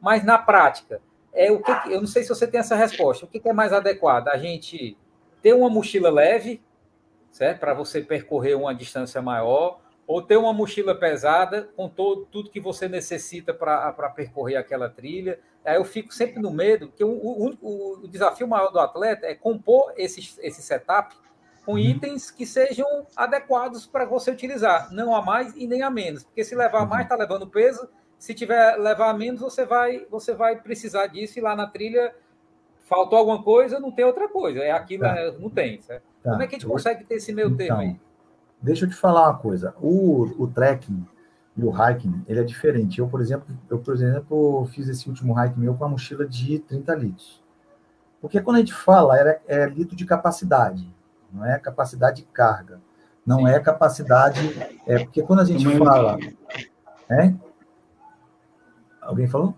Mas 0.00 0.24
na 0.24 0.38
prática, 0.38 1.00
é 1.32 1.50
o 1.50 1.62
que 1.62 1.70
eu 1.92 2.00
não 2.00 2.06
sei 2.06 2.22
se 2.22 2.28
você 2.28 2.46
tem 2.46 2.60
essa 2.60 2.74
resposta. 2.74 3.24
O 3.24 3.28
que, 3.28 3.38
que 3.38 3.48
é 3.48 3.52
mais 3.52 3.72
adequado? 3.72 4.28
A 4.28 4.36
gente 4.36 4.96
ter 5.40 5.54
uma 5.54 5.70
mochila 5.70 6.10
leve, 6.10 6.60
certo? 7.30 7.60
Para 7.60 7.74
você 7.74 8.00
percorrer 8.00 8.54
uma 8.56 8.74
distância 8.74 9.22
maior, 9.22 9.80
ou 10.10 10.20
ter 10.20 10.36
uma 10.36 10.52
mochila 10.52 10.92
pesada 10.92 11.68
com 11.76 11.88
todo, 11.88 12.26
tudo 12.32 12.50
que 12.50 12.58
você 12.58 12.88
necessita 12.88 13.54
para 13.54 14.10
percorrer 14.10 14.56
aquela 14.56 14.88
trilha. 14.88 15.38
Aí 15.64 15.76
eu 15.76 15.84
fico 15.84 16.12
sempre 16.12 16.42
no 16.42 16.50
medo, 16.50 16.90
que 16.90 17.04
o, 17.04 17.12
o, 17.12 18.00
o 18.02 18.08
desafio 18.08 18.48
maior 18.48 18.72
do 18.72 18.80
atleta 18.80 19.24
é 19.28 19.36
compor 19.36 19.94
esse, 19.96 20.36
esse 20.40 20.62
setup 20.62 21.14
com 21.64 21.74
uhum. 21.74 21.78
itens 21.78 22.28
que 22.28 22.44
sejam 22.44 23.06
adequados 23.14 23.86
para 23.86 24.04
você 24.04 24.32
utilizar, 24.32 24.92
não 24.92 25.14
a 25.14 25.22
mais 25.22 25.54
e 25.54 25.68
nem 25.68 25.82
a 25.82 25.90
menos, 25.90 26.24
porque 26.24 26.42
se 26.42 26.56
levar 26.56 26.86
mais 26.86 27.04
está 27.04 27.14
levando 27.14 27.46
peso, 27.46 27.88
se 28.18 28.34
tiver 28.34 28.78
levar 28.78 29.16
menos 29.16 29.40
você 29.40 29.64
vai 29.64 30.06
você 30.10 30.34
vai 30.34 30.60
precisar 30.60 31.06
disso 31.06 31.38
e 31.38 31.42
lá 31.42 31.54
na 31.54 31.68
trilha 31.68 32.12
faltou 32.80 33.16
alguma 33.16 33.44
coisa, 33.44 33.78
não 33.78 33.92
tem 33.92 34.04
outra 34.04 34.28
coisa, 34.28 34.58
é 34.58 34.72
aquilo 34.72 35.04
tá. 35.04 35.32
não 35.38 35.50
tem? 35.50 35.78
Tá. 35.78 36.00
Como 36.24 36.42
é 36.42 36.48
que 36.48 36.56
a 36.56 36.58
gente 36.58 36.66
consegue 36.68 37.04
ter 37.04 37.14
esse 37.14 37.32
meio 37.32 37.46
então, 37.46 37.58
termo 37.58 37.80
aí? 37.80 38.09
Deixa 38.62 38.84
eu 38.84 38.90
te 38.90 38.94
falar 38.94 39.28
uma 39.28 39.38
coisa. 39.38 39.74
O, 39.80 40.22
o 40.38 40.46
trekking 40.46 41.06
e 41.56 41.64
o 41.64 41.70
hiking, 41.70 42.24
ele 42.26 42.40
é 42.40 42.44
diferente. 42.44 42.98
Eu, 42.98 43.08
por 43.08 43.20
exemplo, 43.20 43.46
eu, 43.68 43.78
por 43.78 43.94
exemplo, 43.94 44.66
fiz 44.66 44.88
esse 44.88 45.08
último 45.08 45.32
hike 45.32 45.58
meu 45.58 45.74
com 45.74 45.84
uma 45.84 45.90
mochila 45.90 46.26
de 46.26 46.58
30 46.60 46.94
litros. 46.94 47.42
Porque 48.20 48.40
quando 48.40 48.56
a 48.56 48.60
gente 48.60 48.74
fala, 48.74 49.18
é, 49.18 49.40
é 49.46 49.66
litro 49.66 49.96
de 49.96 50.04
capacidade, 50.04 50.86
não 51.32 51.44
é 51.44 51.58
capacidade 51.58 52.18
de 52.18 52.28
carga. 52.28 52.80
Não 53.26 53.38
Sim. 53.38 53.48
é 53.48 53.60
capacidade. 53.60 54.40
É 54.86 55.04
porque 55.04 55.22
quando 55.22 55.40
a 55.40 55.44
gente 55.44 55.64
fala. 55.78 56.18
É? 57.08 57.34
Alguém 59.00 59.26
falou? 59.26 59.54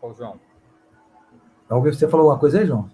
Ô, 0.00 0.12
João. 0.12 0.38
Alguém, 1.68 1.92
você 1.92 2.08
falou 2.08 2.24
alguma 2.24 2.40
coisa 2.40 2.60
aí, 2.60 2.66
João? 2.66 2.90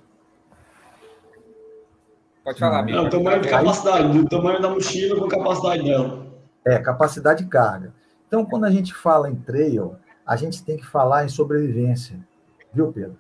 Pode 2.45 2.59
falar, 2.59 2.81
amigo. 2.81 2.99
Não, 2.99 3.09
tamanho 3.09 3.41
de 3.41 3.49
capacidade, 3.49 4.19
do 4.19 4.29
tamanho 4.29 4.61
da 4.61 4.69
mochila 4.69 5.19
com 5.19 5.29
capacidade 5.29 5.83
dela. 5.83 6.27
É, 6.63 6.79
capacidade 6.79 7.43
de 7.43 7.49
carga. 7.49 7.95
Então, 8.29 8.45
quando 8.45 8.65
a 8.65 8.71
gente 8.71 8.93
fala 8.93 9.31
em 9.31 9.35
trail, 9.35 9.97
a 10.27 10.37
gente 10.37 10.63
tem 10.63 10.77
que 10.77 10.85
falar 10.85 11.25
em 11.25 11.29
sobrevivência, 11.29 12.19
viu, 12.73 12.93
Pedro? 12.93 13.17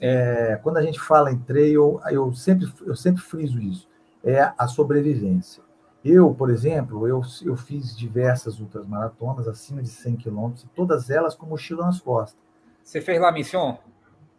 É, 0.00 0.58
quando 0.62 0.76
a 0.76 0.82
gente 0.82 1.00
fala 1.00 1.32
em 1.32 1.38
trail, 1.38 2.00
eu 2.10 2.32
sempre, 2.32 2.72
eu 2.86 2.94
sempre 2.94 3.20
friso 3.20 3.60
isso, 3.60 3.88
é 4.22 4.52
a 4.56 4.68
sobrevivência. 4.68 5.62
Eu, 6.04 6.32
por 6.32 6.48
exemplo, 6.48 7.06
eu, 7.08 7.20
eu 7.42 7.56
fiz 7.56 7.96
diversas 7.96 8.60
ultramaratonas 8.60 9.48
acima 9.48 9.82
de 9.82 9.88
100 9.88 10.16
quilômetros, 10.16 10.66
todas 10.74 11.10
elas 11.10 11.34
com 11.34 11.44
mochila 11.44 11.84
nas 11.84 12.00
costas. 12.00 12.40
Você 12.82 13.00
fez 13.00 13.20
La 13.20 13.32
Mission? 13.32 13.76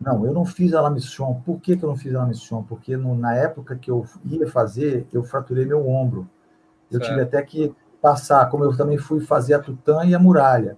Não, 0.01 0.25
eu 0.25 0.33
não 0.33 0.43
fiz 0.43 0.73
a 0.73 0.81
La 0.81 0.89
Mission. 0.89 1.35
Por 1.45 1.59
que, 1.59 1.77
que 1.77 1.85
eu 1.85 1.89
não 1.89 1.95
fiz 1.95 2.13
a 2.15 2.19
La 2.19 2.25
Mission? 2.25 2.63
Porque 2.63 2.97
no, 2.97 3.15
na 3.15 3.35
época 3.35 3.75
que 3.75 3.91
eu 3.91 4.03
ia 4.25 4.47
fazer, 4.47 5.07
eu 5.13 5.23
fraturei 5.23 5.63
meu 5.63 5.87
ombro. 5.87 6.27
Eu 6.89 6.97
certo. 6.97 7.09
tive 7.09 7.21
até 7.21 7.41
que 7.43 7.73
passar, 8.01 8.49
como 8.49 8.63
eu 8.63 8.75
também 8.75 8.97
fui 8.97 9.19
fazer 9.21 9.53
a 9.53 9.59
Tutã 9.59 10.03
e 10.03 10.15
a 10.15 10.19
Muralha. 10.19 10.75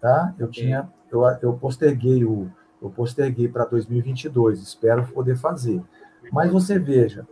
Tá? 0.00 0.34
Eu 0.36 0.48
tinha, 0.48 0.90
eu, 1.12 1.22
eu 1.40 1.52
posterguei 1.54 2.24
o, 2.24 2.50
eu 2.82 2.90
posterguei 2.90 3.48
para 3.48 3.64
2022. 3.66 4.60
Espero 4.60 5.06
poder 5.06 5.36
fazer. 5.36 5.80
Mas 6.32 6.50
você 6.50 6.76
veja, 6.76 7.26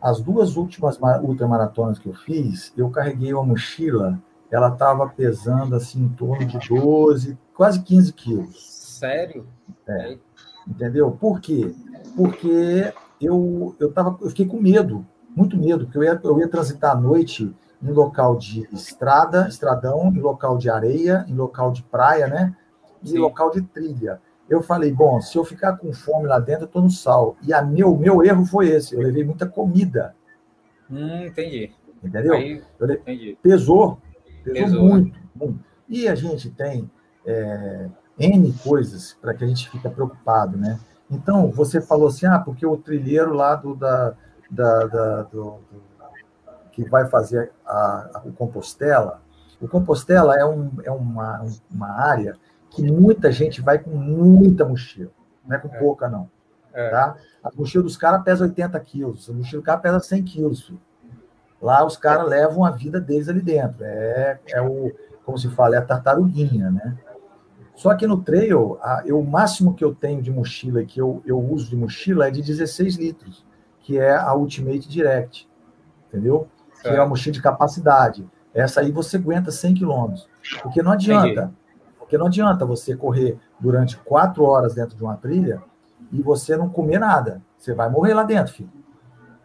as 0.00 0.20
duas 0.20 0.56
últimas 0.56 1.00
ultramaratonas 1.22 1.98
que 1.98 2.08
eu 2.08 2.14
fiz, 2.14 2.72
eu 2.76 2.90
carreguei 2.90 3.34
uma 3.34 3.42
mochila, 3.42 4.22
ela 4.50 4.68
estava 4.68 5.08
pesando 5.08 5.74
assim 5.74 6.04
em 6.04 6.08
torno 6.10 6.46
de 6.46 6.58
12, 6.68 7.36
quase 7.54 7.82
15 7.82 8.12
quilos. 8.12 8.73
Sério? 9.04 9.46
É. 9.86 10.16
Entendeu? 10.66 11.10
Por 11.10 11.40
quê? 11.40 11.74
Porque 12.16 12.92
eu, 13.20 13.76
eu, 13.78 13.92
tava, 13.92 14.16
eu 14.22 14.28
fiquei 14.30 14.46
com 14.46 14.58
medo, 14.58 15.06
muito 15.36 15.58
medo, 15.58 15.84
porque 15.84 15.98
eu 15.98 16.04
ia, 16.04 16.20
eu 16.24 16.38
ia 16.38 16.48
transitar 16.48 16.92
à 16.92 17.00
noite 17.00 17.54
em 17.82 17.90
local 17.90 18.38
de 18.38 18.66
estrada, 18.72 19.46
estradão, 19.46 20.08
em 20.08 20.20
local 20.20 20.56
de 20.56 20.70
areia, 20.70 21.26
em 21.28 21.34
local 21.34 21.70
de 21.70 21.82
praia, 21.82 22.26
né? 22.26 22.56
E 23.02 23.08
Sim. 23.10 23.18
local 23.18 23.50
de 23.50 23.60
trilha. 23.60 24.22
Eu 24.48 24.62
falei, 24.62 24.90
bom, 24.90 25.20
se 25.20 25.36
eu 25.36 25.44
ficar 25.44 25.76
com 25.76 25.92
fome 25.92 26.26
lá 26.26 26.38
dentro, 26.38 26.64
eu 26.64 26.68
tô 26.68 26.80
no 26.80 26.90
sal. 26.90 27.36
E 27.42 27.52
a 27.52 27.60
meu, 27.60 27.94
meu 27.96 28.22
erro 28.24 28.46
foi 28.46 28.68
esse, 28.68 28.94
eu 28.94 29.02
levei 29.02 29.22
muita 29.22 29.46
comida. 29.46 30.14
Hum, 30.90 31.26
entendi. 31.26 31.72
Entendeu? 32.02 32.34
Aí, 32.34 32.62
levei, 32.80 32.96
entendi. 32.96 33.38
Pesou, 33.42 33.98
pesou, 34.42 34.64
pesou 34.64 34.82
muito, 34.82 35.14
né? 35.14 35.24
muito. 35.34 35.64
E 35.86 36.08
a 36.08 36.14
gente 36.14 36.50
tem 36.50 36.90
é, 37.26 37.88
N 38.18 38.52
coisas 38.64 39.16
para 39.20 39.34
que 39.34 39.44
a 39.44 39.46
gente 39.46 39.68
fica 39.68 39.90
preocupado, 39.90 40.56
né? 40.56 40.78
Então, 41.10 41.50
você 41.50 41.80
falou 41.80 42.08
assim, 42.08 42.26
ah, 42.26 42.38
porque 42.38 42.64
o 42.64 42.76
trilheiro 42.76 43.34
lá 43.34 43.54
do, 43.54 43.74
da, 43.74 44.14
da, 44.50 44.86
da 44.86 45.22
do, 45.22 45.60
do, 45.70 45.82
que 46.72 46.88
vai 46.88 47.06
fazer 47.06 47.52
a, 47.66 48.10
a, 48.14 48.22
o 48.24 48.32
Compostela, 48.32 49.22
o 49.60 49.68
Compostela 49.68 50.36
é, 50.36 50.44
um, 50.44 50.70
é 50.82 50.90
uma, 50.90 51.44
uma 51.70 51.90
área 51.90 52.36
que 52.70 52.82
muita 52.82 53.30
gente 53.30 53.60
vai 53.60 53.78
com 53.78 53.90
muita 53.90 54.64
mochila, 54.64 55.10
não 55.46 55.56
é 55.56 55.58
com 55.58 55.68
é. 55.68 55.78
pouca, 55.78 56.08
não. 56.08 56.28
É. 56.72 56.90
Tá? 56.90 57.16
A 57.42 57.50
mochila 57.54 57.84
dos 57.84 57.96
caras 57.96 58.22
pesa 58.24 58.44
80 58.44 58.78
quilos, 58.80 59.30
a 59.30 59.32
mochila 59.32 59.62
do 59.62 59.64
cara 59.64 59.78
pesa 59.78 60.00
100 60.00 60.24
quilos. 60.24 60.66
Filho. 60.66 60.80
Lá 61.62 61.84
os 61.84 61.96
caras 61.96 62.28
levam 62.28 62.64
a 62.64 62.70
vida 62.70 63.00
deles 63.00 63.28
ali 63.28 63.40
dentro. 63.40 63.84
É, 63.84 64.38
é 64.48 64.60
o, 64.60 64.92
como 65.24 65.38
se 65.38 65.48
fala, 65.48 65.76
é 65.76 65.78
a 65.78 65.82
tartaruguinha, 65.82 66.70
né? 66.70 66.98
Só 67.74 67.94
que 67.94 68.06
no 68.06 68.22
trail, 68.22 68.78
a, 68.80 69.02
eu, 69.04 69.18
o 69.18 69.26
máximo 69.26 69.74
que 69.74 69.84
eu 69.84 69.94
tenho 69.94 70.22
de 70.22 70.30
mochila, 70.30 70.84
que 70.84 71.00
eu, 71.00 71.22
eu 71.26 71.38
uso 71.38 71.68
de 71.68 71.76
mochila, 71.76 72.28
é 72.28 72.30
de 72.30 72.42
16 72.42 72.96
litros, 72.96 73.44
que 73.80 73.98
é 73.98 74.14
a 74.14 74.32
Ultimate 74.34 74.88
Direct, 74.88 75.48
entendeu? 76.08 76.48
Que 76.80 76.88
é 76.88 76.98
a 76.98 77.06
mochila 77.06 77.32
de 77.32 77.42
capacidade. 77.42 78.28
Essa 78.52 78.80
aí 78.80 78.92
você 78.92 79.16
aguenta 79.16 79.50
100 79.50 79.74
quilômetros. 79.74 80.28
Porque 80.62 80.82
não 80.82 80.92
adianta, 80.92 81.26
Entendi. 81.28 81.54
porque 81.98 82.16
não 82.16 82.26
adianta 82.26 82.64
você 82.64 82.94
correr 82.94 83.38
durante 83.58 83.96
quatro 83.96 84.44
horas 84.44 84.74
dentro 84.74 84.96
de 84.96 85.02
uma 85.02 85.16
trilha 85.16 85.62
e 86.12 86.22
você 86.22 86.56
não 86.56 86.68
comer 86.68 87.00
nada. 87.00 87.42
Você 87.58 87.74
vai 87.74 87.90
morrer 87.90 88.14
lá 88.14 88.22
dentro, 88.22 88.52
filho. 88.52 88.70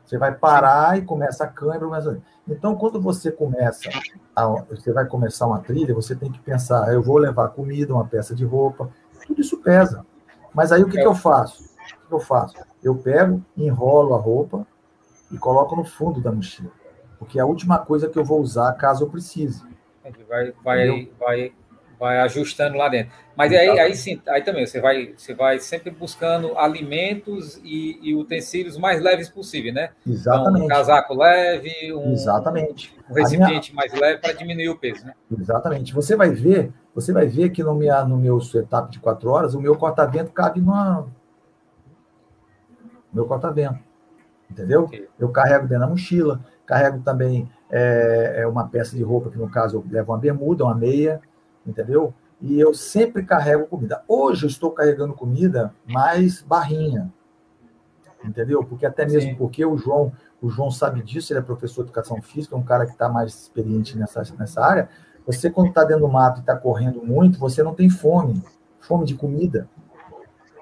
Você 0.06 0.18
vai 0.18 0.34
parar 0.34 0.96
Sim. 0.96 1.02
e 1.02 1.06
começa 1.06 1.44
a 1.44 1.48
câimbra. 1.48 2.22
Então, 2.50 2.76
quando 2.76 3.00
você 3.00 3.32
começa, 3.32 3.89
a, 4.36 4.45
você 4.47 4.91
vai 4.91 5.06
começar 5.06 5.45
uma 5.45 5.60
trilha, 5.60 5.93
você 5.93 6.16
tem 6.16 6.32
que 6.32 6.39
pensar: 6.39 6.91
eu 6.91 7.02
vou 7.02 7.18
levar 7.18 7.50
comida, 7.50 7.93
uma 7.93 8.06
peça 8.06 8.34
de 8.36 8.43
roupa, 8.43 8.89
tudo 9.26 9.39
isso 9.39 9.58
pesa. 9.58 10.06
Mas 10.54 10.72
aí 10.72 10.82
o 10.82 10.89
que, 10.89 10.97
que 10.97 11.08
eu 11.08 11.14
faço? 11.16 11.64
O 12.06 12.08
que 12.08 12.14
eu 12.14 12.20
faço? 12.20 12.56
Eu 12.84 12.95
pego, 12.95 13.43
enrolo 13.56 14.16
a 14.16 14.18
roupa 14.18 14.66
e 15.32 15.38
coloco 15.38 15.76
no 15.76 15.86
fundo 15.86 16.20
da 16.20 16.32
mochila, 16.32 16.72
porque 17.20 17.38
é 17.38 17.41
a 17.41 17.45
última 17.45 17.78
coisa 17.78 18.10
que 18.10 18.18
eu 18.18 18.26
vou 18.26 18.41
usar 18.41 18.74
caso 18.74 19.04
eu 19.04 19.10
precise. 19.10 19.64
Vai, 20.28 20.52
vai, 20.64 21.12
vai 21.20 21.54
vai 22.00 22.20
ajustando 22.22 22.78
lá 22.78 22.88
dentro. 22.88 23.12
Mas 23.36 23.52
aí, 23.52 23.70
aí 23.78 23.95
sim, 23.95 24.22
aí 24.28 24.41
também 24.41 24.66
você 24.66 24.80
vai, 24.80 25.14
você 25.16 25.34
vai 25.34 25.60
sempre 25.60 25.91
buscando 25.91 26.58
alimentos 26.58 27.60
e, 27.64 28.00
e 28.02 28.16
utensílios 28.16 28.78
mais 28.78 29.02
leves 29.02 29.30
possível, 29.30 29.74
né? 29.74 29.89
Exatamente. 30.08 30.50
Então, 30.50 30.66
um 30.66 30.68
casaco 30.68 31.14
leve, 31.14 31.93
um, 31.93 32.14
Exatamente. 32.14 32.95
um 33.10 33.14
recipiente 33.14 33.72
minha... 33.72 33.76
mais 33.76 33.93
leve 34.00 34.20
para 34.22 34.34
diminuir 34.34 34.70
o 34.70 34.78
peso, 34.78 35.06
né? 35.06 35.14
Exatamente. 35.38 35.93
Você 35.93 36.16
vai 36.16 36.30
ver, 36.30 36.72
você 36.95 37.12
vai 37.12 37.28
ver 37.28 37.50
que 37.50 37.62
no, 37.62 37.76
minha, 37.76 38.04
no 38.06 38.18
meu 38.18 38.39
setup 38.39 38.91
de 38.91 39.00
quatro 39.00 39.30
horas, 39.30 39.54
o 39.54 39.62
meu 39.62 39.76
corta-vento 39.76 40.32
cabe 40.32 40.62
numa. 40.62 41.08
Meu 43.14 43.26
corta-vento. 43.26 43.80
Entendeu? 44.50 44.84
Okay. 44.84 45.08
Eu 45.20 45.30
carrego 45.30 45.68
dentro 45.68 45.86
da 45.86 45.88
mochila, 45.88 46.41
carrego 46.66 47.00
também 47.02 47.50
é, 47.70 48.36
é, 48.38 48.47
uma 48.47 48.68
peça 48.68 48.95
de 48.95 49.04
roupa, 49.04 49.30
que 49.30 49.38
no 49.38 49.50
caso 49.50 49.78
eu 49.78 49.86
levo 49.89 50.12
uma 50.12 50.18
bermuda, 50.18 50.64
uma 50.64 50.76
meia, 50.76 51.22
entendeu? 51.70 52.14
E 52.42 52.60
eu 52.60 52.74
sempre 52.74 53.24
carrego 53.24 53.68
comida. 53.68 54.04
Hoje 54.08 54.46
eu 54.46 54.50
estou 54.50 54.72
carregando 54.72 55.14
comida 55.14 55.74
mais 55.86 56.42
barrinha, 56.42 57.12
entendeu? 58.24 58.64
Porque 58.64 58.86
até 58.86 59.06
mesmo 59.06 59.32
Sim. 59.32 59.36
porque 59.36 59.66
o 59.66 59.78
João, 59.78 60.12
o 60.42 60.50
João 60.50 60.72
sabe 60.72 61.04
disso, 61.04 61.32
ele 61.32 61.40
é 61.40 61.44
professor 61.44 61.84
de 61.84 61.90
educação 61.90 62.22
física, 62.22 62.56
é 62.56 62.58
um 62.58 62.64
cara 62.64 62.86
que 62.86 62.94
está 62.94 63.10
mais 63.10 63.34
experiente 63.34 63.98
nessa, 63.98 64.24
nessa 64.38 64.64
área. 64.64 64.90
Você, 65.26 65.50
quando 65.50 65.70
está 65.70 65.84
dentro 65.84 66.06
do 66.06 66.12
mato 66.12 66.38
e 66.38 66.42
está 66.42 66.56
correndo 66.56 67.04
muito, 67.04 67.38
você 67.38 67.62
não 67.62 67.76
tem 67.76 67.90
fome, 67.90 68.42
fome 68.80 69.06
de 69.06 69.16
comida. 69.16 69.70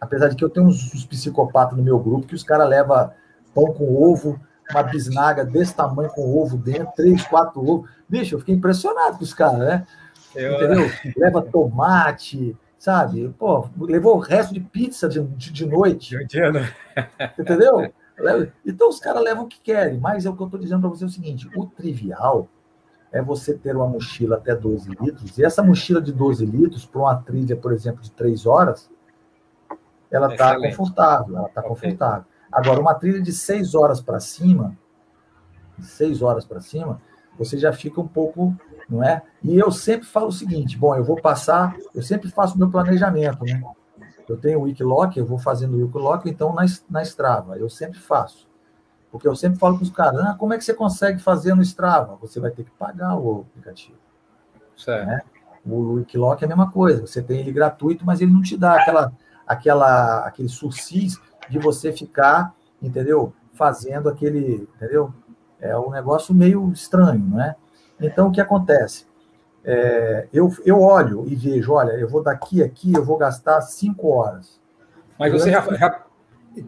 Apesar 0.01 0.30
de 0.30 0.36
que 0.36 0.43
eu 0.43 0.49
tenho 0.49 0.68
uns, 0.68 0.93
uns 0.93 1.05
psicopatas 1.05 1.78
no 1.78 1.84
meu 1.84 1.99
grupo 1.99 2.28
que 2.28 2.36
os 2.36 2.43
caras 2.43 2.68
levam 2.68 3.12
pão 3.53 3.74
com 3.74 3.95
ovo, 3.95 4.39
uma 4.72 4.84
bisnaga 4.84 5.45
desse 5.45 5.74
tamanho 5.74 6.10
com 6.10 6.38
ovo 6.38 6.58
dentro, 6.58 6.91
três, 6.95 7.26
quatro 7.26 7.62
ovos. 7.62 7.89
Bicho, 8.08 8.36
eu 8.36 8.39
fiquei 8.39 8.55
impressionado 8.55 9.18
com 9.18 9.24
os 9.24 9.34
caras, 9.34 9.60
né? 9.60 9.86
Eu... 10.38 10.53
Entendeu? 10.55 10.89
Leva 11.17 11.41
tomate, 11.41 12.55
sabe? 12.77 13.33
Pô, 13.38 13.67
levou 13.79 14.15
o 14.15 14.19
resto 14.19 14.53
de 14.53 14.59
pizza 14.59 15.09
de, 15.09 15.21
de, 15.21 15.51
de 15.51 15.65
noite. 15.65 16.15
Entendeu? 17.38 17.91
Então 18.65 18.89
os 18.89 18.99
caras 18.99 19.23
levam 19.23 19.45
o 19.45 19.47
que 19.47 19.59
querem, 19.59 19.99
mas 19.99 20.25
é 20.25 20.29
o 20.29 20.35
que 20.35 20.41
eu 20.41 20.47
estou 20.47 20.59
dizendo 20.59 20.81
para 20.81 20.89
você 20.89 21.03
é 21.03 21.07
o 21.07 21.09
seguinte: 21.09 21.49
o 21.55 21.65
trivial 21.65 22.47
é 23.11 23.21
você 23.21 23.53
ter 23.53 23.75
uma 23.75 23.88
mochila 23.88 24.38
até 24.38 24.55
12 24.55 24.89
litros, 25.01 25.38
e 25.38 25.43
essa 25.43 25.63
mochila 25.63 26.01
de 26.01 26.11
12 26.11 26.45
litros, 26.45 26.85
para 26.85 27.01
uma 27.01 27.15
trilha, 27.15 27.55
por 27.55 27.71
exemplo, 27.71 28.01
de 28.01 28.11
3 28.11 28.45
horas, 28.45 28.89
ela 30.11 30.31
está 30.31 30.55
confortável, 30.59 31.38
ela 31.38 31.47
está 31.47 31.61
okay. 31.61 31.69
confortável. 31.69 32.25
Agora, 32.51 32.79
uma 32.79 32.93
trilha 32.95 33.21
de 33.21 33.31
6 33.31 33.75
horas 33.75 34.01
para 34.01 34.19
cima, 34.19 34.77
6 35.79 36.21
horas 36.21 36.45
para 36.45 36.59
cima, 36.59 37.01
você 37.38 37.57
já 37.57 37.71
fica 37.71 38.01
um 38.01 38.07
pouco 38.07 38.55
não 38.89 39.03
é? 39.03 39.21
E 39.43 39.57
eu 39.57 39.71
sempre 39.71 40.07
falo 40.07 40.27
o 40.27 40.31
seguinte: 40.31 40.77
bom, 40.77 40.95
eu 40.95 41.03
vou 41.03 41.19
passar, 41.21 41.75
eu 41.93 42.01
sempre 42.01 42.29
faço 42.29 42.55
o 42.55 42.57
meu 42.57 42.69
planejamento, 42.69 43.43
né? 43.43 43.61
Eu 44.27 44.38
tenho 44.38 44.59
o 44.59 44.63
Wikiloc, 44.63 45.15
eu 45.15 45.25
vou 45.25 45.38
fazendo 45.38 45.77
o 45.77 45.85
Wikiloc, 45.85 46.25
então 46.25 46.53
na, 46.53 46.65
na 46.89 47.01
Strava, 47.01 47.57
eu 47.57 47.69
sempre 47.69 47.97
faço. 47.97 48.47
Porque 49.11 49.27
eu 49.27 49.35
sempre 49.35 49.57
falo 49.57 49.77
com 49.77 49.83
os 49.83 49.91
caras: 49.91 50.19
ah, 50.21 50.35
como 50.38 50.53
é 50.53 50.57
que 50.57 50.63
você 50.63 50.73
consegue 50.73 51.19
fazer 51.19 51.53
no 51.53 51.61
Strava? 51.61 52.17
Você 52.21 52.39
vai 52.39 52.51
ter 52.51 52.63
que 52.63 52.71
pagar 52.71 53.17
o 53.17 53.45
aplicativo. 53.49 53.97
Certo. 54.75 55.07
Né? 55.07 55.21
O 55.65 55.93
Wikiloc 55.93 56.41
é 56.41 56.45
a 56.45 56.47
mesma 56.47 56.71
coisa, 56.71 57.05
você 57.05 57.21
tem 57.21 57.39
ele 57.39 57.51
gratuito, 57.51 58.05
mas 58.05 58.21
ele 58.21 58.31
não 58.31 58.41
te 58.41 58.55
dá 58.55 58.75
aquela, 58.75 59.11
aquela, 59.45 60.19
aquele 60.19 60.47
surcis 60.47 61.19
de 61.49 61.59
você 61.59 61.91
ficar, 61.91 62.53
entendeu? 62.81 63.33
Fazendo 63.53 64.07
aquele, 64.07 64.67
entendeu? 64.75 65.13
É 65.59 65.77
um 65.77 65.89
negócio 65.89 66.33
meio 66.33 66.71
estranho, 66.71 67.19
não 67.19 67.41
é? 67.41 67.55
Então, 67.99 68.27
o 68.27 68.31
que 68.31 68.41
acontece? 68.41 69.05
É, 69.63 70.27
eu, 70.31 70.49
eu 70.65 70.81
olho 70.81 71.25
e 71.27 71.35
vejo, 71.35 71.73
olha, 71.73 71.91
eu 71.91 72.07
vou 72.07 72.23
daqui 72.23 72.63
a 72.63 72.65
aqui, 72.65 72.93
eu 72.93 73.03
vou 73.03 73.17
gastar 73.17 73.61
cinco 73.61 74.09
horas. 74.09 74.59
Mas 75.19 75.33
você 75.33 75.51
já, 75.51 75.61
já, 75.75 76.05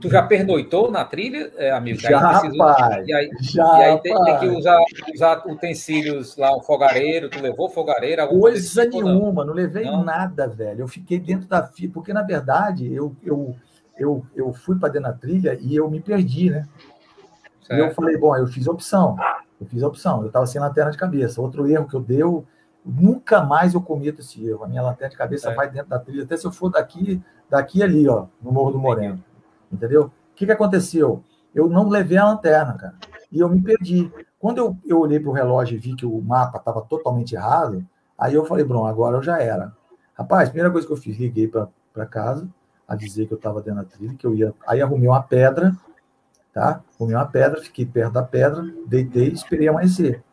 tu 0.01 0.09
já 0.09 0.23
pernoitou 0.23 0.91
na 0.91 1.05
trilha, 1.05 1.51
é, 1.55 1.71
amigo? 1.71 1.99
Já, 1.99 2.19
rapaz, 2.19 3.07
e 3.07 3.13
aí, 3.13 3.29
já, 3.39 3.63
e 3.63 3.83
aí 3.83 3.99
tem, 3.99 4.23
tem, 4.23 4.39
que 4.39 4.47
usar, 4.47 4.79
usar 5.13 5.47
utensílios 5.47 6.35
lá, 6.35 6.55
um 6.55 6.61
fogareiro, 6.61 7.29
tu 7.29 7.39
levou 7.39 7.69
fogareiro? 7.69 8.27
Coisa 8.27 8.85
nenhuma, 8.85 9.45
não? 9.45 9.47
não 9.47 9.53
levei 9.53 9.85
não? 9.85 10.03
nada, 10.03 10.47
velho. 10.47 10.81
Eu 10.81 10.87
fiquei 10.87 11.19
dentro 11.19 11.47
da 11.47 11.63
fila, 11.63 11.93
porque 11.93 12.11
na 12.11 12.23
verdade 12.23 12.91
eu, 12.93 13.15
eu, 13.23 13.55
eu, 13.97 14.25
eu 14.35 14.51
fui 14.51 14.77
para 14.77 14.89
dentro 14.89 15.09
da 15.09 15.13
trilha 15.13 15.57
e 15.61 15.75
eu 15.75 15.89
me 15.89 16.01
perdi, 16.01 16.49
né? 16.49 16.67
Certo. 17.69 17.79
E 17.79 17.87
eu 17.87 17.93
falei, 17.93 18.17
bom, 18.17 18.35
eu 18.35 18.47
fiz 18.47 18.67
opção. 18.67 19.15
Eu 19.61 19.67
fiz 19.67 19.83
a 19.83 19.87
opção, 19.87 20.21
eu 20.21 20.27
estava 20.27 20.47
sem 20.47 20.59
lanterna 20.59 20.91
de 20.91 20.97
cabeça. 20.97 21.39
Outro 21.39 21.67
erro 21.67 21.87
que 21.87 21.95
eu 21.95 22.01
deu, 22.01 22.45
nunca 22.83 23.43
mais 23.43 23.75
eu 23.75 23.81
cometo 23.81 24.21
esse 24.21 24.43
erro. 24.43 24.63
A 24.63 24.67
minha 24.67 24.81
lanterna 24.81 25.11
de 25.11 25.17
cabeça 25.17 25.51
é. 25.51 25.53
vai 25.53 25.69
dentro 25.69 25.89
da 25.89 25.99
trilha, 25.99 26.23
até 26.23 26.35
se 26.35 26.47
eu 26.47 26.51
for 26.51 26.69
daqui, 26.69 27.21
daqui 27.47 27.83
ali, 27.83 28.07
ó, 28.07 28.25
no 28.41 28.51
Morro 28.51 28.71
do 28.71 28.79
Moreno. 28.79 29.23
Entendeu? 29.71 30.05
O 30.05 30.11
que, 30.35 30.47
que 30.47 30.51
aconteceu? 30.51 31.23
Eu 31.53 31.69
não 31.69 31.89
levei 31.89 32.17
a 32.17 32.25
lanterna, 32.25 32.73
cara. 32.73 32.95
E 33.31 33.39
eu 33.39 33.47
me 33.47 33.61
perdi. 33.61 34.11
Quando 34.39 34.57
eu, 34.57 34.77
eu 34.85 34.99
olhei 34.99 35.19
para 35.19 35.29
o 35.29 35.33
relógio 35.33 35.75
e 35.75 35.79
vi 35.79 35.95
que 35.95 36.05
o 36.05 36.21
mapa 36.21 36.57
estava 36.57 36.81
totalmente 36.81 37.35
errado, 37.35 37.85
aí 38.17 38.33
eu 38.33 38.45
falei, 38.45 38.63
Bruno, 38.63 38.85
agora 38.85 39.17
eu 39.17 39.21
já 39.21 39.39
era. 39.39 39.73
Rapaz, 40.15 40.49
primeira 40.49 40.71
coisa 40.71 40.87
que 40.87 40.93
eu 40.93 40.97
fiz, 40.97 41.17
liguei 41.17 41.47
para 41.47 42.05
casa, 42.05 42.47
a 42.87 42.95
dizer 42.95 43.27
que 43.27 43.33
eu 43.33 43.37
estava 43.37 43.61
dentro 43.61 43.83
da 43.83 43.85
trilha, 43.85 44.15
que 44.15 44.25
eu 44.25 44.33
ia. 44.33 44.53
Aí 44.67 44.81
arrumei 44.81 45.07
uma 45.07 45.21
pedra, 45.21 45.75
tá? 46.53 46.81
Comi 46.97 47.13
uma 47.13 47.25
pedra, 47.25 47.61
fiquei 47.61 47.85
perto 47.85 48.13
da 48.13 48.23
pedra, 48.23 48.63
deitei 48.87 49.29
e 49.29 49.33
esperei 49.33 49.67
amanhecer. 49.67 50.23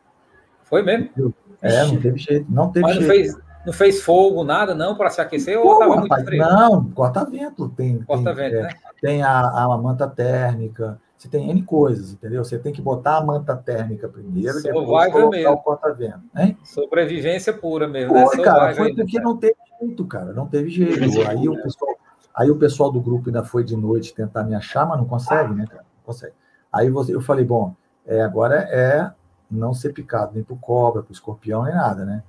Foi 0.63 0.83
mesmo? 0.83 1.35
É, 1.63 1.85
não 1.85 2.01
teve 2.01 2.19
jeito, 2.19 2.47
não 2.51 2.71
teve 2.71 2.87
Mas 2.87 2.97
jeito. 2.97 3.09
Não 3.09 3.15
fez, 3.15 3.39
não 3.67 3.73
fez 3.73 4.03
fogo, 4.03 4.45
nada, 4.45 4.75
não, 4.75 4.97
para 4.97 5.11
se 5.11 5.21
aquecer 5.21 5.61
Pô, 5.61 5.69
ou 5.69 5.73
estava 5.75 5.97
muito 5.97 6.25
frio? 6.25 6.39
Não, 6.39 6.91
corta-vento. 6.91 7.69
Tem, 7.71 8.03
corta-vento, 8.03 8.53
tem, 8.53 8.63
né? 8.63 8.69
É, 8.69 9.01
tem 9.01 9.23
a, 9.23 9.41
a 9.41 9.79
manta 9.79 10.09
térmica, 10.09 11.01
você 11.17 11.29
tem 11.29 11.51
N 11.51 11.63
coisas, 11.63 12.13
entendeu? 12.13 12.45
Você 12.45 12.59
tem 12.59 12.73
que 12.73 12.83
botar 12.83 13.17
a 13.17 13.25
manta 13.25 13.57
térmica 13.57 14.09
primeiro, 14.09 14.63
depois 14.63 14.87
colocar 14.87 15.29
mesmo. 15.29 15.53
o 15.53 15.57
corta-vento. 15.59 16.21
Sobrevivência 16.63 17.53
pura 17.53 17.89
mesmo, 17.89 18.13
né? 18.13 18.27
Foi, 18.27 18.37
né? 18.37 18.45
cara, 18.45 18.75
foi 18.75 18.95
porque 18.95 19.19
não 19.19 19.37
teve 19.37 19.57
jeito, 19.81 20.05
cara, 20.07 20.33
não 20.33 20.47
teve 20.47 20.69
jeito. 20.69 21.29
Aí 21.29 21.49
o 21.49 21.63
pessoal, 21.63 21.97
aí 22.35 22.51
o 22.51 22.57
pessoal 22.57 22.93
do 22.93 23.01
grupo 23.01 23.29
ainda 23.29 23.43
foi 23.43 23.65
de 23.65 23.77
noite 23.77 24.15
tentar 24.15 24.45
me 24.45 24.55
achar, 24.55 24.87
mas 24.87 24.99
não 24.99 25.07
consegue, 25.07 25.55
né, 25.55 25.67
cara? 25.67 25.85
Consegue. 26.07 26.33
Aí 26.73 26.89
você, 26.89 27.15
eu 27.15 27.21
falei, 27.21 27.45
bom, 27.45 27.75
é, 28.07 28.23
agora 28.23 28.57
é 28.71 29.11
não 29.51 29.75
ser 29.75 29.93
picado 29.93 30.33
nem 30.35 30.43
por 30.43 30.59
cobra, 30.59 31.03
por 31.03 31.13
escorpião, 31.13 31.65
nem 31.65 31.75
nada, 31.75 32.05
né? 32.05 32.23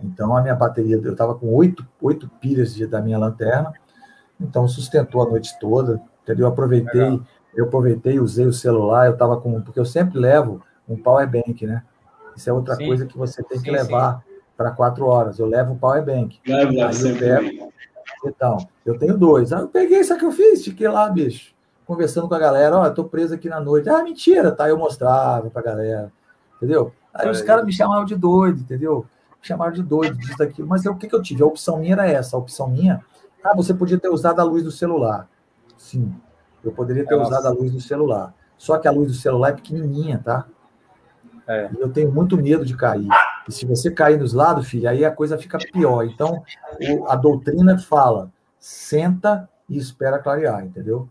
Então 0.00 0.36
a 0.36 0.42
minha 0.42 0.54
bateria, 0.54 0.96
eu 0.96 1.12
estava 1.12 1.34
com 1.34 1.52
oito, 1.54 1.86
oito 2.00 2.28
pilhas 2.40 2.74
de, 2.74 2.86
da 2.86 3.00
minha 3.00 3.18
lanterna, 3.18 3.72
então 4.40 4.66
sustentou 4.66 5.22
a 5.22 5.30
noite 5.30 5.58
toda, 5.58 6.00
entendeu? 6.22 6.46
Eu 6.46 6.52
aproveitei, 6.52 7.00
Legal. 7.00 7.20
eu 7.54 7.64
aproveitei, 7.66 8.18
usei 8.18 8.46
o 8.46 8.52
celular, 8.52 9.06
eu 9.06 9.12
estava 9.12 9.40
com, 9.40 9.60
porque 9.62 9.78
eu 9.78 9.84
sempre 9.84 10.18
levo 10.18 10.62
um 10.88 10.96
power 10.96 11.28
bank, 11.28 11.66
né? 11.66 11.82
Isso 12.36 12.50
é 12.50 12.52
outra 12.52 12.74
sim. 12.74 12.86
coisa 12.86 13.06
que 13.06 13.16
você 13.16 13.42
tem 13.44 13.58
que 13.58 13.70
sim, 13.70 13.70
levar 13.70 14.22
para 14.56 14.72
quatro 14.72 15.06
horas. 15.06 15.38
Eu 15.38 15.46
levo 15.46 15.72
um 15.72 15.78
power 15.78 16.04
bank. 16.04 16.40
Levo, 16.46 16.72
levo 16.72 17.08
eu 17.08 17.18
pego, 17.18 17.72
então, 18.24 18.58
eu 18.84 18.98
tenho 18.98 19.16
dois. 19.16 19.52
Aí 19.52 19.60
eu 19.60 19.68
peguei 19.68 20.00
isso 20.00 20.16
que 20.18 20.24
eu 20.24 20.32
fiz, 20.32 20.64
fiquei 20.64 20.88
lá, 20.88 21.08
bicho 21.08 21.53
conversando 21.86 22.28
com 22.28 22.34
a 22.34 22.38
galera, 22.38 22.76
ó, 22.76 22.86
oh, 22.86 22.90
tô 22.90 23.04
preso 23.04 23.34
aqui 23.34 23.48
na 23.48 23.60
noite. 23.60 23.88
Ah, 23.88 24.02
mentira, 24.02 24.50
tá? 24.52 24.68
Eu 24.68 24.78
mostrava 24.78 25.50
pra 25.50 25.62
galera, 25.62 26.12
entendeu? 26.56 26.92
Aí 27.12 27.28
os 27.30 27.42
caras 27.42 27.64
me 27.64 27.72
chamavam 27.72 28.04
de 28.04 28.16
doido, 28.16 28.60
entendeu? 28.60 29.06
Me 29.40 29.46
chamavam 29.46 29.72
de 29.72 29.82
doido, 29.82 30.16
disso, 30.16 30.36
daquilo. 30.36 30.66
Mas 30.66 30.84
o 30.84 30.94
que, 30.96 31.08
que 31.08 31.14
eu 31.14 31.22
tive? 31.22 31.42
A 31.42 31.46
opção 31.46 31.78
minha 31.78 31.92
era 31.92 32.06
essa. 32.06 32.36
A 32.36 32.38
opção 32.38 32.68
minha, 32.68 33.04
ah, 33.42 33.54
você 33.54 33.72
podia 33.74 33.98
ter 33.98 34.08
usado 34.08 34.40
a 34.40 34.44
luz 34.44 34.64
do 34.64 34.70
celular. 34.70 35.28
Sim, 35.76 36.14
eu 36.64 36.72
poderia 36.72 37.06
ter 37.06 37.14
Nossa. 37.16 37.30
usado 37.30 37.46
a 37.46 37.50
luz 37.50 37.70
do 37.72 37.80
celular. 37.80 38.34
Só 38.56 38.78
que 38.78 38.88
a 38.88 38.90
luz 38.90 39.08
do 39.08 39.14
celular 39.14 39.50
é 39.50 39.52
pequenininha, 39.52 40.20
tá? 40.24 40.46
É. 41.46 41.70
E 41.76 41.80
eu 41.80 41.92
tenho 41.92 42.10
muito 42.10 42.36
medo 42.36 42.64
de 42.64 42.74
cair. 42.74 43.08
E 43.46 43.52
se 43.52 43.66
você 43.66 43.90
cair 43.90 44.18
nos 44.18 44.32
lados, 44.32 44.66
filho, 44.66 44.88
aí 44.88 45.04
a 45.04 45.10
coisa 45.10 45.36
fica 45.36 45.58
pior. 45.58 46.04
Então, 46.04 46.42
a 47.06 47.16
doutrina 47.16 47.78
fala, 47.78 48.32
senta 48.58 49.48
e 49.68 49.76
espera 49.76 50.18
clarear, 50.18 50.64
entendeu? 50.64 51.08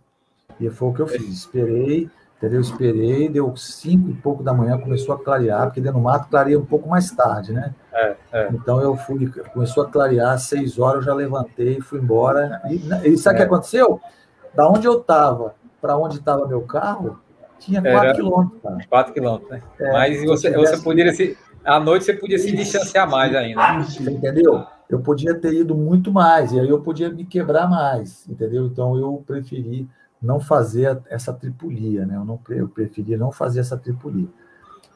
E 0.65 0.69
foi 0.69 0.89
o 0.89 0.93
que 0.93 1.01
eu 1.01 1.07
fiz. 1.07 1.29
Esperei, 1.29 2.09
entendeu? 2.37 2.61
Esperei, 2.61 3.29
deu 3.29 3.55
cinco 3.55 4.09
e 4.09 4.13
pouco 4.13 4.43
da 4.43 4.53
manhã, 4.53 4.77
começou 4.77 5.15
a 5.15 5.19
clarear, 5.19 5.65
porque 5.65 5.81
dentro 5.81 5.99
do 5.99 6.03
mato 6.03 6.29
clareia 6.29 6.59
um 6.59 6.65
pouco 6.65 6.89
mais 6.89 7.11
tarde, 7.11 7.53
né? 7.53 7.73
É, 7.93 8.15
é. 8.31 8.49
Então 8.53 8.81
eu 8.81 8.95
fui, 8.95 9.29
começou 9.53 9.83
a 9.83 9.89
clarear, 9.89 10.37
seis 10.39 10.79
horas 10.79 10.97
eu 10.97 11.03
já 11.03 11.13
levantei, 11.13 11.79
fui 11.81 11.99
embora. 11.99 12.61
E, 12.69 13.09
e 13.09 13.17
sabe 13.17 13.35
o 13.35 13.37
é. 13.37 13.41
que 13.41 13.43
aconteceu? 13.43 14.01
Da 14.53 14.67
onde 14.67 14.87
eu 14.87 14.99
estava 14.99 15.55
para 15.81 15.97
onde 15.97 16.17
estava 16.17 16.47
meu 16.47 16.61
carro, 16.61 17.19
tinha 17.59 17.81
quatro 17.81 18.15
quilômetros. 18.15 18.85
Quatro 18.87 19.13
quilômetros, 19.13 19.49
né? 19.51 19.61
É, 19.79 19.91
Mas 19.91 20.23
você, 20.23 20.49
tivesse... 20.49 20.77
você 20.77 20.83
poderia 20.83 21.13
se. 21.13 21.37
À 21.63 21.79
noite 21.79 22.05
você 22.05 22.13
podia 22.13 22.37
se 22.37 22.51
distanciar 22.55 23.09
mais 23.09 23.35
ainda. 23.35 23.79
Você 23.83 24.09
entendeu? 24.09 24.65
Eu 24.89 24.99
podia 24.99 25.33
ter 25.33 25.53
ido 25.53 25.75
muito 25.75 26.11
mais, 26.11 26.51
e 26.51 26.59
aí 26.59 26.69
eu 26.69 26.81
podia 26.81 27.09
me 27.09 27.25
quebrar 27.25 27.69
mais, 27.69 28.27
entendeu? 28.29 28.65
Então 28.65 28.97
eu 28.97 29.23
preferi 29.25 29.87
não 30.23 30.39
fazer 30.39 31.01
essa 31.09 31.33
tripulia, 31.33 32.05
né? 32.05 32.15
Eu, 32.15 32.23
não, 32.23 32.39
eu 32.49 32.69
preferi 32.69 33.17
não 33.17 33.31
fazer 33.31 33.59
essa 33.59 33.77
tripulia. 33.77 34.27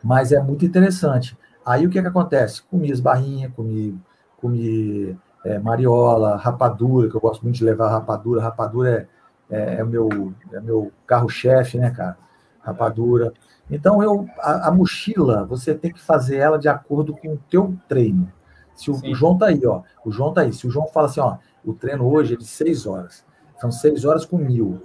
Mas 0.02 0.32
é 0.32 0.42
muito 0.42 0.66
interessante. 0.66 1.38
Aí 1.66 1.86
o 1.86 1.90
que, 1.90 2.00
é 2.00 2.02
que 2.02 2.08
acontece? 2.08 2.64
Comi 2.64 2.92
as 2.92 3.02
barrinhas, 3.02 3.52
comi, 3.54 4.00
comi 4.38 5.18
é, 5.44 5.60
mariola, 5.60 6.38
rapadura, 6.38 7.10
que 7.10 7.16
eu 7.16 7.20
gosto 7.20 7.44
muito 7.44 7.58
de 7.58 7.66
levar 7.66 7.90
rapadura. 7.90 8.42
Rapadura 8.42 9.10
é, 9.50 9.58
é, 9.58 9.74
é 9.76 9.84
meu, 9.84 10.34
é 10.54 10.62
meu 10.62 10.92
carro-chefe, 11.06 11.78
né, 11.78 11.92
cara? 11.92 12.18
Rapadura. 12.62 13.34
Então, 13.70 14.02
eu, 14.02 14.26
a, 14.40 14.70
a, 14.70 14.72
mochila, 14.72 15.44
você 15.44 15.76
tem 15.76 15.92
que 15.92 16.00
fazer 16.00 16.38
ela 16.38 16.58
de 16.58 16.70
acordo 16.70 17.14
com 17.14 17.34
o 17.34 17.40
teu 17.50 17.78
treino. 17.88 18.32
Se 18.74 18.90
o, 18.90 18.94
o, 18.94 19.14
João 19.14 19.38
tá 19.38 19.48
aí, 19.48 19.66
ó. 19.66 19.82
O 20.06 20.12
João 20.12 20.34
tá 20.34 20.42
aí. 20.42 20.54
Se 20.54 20.66
o 20.66 20.72
João 20.72 20.88
fala 20.88 21.08
assim, 21.08 21.20
ó, 21.20 21.38
o 21.66 21.74
treino 21.74 22.08
hoje 22.10 22.36
é 22.36 22.38
de 22.38 22.46
seis 22.46 22.86
horas. 22.86 23.26
São 23.60 23.72
seis 23.72 24.06
horas 24.06 24.24
com 24.24 24.38
mil. 24.38 24.82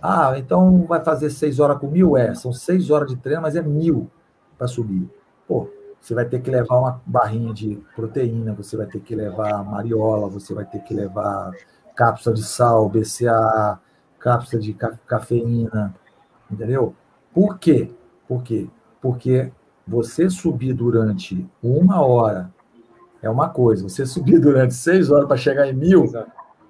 Ah, 0.00 0.34
então 0.36 0.84
vai 0.86 1.02
fazer 1.02 1.30
seis 1.30 1.58
horas 1.58 1.78
com 1.78 1.88
mil? 1.88 2.16
É, 2.16 2.34
são 2.34 2.52
seis 2.52 2.90
horas 2.90 3.08
de 3.08 3.16
treino, 3.16 3.42
mas 3.42 3.56
é 3.56 3.62
mil 3.62 4.10
para 4.56 4.66
subir. 4.66 5.08
Pô, 5.46 5.68
você 6.00 6.14
vai 6.14 6.24
ter 6.24 6.40
que 6.40 6.50
levar 6.50 6.78
uma 6.78 7.00
barrinha 7.04 7.52
de 7.52 7.82
proteína, 7.96 8.52
você 8.52 8.76
vai 8.76 8.86
ter 8.86 9.00
que 9.00 9.14
levar 9.14 9.64
mariola, 9.64 10.28
você 10.28 10.54
vai 10.54 10.64
ter 10.64 10.80
que 10.80 10.94
levar 10.94 11.52
cápsula 11.96 12.34
de 12.34 12.44
sal, 12.44 12.88
BCA, 12.88 13.78
cápsula 14.18 14.62
de 14.62 14.72
ca 14.72 14.96
cafeína, 15.06 15.94
entendeu? 16.50 16.94
Por 17.34 17.58
quê? 17.58 17.90
Por 18.28 18.42
quê? 18.42 18.68
Porque 19.00 19.50
você 19.86 20.30
subir 20.30 20.74
durante 20.74 21.48
uma 21.62 22.00
hora 22.00 22.52
é 23.20 23.28
uma 23.28 23.48
coisa, 23.48 23.88
você 23.88 24.06
subir 24.06 24.38
durante 24.38 24.74
seis 24.74 25.10
horas 25.10 25.26
para 25.26 25.36
chegar 25.36 25.66
em 25.66 25.72
mil 25.72 26.12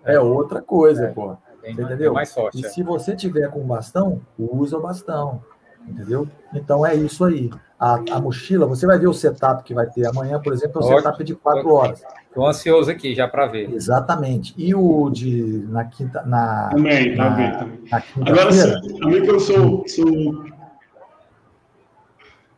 é 0.04 0.18
outra 0.18 0.62
coisa, 0.62 1.04
é, 1.04 1.12
pô. 1.12 1.36
É 1.68 1.72
entendeu? 1.72 2.14
mais 2.14 2.32
forte, 2.32 2.60
e 2.60 2.64
é. 2.64 2.68
se 2.68 2.82
você 2.82 3.14
tiver 3.14 3.50
com 3.50 3.60
bastão, 3.60 4.20
usa 4.38 4.78
o 4.78 4.80
bastão, 4.80 5.42
entendeu? 5.86 6.26
Então 6.54 6.86
é 6.86 6.94
isso 6.94 7.24
aí. 7.24 7.50
A, 7.78 8.00
a, 8.10 8.20
mochila, 8.20 8.66
você 8.66 8.86
vai 8.86 8.98
ver 8.98 9.06
o 9.06 9.12
setup 9.12 9.62
que 9.62 9.74
vai 9.74 9.86
ter 9.86 10.06
amanhã, 10.06 10.40
por 10.40 10.52
exemplo, 10.52 10.82
é 10.82 10.84
o 10.84 10.88
setup 10.88 11.22
de 11.22 11.34
quatro 11.34 11.72
horas. 11.72 12.02
Estou 12.26 12.46
ansioso 12.46 12.90
aqui 12.90 13.14
já 13.14 13.28
para 13.28 13.46
ver. 13.46 13.70
Exatamente. 13.72 14.54
E 14.56 14.74
o 14.74 15.10
de 15.10 15.64
na 15.68 15.84
quinta. 15.84 16.22
Na, 16.22 16.70
também, 16.70 17.14
na, 17.14 17.30
também, 17.30 17.52
também. 17.52 17.80
Na 17.86 18.30
Agora 18.30 18.52
sim, 18.52 18.98
também 18.98 19.22
que 19.22 19.30
eu 19.30 19.40
sou, 19.40 19.84
sou. 19.86 20.44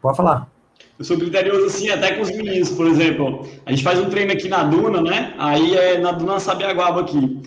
Pode 0.01 0.17
falar. 0.17 0.49
Eu 0.99 1.05
sou 1.05 1.17
criterioso 1.17 1.67
assim, 1.67 1.89
até 1.89 2.15
com 2.15 2.23
os 2.23 2.31
meninos, 2.31 2.71
por 2.71 2.87
exemplo. 2.87 3.47
A 3.65 3.71
gente 3.71 3.83
faz 3.83 3.99
um 3.99 4.11
treino 4.11 4.33
aqui 4.33 4.49
na 4.49 4.65
Duna, 4.65 5.01
né? 5.01 5.35
Aí 5.39 5.75
é 5.75 5.99
na 5.99 6.13
Duna 6.13 6.39
Sabiaguaba 6.39 7.01
aqui. 7.01 7.43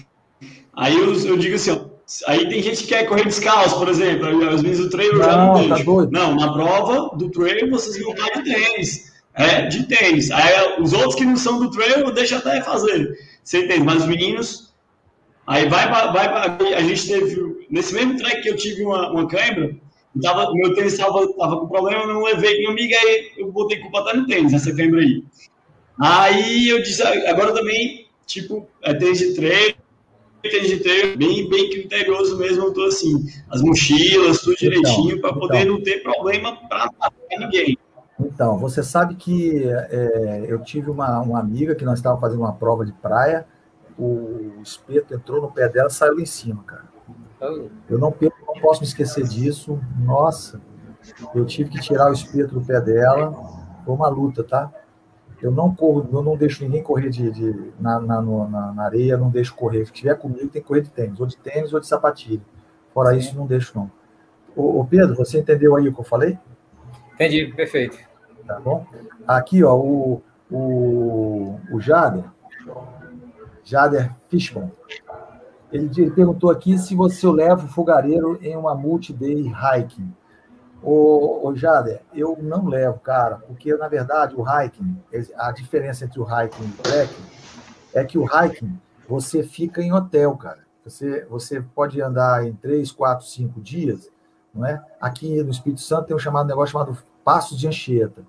Aí 0.75 0.97
eu, 0.97 1.13
eu 1.25 1.37
digo 1.37 1.55
assim, 1.55 1.71
ó, 1.71 1.93
Aí 2.27 2.47
tem 2.49 2.61
gente 2.61 2.83
que 2.83 2.89
quer 2.89 3.05
correr 3.05 3.23
descalço, 3.23 3.77
por 3.79 3.87
exemplo. 3.87 4.49
Às 4.49 4.61
vezes 4.61 4.85
o 4.85 4.89
treino 4.89 5.17
já 5.17 5.37
não 5.37 5.69
tá 5.69 5.77
doido. 5.77 6.11
Não, 6.11 6.35
na 6.35 6.51
prova 6.51 7.15
do 7.15 7.29
treino 7.29 7.71
vocês 7.71 8.01
vão 8.03 8.13
estar 8.13 8.41
de 8.41 8.43
tênis. 8.43 9.13
É, 9.33 9.65
de 9.67 9.83
tênis. 9.83 10.29
Aí 10.29 10.79
os 10.79 10.93
outros 10.93 11.15
que 11.15 11.25
não 11.25 11.37
são 11.37 11.59
do 11.59 11.71
treino, 11.71 12.11
deixa 12.11 12.37
até 12.37 12.61
fazer. 12.61 13.17
Você 13.43 13.65
entende? 13.65 13.83
Mas 13.83 14.03
os 14.03 14.07
meninos. 14.07 14.73
Aí 15.47 15.67
vai 15.67 15.89
para. 15.89 16.11
Vai 16.11 16.73
a 16.73 16.81
gente 16.81 17.07
teve. 17.07 17.65
Nesse 17.69 17.93
mesmo 17.93 18.17
track 18.17 18.41
que 18.41 18.49
eu 18.49 18.55
tive 18.55 18.83
uma, 18.83 19.11
uma 19.11 19.27
câimbra, 19.27 19.75
tava, 20.21 20.53
meu 20.53 20.75
tênis 20.75 20.93
estava 20.93 21.25
tava 21.35 21.59
com 21.59 21.67
problema, 21.67 22.03
eu 22.03 22.13
não 22.13 22.23
levei 22.23 22.59
minha 22.59 22.69
amiga, 22.69 22.95
aí 22.95 23.31
eu 23.37 23.51
botei 23.51 23.79
culpa 23.79 24.01
até 24.01 24.15
no 24.15 24.27
tênis, 24.27 24.53
essa 24.53 24.75
câimbra 24.75 24.99
aí. 24.99 25.23
Aí 25.99 26.69
eu 26.69 26.83
disse, 26.83 27.01
agora 27.01 27.51
também, 27.51 28.07
tipo, 28.27 28.67
é 28.83 28.93
tênis 28.93 29.17
de 29.17 29.33
treino 29.33 29.72
de 30.43 30.77
ter 30.79 31.17
bem, 31.17 31.49
bem 31.49 31.69
criterioso 31.69 32.37
mesmo, 32.37 32.65
eu 32.65 32.73
tô 32.73 32.83
assim, 32.83 33.25
as 33.49 33.61
mochilas, 33.61 34.41
tudo 34.41 34.55
então, 34.61 34.69
direitinho, 34.69 35.21
para 35.21 35.33
poder 35.33 35.61
então, 35.61 35.73
não 35.73 35.83
ter 35.83 36.03
problema 36.03 36.57
para 36.67 36.89
ninguém. 37.39 37.77
Então, 38.19 38.57
você 38.57 38.83
sabe 38.83 39.15
que 39.15 39.63
é, 39.65 40.45
eu 40.47 40.61
tive 40.61 40.89
uma, 40.89 41.19
uma 41.21 41.39
amiga 41.39 41.75
que 41.75 41.85
nós 41.85 41.99
estávamos 41.99 42.21
fazendo 42.21 42.41
uma 42.41 42.53
prova 42.53 42.85
de 42.85 42.91
praia, 42.93 43.45
o 43.97 44.61
espeto 44.61 45.13
entrou 45.13 45.41
no 45.41 45.51
pé 45.51 45.69
dela 45.69 45.87
e 45.87 45.93
saiu 45.93 46.19
em 46.19 46.25
cima, 46.25 46.63
cara. 46.63 46.91
Eu 47.89 47.97
não, 47.99 48.15
não 48.21 48.61
posso 48.61 48.81
me 48.81 48.87
esquecer 48.87 49.27
disso. 49.27 49.79
Nossa, 49.99 50.61
eu 51.35 51.45
tive 51.45 51.69
que 51.69 51.79
tirar 51.79 52.09
o 52.09 52.13
espeto 52.13 52.53
do 52.55 52.65
pé 52.65 52.79
dela. 52.79 53.33
Foi 53.85 53.93
uma 53.93 54.07
luta, 54.07 54.43
tá? 54.43 54.71
Eu 55.43 55.51
não 55.51 55.75
corro, 55.75 56.07
eu 56.09 56.23
não 56.23 56.37
deixo 56.37 56.63
ninguém 56.63 56.81
correr 56.81 57.09
de, 57.09 57.29
de 57.29 57.73
na, 57.77 57.99
na, 57.99 58.21
na, 58.21 58.71
na, 58.71 58.83
areia, 58.85 59.17
não 59.17 59.29
deixo 59.29 59.53
correr. 59.53 59.85
Se 59.85 59.91
tiver 59.91 60.15
comigo, 60.15 60.47
tem 60.47 60.61
que 60.61 60.67
correr 60.67 60.79
de 60.79 60.89
tênis, 60.89 61.19
ou 61.19 61.25
de 61.25 61.35
tênis 61.35 61.73
ou 61.73 61.81
de 61.81 61.85
sapatilha. 61.85 62.39
Fora 62.93 63.11
Sim. 63.11 63.17
isso, 63.17 63.35
não 63.35 63.45
deixo, 63.45 63.77
não. 63.77 63.91
Ô, 64.55 64.79
ô, 64.79 64.85
Pedro, 64.85 65.15
você 65.15 65.39
entendeu 65.39 65.75
aí 65.75 65.89
o 65.89 65.93
que 65.93 65.99
eu 65.99 66.05
falei? 66.05 66.39
Entendi, 67.15 67.53
perfeito. 67.53 67.97
Tá 68.47 68.57
bom? 68.57 68.85
Aqui, 69.27 69.65
ó, 69.65 69.75
o, 69.75 70.21
o, 70.49 71.59
o 71.73 71.81
Jader, 71.81 72.23
Jader 73.65 74.15
Fishman, 74.29 74.71
ele, 75.73 75.91
ele 75.97 76.11
perguntou 76.11 76.51
aqui 76.51 76.77
se 76.77 76.95
você 76.95 77.27
leva 77.27 77.65
o 77.65 77.67
fogareiro 77.67 78.39
em 78.41 78.55
uma 78.55 78.73
multi-day 78.73 79.51
hiking. 79.51 80.09
Ô, 80.83 81.47
ô 81.47 81.55
Jader, 81.55 82.01
eu 82.13 82.37
não 82.41 82.67
levo, 82.67 82.99
cara, 82.99 83.37
porque 83.37 83.73
na 83.75 83.87
verdade 83.87 84.35
o 84.35 84.43
hiking, 84.43 85.01
a 85.37 85.51
diferença 85.51 86.03
entre 86.03 86.19
o 86.19 86.25
hiking 86.25 86.63
e 86.63 86.67
o 86.67 86.83
trekking 86.83 87.23
é 87.93 88.03
que 88.03 88.17
o 88.17 88.25
hiking 88.25 88.77
você 89.07 89.43
fica 89.43 89.81
em 89.81 89.93
hotel, 89.93 90.35
cara. 90.35 90.59
Você, 90.83 91.25
você 91.29 91.61
pode 91.61 92.01
andar 92.01 92.45
em 92.45 92.53
três, 92.53 92.91
quatro, 92.91 93.25
cinco 93.25 93.61
dias, 93.61 94.09
não 94.53 94.65
é? 94.65 94.83
Aqui 94.99 95.41
no 95.41 95.51
Espírito 95.51 95.79
Santo 95.79 96.07
tem 96.07 96.15
um 96.15 96.19
chamado 96.19 96.47
negócio 96.47 96.73
chamado 96.73 96.97
Passos 97.23 97.57
de 97.57 97.65
Anchieta, 97.65 98.21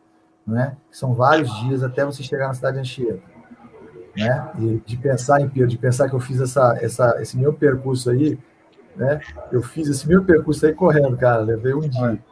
não 0.47 0.61
é? 0.61 0.77
São 0.93 1.13
vários 1.13 1.53
dias 1.63 1.83
até 1.83 2.05
você 2.05 2.23
chegar 2.23 2.47
na 2.47 2.55
cidade 2.55 2.75
de 2.75 2.81
Anchieta, 2.83 3.23
né? 4.17 4.53
E 4.61 4.83
de 4.87 4.97
pensar 4.97 5.41
em 5.41 5.49
de 5.49 5.77
pensar 5.77 6.09
que 6.09 6.15
eu 6.15 6.21
fiz 6.21 6.41
essa, 6.41 6.79
essa, 6.81 7.21
esse 7.21 7.37
meu 7.37 7.53
percurso 7.53 8.11
aí, 8.11 8.39
né? 8.95 9.21
Eu 9.51 9.61
fiz 9.61 9.89
esse 9.89 10.07
meu 10.07 10.25
percurso 10.25 10.65
aí 10.65 10.73
correndo, 10.73 11.17
cara. 11.17 11.43
Levei 11.43 11.75
um 11.75 11.81
dia. 11.81 12.23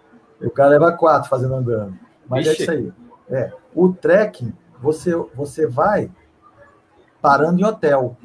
O 0.43 0.51
cara 0.51 0.71
leva 0.71 0.93
quatro 0.93 1.29
fazendo 1.29 1.55
andando. 1.55 1.97
Mas 2.29 2.47
é 2.47 2.53
Ixi. 2.53 2.61
é 2.61 2.65
isso 2.65 2.71
aí. 2.71 2.93
É. 3.29 3.53
O 3.75 3.93
trekking, 3.93 4.53
você, 4.81 5.15
você 5.35 5.67
vai 5.67 6.11
parando 7.21 7.61
em 7.61 7.65
hotel. 7.65 8.17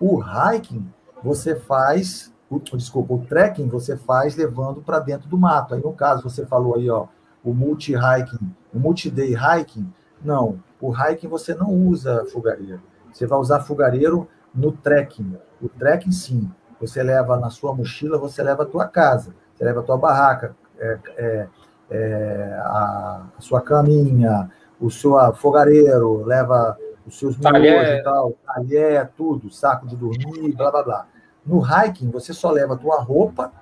O 0.00 0.20
hiking, 0.20 0.88
você 1.22 1.54
faz. 1.54 2.32
O, 2.50 2.58
desculpa, 2.58 3.12
o 3.12 3.18
trekking 3.26 3.68
você 3.68 3.96
faz 3.96 4.34
levando 4.34 4.80
para 4.80 4.98
dentro 4.98 5.28
do 5.28 5.36
mato. 5.36 5.74
Aí, 5.74 5.82
no 5.82 5.92
caso, 5.92 6.22
você 6.22 6.46
falou 6.46 6.76
aí, 6.76 6.88
ó, 6.88 7.06
o 7.44 7.52
multi-hiking, 7.52 8.54
o 8.72 8.78
multi-day 8.78 9.34
hiking. 9.34 9.92
Não, 10.24 10.58
o 10.80 10.92
hiking 10.92 11.28
você 11.28 11.54
não 11.54 11.70
usa 11.70 12.24
fogareiro. 12.32 12.80
Você 13.12 13.26
vai 13.26 13.38
usar 13.38 13.60
fogareiro 13.60 14.26
no 14.54 14.72
trekking. 14.72 15.36
O 15.60 15.68
trekking, 15.68 16.12
sim. 16.12 16.50
Você 16.80 17.02
leva 17.02 17.36
na 17.36 17.50
sua 17.50 17.74
mochila, 17.74 18.16
você 18.16 18.42
leva 18.42 18.62
a 18.62 18.66
tua 18.66 18.86
casa, 18.86 19.34
você 19.52 19.64
leva 19.64 19.80
a 19.80 19.82
tua 19.82 19.96
barraca, 19.96 20.54
é, 20.78 20.98
é, 21.16 21.48
é, 21.90 22.60
a, 22.62 23.26
a, 23.36 23.40
sua 23.40 23.60
caminha, 23.60 24.50
o 24.80 24.90
seu 24.90 25.16
fogareiro, 25.34 26.24
leva 26.24 26.76
os 27.06 27.18
seus 27.18 27.36
miojos 27.36 27.88
e 27.88 28.02
tal, 28.02 28.34
talher, 28.44 29.10
tudo, 29.16 29.50
saco 29.50 29.86
de 29.86 29.96
dormir, 29.96 30.54
blá 30.54 30.70
blá 30.70 30.82
blá. 30.82 31.06
No 31.44 31.60
hiking, 31.60 32.10
você 32.10 32.34
só 32.34 32.50
leva 32.50 32.76
tua 32.76 33.00
roupa, 33.00 33.52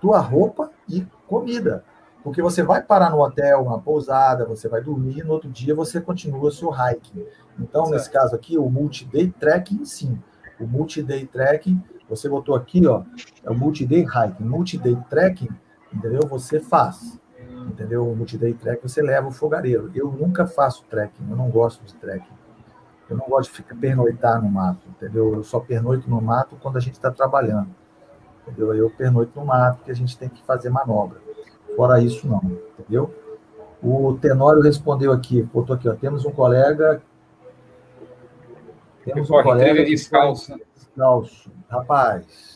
tua 0.00 0.18
roupa 0.18 0.70
e 0.88 1.06
comida. 1.28 1.84
Porque 2.22 2.42
você 2.42 2.62
vai 2.62 2.82
parar 2.82 3.10
no 3.10 3.20
hotel, 3.20 3.62
uma 3.62 3.80
pousada, 3.80 4.44
você 4.44 4.68
vai 4.68 4.80
dormir, 4.80 5.18
e 5.18 5.22
no 5.24 5.32
outro 5.32 5.48
dia 5.48 5.74
você 5.74 6.00
continua 6.00 6.50
seu 6.50 6.70
hiking. 6.70 7.24
Então, 7.58 7.86
certo. 7.86 7.96
nesse 7.96 8.10
caso 8.10 8.34
aqui, 8.34 8.56
o 8.56 8.68
multi-day 8.68 9.32
trekking, 9.38 9.84
sim. 9.84 10.18
O 10.60 10.66
multi-day 10.66 11.26
trekking, 11.26 11.82
você 12.08 12.28
botou 12.28 12.54
aqui, 12.54 12.86
ó, 12.86 13.02
é 13.42 13.50
o 13.50 13.54
multi-day 13.54 14.02
hiking. 14.02 14.44
Multi-day 14.44 14.96
trekking, 15.10 15.48
entendeu? 15.94 16.26
Você 16.28 16.60
faz. 16.60 17.18
entendeu? 17.68 18.08
O 18.08 18.16
multiday 18.16 18.54
trek, 18.54 18.82
você 18.82 19.02
leva 19.02 19.28
o 19.28 19.32
fogareiro. 19.32 19.90
Eu 19.94 20.10
nunca 20.10 20.46
faço 20.46 20.84
trekking, 20.88 21.30
eu 21.30 21.36
não 21.36 21.48
gosto 21.50 21.84
de 21.84 21.94
trekking. 21.94 22.42
Eu 23.08 23.16
não 23.16 23.26
gosto 23.26 23.50
de 23.50 23.56
ficar 23.56 23.76
pernoitar 23.76 24.40
no 24.42 24.48
mato, 24.48 24.88
entendeu? 24.88 25.34
Eu 25.34 25.42
só 25.42 25.60
pernoito 25.60 26.08
no 26.08 26.20
mato 26.20 26.56
quando 26.62 26.78
a 26.78 26.80
gente 26.80 26.94
está 26.94 27.10
trabalhando, 27.10 27.68
entendeu? 28.42 28.74
Eu 28.74 28.90
pernoito 28.90 29.38
no 29.38 29.44
mato 29.44 29.78
porque 29.78 29.90
a 29.90 29.94
gente 29.94 30.16
tem 30.16 30.28
que 30.28 30.42
fazer 30.44 30.70
manobra. 30.70 31.20
Fora 31.76 32.00
isso, 32.00 32.26
não, 32.26 32.40
entendeu? 32.78 33.14
O 33.82 34.16
Tenório 34.20 34.62
respondeu 34.62 35.12
aqui, 35.12 35.42
botou 35.42 35.74
aqui, 35.74 35.88
ó, 35.88 35.94
temos 35.94 36.24
um 36.24 36.30
colega... 36.30 37.02
Temos 39.04 39.28
um 39.28 39.42
colega 39.42 39.84
descalço. 39.84 40.54
descalço. 40.76 41.50
Rapaz, 41.68 42.51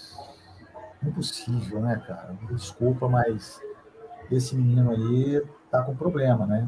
impossível, 1.04 1.80
né, 1.80 2.00
cara? 2.06 2.34
Desculpa, 2.50 3.08
mas 3.08 3.60
esse 4.30 4.54
menino 4.54 4.90
aí 4.90 5.42
tá 5.70 5.82
com 5.82 5.94
problema, 5.94 6.46
né? 6.46 6.66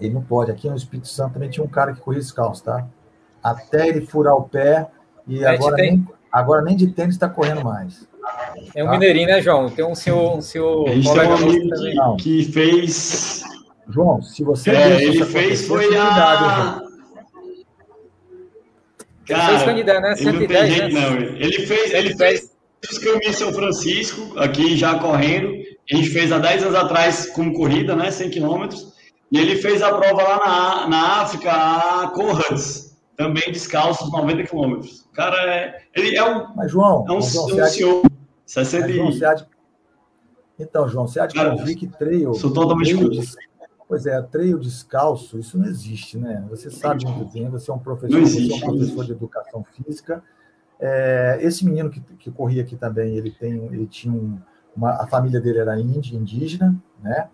Ele 0.00 0.14
não 0.14 0.22
pode. 0.22 0.50
Aqui 0.50 0.68
no 0.68 0.76
Espírito 0.76 1.08
Santo 1.08 1.34
também 1.34 1.50
tinha 1.50 1.64
um 1.64 1.68
cara 1.68 1.92
que 1.92 2.00
corria 2.00 2.20
descalço, 2.20 2.64
tá? 2.64 2.86
Até 3.42 3.88
ele 3.88 4.06
furar 4.06 4.34
o 4.34 4.42
pé 4.42 4.88
e 5.26 5.44
agora, 5.44 5.76
tem... 5.76 5.96
nem, 5.96 6.08
agora 6.32 6.62
nem 6.62 6.76
de 6.76 6.88
tênis 6.88 7.14
está 7.14 7.28
correndo 7.28 7.64
mais. 7.64 8.08
É 8.74 8.82
um 8.82 8.86
tá? 8.86 8.92
mineirinho, 8.92 9.28
né, 9.28 9.40
João? 9.40 9.70
Tem 9.70 9.84
um 9.84 9.94
senhor, 9.94 10.36
um 10.36 10.40
senhor 10.40 10.84
tem 10.84 11.02
um 11.02 11.34
amigo 11.34 12.16
que, 12.16 12.44
que, 12.44 12.52
fez. 12.52 13.42
João, 13.88 14.20
se 14.22 14.42
você. 14.42 14.70
É, 14.70 15.02
ele 15.02 15.24
fez 15.24 15.66
foi 15.66 15.96
a. 15.96 16.82
Cara, 19.26 19.46
fez 19.46 19.62
Canidé, 19.62 20.00
né? 20.00 20.16
110, 20.16 20.26
ele 20.26 20.38
não 20.40 20.46
tem 20.48 20.70
jeito, 20.70 20.94
né? 20.94 21.00
não. 21.00 21.16
Ele 21.36 21.66
fez, 21.66 21.94
ele 21.94 22.16
fez 22.16 22.49
os 22.88 22.98
caminhos 22.98 23.36
São 23.36 23.52
Francisco, 23.52 24.38
aqui 24.38 24.76
já 24.76 24.98
correndo. 24.98 25.52
A 25.90 25.96
gente 25.96 26.10
fez 26.10 26.30
há 26.32 26.38
10 26.38 26.62
anos 26.64 26.74
atrás 26.76 27.26
como 27.30 27.52
corrida, 27.52 27.96
né? 27.96 28.10
100 28.10 28.30
quilômetros. 28.30 28.92
E 29.30 29.38
ele 29.38 29.56
fez 29.56 29.82
a 29.82 29.92
prova 29.92 30.22
lá 30.22 30.38
na, 30.38 30.88
na 30.88 31.22
África, 31.22 31.52
a 31.52 32.08
Corrades, 32.08 32.96
também 33.16 33.50
descalço, 33.52 34.10
90 34.10 34.44
quilômetros. 34.44 35.00
O 35.02 35.12
cara 35.12 35.36
é. 35.52 35.82
Ele 35.94 36.16
é 36.16 36.24
um. 36.24 36.54
Mas, 36.56 36.70
João, 36.70 37.04
é 37.08 37.12
um, 37.12 37.20
João, 37.20 37.46
um 37.46 37.66
senhor. 37.66 38.02
De... 38.02 38.10
60 38.46 38.86
Mas, 38.86 38.96
João, 38.96 39.12
você 39.12 39.34
de... 39.34 39.46
Então, 40.58 40.88
João, 40.88 41.06
você 41.06 41.26
de 41.26 41.34
convir 41.34 41.76
que 41.76 41.86
trail. 41.86 42.34
Sou 42.34 42.52
totalmente 42.52 42.96
trail, 42.96 43.22
Pois 43.86 44.06
é, 44.06 44.22
trail 44.22 44.56
descalço, 44.56 45.36
isso 45.36 45.58
não 45.58 45.66
existe, 45.66 46.16
né? 46.16 46.46
Você 46.48 46.70
sabe 46.70 47.04
muito 47.04 47.32
bem, 47.32 47.50
você 47.50 47.72
é 47.72 47.74
um 47.74 47.78
professor, 47.78 48.20
você 48.20 48.52
é 48.52 48.54
um 48.54 48.60
professor 48.60 49.04
de 49.04 49.12
educação 49.12 49.64
física. 49.64 50.22
É, 50.80 51.38
esse 51.42 51.64
menino 51.64 51.90
que, 51.90 52.00
que 52.00 52.30
corria 52.30 52.62
aqui 52.62 52.74
também, 52.74 53.14
ele 53.16 53.30
tem, 53.30 53.66
ele 53.66 53.86
tinha 53.86 54.14
um, 54.14 54.38
uma, 54.74 54.92
a 54.92 55.06
família 55.06 55.40
dele 55.40 55.58
era 55.58 55.78
índia, 55.78 56.16
indígena, 56.16 56.74
né? 57.02 57.28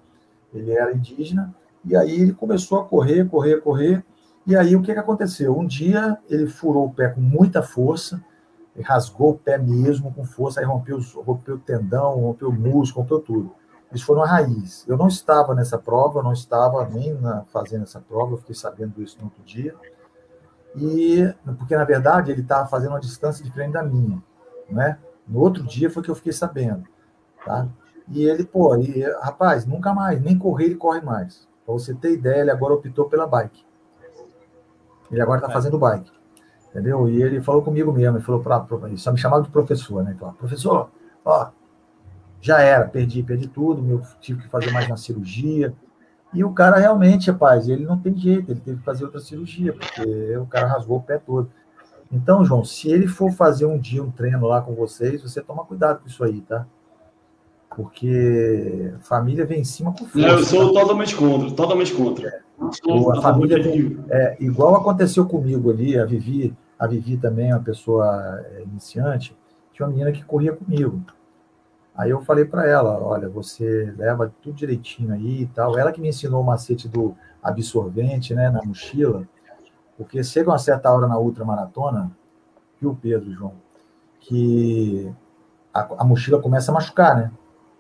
Ele 0.53 0.73
era 0.73 0.93
indígena 0.93 1.55
e 1.85 1.97
aí 1.97 2.21
ele 2.21 2.33
começou 2.33 2.81
a 2.81 2.85
correr, 2.85 3.29
correr, 3.29 3.61
correr. 3.61 4.05
E 4.47 4.57
aí 4.57 4.75
o 4.75 4.83
que, 4.83 4.93
que 4.93 4.99
aconteceu? 4.99 5.57
Um 5.57 5.67
dia 5.67 6.19
ele 6.29 6.47
furou 6.47 6.87
o 6.87 6.93
pé 6.93 7.09
com 7.09 7.21
muita 7.21 7.63
força, 7.63 8.21
rasgou 8.83 9.31
o 9.31 9.39
pé 9.39 9.57
mesmo 9.59 10.13
com 10.13 10.25
força, 10.25 10.61
aí 10.61 10.67
rompeu, 10.67 10.99
rompeu 11.25 11.55
o 11.55 11.59
tendão, 11.59 12.21
rompeu 12.21 12.49
o 12.49 12.53
músculo, 12.53 13.03
rompeu 13.03 13.21
tudo. 13.21 13.53
Eles 13.91 14.03
foram 14.03 14.23
a 14.23 14.27
raiz. 14.27 14.85
Eu 14.89 14.97
não 14.97 15.07
estava 15.07 15.55
nessa 15.55 15.79
prova, 15.79 16.19
eu 16.19 16.23
não 16.25 16.33
estava 16.33 16.85
nem 16.89 17.15
na, 17.15 17.45
fazendo 17.45 17.85
essa 17.85 18.01
prova, 18.01 18.33
eu 18.33 18.39
fiquei 18.39 18.55
sabendo 18.55 19.01
isso 19.03 19.17
no 19.19 19.25
outro 19.25 19.43
dia. 19.45 19.75
E 20.77 21.35
porque 21.59 21.75
na 21.75 21.85
verdade 21.85 22.31
ele 22.31 22.43
estava 22.43 22.69
fazendo 22.69 22.91
uma 22.91 23.01
distância 23.01 23.45
diferente 23.45 23.73
da 23.73 23.83
minha, 23.83 24.23
né? 24.69 24.99
No 25.27 25.41
outro 25.41 25.63
dia 25.63 25.91
foi 25.91 26.03
que 26.03 26.11
eu 26.11 26.15
fiquei 26.15 26.33
sabendo, 26.33 26.85
tá? 27.45 27.67
E 28.09 28.25
ele, 28.25 28.45
pô, 28.45 28.77
e, 28.77 29.03
rapaz, 29.21 29.67
nunca 29.67 29.93
mais, 29.93 30.21
nem 30.21 30.39
correr 30.39 30.67
ele 30.67 30.77
corre 30.77 31.01
mais. 31.01 31.49
Para 31.65 31.75
você 31.75 31.93
ter 31.95 32.13
ideia, 32.13 32.43
ele 32.43 32.51
agora 32.51 32.75
optou 32.75 33.09
pela 33.09 33.27
bike. 33.27 33.65
Ele 35.11 35.21
agora 35.21 35.41
está 35.41 35.51
é. 35.51 35.53
fazendo 35.53 35.79
bike. 35.79 36.13
Entendeu? 36.71 37.09
E 37.09 37.23
ele 37.23 37.41
falou 37.41 37.63
comigo 37.63 37.93
mesmo, 37.93 38.19
ele 38.19 38.25
falou 38.25 38.43
para 38.43 38.65
só 38.97 39.11
me 39.11 39.19
chamava 39.19 39.43
de 39.43 39.49
professor, 39.49 40.05
né? 40.05 40.15
Falou, 40.19 40.35
professor, 40.35 40.91
ó, 41.25 41.49
já 42.41 42.61
era, 42.61 42.87
perdi, 42.87 43.23
perdi 43.23 43.49
tudo, 43.49 43.83
meu, 43.83 44.03
tive 44.21 44.43
que 44.43 44.49
fazer 44.49 44.71
mais 44.71 44.87
uma 44.87 44.97
cirurgia. 44.97 45.75
E 46.37 46.45
o 46.45 46.53
cara 46.53 46.77
realmente, 46.77 47.31
rapaz, 47.31 47.69
ele 47.69 47.85
não 47.85 47.99
tem 47.99 48.17
jeito, 48.17 48.53
ele 48.53 48.61
teve 48.61 48.79
que 48.79 48.85
fazer 48.85 49.05
outra 49.05 49.21
cirurgia, 49.21 49.73
porque 49.73 50.37
o 50.37 50.47
cara 50.47 50.67
rasgou 50.67 50.99
o 50.99 51.03
pé 51.03 51.19
todo. 51.19 51.51
Então, 52.13 52.45
João, 52.45 52.65
se 52.65 52.89
ele 52.89 53.07
for 53.07 53.33
fazer 53.33 53.67
um 53.67 53.79
dia 53.79 54.03
um 54.03 54.11
treino 54.11 54.47
lá 54.47 54.61
com 54.61 54.75
vocês, 54.75 55.23
você 55.23 55.41
toma 55.41 55.65
cuidado 55.65 56.01
com 56.01 56.09
isso 56.09 56.23
aí, 56.23 56.41
tá? 56.43 56.67
porque 57.77 58.95
família 59.01 59.45
vem 59.45 59.61
em 59.61 59.65
cima 59.65 59.93
com 59.93 60.07
força. 60.07 60.19
Não, 60.27 60.39
eu 60.39 60.45
sou 60.45 60.73
tá? 60.73 60.81
totalmente 60.81 61.15
contra, 61.15 61.51
totalmente 61.51 61.93
contra. 61.93 62.29
É. 62.29 62.41
a 63.13 63.21
família 63.21 63.63
vem, 63.63 63.99
é, 64.09 64.37
igual 64.41 64.75
aconteceu 64.75 65.27
comigo 65.27 65.71
ali, 65.71 65.99
a 65.99 66.07
Vivi, 66.07 66.57
a 66.79 66.87
Vivi 66.87 67.19
também 67.19 67.51
é 67.51 67.55
uma 67.55 67.63
pessoa 67.63 68.43
é, 68.47 68.63
iniciante, 68.63 69.37
tinha 69.75 69.87
uma 69.87 69.93
menina 69.93 70.11
que 70.11 70.25
corria 70.25 70.55
comigo. 70.55 71.03
Aí 71.97 72.11
eu 72.11 72.21
falei 72.21 72.45
para 72.45 72.67
ela, 72.67 73.01
olha, 73.03 73.29
você 73.29 73.93
leva 73.97 74.33
tudo 74.43 74.55
direitinho 74.55 75.15
aí 75.15 75.43
e 75.43 75.47
tal. 75.47 75.79
Ela 75.79 75.91
que 75.91 76.01
me 76.01 76.09
ensinou 76.09 76.43
o 76.43 76.45
macete 76.45 76.89
do 76.89 77.17
absorvente, 77.43 78.35
né, 78.35 78.51
na 78.51 78.63
mochila, 78.63 79.27
porque 79.97 80.23
chega 80.23 80.51
uma 80.51 80.59
certa 80.59 80.93
hora 80.93 81.07
na 81.07 81.19
ultramaratona, 81.19 82.11
e 82.83 82.87
o 82.87 82.95
Pedro, 82.95 83.33
João, 83.33 83.55
que 84.21 85.11
a, 85.73 85.89
a 85.99 86.05
mochila 86.05 86.43
começa 86.43 86.71
a 86.71 86.75
machucar, 86.75 87.17
né? 87.17 87.33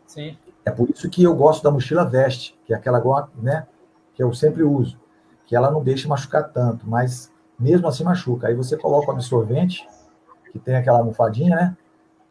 Sim. 0.06 0.38
É 0.64 0.70
por 0.70 0.88
isso 0.88 1.10
que 1.10 1.22
eu 1.22 1.34
gosto 1.34 1.62
da 1.62 1.70
mochila 1.70 2.04
veste, 2.04 2.58
que 2.64 2.72
é 2.72 2.76
aquela 2.76 3.28
né, 3.36 3.66
que 4.14 4.22
eu 4.22 4.32
sempre 4.32 4.62
uso, 4.62 4.98
que 5.44 5.54
ela 5.54 5.70
não 5.70 5.82
deixa 5.82 6.08
machucar 6.08 6.50
tanto, 6.50 6.88
mas 6.88 7.30
mesmo 7.58 7.86
assim 7.86 8.04
machuca. 8.04 8.48
Aí 8.48 8.54
você 8.54 8.76
coloca 8.76 9.08
o 9.08 9.10
absorvente, 9.12 9.86
que 10.50 10.58
tem 10.58 10.76
aquela 10.76 10.98
almofadinha, 10.98 11.54
né? 11.54 11.76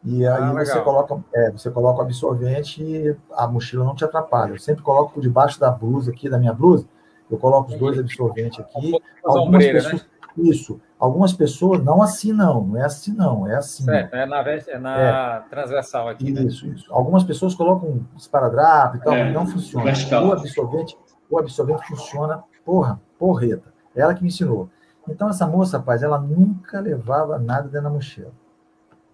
E 0.06 0.26
aí 0.26 0.44
ah, 0.44 0.54
você 0.54 0.80
coloca, 0.82 1.24
é, 1.34 1.52
você 1.52 1.72
coloca 1.72 2.00
o 2.00 2.02
absorvente 2.04 2.84
e 2.84 3.18
a 3.34 3.48
mochila 3.48 3.84
não 3.84 3.96
te 3.96 4.06
atrapalha. 4.06 4.52
Eu 4.52 4.60
sempre 4.60 4.84
coloco 4.84 5.14
por 5.14 5.22
debaixo 5.22 5.60
da 5.60 5.72
blusa 5.72 6.12
aqui, 6.12 6.30
da 6.30 6.38
minha 6.38 6.54
blusa, 6.54 6.88
eu 7.30 7.40
coloco 7.40 7.72
os 7.72 7.80
dois 7.80 7.98
absorventes 7.98 8.60
aqui. 8.60 8.94
Algumas 9.24 9.48
ombreira, 9.48 9.82
pessoas, 9.82 10.02
né? 10.04 10.08
Isso. 10.38 10.82
Algumas 11.00 11.34
pessoas, 11.34 11.84
não 11.84 12.02
assim 12.02 12.32
não, 12.32 12.64
não 12.64 12.78
é 12.78 12.86
assim 12.86 13.14
não, 13.14 13.48
é 13.48 13.56
assim. 13.56 13.84
Certo, 13.84 14.14
é 14.14 14.26
na, 14.26 14.42
é 14.42 14.78
na 14.78 15.00
é. 15.00 15.40
transversal 15.50 16.08
aqui. 16.08 16.32
Né? 16.32 16.44
Isso, 16.44 16.68
né? 16.68 16.74
isso. 16.76 16.94
Algumas 16.94 17.24
pessoas 17.24 17.56
colocam 17.56 18.06
esparadrapo 18.16 18.98
e 18.98 19.00
tal, 19.00 19.14
é, 19.14 19.32
não 19.32 19.48
funciona. 19.48 19.86
O 19.86 20.32
absorvente, 20.32 20.98
o 21.30 21.40
absorvente 21.40 21.88
funciona, 21.88 22.44
porra, 22.64 23.02
porreta. 23.18 23.74
É 23.96 24.02
ela 24.02 24.14
que 24.14 24.22
me 24.22 24.28
ensinou. 24.28 24.70
Então, 25.08 25.30
essa 25.30 25.48
moça, 25.48 25.78
rapaz, 25.78 26.04
ela 26.04 26.20
nunca 26.20 26.80
levava 26.80 27.40
nada 27.40 27.64
dentro 27.64 27.84
da 27.84 27.90
mochila. 27.90 28.32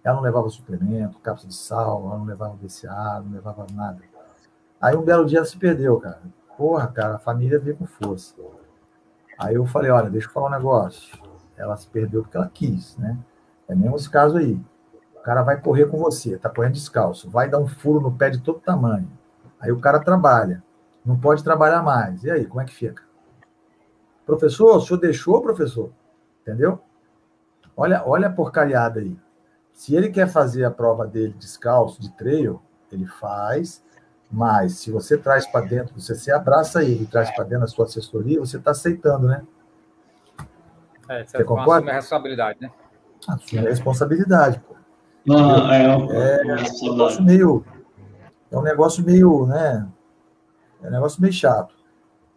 Ela 0.04 0.16
não 0.16 0.24
levava 0.24 0.50
suplemento, 0.50 1.20
cápsula 1.20 1.50
de 1.50 1.56
sal, 1.56 2.06
ela 2.06 2.18
não 2.18 2.26
levava 2.26 2.56
BCA, 2.56 3.22
não 3.24 3.32
levava 3.32 3.66
nada. 3.74 4.00
Aí 4.82 4.96
um 4.96 5.04
belo 5.04 5.26
dia 5.26 5.40
ela 5.40 5.46
se 5.46 5.58
perdeu, 5.58 6.00
cara. 6.00 6.22
Porra, 6.58 6.88
cara, 6.88 7.16
a 7.16 7.20
família 7.20 7.60
veio 7.60 7.78
com 7.78 7.86
força. 7.86 8.36
Aí 9.38 9.56
eu 9.56 9.66
falei, 9.66 9.92
olha, 9.92 10.10
deixa 10.10 10.28
eu 10.28 10.32
falar 10.32 10.48
um 10.48 10.52
negócio. 10.52 11.18
Ela 11.56 11.78
se 11.78 11.88
perdeu 11.88 12.24
porque 12.24 12.38
ela 12.38 12.50
quis, 12.52 12.98
né? 12.98 13.18
É 13.68 13.76
mesmo 13.76 13.96
esse 13.96 14.10
caso 14.10 14.38
aí. 14.38 14.60
O 15.16 15.20
cara 15.22 15.44
vai 15.44 15.62
correr 15.62 15.86
com 15.86 15.98
você, 15.98 16.38
tá 16.38 16.50
correndo 16.50 16.74
descalço, 16.74 17.30
vai 17.30 17.48
dar 17.48 17.60
um 17.60 17.68
furo 17.68 18.02
no 18.02 18.12
pé 18.12 18.32
de 18.32 18.42
todo 18.42 18.60
tamanho. 18.60 19.08
Aí 19.60 19.72
o 19.72 19.80
cara 19.80 20.00
trabalha, 20.00 20.64
não 21.06 21.16
pode 21.16 21.44
trabalhar 21.44 21.84
mais. 21.84 22.24
E 22.24 22.32
aí, 22.32 22.46
como 22.46 22.62
é 22.62 22.66
que 22.66 22.74
fica? 22.74 23.04
Professor, 24.26 24.78
o 24.78 24.82
senhor 24.82 25.00
deixou, 25.00 25.42
professor? 25.42 25.92
Entendeu? 26.42 26.80
Olha, 27.78 28.04
olha 28.06 28.28
a 28.28 28.32
porcariada 28.32 29.00
aí. 29.00 29.16
Se 29.82 29.96
ele 29.96 30.10
quer 30.10 30.28
fazer 30.28 30.64
a 30.64 30.70
prova 30.70 31.08
dele 31.08 31.34
descalço, 31.40 32.00
de 32.00 32.12
trail, 32.12 32.62
ele 32.92 33.08
faz, 33.08 33.84
mas 34.32 34.74
se 34.74 34.92
você 34.92 35.18
traz 35.18 35.48
para 35.48 35.66
dentro, 35.66 36.00
você 36.00 36.14
se 36.14 36.32
abraça 36.32 36.84
ele 36.84 37.02
e 37.02 37.08
traz 37.08 37.34
para 37.34 37.46
dentro 37.46 37.64
a 37.64 37.68
sua 37.68 37.86
assessoria, 37.86 38.40
você 38.40 38.58
está 38.58 38.70
aceitando, 38.70 39.26
né? 39.26 39.42
É, 41.10 41.26
você, 41.26 41.44
concorda? 41.44 41.90
a 41.90 41.96
responsabilidade, 41.96 42.60
né? 42.62 42.72
Assume 43.28 43.66
a 43.66 43.70
responsabilidade, 43.72 44.60
pô. 44.60 44.76
Ah, 45.34 45.76
é, 45.76 45.86
é, 45.86 45.88
é, 45.88 46.64
um 46.84 46.92
negócio 46.92 47.24
meio. 47.24 47.66
É 48.52 48.58
um 48.60 48.62
negócio 48.62 49.04
meio, 49.04 49.48
né? 49.48 49.90
É 50.84 50.88
um 50.90 50.92
negócio 50.92 51.20
meio 51.20 51.34
chato. 51.34 51.74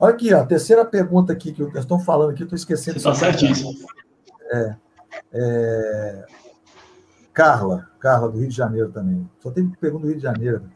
Olha 0.00 0.14
aqui, 0.14 0.32
ó, 0.32 0.40
a 0.40 0.46
terceira 0.46 0.82
pergunta 0.82 1.34
aqui 1.34 1.52
que 1.52 1.60
eu 1.60 1.68
estão 1.74 2.00
falando 2.00 2.30
aqui, 2.30 2.42
estou 2.42 2.56
esquecendo. 2.56 2.96
Está 2.96 3.14
certíssimo. 3.14 3.70
É, 4.50 4.76
é, 5.30 6.26
Carla, 7.34 7.90
Carla 7.98 8.30
do 8.30 8.38
Rio 8.38 8.48
de 8.48 8.54
Janeiro 8.56 8.92
também. 8.92 9.28
Só 9.40 9.50
tem 9.50 9.68
pergunta 9.68 10.02
do 10.02 10.08
Rio 10.08 10.16
de 10.16 10.22
Janeiro. 10.22 10.70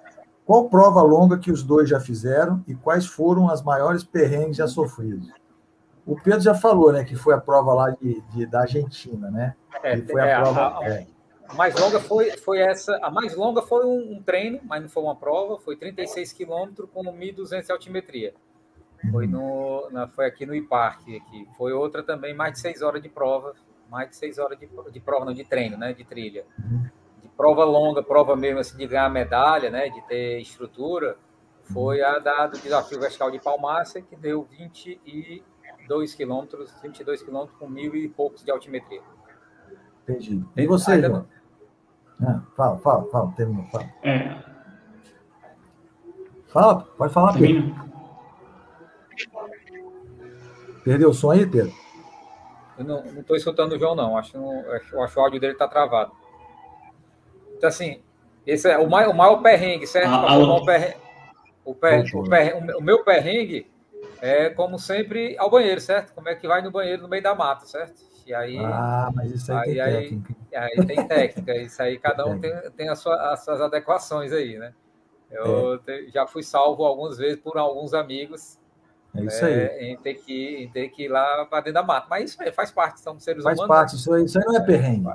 Qual 0.44 0.68
prova 0.68 1.00
longa 1.02 1.38
que 1.38 1.52
os 1.52 1.62
dois 1.62 1.88
já 1.88 2.00
fizeram 2.00 2.64
e 2.66 2.74
quais 2.74 3.06
foram 3.06 3.48
as 3.48 3.62
maiores 3.62 4.02
perrengues 4.02 4.56
já 4.56 4.66
sofridos? 4.66 5.30
O 6.04 6.16
Pedro 6.16 6.40
já 6.40 6.54
falou, 6.54 6.92
né, 6.92 7.04
que 7.04 7.14
foi 7.14 7.34
a 7.34 7.38
prova 7.40 7.72
lá 7.74 7.90
de, 7.90 8.20
de 8.32 8.46
da 8.46 8.62
Argentina, 8.62 9.30
né? 9.30 9.54
É, 9.82 9.98
foi 9.98 10.20
a 10.20 10.26
é, 10.26 10.40
prova. 10.40 10.78
A, 10.80 10.88
é. 10.88 11.06
A 11.46 11.54
mais 11.54 11.78
longa 11.78 12.00
foi, 12.00 12.30
foi 12.38 12.58
essa. 12.58 12.98
A 13.02 13.10
mais 13.10 13.36
longa 13.36 13.62
foi 13.62 13.86
um, 13.86 14.16
um 14.16 14.22
treino, 14.22 14.58
mas 14.64 14.82
não 14.82 14.88
foi 14.88 15.02
uma 15.02 15.14
prova. 15.14 15.58
Foi 15.58 15.76
36 15.76 16.32
quilômetros 16.32 16.88
com 16.92 17.04
1.200 17.04 17.66
de 17.66 17.72
altimetria. 17.72 18.34
Foi, 19.10 19.26
no, 19.26 19.88
na, 19.90 20.08
foi 20.08 20.26
aqui 20.26 20.44
no 20.44 20.54
IPARC. 20.54 21.16
Aqui. 21.16 21.46
Foi 21.56 21.72
outra 21.72 22.02
também, 22.02 22.34
mais 22.34 22.54
de 22.54 22.60
seis 22.60 22.82
horas 22.82 23.02
de 23.02 23.08
prova. 23.08 23.54
Mais 23.88 24.10
de 24.10 24.16
seis 24.16 24.38
horas 24.38 24.58
de, 24.58 24.68
de 24.92 25.00
prova, 25.00 25.24
não, 25.24 25.32
de 25.32 25.44
treino, 25.44 25.76
né? 25.76 25.92
De 25.92 26.04
trilha. 26.04 26.44
De 27.22 27.28
prova 27.36 27.64
longa, 27.64 28.02
prova 28.02 28.36
mesmo 28.36 28.60
assim, 28.60 28.76
de 28.76 28.86
ganhar 28.86 29.08
medalha, 29.10 29.70
né? 29.70 29.88
De 29.88 30.00
ter 30.02 30.40
estrutura. 30.40 31.16
Foi 31.64 32.02
a 32.02 32.18
da, 32.18 32.46
do 32.46 32.58
desafio 32.58 32.98
vertical 33.00 33.30
de 33.30 33.38
Palmácia, 33.38 34.00
que 34.00 34.16
deu 34.16 34.42
22 34.50 36.14
quilômetros, 36.14 36.74
22 36.82 37.22
quilômetros 37.22 37.58
com 37.58 37.68
mil 37.68 37.94
e 37.94 38.08
poucos 38.08 38.42
de 38.42 38.50
altimetria. 38.50 39.02
Entendi. 40.02 40.42
E 40.56 40.66
você, 40.66 40.92
Ainda 40.92 41.08
não... 41.10 41.28
ah, 42.22 42.42
Fala, 42.56 42.78
fala, 42.78 43.04
fala, 43.10 43.32
termina, 43.32 43.64
fala. 43.64 43.84
É. 44.02 44.42
Fala, 46.46 46.80
pode 46.96 47.12
falar, 47.12 47.34
Pedro. 47.34 47.74
Perdeu 50.82 51.10
o 51.10 51.14
som 51.14 51.30
aí, 51.30 51.46
Pedro? 51.46 51.72
Eu 52.78 52.84
não 52.84 53.04
estou 53.20 53.36
escutando 53.36 53.72
o 53.72 53.78
João, 53.78 53.94
não. 53.94 54.16
Acho, 54.16 54.36
eu 54.36 55.02
acho 55.02 55.14
que 55.14 55.18
o 55.18 55.22
áudio 55.22 55.40
dele 55.40 55.54
está 55.54 55.66
travado. 55.66 56.12
Então, 57.56 57.68
assim, 57.68 58.00
esse 58.46 58.70
é 58.70 58.78
o 58.78 58.88
maior, 58.88 59.10
o 59.10 59.16
maior 59.16 59.42
perrengue, 59.42 59.86
certo? 59.86 60.08
Ah, 60.08 60.38
o, 60.38 60.46
maior 60.46 60.64
perrengue, 60.64 60.96
o, 61.64 61.74
per, 61.74 62.04
o, 62.14 62.24
per, 62.24 62.76
o 62.76 62.80
meu 62.80 63.04
perrengue 63.04 63.70
é, 64.20 64.50
como 64.50 64.78
sempre, 64.78 65.36
ao 65.38 65.50
banheiro, 65.50 65.80
certo? 65.80 66.12
Como 66.14 66.28
é 66.28 66.34
que 66.34 66.46
vai 66.46 66.62
no 66.62 66.70
banheiro 66.70 67.02
no 67.02 67.08
meio 67.08 67.22
da 67.22 67.34
mata, 67.34 67.66
certo? 67.66 68.08
E 68.26 68.34
aí, 68.34 68.58
ah, 68.58 69.10
mas 69.14 69.32
isso 69.32 69.52
aí, 69.52 69.80
aí 69.80 70.08
tem 70.08 70.20
técnica. 70.20 70.36
Aí, 70.54 70.86
tem 70.86 71.08
técnica. 71.08 71.56
Isso 71.56 71.82
aí 71.82 71.98
cada 71.98 72.26
um 72.26 72.38
tem, 72.38 72.52
tem 72.76 72.88
as, 72.88 72.98
suas, 72.98 73.18
as 73.20 73.44
suas 73.44 73.60
adequações 73.60 74.32
aí, 74.32 74.58
né? 74.58 74.74
Eu 75.30 75.74
é. 75.74 75.78
te, 75.78 76.10
já 76.10 76.26
fui 76.26 76.42
salvo 76.42 76.84
algumas 76.84 77.16
vezes 77.16 77.40
por 77.40 77.56
alguns 77.56 77.94
amigos. 77.94 78.58
É 79.14 79.24
isso 79.24 79.44
aí. 79.44 79.52
É, 79.52 79.90
em, 79.90 79.96
ter 79.96 80.14
que, 80.14 80.62
em 80.62 80.68
ter 80.70 80.88
que 80.88 81.04
ir 81.04 81.08
lá 81.08 81.46
para 81.46 81.60
dentro 81.60 81.74
da 81.74 81.82
mata. 81.82 82.06
Mas 82.08 82.30
isso 82.30 82.42
aí 82.42 82.52
faz 82.52 82.70
parte, 82.70 83.00
somos 83.00 83.24
seres 83.24 83.42
faz 83.42 83.58
humanos. 83.58 83.76
Faz 83.76 83.90
parte, 83.90 84.00
isso 84.00 84.12
aí, 84.12 84.24
isso 84.24 84.38
aí 84.38 84.44
não 84.44 84.56
é 84.56 84.60
perrengue. 84.60 85.08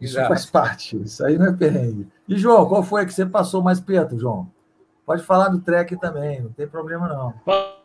Isso 0.00 0.14
Exato. 0.14 0.28
faz 0.28 0.46
parte, 0.46 0.96
isso 1.02 1.24
aí 1.24 1.36
não 1.36 1.46
é 1.46 1.52
perrengue. 1.52 2.08
E, 2.26 2.38
João, 2.38 2.66
qual 2.66 2.82
foi 2.82 3.04
que 3.04 3.12
você 3.12 3.26
passou 3.26 3.62
mais 3.62 3.80
perto, 3.80 4.18
João? 4.18 4.50
Pode 5.04 5.22
falar 5.24 5.48
do 5.48 5.58
trek 5.60 5.96
também, 5.98 6.40
não 6.40 6.52
tem 6.52 6.68
problema 6.68 7.08
não. 7.08 7.34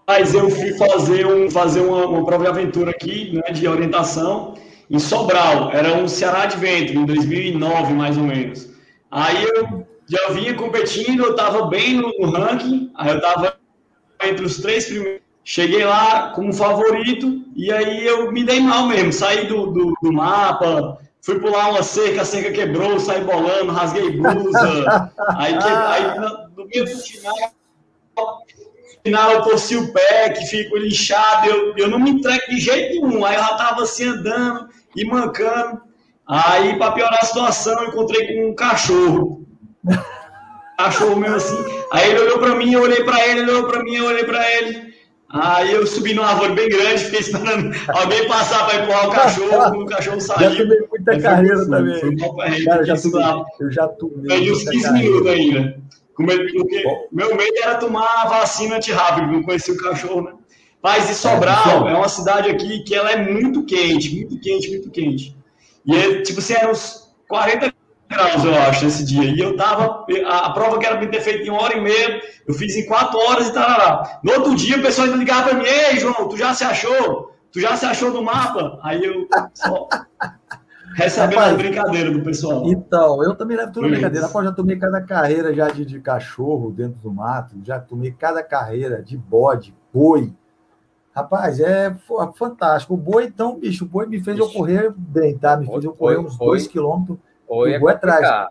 Mas 0.07 0.33
eu 0.33 0.49
fui 0.49 0.77
fazer, 0.77 1.25
um, 1.25 1.49
fazer 1.49 1.81
uma, 1.81 2.05
uma 2.05 2.23
prova 2.23 2.43
de 2.43 2.49
aventura 2.51 2.91
aqui, 2.91 3.33
né, 3.33 3.51
de 3.51 3.67
orientação, 3.67 4.53
em 4.89 4.99
Sobral. 4.99 5.71
Era 5.71 5.95
um 5.95 6.07
Ceará 6.07 6.45
de 6.45 6.57
Vento, 6.57 6.93
em 6.93 7.05
2009, 7.05 7.93
mais 7.93 8.17
ou 8.17 8.23
menos. 8.23 8.69
Aí 9.09 9.43
eu 9.43 9.85
já 10.07 10.29
vinha 10.29 10.53
competindo, 10.53 11.23
eu 11.23 11.31
estava 11.31 11.67
bem 11.67 11.95
no, 11.95 12.11
no, 12.19 12.31
ranking, 12.31 12.91
aí 12.95 13.09
eu 13.09 13.17
estava 13.17 13.57
entre 14.23 14.45
os 14.45 14.57
três 14.57 14.85
primeiros. 14.85 15.24
Cheguei 15.47 15.85
lá 15.85 16.31
como 16.31 16.51
favorito, 16.51 17.45
e 17.55 17.71
aí 17.71 18.03
eu 18.03 18.31
me 18.31 18.43
dei 18.43 18.59
mal 18.59 18.87
mesmo. 18.87 19.13
Saí 19.13 19.45
do, 19.45 19.67
do, 19.67 19.93
do 20.01 20.11
mapa, 20.11 20.97
fui 21.21 21.39
pular 21.39 21.69
uma 21.69 21.83
cerca, 21.83 22.23
a 22.23 22.25
cerca 22.25 22.51
quebrou, 22.51 22.99
saí 22.99 23.23
bolando, 23.23 23.71
rasguei 23.71 24.09
blusa. 24.09 25.11
aí, 25.37 25.55
que, 25.55 25.67
aí 25.67 26.19
no, 26.19 26.49
no 26.57 26.65
meio 26.67 26.85
do 26.85 26.97
final, 26.97 27.35
final 29.03 29.31
eu 29.33 29.43
torci 29.43 29.77
o 29.77 29.93
pé, 29.93 30.31
que 30.31 30.47
fico 30.47 30.77
lixado, 30.77 31.47
eu, 31.47 31.77
eu 31.77 31.87
não 31.89 31.99
me 31.99 32.09
entrego 32.09 32.43
de 32.49 32.59
jeito 32.59 33.07
nenhum. 33.07 33.23
Aí 33.23 33.35
eu 33.35 33.41
já 33.41 33.53
tava 33.53 33.83
assim 33.83 34.07
andando 34.07 34.67
e 34.95 35.05
mancando. 35.05 35.79
Aí, 36.27 36.75
para 36.79 36.91
piorar 36.93 37.19
a 37.21 37.25
situação, 37.25 37.83
eu 37.83 37.89
encontrei 37.89 38.33
com 38.33 38.49
um 38.49 38.55
cachorro. 38.55 39.45
Cachorro 40.77 41.15
mesmo 41.15 41.35
assim. 41.35 41.57
Aí 41.89 42.09
ele 42.09 42.19
olhou 42.19 42.39
para 42.39 42.55
mim, 42.55 42.73
eu 42.73 42.81
olhei 42.81 43.01
para 43.03 43.25
ele, 43.25 43.41
ele 43.41 43.51
olhou 43.51 43.67
para 43.67 43.81
mim, 43.81 43.95
eu 43.95 44.07
olhei 44.07 44.25
para 44.25 44.51
ele. 44.51 44.94
Aí 45.29 45.71
eu 45.71 45.85
subi 45.87 46.13
numa 46.13 46.27
árvore 46.27 46.53
bem 46.53 46.69
grande, 46.69 47.05
fiquei 47.05 47.19
esperando 47.19 47.75
alguém 47.89 48.27
passar 48.27 48.67
para 48.67 48.83
empurrar 48.83 49.07
o 49.07 49.11
cachorro, 49.11 49.81
o 49.81 49.85
cachorro 49.85 50.21
saiu. 50.21 50.51
Já 50.51 50.57
tomei 50.57 50.87
muita 50.87 51.19
carreira 51.19 51.65
também. 51.65 51.99
Foi 51.99 52.09
uma 52.09 52.65
Cara, 52.65 52.85
já 52.85 52.95
tomei, 52.95 53.43
eu 53.59 53.71
já 53.71 53.87
tomei. 53.87 54.27
Perdi 54.27 54.51
uns 54.51 54.63
15 54.63 54.83
carreira. 54.83 55.09
minutos 55.09 55.31
ainda. 55.31 55.85
Porque 56.15 56.83
meu 57.11 57.35
medo 57.35 57.57
era 57.61 57.75
tomar 57.75 58.23
a 58.23 58.27
vacina 58.27 58.77
antirrábido, 58.77 59.31
não 59.31 59.43
conhecia 59.43 59.73
o 59.73 59.77
cachorro, 59.77 60.21
né? 60.21 60.33
Mas 60.81 61.07
de 61.07 61.15
Sobral 61.15 61.87
é, 61.87 61.93
é 61.93 61.95
uma 61.95 62.07
cidade 62.07 62.49
aqui 62.49 62.83
que 62.83 62.93
ela 62.93 63.11
é 63.11 63.17
muito 63.17 63.65
quente, 63.65 64.15
muito 64.15 64.39
quente, 64.39 64.69
muito 64.69 64.91
quente. 64.91 65.35
E 65.85 65.95
é, 65.95 66.21
tipo 66.21 66.39
assim, 66.39 66.53
eram 66.53 66.71
uns 66.71 67.11
40 67.27 67.73
graus, 68.09 68.43
eu 68.43 68.55
acho, 68.55 68.85
esse 68.85 69.03
dia. 69.03 69.23
E 69.23 69.39
eu 69.39 69.55
tava. 69.55 70.05
A, 70.25 70.47
a 70.47 70.53
prova 70.53 70.79
que 70.79 70.85
era 70.85 70.97
para 70.97 71.07
ter 71.07 71.21
feito 71.21 71.45
em 71.45 71.49
uma 71.49 71.61
hora 71.61 71.77
e 71.77 71.81
meia, 71.81 72.21
eu 72.47 72.53
fiz 72.53 72.75
em 72.75 72.85
quatro 72.85 73.19
horas 73.19 73.47
e 73.47 73.53
tarará. 73.53 74.19
No 74.23 74.33
outro 74.33 74.55
dia, 74.55 74.77
o 74.77 74.81
pessoal 74.81 75.07
ainda 75.07 75.17
ligava 75.17 75.49
para 75.49 75.57
mim: 75.57 75.65
Ei, 75.65 75.97
João, 75.99 76.27
tu 76.27 76.37
já 76.37 76.53
se 76.53 76.63
achou? 76.63 77.33
Tu 77.51 77.61
já 77.61 77.75
se 77.77 77.85
achou 77.85 78.11
no 78.11 78.23
mapa? 78.23 78.79
Aí 78.83 79.03
eu 79.03 79.27
só. 79.53 79.87
Recebendo 80.95 81.39
a 81.39 81.53
brincadeira 81.53 82.09
do 82.09 82.21
pessoal. 82.21 82.67
Então, 82.67 83.21
eu 83.21 83.35
também 83.35 83.57
levo 83.57 83.71
tudo 83.71 83.89
brincadeira. 83.89 84.27
Rapaz, 84.27 84.45
já 84.45 84.51
tomei 84.53 84.77
cada 84.77 85.01
carreira 85.01 85.53
já 85.53 85.69
de, 85.69 85.85
de 85.85 85.99
cachorro 85.99 86.71
dentro 86.71 86.99
do 87.01 87.11
mato, 87.11 87.55
já 87.63 87.79
tomei 87.79 88.11
cada 88.11 88.41
carreira 88.41 89.03
de 89.03 89.17
bode, 89.17 89.75
boi. 89.93 90.33
Rapaz, 91.13 91.59
é 91.59 91.95
fantástico. 92.35 92.93
O 92.93 92.97
boi, 92.97 93.25
então, 93.25 93.57
bicho, 93.57 93.85
o 93.85 93.87
boi 93.87 94.05
me 94.05 94.21
fez 94.21 94.37
eu 94.37 94.49
correr 94.49 94.93
bem, 94.95 95.37
tá? 95.37 95.55
Me 95.55 95.65
fez 95.65 95.83
eu 95.83 95.93
correr 95.93 96.17
uns 96.17 96.37
dois 96.37 96.67
quilômetros. 96.67 97.17
O 97.47 97.67
é 97.67 97.79
boi 97.79 97.93
atrás. 97.93 98.49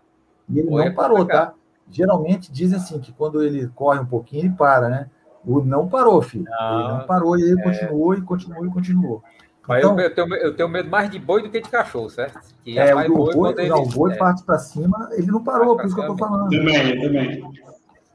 E 0.49 0.59
ele 0.59 0.69
não 0.69 0.79
é 0.79 0.89
parou, 0.89 1.25
tá? 1.25 1.53
Geralmente 1.89 2.51
dizem 2.51 2.77
assim 2.77 2.99
que 2.99 3.11
quando 3.11 3.43
ele 3.43 3.67
corre 3.75 3.99
um 3.99 4.05
pouquinho, 4.05 4.45
ele 4.45 4.53
para, 4.53 4.89
né? 4.89 5.09
O 5.45 5.61
não 5.61 5.87
parou, 5.87 6.21
filho. 6.21 6.45
Não, 6.45 6.79
ele 6.79 6.89
não 6.89 7.05
parou 7.05 7.37
e 7.37 7.43
ele 7.43 7.59
é... 7.59 7.63
continuou 7.63 8.13
e 8.15 8.21
continuou 8.21 8.65
e 8.65 8.69
continuou. 8.69 9.23
Mas 9.67 9.83
então, 9.83 9.99
eu, 9.99 10.13
tenho, 10.13 10.35
eu 10.35 10.55
tenho 10.55 10.69
medo 10.69 10.89
mais 10.89 11.09
de 11.09 11.17
boi 11.17 11.41
do 11.41 11.49
que 11.49 11.59
de 11.59 11.69
cachorro, 11.69 12.09
certo? 12.09 12.39
Que 12.63 12.77
é, 12.77 12.89
é 12.89 12.95
o 12.95 13.15
boi, 13.15 13.33
boi 13.33 13.53
ele, 13.57 13.69
não, 13.69 13.83
o 13.83 13.89
boi 13.89 14.13
é. 14.13 14.15
parte 14.15 14.43
para 14.43 14.59
cima, 14.59 15.09
ele 15.13 15.27
não 15.27 15.43
parou, 15.43 15.75
por 15.75 15.85
isso 15.85 15.95
que 15.95 16.01
eu 16.01 16.07
tô 16.07 16.17
falando. 16.17 16.49
Também, 16.49 17.01
também. 17.01 17.43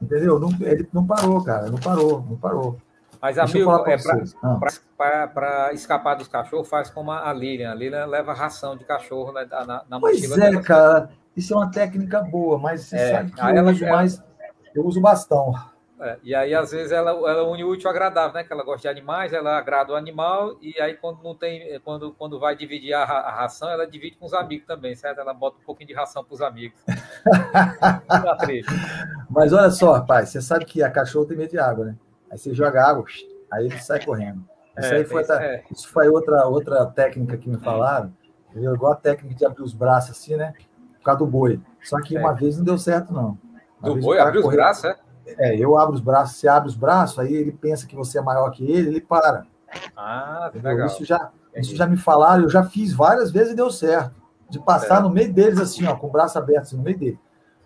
Entendeu? 0.01 0.39
Não, 0.39 0.49
ele 0.61 0.87
não 0.93 1.05
parou, 1.05 1.43
cara, 1.43 1.69
não 1.69 1.77
parou, 1.77 2.25
não 2.27 2.37
parou. 2.37 2.77
Mas, 3.21 3.35
Deixa 3.35 3.51
amigo, 3.51 3.71
é 3.87 3.97
para 5.27 5.67
ah. 5.67 5.73
escapar 5.73 6.15
dos 6.15 6.27
cachorros, 6.27 6.67
faz 6.67 6.89
como 6.89 7.11
a 7.11 7.31
Lilian. 7.31 7.71
A 7.71 7.75
Lilian 7.75 8.07
leva 8.07 8.33
ração 8.33 8.75
de 8.75 8.83
cachorro 8.83 9.31
na, 9.31 9.45
na, 9.45 9.83
na 9.87 9.99
pois 9.99 10.15
mochila. 10.15 10.37
Pois 10.37 10.55
é, 10.55 10.61
cara, 10.61 11.11
isso 11.37 11.53
é 11.53 11.57
uma 11.57 11.69
técnica 11.69 12.21
boa, 12.21 12.57
mas 12.57 12.81
você 12.81 12.95
é, 12.95 13.11
sabe 13.11 13.31
que 13.31 13.39
eu, 13.39 13.45
ela, 13.45 13.71
uso 13.71 13.85
mais, 13.85 14.23
eu 14.73 14.83
uso 14.83 14.99
bastão. 14.99 15.53
É, 15.99 16.17
e 16.23 16.33
aí, 16.33 16.55
às 16.55 16.71
vezes, 16.71 16.91
ela, 16.91 17.11
ela 17.11 17.43
une 17.43 17.63
o 17.63 17.69
útil 17.69 17.87
ao 17.87 17.95
agradável, 17.95 18.33
né? 18.33 18.43
Que 18.43 18.51
ela 18.51 18.63
gosta 18.63 18.81
de 18.81 18.87
animais, 18.87 19.33
ela 19.33 19.55
agrada 19.55 19.93
o 19.93 19.95
animal, 19.95 20.57
e 20.59 20.81
aí, 20.81 20.95
quando 20.95 21.21
não 21.21 21.35
tem, 21.35 21.79
quando, 21.81 22.13
quando 22.13 22.39
vai 22.39 22.55
dividir 22.55 22.95
a, 22.95 23.03
a 23.03 23.31
ração, 23.31 23.69
ela 23.69 23.85
divide 23.85 24.17
com 24.17 24.25
os 24.25 24.33
amigos 24.33 24.65
também, 24.65 24.95
certo? 24.95 25.19
Ela 25.19 25.31
bota 25.31 25.57
um 25.61 25.63
pouquinho 25.63 25.89
de 25.89 25.93
ração 25.93 26.23
para 26.23 26.33
os 26.33 26.41
amigos. 26.41 26.81
Mas 29.29 29.53
olha 29.53 29.69
só, 29.69 29.93
rapaz, 29.93 30.29
você 30.29 30.41
sabe 30.41 30.65
que 30.65 30.81
a 30.81 30.89
cachorro 30.89 31.27
tem 31.27 31.37
medo 31.37 31.51
de 31.51 31.59
água, 31.59 31.85
né? 31.85 31.95
Aí 32.31 32.37
você 32.37 32.53
joga 32.53 32.83
água, 32.83 33.03
aí 33.51 33.65
ele 33.65 33.77
sai 33.79 34.03
correndo. 34.03 34.43
Isso, 34.79 34.93
é, 34.93 34.97
aí 34.97 35.03
foi, 35.03 35.23
é. 35.23 35.63
isso 35.69 35.87
foi 35.89 36.07
outra, 36.07 36.47
outra 36.47 36.85
técnica 36.85 37.37
que 37.37 37.49
me 37.49 37.57
falaram, 37.57 38.13
entendeu? 38.49 38.73
igual 38.73 38.93
a 38.93 38.95
técnica 38.95 39.35
de 39.35 39.45
abrir 39.45 39.63
os 39.63 39.73
braços 39.73 40.11
assim, 40.11 40.37
né? 40.37 40.53
Por 40.97 41.03
causa 41.03 41.19
do 41.19 41.27
boi. 41.27 41.59
Só 41.83 41.99
que 41.99 42.17
uma 42.17 42.31
é. 42.31 42.35
vez 42.35 42.57
não 42.57 42.63
deu 42.63 42.77
certo, 42.77 43.11
não. 43.11 43.37
Uma 43.81 43.93
do 43.93 43.99
boi 43.99 44.17
abrir 44.17 44.39
os 44.39 44.49
braços, 44.49 44.85
é? 44.85 44.95
É, 45.37 45.55
eu 45.57 45.77
abro 45.77 45.93
os 45.93 46.01
braços, 46.01 46.37
você 46.37 46.47
abre 46.47 46.69
os 46.69 46.75
braços, 46.75 47.19
aí 47.19 47.33
ele 47.33 47.51
pensa 47.51 47.85
que 47.85 47.95
você 47.95 48.17
é 48.17 48.21
maior 48.21 48.49
que 48.51 48.63
ele, 48.63 48.87
ele 48.87 49.01
para. 49.01 49.45
Ah, 49.95 50.49
legal. 50.53 50.87
Isso 50.87 51.03
já, 51.03 51.31
isso 51.55 51.75
já 51.75 51.85
me 51.85 51.97
falaram, 51.97 52.43
eu 52.43 52.49
já 52.49 52.63
fiz 52.63 52.93
várias 52.93 53.31
vezes 53.31 53.53
e 53.53 53.55
deu 53.55 53.69
certo. 53.69 54.21
De 54.49 54.59
passar 54.59 54.99
é. 54.99 55.03
no 55.03 55.09
meio 55.09 55.31
deles, 55.31 55.59
assim, 55.59 55.85
ó, 55.85 55.95
com 55.95 56.07
o 56.07 56.11
braço 56.11 56.37
aberto, 56.37 56.63
assim, 56.63 56.77
no 56.77 56.83
meio 56.83 56.97
dele. 56.97 57.19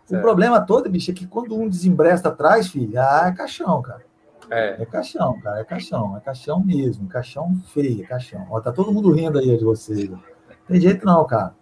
O 0.09 0.21
problema 0.21 0.61
todo, 0.61 0.89
bicho, 0.89 1.09
é 1.09 1.13
que 1.13 1.25
quando 1.25 1.59
um 1.59 1.67
desembresta 1.67 2.29
atrás, 2.29 2.67
filho, 2.67 2.99
ah, 2.99 3.27
é 3.27 3.31
caixão, 3.31 3.81
cara. 3.81 4.03
É. 4.49 4.81
é 4.81 4.85
caixão, 4.85 5.39
cara, 5.39 5.59
é 5.59 5.63
caixão, 5.63 6.17
é 6.17 6.19
caixão 6.19 6.63
mesmo, 6.63 7.07
caixão 7.07 7.55
feio, 7.73 8.03
é 8.03 8.07
caixão. 8.07 8.45
Ó, 8.49 8.59
tá 8.59 8.71
todo 8.71 8.91
mundo 8.91 9.11
rindo 9.11 9.39
aí 9.39 9.57
de 9.57 9.63
vocês. 9.63 10.09
Tem 10.67 10.79
jeito 10.79 11.05
não, 11.05 11.25
cara. 11.25 11.53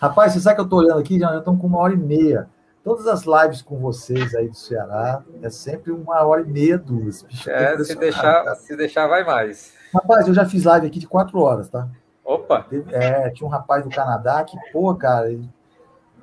Rapaz, 0.00 0.32
você 0.32 0.40
sabe 0.40 0.56
que 0.56 0.62
eu 0.62 0.68
tô 0.68 0.76
olhando 0.76 0.98
aqui, 0.98 1.18
já 1.18 1.36
estamos 1.36 1.60
com 1.60 1.66
uma 1.66 1.78
hora 1.78 1.92
e 1.92 1.96
meia. 1.96 2.48
Todas 2.82 3.06
as 3.06 3.24
lives 3.24 3.60
com 3.60 3.78
vocês 3.78 4.34
aí 4.34 4.48
do 4.48 4.56
Ceará 4.56 5.22
é 5.42 5.50
sempre 5.50 5.92
uma 5.92 6.22
hora 6.24 6.40
e 6.40 6.46
meia, 6.46 6.78
duas. 6.78 7.22
Bicho, 7.22 7.50
é, 7.50 7.76
se 7.84 7.94
deixar, 7.94 8.54
se 8.54 8.74
deixar, 8.74 9.06
vai 9.06 9.22
mais. 9.22 9.74
Rapaz, 9.92 10.26
eu 10.26 10.32
já 10.32 10.46
fiz 10.46 10.64
live 10.64 10.86
aqui 10.86 10.98
de 10.98 11.06
quatro 11.06 11.38
horas, 11.40 11.68
tá? 11.68 11.86
Opa! 12.24 12.66
É, 12.90 13.28
tinha 13.30 13.46
um 13.46 13.50
rapaz 13.50 13.84
do 13.84 13.90
Canadá 13.90 14.42
que, 14.44 14.56
pô, 14.72 14.94
cara, 14.94 15.30
ele, 15.30 15.46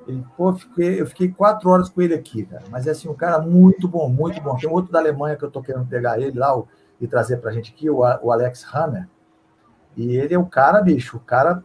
ele 0.08 0.24
pô, 0.36 0.54
fiquei, 0.54 1.00
eu 1.00 1.06
fiquei 1.06 1.28
quatro 1.28 1.68
horas 1.68 1.88
com 1.88 2.00
ele 2.00 2.14
aqui, 2.14 2.44
cara. 2.44 2.64
Mas 2.70 2.86
é 2.86 2.90
assim, 2.90 3.08
um 3.08 3.14
cara 3.14 3.38
muito 3.38 3.86
bom, 3.86 4.08
muito 4.08 4.40
bom. 4.40 4.56
Tem 4.56 4.68
outro 4.68 4.90
da 4.90 4.98
Alemanha 4.98 5.36
que 5.36 5.44
eu 5.44 5.50
tô 5.50 5.62
querendo 5.62 5.86
pegar 5.86 6.18
ele 6.18 6.38
lá 6.38 6.56
o, 6.56 6.66
e 7.00 7.06
trazer 7.06 7.36
pra 7.36 7.52
gente 7.52 7.72
aqui, 7.72 7.90
o, 7.90 7.98
o 7.98 8.32
Alex 8.32 8.66
Hammer. 8.74 9.06
E 9.96 10.16
ele 10.16 10.34
é 10.34 10.38
o 10.38 10.46
cara, 10.46 10.80
bicho, 10.80 11.18
o 11.18 11.20
cara, 11.20 11.62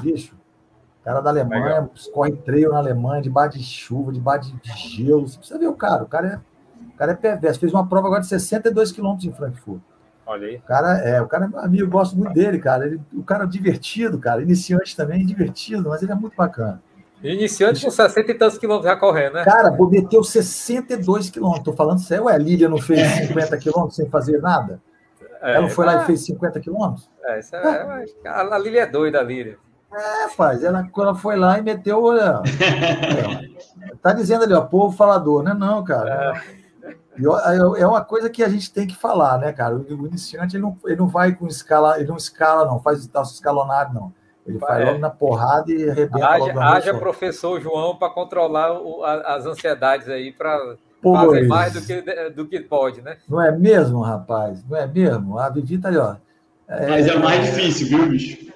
bicho, 0.00 0.36
cara 1.06 1.20
da 1.20 1.30
Alemanha, 1.30 1.64
Legal. 1.64 1.90
corre 2.12 2.32
treino 2.32 2.72
na 2.72 2.78
Alemanha, 2.78 3.22
debaixo 3.22 3.56
de 3.56 3.64
chuva, 3.64 4.12
debaixo 4.12 4.52
de 4.56 4.72
gelo. 4.72 5.28
Você 5.28 5.38
precisa 5.38 5.58
ver 5.58 5.68
o 5.68 5.74
cara. 5.74 6.02
O 6.02 6.08
cara 6.08 6.26
é, 6.26 6.36
o 6.94 6.96
cara 6.96 7.12
é 7.12 7.14
perverso. 7.14 7.60
Fez 7.60 7.72
uma 7.72 7.86
prova 7.86 8.08
agora 8.08 8.22
de 8.22 8.26
62 8.26 8.90
quilômetros 8.90 9.24
em 9.24 9.32
Frankfurt. 9.32 9.80
Olha 10.26 10.48
aí. 10.48 10.56
O 10.56 10.62
cara 10.62 10.98
é, 10.98 11.20
o 11.20 11.28
cara 11.28 11.48
é 11.52 11.64
amigo, 11.64 11.88
gosto 11.88 12.16
muito 12.16 12.32
dele, 12.32 12.58
cara. 12.58 12.86
Ele, 12.86 13.00
o 13.14 13.22
cara 13.22 13.44
é 13.44 13.46
divertido, 13.46 14.18
cara. 14.18 14.42
Iniciante 14.42 14.96
também, 14.96 15.24
divertido, 15.24 15.90
mas 15.90 16.02
ele 16.02 16.10
é 16.10 16.14
muito 16.16 16.36
bacana. 16.36 16.82
Iniciante 17.22 17.84
com 17.84 17.90
60 17.90 18.30
e 18.30 18.34
tantos 18.34 18.58
quilômetros 18.58 18.90
já 18.90 18.96
correndo, 18.96 19.34
né? 19.34 19.44
Cara, 19.44 19.70
meteu 19.90 20.22
62 20.22 21.30
quilômetros. 21.30 21.64
Tô 21.64 21.72
falando 21.72 21.98
sério, 21.98 22.24
ué, 22.24 22.34
a 22.34 22.38
Lília 22.38 22.68
não 22.68 22.78
fez 22.78 23.00
50 23.28 23.56
quilômetros 23.58 23.96
sem 23.96 24.08
fazer 24.08 24.40
nada? 24.40 24.80
É, 25.40 25.52
ela 25.52 25.62
não 25.62 25.70
foi 25.70 25.86
lá 25.86 26.02
e 26.02 26.06
fez 26.06 26.24
50 26.24 26.60
quilômetros? 26.60 27.10
É, 27.24 27.38
isso 27.38 27.56
é, 27.56 28.04
é. 28.24 28.28
A 28.28 28.58
Lília 28.58 28.82
é 28.82 28.86
doida, 28.86 29.20
a 29.20 29.22
Lília. 29.22 29.58
É, 29.92 30.28
faz. 30.28 30.62
Ela, 30.62 30.86
ela 30.96 31.14
foi 31.14 31.36
lá 31.36 31.58
e 31.58 31.62
meteu. 31.62 32.02
Olha, 32.02 32.42
tá 34.02 34.12
dizendo 34.12 34.44
ali, 34.44 34.52
ó, 34.52 34.60
povo 34.60 34.96
falador, 34.96 35.42
né? 35.42 35.54
Não, 35.54 35.82
cara. 35.84 36.42
É. 37.18 37.80
é 37.80 37.86
uma 37.86 38.04
coisa 38.04 38.28
que 38.28 38.42
a 38.44 38.48
gente 38.48 38.72
tem 38.72 38.86
que 38.86 38.96
falar, 38.96 39.38
né, 39.38 39.52
cara? 39.52 39.74
O 39.76 40.06
iniciante 40.06 40.56
ele 40.56 40.62
não, 40.62 40.76
ele 40.84 40.96
não 40.96 41.08
vai 41.08 41.34
com 41.34 41.46
escala, 41.46 41.98
ele 41.98 42.08
não 42.08 42.16
escala, 42.16 42.66
não, 42.66 42.80
faz 42.80 43.08
escalonado, 43.32 43.94
não. 43.94 44.12
Ele 44.46 44.58
vai 44.58 44.82
é. 44.82 44.84
logo 44.86 44.98
na 44.98 45.10
porrada 45.10 45.72
e 45.72 45.90
arrebenta 45.90 46.26
haja, 46.26 46.44
logo 46.44 46.60
Haja 46.60 46.94
professor 46.94 47.60
João 47.60 47.96
para 47.96 48.10
controlar 48.10 48.80
o, 48.80 49.02
as 49.04 49.44
ansiedades 49.44 50.08
aí, 50.08 50.32
para 50.32 50.76
fazer 51.02 51.46
mais 51.46 51.72
do 51.72 51.82
que, 51.82 52.30
do 52.30 52.46
que 52.46 52.60
pode, 52.60 53.02
né? 53.02 53.16
Não 53.28 53.42
é 53.42 53.50
mesmo, 53.50 54.00
rapaz? 54.00 54.64
Não 54.68 54.76
é 54.76 54.86
mesmo? 54.86 55.38
A 55.38 55.48
Vivi 55.50 55.78
tá 55.78 55.88
ali, 55.88 55.98
ó. 55.98 56.16
É... 56.68 56.88
Mas 56.88 57.06
é 57.06 57.16
mais 57.18 57.44
difícil, 57.46 57.88
viu, 57.88 58.08
bicho? 58.08 58.46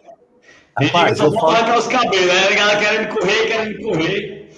Rapaz, 0.78 1.18
só 1.18 1.28
vou 1.28 1.40
falo... 1.40 1.78
os 1.78 1.86
cabelos, 1.88 2.26
né? 2.26 2.48
A 2.48 2.54
galera 2.54 2.78
querendo 2.78 3.08
correr, 3.08 3.46
querendo 3.46 3.82
correr. 3.82 4.50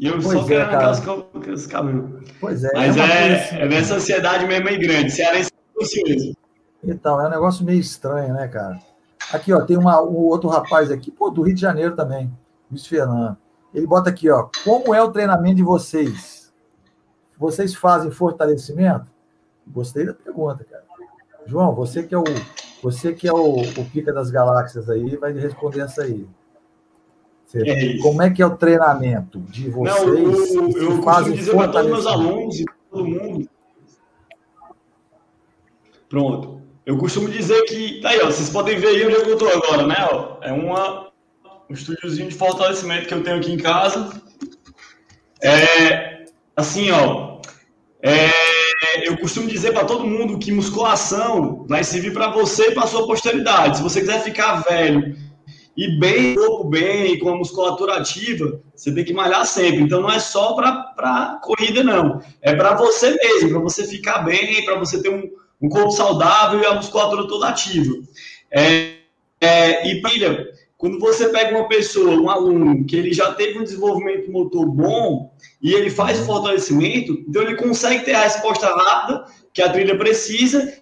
E 0.00 0.06
eu 0.06 0.12
pois 0.14 0.26
só 0.26 0.44
quero 0.44 0.60
é, 0.60 0.64
arrancar 0.64 0.90
os, 0.92 1.48
os 1.48 1.66
cabelos. 1.66 2.22
Pois 2.40 2.64
é. 2.64 2.70
Mas 2.74 2.96
é, 2.96 3.02
é, 3.02 3.62
é 3.62 3.68
nessa 3.68 3.96
ansiedade 3.96 4.46
mesmo 4.46 4.64
meio 4.64 4.80
grande. 4.80 5.10
Cearense 5.10 5.50
é 5.50 5.82
ansioso. 5.82 6.36
Então, 6.82 7.20
é 7.20 7.26
um 7.26 7.30
negócio 7.30 7.64
meio 7.64 7.80
estranho, 7.80 8.32
né, 8.32 8.48
cara? 8.48 8.78
Aqui, 9.32 9.52
ó, 9.52 9.60
tem 9.60 9.76
uma, 9.76 10.02
um 10.02 10.16
outro 10.16 10.48
rapaz 10.48 10.90
aqui, 10.90 11.10
pô, 11.10 11.30
do 11.30 11.42
Rio 11.42 11.54
de 11.54 11.60
Janeiro 11.60 11.94
também, 11.94 12.32
Luiz 12.70 12.86
Fernando. 12.86 13.36
Ele 13.74 13.86
bota 13.86 14.10
aqui, 14.10 14.30
ó, 14.30 14.48
como 14.64 14.94
é 14.94 15.02
o 15.02 15.10
treinamento 15.10 15.56
de 15.56 15.62
vocês? 15.62 16.52
Vocês 17.38 17.74
fazem 17.74 18.10
fortalecimento? 18.10 19.10
Gostei 19.66 20.06
da 20.06 20.14
pergunta, 20.14 20.64
cara. 20.64 20.84
João, 21.46 21.74
você 21.74 22.02
que 22.02 22.14
é 22.14 22.18
o, 22.18 22.24
você 22.82 23.12
que 23.12 23.28
é 23.28 23.32
o, 23.32 23.60
o 23.60 23.90
pica 23.90 24.12
das 24.12 24.30
galáxias 24.30 24.88
aí, 24.88 25.16
vai 25.16 25.32
responder 25.32 25.80
essa 25.80 26.02
aí. 26.02 26.26
É 27.54 27.98
como 28.02 28.20
é 28.20 28.28
que 28.28 28.42
é 28.42 28.46
o 28.46 28.56
treinamento 28.56 29.40
de 29.40 29.70
vocês? 29.70 30.54
Não, 30.54 30.68
eu, 30.68 30.82
eu 30.82 31.02
fazem 31.02 31.34
dizer 31.34 31.56
para 31.56 31.68
todos 31.68 31.90
meus 31.90 32.06
alunos 32.06 32.60
e 32.60 32.64
todo 32.90 33.06
mundo. 33.06 33.48
Pronto. 36.08 36.57
Eu 36.88 36.96
costumo 36.96 37.28
dizer 37.28 37.64
que. 37.64 38.00
Tá 38.00 38.08
aí, 38.08 38.20
ó. 38.22 38.26
Vocês 38.30 38.48
podem 38.48 38.78
ver 38.78 38.86
aí 38.86 39.04
onde 39.04 39.16
eu 39.16 39.34
estou 39.34 39.50
agora, 39.50 39.86
né? 39.86 40.08
Ó, 40.10 40.38
é 40.40 40.50
uma, 40.50 41.12
um 41.68 41.74
estúdiozinho 41.74 42.30
de 42.30 42.34
fortalecimento 42.34 43.06
que 43.06 43.12
eu 43.12 43.22
tenho 43.22 43.36
aqui 43.36 43.52
em 43.52 43.58
casa. 43.58 44.10
É. 45.42 46.24
Assim, 46.56 46.90
ó. 46.90 47.42
É, 48.02 48.30
eu 49.06 49.18
costumo 49.18 49.48
dizer 49.48 49.72
para 49.74 49.84
todo 49.84 50.06
mundo 50.06 50.38
que 50.38 50.50
musculação 50.50 51.66
vai 51.68 51.84
servir 51.84 52.14
para 52.14 52.30
você 52.30 52.68
e 52.68 52.74
para 52.74 52.86
sua 52.86 53.06
posteridade. 53.06 53.76
Se 53.76 53.82
você 53.82 54.00
quiser 54.00 54.22
ficar 54.22 54.62
velho 54.62 55.14
e 55.76 55.98
bem, 55.98 56.36
corpo 56.36 56.64
bem, 56.64 57.18
com 57.18 57.28
a 57.28 57.36
musculatura 57.36 57.96
ativa, 57.96 58.62
você 58.74 58.94
tem 58.94 59.04
que 59.04 59.12
malhar 59.12 59.44
sempre. 59.44 59.82
Então 59.82 60.00
não 60.00 60.10
é 60.10 60.18
só 60.18 60.54
para 60.54 61.38
corrida, 61.42 61.84
não. 61.84 62.22
É 62.40 62.54
para 62.54 62.74
você 62.74 63.14
mesmo, 63.14 63.50
para 63.50 63.60
você 63.60 63.86
ficar 63.86 64.20
bem, 64.20 64.64
para 64.64 64.78
você 64.78 65.02
ter 65.02 65.10
um 65.10 65.28
um 65.60 65.68
corpo 65.68 65.90
saudável 65.90 66.60
e 66.60 66.66
a 66.66 66.74
musculatura 66.74 67.26
toda 67.26 67.48
ativa. 67.48 67.94
É, 68.50 68.94
é, 69.40 69.88
e 69.88 70.02
pilha, 70.02 70.48
quando 70.76 70.98
você 70.98 71.28
pega 71.28 71.56
uma 71.56 71.68
pessoa, 71.68 72.16
um 72.16 72.30
aluno, 72.30 72.84
que 72.84 72.96
ele 72.96 73.12
já 73.12 73.34
teve 73.34 73.58
um 73.58 73.64
desenvolvimento 73.64 74.30
motor 74.30 74.66
bom 74.66 75.32
e 75.60 75.74
ele 75.74 75.90
faz 75.90 76.20
fortalecimento, 76.20 77.12
então 77.28 77.42
ele 77.42 77.56
consegue 77.56 78.04
ter 78.04 78.14
a 78.14 78.22
resposta 78.22 78.66
rápida 78.68 79.24
que 79.52 79.60
a 79.60 79.70
trilha 79.70 79.98
precisa 79.98 80.72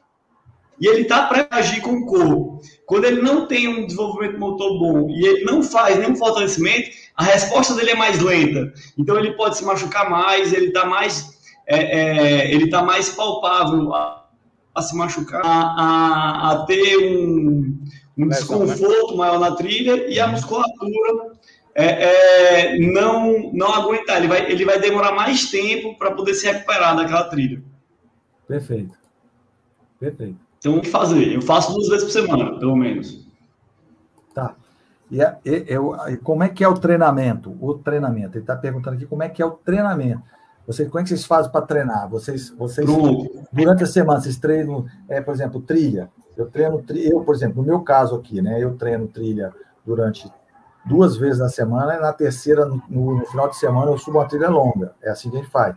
e 0.78 0.86
ele 0.86 1.02
está 1.02 1.26
para 1.26 1.48
agir 1.50 1.80
com 1.80 1.92
o 1.92 2.06
corpo. 2.06 2.60
Quando 2.84 3.06
ele 3.06 3.22
não 3.22 3.46
tem 3.46 3.66
um 3.68 3.86
desenvolvimento 3.86 4.38
motor 4.38 4.78
bom 4.78 5.10
e 5.10 5.26
ele 5.26 5.44
não 5.44 5.62
faz 5.62 5.98
nenhum 5.98 6.14
fortalecimento, 6.14 6.90
a 7.16 7.24
resposta 7.24 7.74
dele 7.74 7.92
é 7.92 7.96
mais 7.96 8.20
lenta. 8.20 8.72
Então 8.98 9.18
ele 9.18 9.32
pode 9.32 9.56
se 9.56 9.64
machucar 9.64 10.10
mais, 10.10 10.52
ele 10.52 10.66
está 10.66 10.84
mais, 10.84 11.38
é, 11.66 11.78
é, 11.78 12.52
ele 12.52 12.68
tá 12.68 12.82
mais 12.82 13.08
palpável 13.08 13.94
se 14.82 14.96
machucar, 14.96 15.42
a, 15.44 15.48
a, 15.48 16.50
a 16.52 16.66
ter 16.66 16.96
um, 16.98 17.78
um 18.16 18.28
desconforto 18.28 19.12
né? 19.12 19.16
maior 19.16 19.38
na 19.38 19.52
trilha 19.52 20.08
e 20.08 20.18
a 20.18 20.26
musculatura 20.26 21.36
é, 21.74 22.72
é, 22.72 22.78
não, 22.78 23.52
não 23.52 23.74
aguentar. 23.74 24.16
Ele 24.18 24.28
vai, 24.28 24.50
ele 24.50 24.64
vai 24.64 24.80
demorar 24.80 25.12
mais 25.12 25.50
tempo 25.50 25.96
para 25.98 26.12
poder 26.12 26.34
se 26.34 26.46
recuperar 26.46 26.96
daquela 26.96 27.24
trilha. 27.24 27.62
Perfeito. 28.48 28.96
Perfeito. 30.00 30.38
Então, 30.58 30.78
o 30.78 30.80
que 30.80 30.88
fazer? 30.88 31.34
Eu 31.34 31.42
faço 31.42 31.72
duas 31.72 31.88
vezes 31.88 32.04
por 32.04 32.12
semana, 32.12 32.58
pelo 32.58 32.76
menos. 32.76 33.26
Tá. 34.34 34.54
E, 35.10 35.20
e, 35.20 35.64
eu, 35.68 35.94
como 36.22 36.42
é 36.42 36.48
que 36.48 36.64
é 36.64 36.68
o 36.68 36.74
treinamento? 36.74 37.56
O 37.60 37.74
treinamento. 37.74 38.36
Ele 38.36 38.42
está 38.42 38.56
perguntando 38.56 38.96
aqui 38.96 39.06
como 39.06 39.22
é 39.22 39.28
que 39.28 39.42
é 39.42 39.46
o 39.46 39.52
treinamento. 39.52 40.22
Vocês, 40.66 40.88
como 40.88 41.01
é 41.01 41.02
que 41.05 41.09
vocês 41.10 41.24
fazem 41.24 41.51
para 41.52 41.64
treinar? 41.64 42.09
Vocês, 42.09 42.51
vocês 42.51 42.88
durante 43.52 43.84
a 43.84 43.86
semana, 43.86 44.20
vocês 44.20 44.36
treinam, 44.36 44.84
é, 45.09 45.20
por 45.20 45.32
exemplo, 45.32 45.60
trilha. 45.60 46.10
Eu 46.36 46.51
treino, 46.51 46.84
eu, 46.97 47.20
por 47.22 47.34
exemplo, 47.34 47.62
no 47.62 47.66
meu 47.66 47.80
caso 47.80 48.16
aqui, 48.16 48.43
né? 48.43 48.62
Eu 48.62 48.76
treino 48.76 49.06
trilha 49.06 49.55
durante 49.84 50.30
duas 50.84 51.16
vezes 51.16 51.38
na 51.38 51.48
semana 51.48 51.94
e 51.94 52.01
na 52.01 52.12
terceira, 52.12 52.66
no, 52.66 52.82
no, 52.88 53.26
final 53.26 53.48
de 53.48 53.56
semana, 53.56 53.90
eu 53.90 53.98
subo 53.98 54.18
uma 54.18 54.26
trilha 54.26 54.51
longa. 54.51 54.94
É 55.02 55.10
assim 55.10 55.30
que 55.30 55.36
a 55.36 55.40
gente 55.40 55.51
faz. 55.51 55.74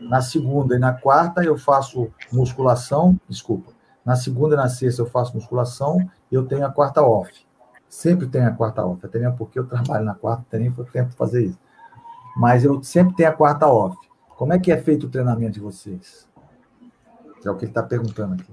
Na 0.00 0.20
segunda 0.20 0.74
e 0.74 0.78
na 0.78 0.92
quarta 0.92 1.44
eu 1.44 1.56
faço 1.56 2.10
musculação, 2.32 3.18
desculpa. 3.28 3.70
Na 4.04 4.16
segunda 4.16 4.54
e 4.54 4.58
na 4.58 4.68
sexta 4.68 5.02
eu 5.02 5.06
faço 5.06 5.34
musculação 5.36 5.98
e 6.30 6.34
eu 6.34 6.44
tenho 6.44 6.66
a 6.66 6.70
quarta 6.70 7.00
off. 7.02 7.30
Sempre 7.88 8.26
tenho 8.26 8.48
a 8.48 8.50
quarta 8.50 8.84
off, 8.84 9.04
até 9.04 9.18
mesmo 9.18 9.36
porque 9.36 9.58
eu 9.58 9.66
trabalho 9.66 10.04
na 10.04 10.14
quarta, 10.14 10.44
tenho 10.50 10.62
nem 10.64 10.72
tempo 10.72 11.10
de 11.10 11.16
fazer 11.16 11.44
isso. 11.44 11.58
Mas 12.36 12.64
eu 12.64 12.82
sempre 12.82 13.14
tenho 13.14 13.28
a 13.28 13.32
quarta 13.32 13.66
off. 13.66 13.96
Como 14.42 14.52
é 14.52 14.58
que 14.58 14.72
é 14.72 14.76
feito 14.76 15.06
o 15.06 15.08
treinamento 15.08 15.52
de 15.52 15.60
vocês? 15.60 16.26
É 17.44 17.48
o 17.48 17.54
que 17.54 17.64
ele 17.64 17.70
está 17.70 17.80
perguntando 17.80 18.34
aqui. 18.34 18.50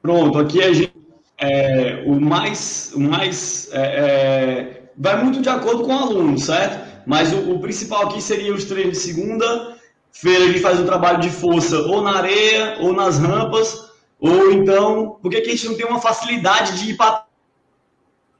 Pronto, 0.00 0.38
aqui 0.38 0.62
a 0.62 0.72
gente, 0.72 0.94
é, 1.36 2.04
o 2.06 2.18
mais, 2.18 2.94
o 2.94 3.00
mais 3.00 3.68
é, 3.70 3.82
é, 3.82 4.90
vai 4.96 5.22
muito 5.22 5.42
de 5.42 5.48
acordo 5.50 5.84
com 5.84 5.94
o 5.94 5.98
aluno, 5.98 6.38
certo? 6.38 7.02
Mas 7.06 7.34
o, 7.34 7.52
o 7.52 7.60
principal 7.60 8.06
aqui 8.06 8.22
seria 8.22 8.54
os 8.54 8.64
treinos 8.64 8.96
de 8.96 9.04
segunda-feira, 9.04 10.44
a 10.44 10.46
gente 10.46 10.60
faz 10.60 10.80
um 10.80 10.86
trabalho 10.86 11.20
de 11.20 11.28
força 11.28 11.76
ou 11.80 12.00
na 12.00 12.16
areia, 12.16 12.78
ou 12.80 12.94
nas 12.94 13.18
rampas, 13.18 13.90
ou 14.18 14.52
então, 14.52 15.18
por 15.20 15.30
que 15.30 15.36
a 15.36 15.44
gente 15.50 15.66
não 15.66 15.76
tem 15.76 15.84
uma 15.84 16.00
facilidade 16.00 16.78
de 16.78 16.92
ir 16.92 16.96
para 16.96 17.26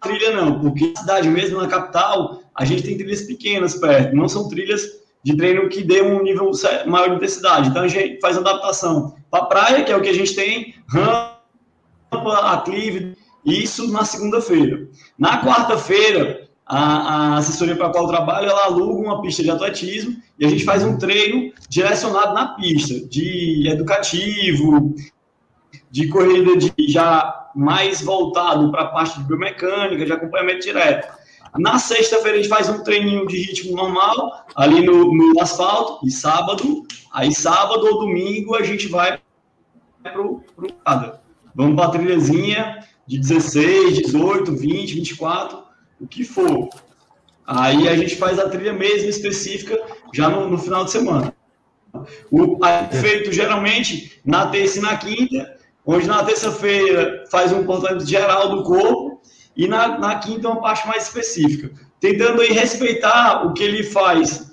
trilha, 0.01 0.35
não? 0.35 0.59
Porque 0.61 0.95
na 0.95 1.01
cidade 1.03 1.29
mesmo, 1.29 1.61
na 1.61 1.69
capital, 1.69 2.41
a 2.55 2.65
gente 2.65 2.85
tem 2.85 2.97
trilhas 2.97 3.21
pequenas 3.21 3.75
perto, 3.75 4.17
não 4.17 4.27
são 4.31 4.49
trilhas 4.49 5.07
de 5.23 5.37
treino 5.37 5.69
que 5.69 5.83
dê 5.83 6.03
um 6.03 6.23
nível 6.23 6.51
maior 6.87 7.11
de 7.11 7.17
intensidade. 7.17 7.69
Então 7.69 7.83
a 7.83 7.89
gente 7.89 8.21
faz 8.21 8.37
adaptação 8.37 9.17
para 9.31 9.47
praia, 9.47 9.85
que 9.85 9.93
é 9.93 9.97
o 9.97 10.01
que 10.01 10.09
a 10.09 10.15
gente 10.15 10.35
tem, 10.35 10.75
rampa, 10.89 11.37
aclive, 12.53 13.17
isso 13.45 13.91
na 13.93 14.05
segunda-feira. 14.05 14.89
Na 15.19 15.43
quarta-feira, 15.45 16.49
a, 16.67 16.79
a, 16.79 17.37
assessoria 17.39 17.77
para 17.77 17.87
a 17.87 17.91
qual 17.91 18.05
eu 18.05 18.11
trabalho, 18.11 18.49
ela 18.49 18.65
aluga 18.67 19.01
uma 19.01 19.23
pista 19.23 19.43
de 19.43 19.51
atletismo 19.51 20.17
e 20.39 20.45
a 20.45 20.49
gente 20.49 20.65
faz 20.65 20.85
um 20.85 20.99
treino 20.99 21.53
direcionado 21.69 22.35
na 22.35 22.49
pista, 22.49 22.95
de 23.09 23.69
educativo, 23.69 24.95
de 25.91 26.09
corrida 26.09 26.57
de 26.57 26.73
já 26.89 27.51
mais 27.55 28.03
voltado 28.03 28.71
para 28.71 28.83
a 28.83 28.89
parte 28.89 29.19
de 29.19 29.25
biomecânica, 29.25 30.05
de 30.05 30.13
acompanhamento 30.13 30.61
direto. 30.61 31.18
Na 31.57 31.79
sexta-feira 31.79 32.39
a 32.39 32.43
gente 32.43 32.49
faz 32.49 32.69
um 32.69 32.83
treininho 32.83 33.27
de 33.27 33.39
ritmo 33.39 33.77
normal, 33.77 34.47
ali 34.55 34.85
no, 34.85 35.15
no 35.15 35.41
asfalto, 35.41 36.07
e 36.07 36.11
sábado, 36.11 36.87
aí 37.13 37.33
sábado 37.33 37.87
ou 37.87 38.01
domingo 38.01 38.55
a 38.55 38.63
gente 38.63 38.89
vai 38.89 39.19
pro, 40.03 40.43
pro 40.55 40.69
nada. 40.85 41.21
Vamos 41.55 41.77
para 41.77 41.87
a 41.87 41.91
trilhazinha 41.91 42.85
de 43.07 43.19
16, 43.19 43.99
18, 43.99 44.55
20, 44.55 44.95
24, 44.95 45.63
o 46.01 46.07
que 46.07 46.25
for. 46.25 46.69
Aí 47.47 47.89
a 47.89 47.97
gente 47.97 48.17
faz 48.17 48.39
a 48.39 48.49
trilha 48.49 48.73
mesmo 48.73 49.09
específica 49.09 49.79
já 50.13 50.29
no, 50.29 50.49
no 50.49 50.59
final 50.59 50.85
de 50.85 50.91
semana. 50.91 51.35
O 52.31 52.65
é 52.65 52.87
feito 52.89 53.33
geralmente 53.33 54.21
na 54.25 54.47
terça 54.49 54.79
e 54.79 54.83
na 54.83 54.97
quinta, 54.97 55.57
onde 55.85 56.07
na 56.07 56.23
terça-feira 56.23 57.25
faz 57.31 57.51
um 57.51 57.65
comportamento 57.65 58.07
geral 58.07 58.51
do 58.51 58.63
corpo, 58.63 59.08
e 59.59 59.67
na, 59.67 59.99
na 59.99 60.15
quinta, 60.21 60.49
uma 60.49 60.61
parte 60.61 60.87
mais 60.87 61.09
específica. 61.09 61.69
tentando 61.99 62.41
aí 62.41 62.53
respeitar 62.53 63.45
o 63.45 63.53
que 63.53 63.65
ele 63.65 63.83
faz 63.83 64.53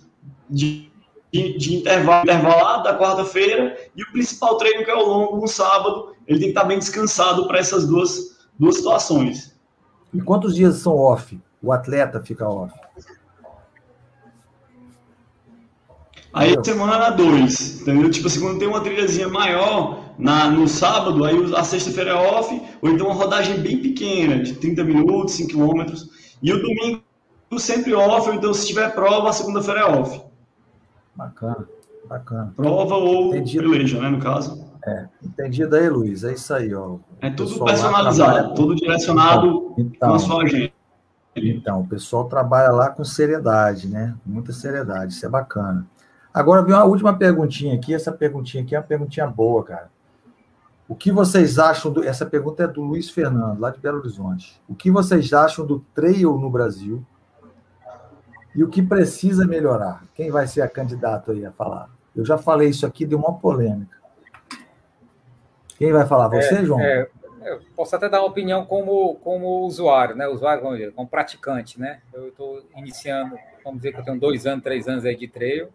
de, 0.49 0.91
de, 1.31 1.57
de 1.59 1.75
intervalo, 1.75 2.23
intervalado 2.23 2.83
da 2.83 2.97
quarta-feira 2.97 3.77
e 3.95 4.01
o 4.01 4.11
principal 4.11 4.57
treino 4.57 4.83
que 4.83 4.89
é 4.89 4.95
o 4.95 5.05
longo 5.05 5.37
no 5.37 5.47
sábado, 5.47 6.15
ele 6.27 6.39
tem 6.39 6.47
que 6.47 6.57
estar 6.57 6.63
bem 6.63 6.79
descansado 6.79 7.47
para 7.47 7.59
essas 7.59 7.87
duas, 7.87 8.47
duas 8.57 8.77
situações. 8.77 9.55
E 10.11 10.19
quantos 10.19 10.55
dias 10.55 10.77
são 10.77 10.97
off? 10.97 11.39
O 11.61 11.71
atleta 11.71 12.19
fica 12.19 12.49
off? 12.49 12.73
Aí 16.33 16.53
semana 16.65 17.11
dois, 17.11 17.81
entendeu? 17.81 18.09
Tipo 18.09 18.27
assim, 18.27 18.41
quando 18.41 18.59
tem 18.59 18.67
uma 18.67 18.81
trilhazinha 18.81 19.29
maior 19.29 20.03
na, 20.17 20.49
no 20.49 20.67
sábado, 20.67 21.23
aí 21.23 21.35
a 21.55 21.63
sexta-feira 21.63 22.11
é 22.11 22.13
off, 22.13 22.61
ou 22.81 22.89
então 22.89 23.07
uma 23.07 23.15
rodagem 23.15 23.59
bem 23.59 23.81
pequena, 23.81 24.41
de 24.41 24.53
30 24.53 24.83
minutos, 24.83 25.33
5 25.35 25.49
quilômetros. 25.49 26.09
E 26.41 26.51
o 26.53 26.61
domingo 26.61 27.01
sempre 27.57 27.93
off, 27.93 28.29
ou 28.29 28.35
então 28.35 28.53
se 28.53 28.67
tiver 28.67 28.93
prova, 28.93 29.29
a 29.29 29.33
segunda-feira 29.33 29.81
é 29.81 29.85
off. 29.85 30.21
Bacana, 31.15 31.67
bacana. 32.07 32.53
Prova 32.55 32.95
ou 32.95 33.35
Entendido. 33.35 33.69
peleja, 33.69 33.99
né, 33.99 34.09
no 34.09 34.19
caso. 34.19 34.65
É, 34.85 35.07
entendido 35.23 35.75
aí, 35.75 35.89
Luiz. 35.89 36.23
É 36.23 36.33
isso 36.33 36.53
aí, 36.53 36.73
ó. 36.73 36.97
É 37.19 37.29
tudo 37.31 37.65
personalizado, 37.65 38.53
tudo 38.53 38.75
direcionado 38.75 39.73
então, 39.77 40.09
com 40.09 40.15
a 40.15 40.19
sua 40.19 40.43
agenda. 40.43 40.71
Então, 41.35 41.81
o 41.81 41.87
pessoal 41.87 42.25
trabalha 42.25 42.71
lá 42.71 42.89
com 42.89 43.03
seriedade, 43.03 43.87
né? 43.87 44.15
Muita 44.25 44.53
seriedade, 44.53 45.13
isso 45.13 45.25
é 45.25 45.29
bacana. 45.29 45.85
Agora 46.33 46.61
vem 46.61 46.73
uma 46.73 46.83
última 46.83 47.13
perguntinha 47.13 47.75
aqui. 47.75 47.93
Essa 47.93 48.11
perguntinha 48.11 48.63
aqui 48.63 48.75
é 48.75 48.77
uma 48.79 48.85
perguntinha 48.85 49.25
boa, 49.25 49.63
cara. 49.63 49.89
O 50.87 50.95
que 50.95 51.11
vocês 51.11 51.57
acham 51.57 51.91
do. 51.91 52.03
Essa 52.03 52.25
pergunta 52.25 52.63
é 52.63 52.67
do 52.67 52.81
Luiz 52.81 53.09
Fernando, 53.09 53.59
lá 53.59 53.71
de 53.71 53.79
Belo 53.79 53.99
Horizonte. 53.99 54.61
O 54.67 54.75
que 54.75 54.91
vocês 54.91 55.33
acham 55.33 55.65
do 55.65 55.79
trail 55.93 56.37
no 56.37 56.49
Brasil? 56.49 57.05
E 58.53 58.63
o 58.63 58.69
que 58.69 58.81
precisa 58.81 59.45
melhorar? 59.45 60.03
Quem 60.13 60.31
vai 60.31 60.47
ser 60.47 60.61
a 60.61 60.69
candidata 60.69 61.31
aí 61.31 61.45
a 61.45 61.51
falar? 61.51 61.89
Eu 62.15 62.23
já 62.23 62.37
falei 62.37 62.69
isso 62.69 62.85
aqui, 62.85 63.05
deu 63.05 63.17
uma 63.17 63.33
polêmica. 63.33 63.97
Quem 65.77 65.91
vai 65.91 66.05
falar? 66.05 66.29
Você, 66.29 66.55
é, 66.55 66.65
João? 66.65 66.79
É, 66.79 67.09
eu 67.43 67.59
posso 67.75 67.95
até 67.95 68.07
dar 68.07 68.21
uma 68.21 68.29
opinião 68.29 68.65
como, 68.65 69.15
como 69.15 69.65
usuário, 69.65 70.15
né? 70.15 70.27
Usuário, 70.27 70.63
vamos 70.63 70.77
dizer, 70.77 70.93
como 70.93 71.07
praticante, 71.07 71.79
né? 71.79 71.99
Eu 72.13 72.29
estou 72.29 72.63
iniciando, 72.77 73.35
vamos 73.63 73.81
dizer 73.81 73.91
que 73.91 73.99
eu 73.99 74.05
tenho 74.05 74.19
dois 74.19 74.47
anos, 74.47 74.63
três 74.63 74.87
anos 74.87 75.03
aí 75.03 75.17
de 75.17 75.27
trail 75.27 75.69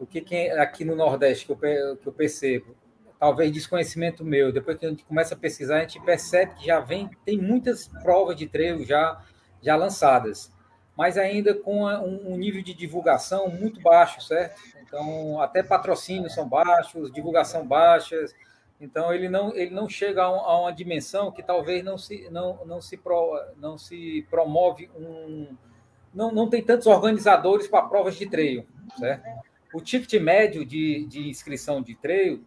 o 0.00 0.06
que, 0.06 0.22
que 0.22 0.48
aqui 0.52 0.82
no 0.82 0.96
Nordeste 0.96 1.44
que 1.44 1.52
eu, 1.52 1.96
que 1.98 2.06
eu 2.06 2.12
percebo, 2.12 2.74
talvez 3.20 3.52
desconhecimento 3.52 4.24
meu, 4.24 4.50
depois 4.50 4.78
que 4.78 4.86
a 4.86 4.88
gente 4.88 5.04
começa 5.04 5.34
a 5.34 5.38
pesquisar, 5.38 5.76
a 5.76 5.80
gente 5.80 6.00
percebe 6.00 6.54
que 6.54 6.66
já 6.66 6.80
vem, 6.80 7.10
tem 7.22 7.36
muitas 7.36 7.86
provas 7.86 8.34
de 8.34 8.48
treino 8.48 8.82
já, 8.82 9.22
já 9.60 9.76
lançadas, 9.76 10.50
mas 10.96 11.18
ainda 11.18 11.54
com 11.54 11.84
um, 11.84 12.34
nível 12.38 12.62
de 12.62 12.72
divulgação 12.72 13.46
muito 13.48 13.78
baixo, 13.82 14.22
certo? 14.22 14.58
Então, 14.82 15.38
até 15.38 15.62
patrocínios 15.62 16.34
são 16.34 16.48
baixos, 16.48 17.12
divulgação 17.12 17.66
baixas, 17.66 18.34
então 18.80 19.12
ele 19.12 19.28
não, 19.28 19.54
ele 19.54 19.70
não 19.70 19.86
chega 19.86 20.22
a, 20.22 20.30
um, 20.30 20.40
a 20.40 20.60
uma 20.62 20.72
dimensão 20.72 21.30
que 21.30 21.42
talvez 21.42 21.84
não 21.84 21.98
se, 21.98 22.26
não, 22.30 22.64
não 22.64 22.80
se, 22.80 22.96
pro, 22.96 23.38
não 23.58 23.76
se 23.76 24.26
promove 24.30 24.90
um. 24.96 25.54
Não, 26.12 26.32
não 26.32 26.48
tem 26.48 26.64
tantos 26.64 26.86
organizadores 26.86 27.68
para 27.68 27.86
provas 27.86 28.16
de 28.16 28.28
treino, 28.28 28.66
certo? 28.98 29.22
O 29.72 29.80
ticket 29.80 30.20
médio 30.20 30.64
de, 30.64 31.06
de 31.06 31.28
inscrição 31.28 31.80
de 31.80 31.94
treino, 31.94 32.44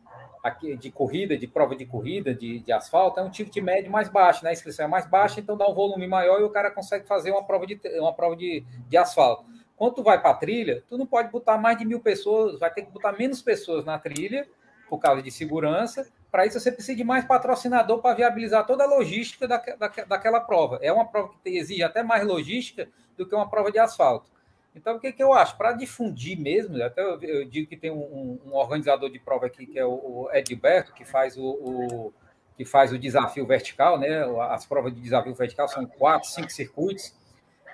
de 0.80 0.92
corrida, 0.92 1.38
de 1.38 1.48
prova 1.48 1.76
de 1.76 1.86
corrida, 1.86 2.34
de, 2.34 2.60
de 2.60 2.72
asfalto, 2.72 3.20
é 3.20 3.24
um 3.24 3.30
ticket 3.30 3.64
médio 3.64 3.90
mais 3.90 4.10
baixo, 4.10 4.44
né? 4.44 4.50
A 4.50 4.54
inscrição 4.54 4.86
é 4.86 4.88
mais 4.88 5.06
baixa, 5.06 5.40
então 5.40 5.56
dá 5.56 5.68
um 5.68 5.74
volume 5.74 6.06
maior 6.06 6.42
e 6.42 6.44
o 6.44 6.50
cara 6.50 6.70
consegue 6.70 7.08
fazer 7.08 7.32
uma 7.32 7.44
prova 7.44 7.66
de, 7.66 7.80
uma 8.00 8.14
prova 8.14 8.36
de, 8.36 8.64
de 8.90 8.98
asfalto. 8.98 9.46
Quando 9.78 9.96
tu 9.96 10.04
vai 10.04 10.22
para 10.22 10.34
trilha, 10.34 10.84
tu 10.90 10.98
não 10.98 11.06
pode 11.06 11.30
botar 11.30 11.58
mais 11.58 11.78
de 11.78 11.86
mil 11.86 12.00
pessoas, 12.00 12.60
vai 12.60 12.72
ter 12.74 12.84
que 12.84 12.92
botar 12.92 13.14
menos 13.14 13.42
pessoas 13.42 13.86
na 13.86 13.98
trilha, 13.98 14.48
por 14.90 15.00
causa 15.00 15.24
de 15.24 15.32
segurança. 15.32 16.08
Para 16.32 16.46
isso, 16.46 16.60
você 16.60 16.72
precisa 16.72 16.96
de 16.96 17.04
mais 17.04 17.26
patrocinador 17.26 18.00
para 18.00 18.16
viabilizar 18.16 18.66
toda 18.66 18.84
a 18.84 18.88
logística 18.88 19.48
da, 19.48 19.58
da, 19.58 19.88
daquela 19.88 20.40
prova. 20.40 20.78
É 20.82 20.92
uma 20.92 21.06
prova 21.06 21.34
que 21.44 21.50
exige 21.50 21.82
até 21.82 22.04
mais 22.04 22.24
logística 22.24 22.88
do 23.18 23.26
que 23.26 23.34
uma 23.34 23.50
prova 23.50 23.72
de 23.72 23.80
asfalto. 23.80 24.30
Então, 24.76 24.96
o 24.96 25.00
que, 25.00 25.12
que 25.12 25.22
eu 25.22 25.34
acho? 25.34 25.56
Para 25.56 25.74
difundir 25.74 26.40
mesmo, 26.40 26.82
até 26.84 27.02
eu, 27.02 27.22
eu 27.22 27.46
digo 27.46 27.68
que 27.68 27.78
tem 27.78 27.92
um, 27.92 28.40
um, 28.46 28.54
organizador 28.54 29.10
de 29.10 29.20
prova 29.20 29.46
aqui, 29.46 29.66
que 29.66 29.78
é 29.78 29.86
o, 29.86 29.92
o 29.92 30.30
Edilberto, 30.34 30.94
que 30.94 31.06
faz 31.06 31.38
o, 31.38 31.44
o, 31.44 32.14
que 32.58 32.66
faz 32.66 32.92
o 32.92 32.98
desafio 32.98 33.46
vertical, 33.46 34.00
né? 34.00 34.26
As 34.50 34.66
provas 34.66 34.94
de 34.94 35.00
desafio 35.00 35.34
vertical 35.36 35.68
são 35.68 35.86
quatro, 35.86 36.30
cinco 36.30 36.52
circuitos. 36.52 37.14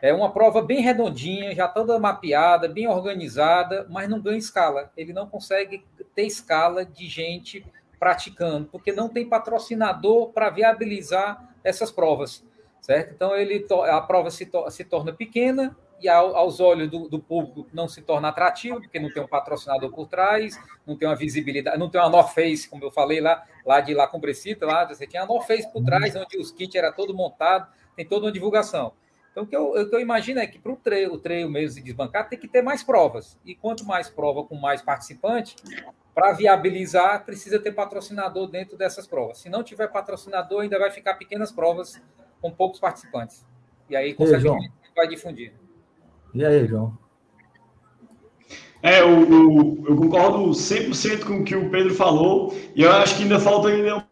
É 0.02 0.14
uma 0.14 0.32
prova 0.32 0.62
bem 0.62 0.82
redondinha, 0.82 1.54
já 1.54 1.68
toda 1.68 2.00
mapeada, 2.00 2.68
bem 2.68 2.88
organizada, 2.88 3.86
mas 3.90 4.10
não 4.10 4.22
ganha 4.22 4.38
escala. 4.38 4.92
Ele 4.96 5.12
não 5.12 5.28
consegue 5.28 5.86
ter 6.16 6.24
escala 6.24 6.86
de 6.86 7.08
gente 7.08 7.66
praticando, 8.00 8.68
porque 8.72 8.94
não 8.94 9.10
tem 9.10 9.28
patrocinador 9.28 10.30
para 10.30 10.50
viabilizar 10.50 11.54
essas 11.64 11.92
provas, 11.92 12.46
certo? 12.80 13.14
Então 13.14 13.36
ele 13.36 13.66
a 13.90 14.00
prova 14.00 14.32
se, 14.32 14.50
se 14.70 14.86
torna 14.86 15.12
pequena, 15.12 15.76
e 16.02 16.08
ao, 16.08 16.36
aos 16.36 16.60
olhos 16.60 16.90
do, 16.90 17.08
do, 17.08 17.20
público 17.20 17.68
não 17.74 17.88
se 17.88 18.02
torna 18.02 18.30
atrativo, 18.30 18.80
porque 18.82 19.00
não 19.00 19.12
tem 19.12 19.22
um 19.22 19.28
patrocinador 19.28 19.92
por 19.92 20.08
trás, 20.08 20.60
não 20.86 20.96
tem 20.96 21.08
uma 21.08 21.16
visibilidade, 21.16 21.78
não 21.78 21.90
tem 21.90 22.00
uma 22.00 22.10
North 22.10 22.34
Face, 22.34 22.70
como 22.70 22.84
eu 22.84 22.92
falei 22.92 23.20
lá, 23.22 23.44
lá 23.66 23.82
de 23.82 23.94
lá 23.94 24.08
com 24.08 24.20
Brecita, 24.20 24.66
lá 24.66 24.86
você 24.86 25.06
tinha 25.06 25.24
a 25.24 25.26
North 25.26 25.46
Face 25.46 25.72
por 25.72 25.84
trás, 25.84 26.16
onde 26.16 26.38
os 26.38 26.52
kits 26.52 26.76
era 26.76 26.92
todo 26.92 27.14
montado, 27.14 27.68
tem 27.96 28.06
toda 28.06 28.26
uma 28.26 28.32
divulgação. 28.32 28.94
Então, 29.32 29.44
o 29.44 29.48
que 29.48 29.56
eu, 29.56 29.72
o 29.72 29.90
que 29.90 29.96
eu 29.96 30.00
imagino 30.00 30.40
é 30.40 30.48
que 30.48 30.58
para 30.58 30.72
o 30.72 30.76
treino 30.76 31.50
mesmo 31.50 31.76
se 31.76 31.82
desbancar, 31.82 32.28
tem 32.28 32.40
que 32.40 32.48
ter 32.48 32.62
mais 32.62 32.84
provas. 32.84 33.38
E 33.46 33.56
quanto 33.56 33.86
mais 33.86 34.10
prova 34.10 34.44
com 34.44 34.56
mais 34.56 34.82
participante, 34.82 35.56
para 36.14 36.34
viabilizar, 36.34 37.24
precisa 37.24 37.60
ter 37.60 37.72
patrocinador 37.72 38.48
dentro 38.48 38.76
dessas 38.76 39.08
provas. 39.08 39.38
Se 39.38 39.50
não 39.50 39.64
tiver 39.64 39.88
patrocinador, 39.88 40.62
ainda 40.62 40.80
vai 40.80 40.92
ficar 40.92 41.14
pequenas 41.14 41.52
provas 41.52 42.02
com 42.42 42.52
poucos 42.52 42.80
participantes. 42.80 43.46
E 43.90 43.96
aí, 43.96 44.14
consequentemente, 44.14 44.74
vai 44.96 45.08
difundir. 45.08 45.54
E 46.34 46.46
aí, 46.46 46.68
João? 46.68 46.98
É, 48.82 49.02
eu, 49.02 49.08
eu, 49.08 49.86
eu 49.90 49.96
concordo 49.96 50.50
100% 50.52 51.26
com 51.26 51.40
o 51.40 51.44
que 51.44 51.56
o 51.56 51.70
Pedro 51.70 51.94
falou, 51.94 52.56
e 52.76 52.84
eu 52.84 52.92
acho 52.92 53.18
que 53.18 53.24
ainda 53.24 53.40
falta 53.40 53.68
ainda 53.68 54.06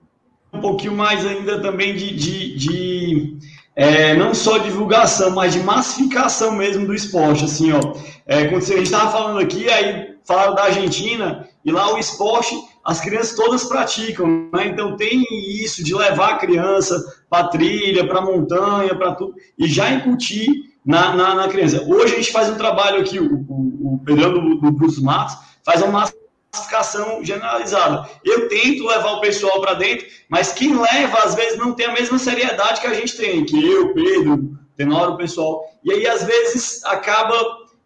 um 0.51 0.59
pouquinho 0.59 0.93
mais 0.93 1.25
ainda 1.25 1.61
também 1.61 1.95
de, 1.95 2.15
de, 2.15 2.57
de 2.57 3.37
é, 3.75 4.15
não 4.15 4.33
só 4.33 4.57
divulgação, 4.57 5.31
mas 5.31 5.53
de 5.53 5.59
massificação 5.59 6.51
mesmo 6.51 6.85
do 6.85 6.93
esporte, 6.93 7.45
assim, 7.45 7.71
ó. 7.71 7.79
É, 8.25 8.45
quando 8.47 8.63
a 8.63 8.65
gente 8.65 8.83
estava 8.83 9.11
falando 9.11 9.39
aqui, 9.39 9.69
aí 9.69 10.15
falaram 10.25 10.55
da 10.55 10.63
Argentina, 10.63 11.47
e 11.63 11.71
lá 11.71 11.93
o 11.93 11.97
esporte, 11.97 12.55
as 12.83 12.99
crianças 12.99 13.35
todas 13.35 13.63
praticam, 13.65 14.49
né? 14.53 14.67
Então 14.67 14.97
tem 14.97 15.23
isso 15.31 15.83
de 15.83 15.93
levar 15.93 16.31
a 16.31 16.37
criança 16.37 17.01
para 17.29 17.47
trilha, 17.47 18.05
para 18.05 18.21
montanha, 18.21 18.95
para 18.95 19.15
tudo, 19.15 19.35
e 19.57 19.67
já 19.67 19.89
incutir 19.91 20.67
na, 20.87 21.13
na, 21.13 21.35
na, 21.35 21.47
criança. 21.49 21.83
Hoje 21.83 22.13
a 22.13 22.17
gente 22.17 22.31
faz 22.31 22.49
um 22.49 22.55
trabalho 22.55 23.01
aqui, 23.01 23.19
o, 23.19 23.45
o, 23.49 23.95
o 23.95 24.01
Pedrão 24.05 24.33
do, 24.33 24.55
do 24.55 24.71
Bruce 24.71 25.03
Matos 25.03 25.35
faz 25.65 25.81
uma 25.81 26.09
massificação 26.53 27.21
generalizada. 27.25 28.09
Eu 28.23 28.47
tento 28.47 28.87
levar 28.87 29.11
o 29.11 29.19
pessoal 29.19 29.59
para 29.59 29.73
dentro, 29.73 30.07
mas 30.29 30.53
quem 30.53 30.79
leva, 30.79 31.17
às 31.19 31.35
vezes, 31.35 31.57
não 31.57 31.73
tem 31.73 31.87
a 31.87 31.91
mesma 31.91 32.17
seriedade 32.17 32.79
que 32.79 32.87
a 32.87 32.93
gente 32.93 33.17
tem, 33.17 33.43
que 33.43 33.69
eu, 33.69 33.93
Pedro, 33.93 34.57
Tenório, 34.77 35.15
o 35.15 35.17
pessoal. 35.17 35.65
E 35.83 35.91
aí, 35.91 36.07
às 36.07 36.23
vezes, 36.23 36.81
acaba, 36.85 37.35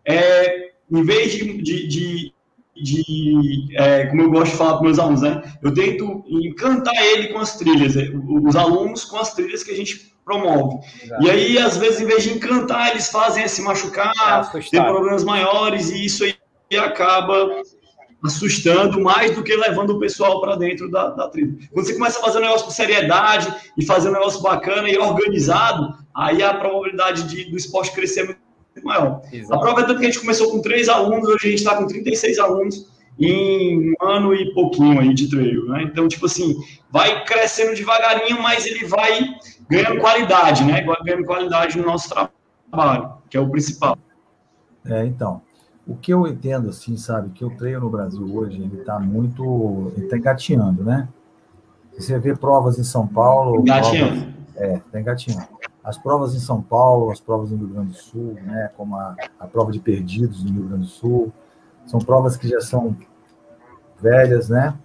é, 0.05 0.69
em 0.91 1.03
vez 1.03 1.31
de, 1.31 1.59
de, 1.59 1.87
de 1.87 2.30
de, 2.81 3.67
é, 3.75 4.05
como 4.07 4.21
eu 4.21 4.31
gosto 4.31 4.51
de 4.51 4.57
falar 4.57 4.73
para 4.73 4.83
meus 4.83 4.99
alunos, 4.99 5.21
né? 5.21 5.41
Eu 5.61 5.73
tento 5.73 6.23
encantar 6.27 6.95
ele 6.95 7.29
com 7.29 7.39
as 7.39 7.57
trilhas, 7.57 7.95
é, 7.95 8.09
os 8.13 8.55
alunos 8.55 9.05
com 9.05 9.17
as 9.17 9.33
trilhas 9.33 9.63
que 9.63 9.71
a 9.71 9.75
gente 9.75 10.11
promove. 10.23 10.79
Exato. 11.03 11.23
E 11.23 11.29
aí, 11.29 11.57
às 11.57 11.77
vezes, 11.77 12.01
em 12.01 12.05
vez 12.05 12.23
de 12.23 12.33
encantar, 12.33 12.91
eles 12.91 13.09
fazem 13.09 13.47
se 13.47 13.61
machucar, 13.61 14.13
é 14.53 14.59
ter 14.59 14.83
problemas 14.83 15.23
maiores, 15.23 15.89
e 15.89 16.05
isso 16.05 16.23
aí 16.23 16.35
acaba 16.77 17.61
assustando 18.23 19.01
mais 19.01 19.35
do 19.35 19.43
que 19.43 19.55
levando 19.55 19.91
o 19.91 19.99
pessoal 19.99 20.39
para 20.39 20.55
dentro 20.55 20.89
da, 20.89 21.09
da 21.09 21.27
tribo. 21.27 21.57
Quando 21.71 21.85
você 21.85 21.93
começa 21.93 22.19
a 22.19 22.21
fazer 22.21 22.37
um 22.37 22.41
negócio 22.41 22.65
com 22.65 22.71
seriedade 22.71 23.53
e 23.77 23.85
fazer 23.85 24.09
um 24.09 24.13
negócio 24.13 24.41
bacana 24.41 24.87
e 24.89 24.97
organizado, 24.97 25.97
aí 26.13 26.43
a 26.43 26.53
probabilidade 26.53 27.23
de, 27.23 27.49
do 27.49 27.57
esporte 27.57 27.91
crescer 27.91 28.21
é 28.21 28.25
muito 28.25 28.40
maior. 28.83 29.21
Exato. 29.31 29.53
A 29.53 29.59
prova 29.59 29.81
é 29.81 29.83
tanto 29.85 29.99
que 29.99 30.05
a 30.05 30.09
gente 30.09 30.19
começou 30.19 30.51
com 30.51 30.61
três 30.61 30.87
alunos, 30.87 31.27
hoje 31.27 31.47
a 31.47 31.49
gente 31.49 31.59
está 31.59 31.75
com 31.75 31.87
36 31.87 32.39
alunos 32.39 32.91
em 33.19 33.91
um 33.91 33.93
ano 34.01 34.33
e 34.33 34.53
pouquinho 34.53 34.99
aí 34.99 35.13
de 35.13 35.29
treino, 35.29 35.67
né? 35.67 35.83
Então, 35.83 36.07
tipo 36.07 36.25
assim, 36.25 36.55
vai 36.89 37.23
crescendo 37.25 37.75
devagarinho, 37.75 38.41
mas 38.41 38.65
ele 38.65 38.85
vai 38.85 39.35
ganhando 39.69 39.99
qualidade, 39.99 40.63
né? 40.63 40.83
Ganhando 41.03 41.25
qualidade 41.25 41.77
no 41.77 41.85
nosso 41.85 42.09
trabalho, 42.09 43.13
que 43.29 43.37
é 43.37 43.39
o 43.39 43.49
principal. 43.49 43.97
É, 44.85 45.05
então, 45.05 45.41
o 45.85 45.95
que 45.95 46.13
eu 46.13 46.25
entendo, 46.25 46.69
assim, 46.69 46.97
sabe, 46.97 47.31
que 47.31 47.45
o 47.45 47.49
treino 47.51 47.81
no 47.81 47.89
Brasil 47.89 48.23
hoje, 48.33 48.57
ele 48.57 48.79
está 48.79 48.99
muito, 48.99 49.91
ele 49.95 50.05
está 50.05 50.17
engatinhando, 50.17 50.83
né? 50.83 51.07
Você 51.97 52.17
vê 52.17 52.35
provas 52.35 52.79
em 52.79 52.83
São 52.83 53.05
Paulo... 53.05 53.61
Engatinhando. 53.61 54.33
é, 54.55 54.75
está 54.75 54.99
engatinhando. 54.99 55.47
As 55.83 55.97
provas 55.97 56.35
em 56.35 56.39
São 56.39 56.61
Paulo, 56.61 57.11
as 57.11 57.19
provas 57.19 57.51
no 57.51 57.57
Rio 57.57 57.69
Grande 57.69 57.89
do 57.89 57.97
Sul, 57.97 58.37
né, 58.43 58.69
como 58.77 58.95
a, 58.95 59.15
a 59.39 59.47
prova 59.47 59.71
de 59.71 59.79
perdidos 59.79 60.43
no 60.43 60.51
Rio 60.51 60.67
Grande 60.67 60.83
do 60.83 60.89
Sul, 60.89 61.33
são 61.85 61.99
provas 61.99 62.37
que 62.37 62.47
já 62.47 62.61
são 62.61 62.95
velhas, 63.99 64.49
né? 64.49 64.77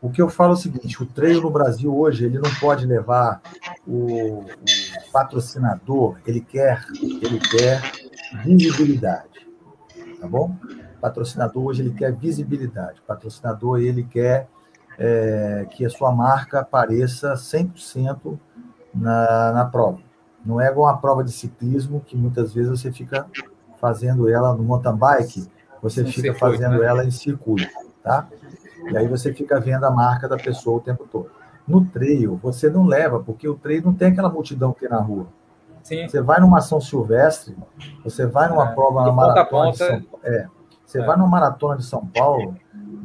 O 0.00 0.10
que 0.10 0.22
eu 0.22 0.28
falo 0.28 0.52
é 0.52 0.54
o 0.54 0.56
seguinte: 0.56 1.02
o 1.02 1.06
treino 1.06 1.42
no 1.42 1.50
Brasil 1.50 1.96
hoje 1.96 2.24
ele 2.24 2.38
não 2.38 2.50
pode 2.60 2.86
levar 2.86 3.40
o, 3.86 4.42
o 4.42 5.12
patrocinador, 5.12 6.18
ele 6.24 6.40
quer, 6.40 6.84
ele 7.02 7.40
quer 7.40 7.82
visibilidade, 8.44 9.48
tá 10.20 10.28
bom? 10.28 10.54
O 10.96 11.00
patrocinador 11.00 11.64
hoje 11.64 11.82
ele 11.82 11.94
quer 11.94 12.12
visibilidade. 12.12 13.00
O 13.00 13.02
patrocinador 13.04 13.80
ele 13.80 14.04
quer 14.04 14.48
é, 14.96 15.66
que 15.70 15.84
a 15.84 15.90
sua 15.90 16.12
marca 16.12 16.60
apareça 16.60 17.34
100% 17.34 18.38
na, 18.94 19.52
na 19.52 19.64
prova. 19.64 20.07
Não 20.44 20.60
é 20.60 20.70
igual 20.70 20.90
uma 20.90 20.98
prova 20.98 21.22
de 21.24 21.32
ciclismo 21.32 22.00
que 22.06 22.16
muitas 22.16 22.54
vezes 22.54 22.70
você 22.70 22.92
fica 22.92 23.26
fazendo 23.80 24.28
ela 24.28 24.54
no 24.54 24.62
mountain 24.62 24.96
bike, 24.96 25.46
você 25.82 26.04
Sim, 26.04 26.12
fica 26.12 26.34
fazendo 26.34 26.78
né? 26.78 26.86
ela 26.86 27.04
em 27.04 27.10
circuito, 27.10 27.68
tá? 28.02 28.26
E 28.90 28.96
aí 28.96 29.06
você 29.06 29.32
fica 29.32 29.60
vendo 29.60 29.84
a 29.84 29.90
marca 29.90 30.28
da 30.28 30.36
pessoa 30.36 30.78
o 30.78 30.80
tempo 30.80 31.06
todo. 31.10 31.30
No 31.66 31.84
trail, 31.84 32.38
você 32.42 32.70
não 32.70 32.86
leva, 32.86 33.20
porque 33.20 33.48
o 33.48 33.54
trail 33.54 33.82
não 33.84 33.92
tem 33.92 34.08
aquela 34.08 34.30
multidão 34.30 34.72
que 34.72 34.80
tem 34.80 34.88
na 34.88 35.00
rua. 35.00 35.26
Sim. 35.82 36.08
Você 36.08 36.20
vai 36.20 36.40
numa 36.40 36.58
ação 36.58 36.80
silvestre, 36.80 37.56
você 38.02 38.26
vai 38.26 38.48
numa 38.48 38.70
é, 38.70 38.74
prova 38.74 39.04
na 39.04 39.12
maratona. 39.12 39.46
Ponta, 39.48 39.76
São, 39.76 40.02
é, 40.22 40.46
você 40.84 41.00
é. 41.00 41.04
vai 41.04 41.16
numa 41.16 41.28
maratona 41.28 41.76
de 41.76 41.84
São 41.84 42.06
Paulo, 42.06 42.56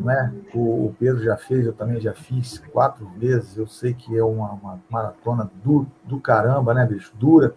é? 0.10 0.32
O, 0.54 0.88
o, 0.88 0.96
Pedro 1.00 1.24
já 1.24 1.38
fez, 1.38 1.66
eu 1.66 1.74
também 1.74 2.00
já 2.00 2.14
fiz 2.14 2.60
quatro 2.72 3.06
vezes. 3.18 3.58
Eu 3.58 3.68
sei 3.68 3.94
que 3.94 4.18
é 4.18 4.24
uma, 4.24 4.52
uma 4.52 4.80
maratona 4.90 5.50
do, 5.64 5.86
do 6.04 6.20
caramba, 6.20 6.74
né, 6.74 6.86
bicho? 6.86 7.14
Dura. 7.16 7.56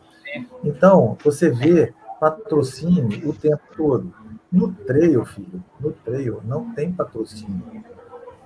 Então, 0.62 1.16
você 1.22 1.50
vê 1.50 1.94
patrocínio 2.20 3.28
o 3.28 3.32
tempo 3.32 3.62
todo. 3.76 4.12
No 4.50 4.72
trail, 4.72 5.24
filho, 5.24 5.62
no 5.80 5.92
trail 5.92 6.40
não 6.44 6.72
tem 6.72 6.92
patrocínio. 6.92 7.62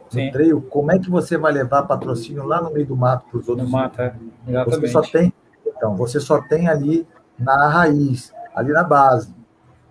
No 0.06 0.10
Sim. 0.10 0.30
trail, 0.32 0.60
como 0.62 0.90
é 0.90 0.98
que 0.98 1.08
você 1.08 1.36
vai 1.36 1.52
levar 1.52 1.84
patrocínio 1.84 2.44
lá 2.44 2.60
no 2.60 2.72
meio 2.72 2.86
do 2.86 2.96
mato 2.96 3.26
para 3.30 3.38
os 3.38 3.48
outros? 3.48 3.70
No 3.70 3.72
mato, 3.72 4.00
é. 4.00 4.14
Exatamente. 4.46 4.80
Você 4.80 4.88
só 4.88 5.02
tem, 5.02 5.32
então, 5.66 5.96
você 5.96 6.20
só 6.20 6.42
tem 6.42 6.68
ali 6.68 7.06
na 7.38 7.68
raiz, 7.68 8.32
ali 8.54 8.72
na 8.72 8.82
base, 8.82 9.32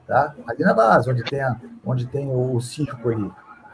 tá? 0.05 0.35
Ali 0.47 0.63
na 0.63 0.73
base, 0.73 1.09
onde 1.09 1.23
tem, 1.23 1.41
a, 1.41 1.55
onde 1.85 2.05
tem 2.05 2.27
o, 2.27 2.55
o 2.55 2.61
circo 2.61 3.09
ali, 3.09 3.31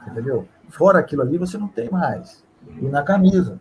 entendeu? 0.07 0.47
Fora 0.69 0.99
aquilo 0.99 1.21
ali, 1.21 1.37
você 1.37 1.57
não 1.57 1.67
tem 1.67 1.89
mais. 1.89 2.43
E 2.81 2.87
na 2.87 3.03
camisa. 3.03 3.59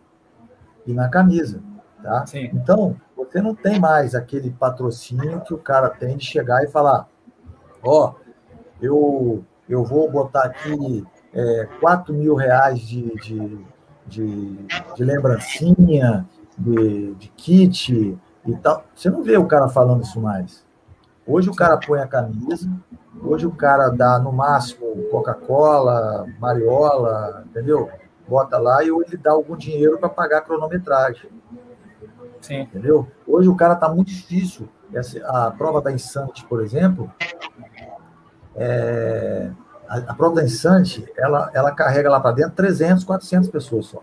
E 0.85 0.93
na 0.93 1.09
camisa, 1.09 1.61
tá? 2.01 2.25
Sim. 2.25 2.49
Então, 2.53 2.95
você 3.15 3.41
não 3.41 3.55
tem 3.55 3.79
mais 3.79 4.13
aquele 4.15 4.51
patrocínio 4.51 5.41
que 5.41 5.53
o 5.53 5.57
cara 5.57 5.89
tem 5.89 6.17
de 6.17 6.25
chegar 6.25 6.63
e 6.63 6.67
falar, 6.67 7.07
ó, 7.83 8.11
oh, 8.11 8.25
eu, 8.81 9.43
eu 9.67 9.83
vou 9.83 10.09
botar 10.11 10.43
aqui 10.43 11.05
é, 11.33 11.67
4 11.79 12.13
mil 12.13 12.35
reais 12.35 12.79
de, 12.79 13.13
de, 13.15 13.65
de, 14.07 14.57
de 14.95 15.03
lembrancinha, 15.03 16.27
de, 16.57 17.13
de 17.15 17.27
kit 17.29 18.17
e 18.45 18.55
tal. 18.57 18.85
Você 18.95 19.09
não 19.09 19.23
vê 19.23 19.37
o 19.37 19.45
cara 19.45 19.67
falando 19.67 20.03
isso 20.03 20.19
mais. 20.19 20.64
Hoje 21.27 21.49
o 21.49 21.55
cara 21.55 21.77
põe 21.77 21.99
a 21.99 22.07
camisa, 22.07 22.69
hoje 23.23 23.47
o 23.47 23.51
cara 23.51 23.89
dá 23.89 24.19
no 24.19 24.31
máximo 24.31 25.09
Coca-Cola, 25.09 26.27
Mariola, 26.39 27.43
entendeu? 27.47 27.89
Bota 28.27 28.57
lá 28.59 28.83
e 28.83 28.89
ele 28.89 29.17
dá 29.17 29.31
algum 29.31 29.57
dinheiro 29.57 29.97
para 29.97 30.09
pagar 30.09 30.39
a 30.39 30.41
cronometragem. 30.41 31.29
Sim. 32.41 32.61
Entendeu? 32.61 33.07
Hoje 33.27 33.49
o 33.49 33.55
cara 33.55 33.73
está 33.73 33.89
muito 33.89 34.09
difícil. 34.09 34.69
Essa, 34.93 35.19
a 35.27 35.51
prova 35.51 35.81
da 35.81 35.91
Insante, 35.91 36.45
por 36.45 36.61
exemplo, 36.61 37.11
é, 38.55 39.49
a, 39.87 39.97
a, 39.97 40.13
prova 40.13 40.35
da 40.35 40.43
Insante, 40.43 41.11
ela, 41.17 41.49
ela 41.55 41.71
carrega 41.71 42.09
lá 42.09 42.19
para 42.19 42.35
dentro 42.35 42.51
300, 42.51 43.03
400 43.03 43.49
pessoas 43.49 43.87
só. 43.87 44.01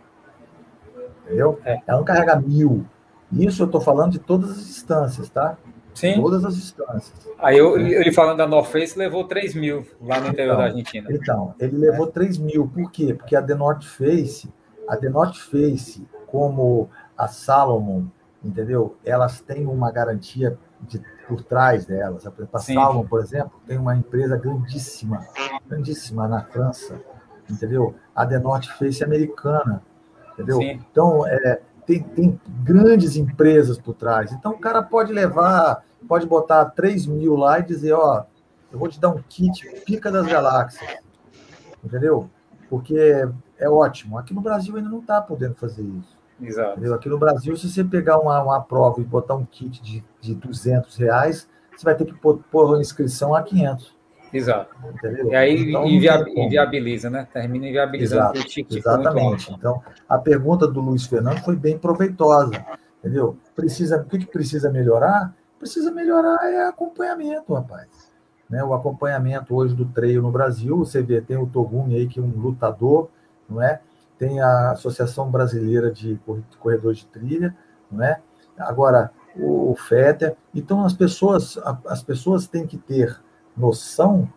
Entendeu? 1.24 1.61
É. 1.65 1.81
Ela 1.86 1.99
não 1.99 2.05
carrega 2.05 2.36
mil. 2.36 2.85
Isso 3.32 3.62
eu 3.62 3.66
estou 3.66 3.81
falando 3.81 4.12
de 4.12 4.19
todas 4.19 4.51
as 4.51 4.59
instâncias, 4.59 5.31
tá? 5.31 5.57
Sim. 5.94 6.20
Todas 6.20 6.44
as 6.44 6.55
instâncias. 6.55 7.28
Aí 7.39 7.59
eu, 7.59 7.78
ele 7.78 8.12
falando 8.12 8.39
da 8.39 8.47
North 8.47 8.70
Face 8.70 8.98
levou 8.98 9.24
3 9.24 9.55
mil 9.55 9.86
lá 10.01 10.20
no 10.20 10.28
interior 10.28 10.55
então, 10.55 10.56
da 10.56 10.64
Argentina. 10.64 11.09
Então, 11.10 11.55
ele 11.59 11.77
levou 11.77 12.06
é. 12.09 12.10
3 12.10 12.39
mil. 12.39 12.66
Por 12.69 12.90
quê? 12.90 13.14
Porque 13.14 13.36
a 13.36 13.43
The 13.43 13.55
North 13.55 13.85
Face, 13.85 14.52
a 14.89 14.97
The 14.97 15.09
North 15.09 15.36
Face, 15.36 16.06
como 16.27 16.89
a 17.16 17.28
Salomon, 17.28 18.05
entendeu? 18.43 18.97
Elas 19.05 19.40
têm 19.40 19.66
uma 19.66 19.90
garantia 19.90 20.59
de, 20.81 21.01
por 21.28 21.43
trás 21.43 21.85
delas. 21.85 22.27
A 22.27 22.59
Salomon, 22.59 23.06
por 23.06 23.20
exemplo, 23.20 23.52
tem 23.66 23.78
uma 23.78 23.94
empresa 23.94 24.36
grandíssima, 24.36 25.27
grandíssima 25.69 26.27
na 26.27 26.43
França, 26.43 27.01
entendeu? 27.48 27.94
A 28.14 28.27
The 28.27 28.39
North 28.39 28.66
Face 28.78 29.05
americana, 29.05 29.82
entendeu? 30.32 30.56
Sim. 30.56 30.81
Então, 30.90 31.27
é, 31.27 31.60
tem, 31.86 32.02
tem 32.02 32.40
grandes 32.62 33.16
empresas 33.16 33.78
por 33.78 33.94
trás. 33.94 34.32
Então, 34.32 34.52
o 34.52 34.59
cara 34.59 34.82
pode 34.82 35.12
levar, 35.12 35.84
pode 36.09 36.26
botar 36.26 36.66
3 36.66 37.06
mil 37.06 37.36
lá 37.36 37.59
e 37.59 37.64
dizer, 37.64 37.92
ó, 37.92 38.24
eu 38.72 38.78
vou 38.78 38.88
te 38.88 39.00
dar 39.00 39.10
um 39.10 39.22
kit 39.28 39.68
pica 39.84 40.10
das 40.10 40.26
galáxias, 40.26 40.98
entendeu? 41.84 42.30
Porque 42.70 43.28
é, 43.59 43.68
ótimo. 43.68 44.18
Aqui 44.18 44.32
no 44.32 44.40
Brasil 44.40 44.76
ainda 44.76 44.88
não 44.88 45.00
está 45.00 45.20
podendo 45.20 45.54
fazer 45.54 45.82
isso. 45.82 46.16
Exato. 46.40 46.72
Entendeu? 46.72 46.94
Aqui 46.94 47.09
no 47.09 47.18
Brasil, 47.18 47.54
se 47.56 47.70
você 47.70 47.84
pegar 47.84 48.18
uma, 48.18 48.42
uma 48.42 48.60
prova 48.60 49.00
e 49.00 49.04
botar 49.04 49.34
um 49.34 49.44
kit 49.44 49.82
de, 49.82 50.04
de 50.20 50.34
200 50.34 50.96
reais, 50.96 51.48
você 51.76 51.84
vai 51.84 51.94
ter 51.94 52.04
que 52.04 52.14
pôr, 52.14 52.38
pôr 52.50 52.76
a 52.76 52.80
inscrição 52.80 53.34
a 53.34 53.42
500. 53.42 53.94
Exato. 54.32 54.74
Entendeu? 54.94 55.28
E 55.28 55.34
aí 55.34 55.68
então, 55.68 55.86
inviabiliza, 55.86 57.10
né? 57.10 57.26
Termina 57.32 57.68
inviabilizando 57.68 58.22
Exato, 58.22 58.40
o 58.40 58.44
ticket. 58.44 58.78
Exatamente. 58.78 59.52
Então, 59.52 59.82
a 60.09 60.18
pergunta 60.18 60.66
do 60.66 60.80
Luiz 60.80 61.06
Fernando 61.06 61.40
foi 61.40 61.56
bem 61.56 61.78
proveitosa. 61.78 62.64
Entendeu? 62.98 63.36
Precisa, 63.54 63.98
o 63.98 64.04
que, 64.04 64.18
que 64.18 64.26
precisa 64.26 64.70
melhorar? 64.70 65.34
Precisa 65.59 65.90
melhorar 65.90 66.38
é 66.50 66.66
acompanhamento, 66.66 67.52
rapaz. 67.52 67.88
Né? 68.48 68.62
O 68.62 68.72
acompanhamento 68.74 69.54
hoje 69.54 69.74
do 69.74 69.84
treino 69.86 70.22
no 70.22 70.30
Brasil, 70.30 70.78
você 70.78 71.02
vê, 71.02 71.20
tem 71.20 71.36
o 71.36 71.46
Togumi 71.46 71.96
aí, 71.96 72.06
que 72.06 72.20
é 72.20 72.22
um 72.22 72.28
lutador, 72.28 73.09
não 73.48 73.62
é? 73.62 73.80
Tem 74.18 74.40
a 74.40 74.70
Associação 74.70 75.30
Brasileira 75.30 75.90
de 75.90 76.18
Corredores 76.60 76.98
de 76.98 77.06
Trilha, 77.06 77.56
não 77.90 78.04
é? 78.04 78.20
Agora, 78.59 79.10
o 79.36 79.74
FETER. 79.74 80.36
Então, 80.54 80.84
as 80.84 80.92
pessoas, 80.92 81.59
as 81.86 82.02
pessoas 82.02 82.46
têm 82.46 82.66
que 82.66 82.76
ter 82.76 83.20
noção 83.56 84.28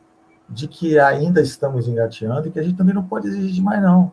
de 0.47 0.67
que 0.67 0.99
ainda 0.99 1.41
estamos 1.41 1.87
engateando 1.87 2.47
e 2.47 2.51
que 2.51 2.59
a 2.59 2.63
gente 2.63 2.77
também 2.77 2.93
não 2.93 3.03
pode 3.03 3.27
exigir 3.27 3.53
demais, 3.53 3.81
não. 3.81 4.11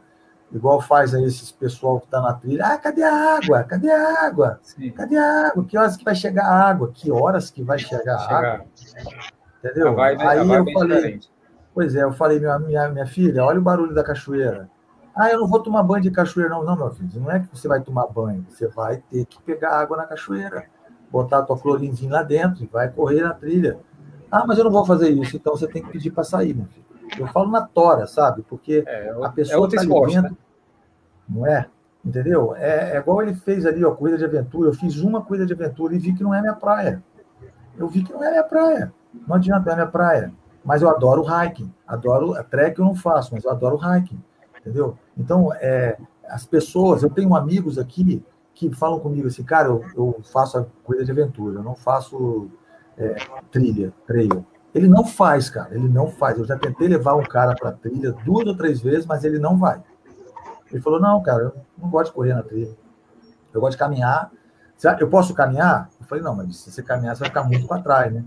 Igual 0.52 0.82
faz 0.82 1.14
aí 1.14 1.24
esses 1.24 1.50
pessoal 1.50 1.98
que 1.98 2.06
está 2.06 2.20
na 2.20 2.34
trilha. 2.34 2.66
Ah, 2.66 2.78
cadê 2.78 3.02
a 3.02 3.36
água? 3.36 3.64
Cadê 3.64 3.90
a 3.90 4.26
água? 4.26 4.60
Sim. 4.62 4.90
Cadê 4.90 5.16
a 5.16 5.48
água? 5.48 5.64
Que 5.64 5.78
horas 5.78 5.96
que 5.96 6.04
vai 6.04 6.14
chegar 6.14 6.44
a 6.44 6.68
água? 6.68 6.90
Que 6.92 7.10
horas 7.10 7.50
que 7.50 7.62
vai 7.62 7.78
chegar 7.78 8.16
a 8.16 8.36
água? 8.36 8.66
Entendeu? 9.58 9.94
Vai, 9.94 10.16
aí 10.16 10.38
eu 10.38 10.64
falei, 10.72 10.96
diferente. 10.96 11.30
pois 11.72 11.94
é, 11.94 12.02
eu 12.02 12.12
falei, 12.12 12.38
minha, 12.38 12.58
minha, 12.58 12.88
minha 12.88 13.06
filha, 13.06 13.44
olha 13.44 13.58
o 13.58 13.62
barulho 13.62 13.94
da 13.94 14.04
cachoeira. 14.04 14.68
Ah, 15.14 15.30
eu 15.30 15.40
não 15.40 15.46
vou 15.46 15.60
tomar 15.60 15.82
banho 15.82 16.02
de 16.02 16.10
cachoeira, 16.10 16.50
não. 16.50 16.64
Não, 16.64 16.76
meu 16.76 16.90
filho, 16.90 17.20
não 17.20 17.30
é 17.30 17.40
que 17.40 17.48
você 17.54 17.66
vai 17.66 17.80
tomar 17.80 18.06
banho, 18.08 18.44
você 18.48 18.66
vai 18.68 19.02
ter 19.10 19.24
que 19.24 19.40
pegar 19.42 19.78
água 19.78 19.96
na 19.96 20.04
cachoeira, 20.04 20.66
botar 21.10 21.38
a 21.38 21.42
tua 21.42 21.58
clorinzinha 21.58 22.12
lá 22.12 22.22
dentro 22.22 22.62
e 22.62 22.66
vai 22.66 22.90
correr 22.90 23.22
na 23.22 23.32
trilha. 23.32 23.78
Ah, 24.32 24.46
mas 24.46 24.56
eu 24.56 24.64
não 24.64 24.70
vou 24.70 24.86
fazer 24.86 25.10
isso, 25.10 25.36
então 25.36 25.54
você 25.54 25.68
tem 25.68 25.82
que 25.82 25.90
pedir 25.90 26.10
para 26.10 26.24
sair, 26.24 26.54
meu 26.54 26.64
filho. 26.64 26.86
Eu 27.18 27.26
falo 27.26 27.50
na 27.50 27.60
tora, 27.60 28.06
sabe? 28.06 28.40
Porque 28.48 28.82
é, 28.86 29.08
é 29.08 29.10
a 29.26 29.28
pessoa 29.28 29.66
está 29.68 29.82
é 29.82 29.84
ali 29.84 30.06
dentro, 30.06 30.30
né? 30.30 30.36
não 31.28 31.46
é? 31.46 31.66
Entendeu? 32.02 32.56
É, 32.56 32.96
é, 32.96 32.98
igual 32.98 33.20
ele 33.20 33.34
fez 33.34 33.66
ali, 33.66 33.84
ó, 33.84 33.90
corrida 33.90 34.16
de 34.16 34.24
aventura. 34.24 34.70
Eu 34.70 34.74
fiz 34.74 34.98
uma 35.00 35.20
corrida 35.20 35.44
de 35.44 35.52
aventura 35.52 35.94
e 35.94 35.98
vi 35.98 36.14
que 36.14 36.22
não 36.22 36.34
é 36.34 36.40
minha 36.40 36.54
praia. 36.54 37.02
Eu 37.76 37.86
vi 37.88 38.02
que 38.02 38.10
não 38.10 38.24
é 38.24 38.30
minha 38.30 38.42
praia. 38.42 38.90
Não 39.28 39.36
adianta, 39.36 39.70
é 39.70 39.74
minha 39.74 39.86
praia. 39.86 40.32
Mas 40.64 40.80
eu 40.80 40.88
adoro 40.88 41.26
hiking. 41.26 41.70
Adoro 41.86 42.34
a 42.34 42.42
trek 42.42 42.78
eu 42.78 42.86
não 42.86 42.94
faço, 42.94 43.34
mas 43.34 43.44
eu 43.44 43.50
adoro 43.50 43.76
hiking. 43.76 44.18
Entendeu? 44.58 44.96
Então, 45.14 45.52
é, 45.54 45.98
as 46.26 46.46
pessoas, 46.46 47.02
eu 47.02 47.10
tenho 47.10 47.36
amigos 47.36 47.78
aqui 47.78 48.24
que 48.54 48.74
falam 48.74 48.98
comigo 48.98 49.26
assim, 49.26 49.44
cara, 49.44 49.68
eu, 49.68 49.84
eu 49.94 50.20
faço 50.32 50.58
a 50.58 50.66
corrida 50.84 51.04
de 51.04 51.10
aventura, 51.10 51.58
eu 51.58 51.62
não 51.62 51.74
faço 51.74 52.50
é, 53.02 53.16
trilha, 53.50 53.92
trail. 54.06 54.44
Ele 54.74 54.88
não 54.88 55.04
faz, 55.04 55.50
cara, 55.50 55.74
ele 55.74 55.88
não 55.88 56.08
faz. 56.08 56.38
Eu 56.38 56.46
já 56.46 56.56
tentei 56.56 56.88
levar 56.88 57.14
um 57.14 57.22
cara 57.22 57.54
para 57.54 57.72
trilha 57.72 58.12
duas 58.24 58.46
ou 58.46 58.56
três 58.56 58.80
vezes, 58.80 59.04
mas 59.04 59.24
ele 59.24 59.38
não 59.38 59.58
vai. 59.58 59.82
Ele 60.70 60.80
falou: 60.80 61.00
não, 61.00 61.22
cara, 61.22 61.44
eu 61.44 61.54
não 61.76 61.90
gosto 61.90 62.10
de 62.10 62.14
correr 62.14 62.34
na 62.34 62.42
trilha. 62.42 62.74
Eu 63.52 63.60
gosto 63.60 63.72
de 63.72 63.78
caminhar. 63.78 64.30
Eu 64.98 65.08
posso 65.08 65.34
caminhar? 65.34 65.90
Eu 66.00 66.06
falei: 66.06 66.24
não, 66.24 66.34
mas 66.34 66.56
se 66.56 66.72
você 66.72 66.82
caminhar, 66.82 67.14
você 67.14 67.20
vai 67.20 67.28
ficar 67.28 67.44
muito 67.44 67.66
para 67.66 67.82
trás, 67.82 68.12
né? 68.12 68.24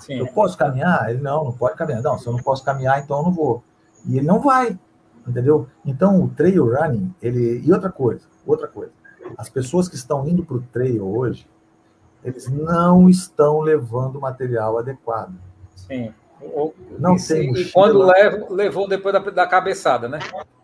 Sim. 0.00 0.18
Eu 0.18 0.26
posso 0.26 0.58
caminhar? 0.58 1.08
Ele: 1.08 1.22
não, 1.22 1.44
não 1.44 1.52
pode 1.52 1.76
caminhar. 1.76 2.02
Não, 2.02 2.18
se 2.18 2.26
eu 2.26 2.32
não 2.32 2.40
posso 2.42 2.64
caminhar, 2.64 3.00
então 3.00 3.18
eu 3.18 3.22
não 3.22 3.32
vou. 3.32 3.62
E 4.04 4.18
ele 4.18 4.26
não 4.26 4.40
vai, 4.40 4.78
entendeu? 5.26 5.68
Então 5.84 6.22
o 6.22 6.28
trail 6.28 6.74
running, 6.74 7.14
ele. 7.22 7.62
E 7.64 7.72
outra 7.72 7.90
coisa, 7.90 8.26
outra 8.44 8.66
coisa. 8.66 8.92
As 9.38 9.48
pessoas 9.48 9.88
que 9.88 9.96
estão 9.96 10.26
indo 10.28 10.44
para 10.44 10.56
o 10.56 10.62
trail 10.62 11.06
hoje, 11.06 11.48
Eles 12.24 12.48
não 12.48 13.08
estão 13.08 13.60
levando 13.60 14.20
material 14.20 14.78
adequado. 14.78 15.34
Sim. 15.74 16.12
não 16.98 17.16
e, 17.16 17.26
tem 17.26 17.48
mochila. 17.48 17.68
E 17.68 17.72
quando 17.72 17.98
levo, 18.02 18.54
levou 18.54 18.88
depois 18.88 19.12
da, 19.12 19.18
da 19.30 19.46
cabeçada, 19.46 20.08
né? 20.08 20.18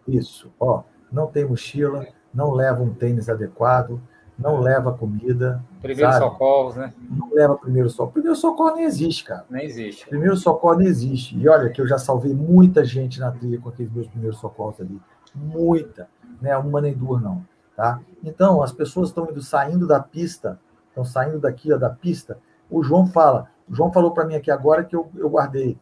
Isso. 0.06 0.52
Ó, 0.58 0.82
não 1.10 1.26
tem 1.26 1.44
mochila, 1.44 2.06
não 2.34 2.52
leva 2.52 2.82
um 2.82 2.92
tênis 2.92 3.28
adequado, 3.28 4.00
não 4.38 4.60
leva 4.60 4.92
comida. 4.92 5.62
Primeiro 5.80 6.10
sabe? 6.10 6.24
socorros, 6.24 6.76
né? 6.76 6.92
Não 7.08 7.32
leva 7.32 7.56
primeiro 7.56 7.88
socorro. 7.88 8.12
Primeiro 8.12 8.36
socorro 8.36 8.74
nem 8.74 8.84
existe, 8.84 9.24
cara. 9.24 9.44
Nem 9.48 9.64
existe. 9.64 10.08
Primeiro 10.08 10.36
socorro 10.36 10.76
nem 10.76 10.88
existe. 10.88 11.38
E 11.38 11.48
olha 11.48 11.70
que 11.70 11.80
eu 11.80 11.86
já 11.86 11.98
salvei 11.98 12.34
muita 12.34 12.84
gente 12.84 13.20
na 13.20 13.30
trilha 13.30 13.60
com 13.60 13.68
aqueles 13.68 13.92
meus 13.92 14.08
primeiros 14.08 14.38
socorros 14.38 14.80
ali. 14.80 15.00
Muita. 15.34 16.08
Né? 16.40 16.56
Uma 16.56 16.80
nem 16.80 16.94
duas, 16.94 17.22
não. 17.22 17.44
Tá? 17.76 18.00
Então, 18.22 18.62
as 18.62 18.72
pessoas 18.72 19.08
estão 19.08 19.30
indo 19.30 19.40
saindo 19.42 19.86
da 19.86 20.00
pista, 20.00 20.58
estão 20.92 21.04
saindo 21.04 21.40
daqui 21.40 21.72
ó, 21.72 21.78
da 21.78 21.90
pista. 21.90 22.38
O 22.70 22.82
João 22.82 23.06
fala, 23.06 23.48
o 23.68 23.74
João 23.74 23.92
falou 23.92 24.12
para 24.12 24.24
mim 24.24 24.34
aqui 24.34 24.50
agora 24.50 24.84
que 24.84 24.94
eu, 24.94 25.10
eu 25.16 25.28
guardei. 25.28 25.78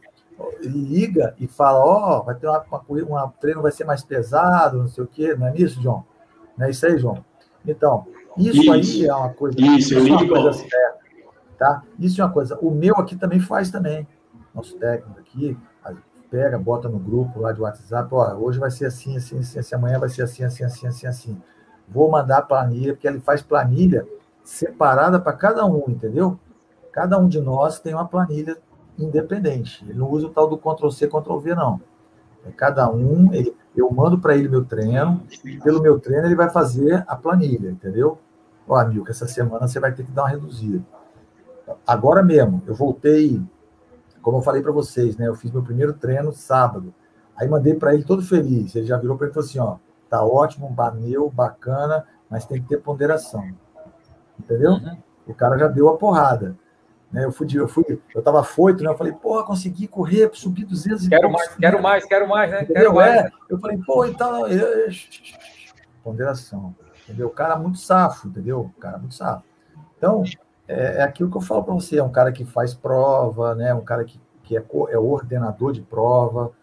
Ele 0.61 0.79
liga 0.79 1.35
e 1.39 1.47
fala: 1.47 1.79
Ó, 1.79 2.19
oh, 2.19 2.23
vai 2.23 2.35
ter 2.35 2.47
uma, 2.47 2.63
uma, 2.71 3.03
uma 3.03 3.33
treino, 3.39 3.61
vai 3.61 3.71
ser 3.71 3.83
mais 3.83 4.03
pesado, 4.03 4.79
não 4.79 4.87
sei 4.87 5.03
o 5.03 5.07
quê. 5.07 5.35
Não 5.35 5.47
é 5.47 5.55
isso, 5.55 5.79
João? 5.81 6.03
Não 6.57 6.65
é 6.65 6.71
isso 6.71 6.85
aí, 6.85 6.97
João? 6.97 7.23
Então, 7.65 8.07
isso, 8.35 8.59
isso. 8.59 8.71
aí 8.71 9.05
é 9.05 9.13
uma 9.13 9.29
coisa. 9.29 9.55
Isso, 9.61 9.93
eu 9.93 10.03
ligo. 10.03 10.35
É 10.35 10.53
certa, 10.53 10.99
tá? 11.59 11.83
Isso 11.99 12.19
é 12.19 12.25
uma 12.25 12.33
coisa. 12.33 12.57
O 12.59 12.71
meu 12.71 12.95
aqui 12.95 13.15
também 13.15 13.39
faz 13.39 13.69
também. 13.69 14.07
Nosso 14.53 14.75
técnico 14.77 15.19
aqui 15.19 15.57
pega, 16.31 16.57
bota 16.57 16.87
no 16.87 16.97
grupo 16.97 17.41
lá 17.41 17.51
de 17.51 17.59
WhatsApp, 17.59 18.07
ó, 18.13 18.33
hoje 18.35 18.57
vai 18.57 18.71
ser 18.71 18.85
assim, 18.85 19.17
assim, 19.17 19.37
assim, 19.39 19.59
assim, 19.59 19.75
amanhã 19.75 19.99
vai 19.99 20.07
ser 20.07 20.23
assim, 20.23 20.45
assim, 20.45 20.63
assim, 20.63 20.87
assim, 20.87 21.05
assim. 21.05 21.41
Vou 21.89 22.09
mandar 22.09 22.43
planilha, 22.43 22.93
porque 22.93 23.05
ele 23.05 23.19
faz 23.19 23.41
planilha 23.41 24.07
separada 24.43 25.19
para 25.19 25.33
cada 25.33 25.65
um, 25.65 25.83
entendeu? 25.87 26.39
Cada 26.91 27.17
um 27.17 27.27
de 27.27 27.39
nós 27.39 27.79
tem 27.79 27.93
uma 27.93 28.07
planilha 28.07 28.57
independente. 28.97 29.85
Ele 29.87 29.97
não 29.97 30.09
usa 30.09 30.27
o 30.27 30.29
tal 30.29 30.47
do 30.47 30.57
Ctrl 30.57 30.89
C, 30.89 31.07
Ctrl 31.07 31.37
V, 31.37 31.55
não. 31.55 31.81
É 32.45 32.51
cada 32.51 32.89
um, 32.89 33.33
ele, 33.33 33.55
eu 33.75 33.89
mando 33.91 34.19
para 34.19 34.35
ele 34.35 34.49
meu 34.49 34.65
treino, 34.65 35.21
pelo 35.63 35.81
meu 35.81 35.99
treino 35.99 36.27
ele 36.27 36.35
vai 36.35 36.49
fazer 36.49 37.03
a 37.07 37.15
planilha, 37.15 37.69
entendeu? 37.69 38.17
Ó, 38.67 38.75
amigo, 38.75 39.05
essa 39.09 39.27
semana 39.27 39.67
você 39.67 39.79
vai 39.79 39.93
ter 39.93 40.03
que 40.03 40.11
dar 40.11 40.23
uma 40.23 40.29
reduzida. 40.29 40.83
Agora 41.85 42.23
mesmo, 42.23 42.61
eu 42.65 42.73
voltei, 42.73 43.41
como 44.21 44.37
eu 44.37 44.41
falei 44.41 44.61
para 44.61 44.71
vocês, 44.71 45.17
né? 45.17 45.27
Eu 45.27 45.35
fiz 45.35 45.51
meu 45.51 45.63
primeiro 45.63 45.93
treino 45.93 46.31
sábado. 46.31 46.93
Aí 47.35 47.47
mandei 47.47 47.73
para 47.73 47.93
ele 47.93 48.03
todo 48.03 48.21
feliz. 48.21 48.75
Ele 48.75 48.85
já 48.85 48.97
virou 48.97 49.17
para 49.17 49.27
ele 49.27 49.31
e 49.31 49.33
falou 49.33 49.49
assim: 49.49 49.59
ó, 49.59 49.77
tá 50.09 50.23
ótimo, 50.23 50.69
baneu, 50.69 51.29
bacana, 51.29 52.05
mas 52.29 52.45
tem 52.45 52.61
que 52.61 52.67
ter 52.67 52.77
ponderação. 52.77 53.43
Entendeu? 54.41 54.71
Uhum. 54.71 54.97
O 55.27 55.33
cara 55.33 55.57
já 55.57 55.67
deu 55.67 55.89
a 55.89 55.97
porrada. 55.97 56.57
Né? 57.11 57.25
Eu 57.25 57.31
fui, 57.31 57.47
eu 57.53 57.67
fui, 57.67 58.01
eu 58.15 58.21
tava 58.21 58.43
foito, 58.43 58.83
né? 58.83 58.89
Eu 58.89 58.97
falei, 58.97 59.13
porra, 59.13 59.43
consegui 59.43 59.87
correr, 59.87 60.29
subir 60.33 60.65
200 60.65 61.07
Quero 61.07 61.31
mais, 61.31 61.55
quero 61.55 61.81
mais, 61.81 62.05
quero 62.05 62.27
mais, 62.27 62.51
né? 62.51 62.65
Quero 62.65 62.95
mais. 62.95 63.25
É, 63.25 63.31
eu 63.49 63.59
falei, 63.59 63.77
pô, 63.85 64.05
então. 64.05 64.47
Eu... 64.47 64.89
Ponderação. 66.03 66.73
Entendeu? 67.03 67.27
O 67.27 67.31
cara 67.31 67.55
é 67.55 67.57
muito 67.57 67.77
safo, 67.77 68.27
entendeu? 68.27 68.61
O 68.61 68.79
cara 68.79 68.97
é 68.97 68.99
muito 68.99 69.15
safo. 69.15 69.43
Então, 69.97 70.23
é, 70.67 70.97
é 70.97 71.01
aquilo 71.03 71.29
que 71.29 71.37
eu 71.37 71.41
falo 71.41 71.63
para 71.63 71.73
você: 71.73 71.97
é 71.97 72.03
um 72.03 72.11
cara 72.11 72.31
que 72.31 72.45
faz 72.45 72.73
prova, 72.73 73.53
né? 73.55 73.73
Um 73.73 73.83
cara 73.83 74.05
que, 74.05 74.19
que 74.43 74.57
é, 74.57 74.63
é 74.89 74.97
ordenador 74.97 75.73
de 75.73 75.81
prova. 75.81 76.53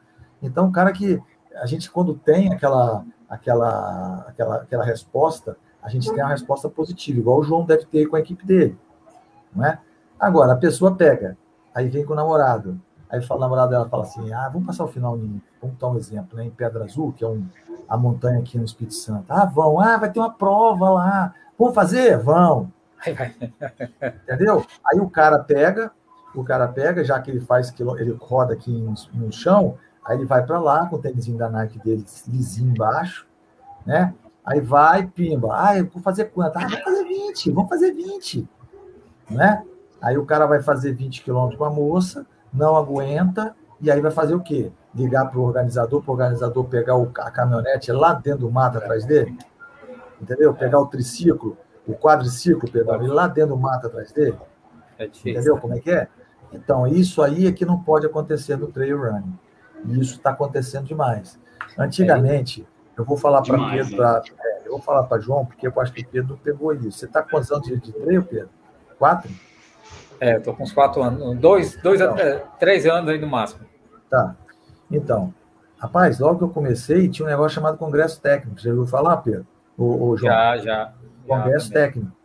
Então, 0.43 0.67
um 0.67 0.73
cara 0.73 0.93
que 0.93 1.21
a 1.57 1.67
gente, 1.67 1.91
quando 1.91 2.15
tem 2.15 2.53
aquela, 2.53 3.05
aquela, 3.29 4.25
aquela, 4.29 4.57
aquela 4.57 4.85
resposta, 4.85 5.57
a 5.83 5.89
gente 5.89 6.13
tem 6.13 6.23
uma 6.23 6.31
resposta 6.31 6.69
positiva, 6.69 7.19
igual 7.19 7.39
o 7.39 7.43
João 7.43 7.65
deve 7.65 7.85
ter 7.87 8.07
com 8.07 8.17
a 8.17 8.21
equipe 8.21 8.45
dele. 8.45 8.77
Não 9.55 9.65
é? 9.65 9.79
Agora, 10.19 10.53
a 10.53 10.57
pessoa 10.57 10.95
pega, 10.95 11.37
aí 11.75 11.89
vem 11.89 12.05
com 12.05 12.13
o 12.13 12.17
namorado, 12.17 12.81
aí 13.09 13.23
fala, 13.23 13.39
o 13.39 13.43
namorado 13.43 13.71
dela 13.71 13.89
fala 13.89 14.03
assim: 14.03 14.33
ah, 14.33 14.49
vamos 14.49 14.67
passar 14.67 14.85
o 14.85 14.89
final 14.89 15.17
em, 15.17 15.41
vamos 15.63 15.79
dar 15.79 15.89
um 15.89 15.97
exemplo, 15.97 16.37
né, 16.37 16.45
em 16.45 16.51
Pedra 16.51 16.85
Azul, 16.85 17.13
que 17.13 17.25
é 17.25 17.29
um, 17.29 17.47
a 17.89 17.97
montanha 17.97 18.41
aqui 18.41 18.59
no 18.59 18.65
Espírito 18.65 18.95
Santo. 18.95 19.25
Ah, 19.29 19.45
vão, 19.45 19.81
ah, 19.81 19.97
vai 19.97 20.11
ter 20.11 20.19
uma 20.19 20.33
prova 20.33 20.91
lá. 20.91 21.35
Vamos 21.59 21.75
fazer? 21.75 22.19
Vão. 22.19 22.71
Entendeu? 24.25 24.67
Aí 24.85 25.01
o 25.01 25.09
cara 25.09 25.39
pega, 25.39 25.91
o 26.35 26.45
cara 26.45 26.69
pega, 26.69 27.05
já 27.05 27.21
que 27.21 27.31
ele 27.31 27.41
faz, 27.41 27.73
ele 27.99 28.17
roda 28.21 28.55
aqui 28.55 28.71
no 29.15 29.33
chão, 29.33 29.79
aí 30.05 30.17
ele 30.17 30.27
vai 30.27 30.45
para 30.45 30.59
lá 30.59 30.87
com 30.87 30.97
o 30.97 30.99
tênis 30.99 31.27
da 31.29 31.49
Nike 31.49 31.79
dele 31.79 32.05
lisinho 32.27 32.71
embaixo, 32.71 33.27
né? 33.87 34.13
Aí 34.49 34.61
vai, 34.63 35.07
pimba. 35.07 35.49
Ah, 35.53 35.77
eu 35.77 35.87
vou 35.93 36.03
fazer 36.03 36.25
quanto? 36.27 36.57
Ah, 36.57 36.67
vamos 36.67 36.83
fazer 36.83 37.05
20, 37.05 37.51
vamos 37.51 37.69
fazer 37.69 37.93
20. 37.93 38.49
Né? 39.31 39.63
Aí 40.01 40.17
o 40.17 40.25
cara 40.25 40.47
vai 40.47 40.63
fazer 40.63 40.93
20 40.93 41.23
quilômetros 41.23 41.59
com 41.59 41.67
a 41.67 41.71
moça, 41.71 42.27
não 42.51 42.75
aguenta, 42.75 43.55
e 43.79 43.91
aí 43.91 44.01
vai 44.01 44.11
fazer 44.11 44.35
o 44.35 44.41
quê? 44.41 44.73
Ligar 44.95 45.27
para 45.27 45.39
o 45.39 45.43
organizador, 45.43 46.03
para 46.03 46.11
o 46.11 46.15
organizador 46.15 46.65
pegar 46.65 46.97
o, 46.97 47.13
a 47.19 47.31
caminhonete 47.31 47.93
lá 47.93 48.15
dentro 48.15 48.41
do 48.41 48.51
mato 48.51 48.79
atrás 48.79 49.05
dele? 49.05 49.37
Entendeu? 50.19 50.55
Pegar 50.55 50.81
o 50.81 50.87
triciclo, 50.87 51.59
o 51.87 51.93
quadriciclo, 51.93 52.71
pegar 52.71 52.95
ele 52.97 53.09
lá 53.09 53.29
dentro 53.29 53.55
do 53.55 53.61
mato 53.61 53.87
atrás 53.87 54.13
dele? 54.13 54.39
É 54.99 55.07
difícil, 55.07 55.33
Entendeu 55.33 55.55
né? 55.57 55.61
como 55.61 55.75
é 55.75 55.81
que 55.81 55.91
é? 55.91 56.09
Então, 56.55 56.87
isso 56.87 57.21
aí 57.21 57.47
é 57.47 57.53
que 57.53 57.67
não 57.67 57.79
pode 57.83 58.07
acontecer 58.07 58.57
no 58.57 58.69
trail 58.69 58.99
running. 58.99 59.39
E 59.85 60.01
isso 60.01 60.15
está 60.15 60.31
acontecendo 60.31 60.87
demais. 60.87 61.39
Antigamente, 61.77 62.67
eu 62.99 63.05
vou 63.05 63.17
falar 63.17 63.43
para 63.43 63.71
Pedro, 63.71 63.91
né? 63.91 63.97
pra, 63.97 64.23
é, 64.45 64.67
eu 64.67 64.73
vou 64.73 64.81
falar 64.81 65.05
para 65.05 65.21
João, 65.21 65.47
porque 65.47 65.67
eu 65.67 65.73
acho 65.81 65.93
que 65.93 66.03
o 66.03 66.09
Pedro 66.09 66.41
pegou 66.43 66.75
isso. 66.75 66.91
Você 66.99 67.07
está 67.07 67.23
com 67.23 67.31
quantos 67.31 67.51
anos 67.53 67.67
de, 67.67 67.93
trail, 67.93 68.23
Pedro? 68.25 68.51
Quatro? 68.99 69.31
É, 70.21 70.35
eu 70.35 70.43
tô 70.43 70.53
com 70.53 70.65
uns 70.65 70.73
quatro 70.73 71.01
anos, 71.01 71.39
dois, 71.39 71.77
dois 71.77 72.01
então, 72.01 72.19
é, 72.19 72.43
três 72.59 72.85
anos 72.87 73.09
aí 73.09 73.21
no 73.21 73.29
máximo. 73.29 73.61
Tá. 74.11 74.35
Então, 74.91 75.33
rapaz, 75.79 76.19
logo 76.19 76.39
que 76.39 76.45
eu 76.45 76.49
comecei, 76.49 77.09
tinha 77.09 77.25
um 77.25 77.31
negócio 77.31 77.55
chamado 77.55 77.79
Congresso 77.79 78.21
Técnico. 78.21 78.61
Já 78.61 78.71
ouviu 78.71 78.87
falar, 78.87 79.19
Pedro? 79.19 79.47
O, 79.77 80.09
o 80.09 80.17
João? 80.17 80.33
Já, 80.33 80.57
já. 80.59 80.93
Congresso 81.25 81.69
já, 81.69 81.75
Técnico. 81.75 82.19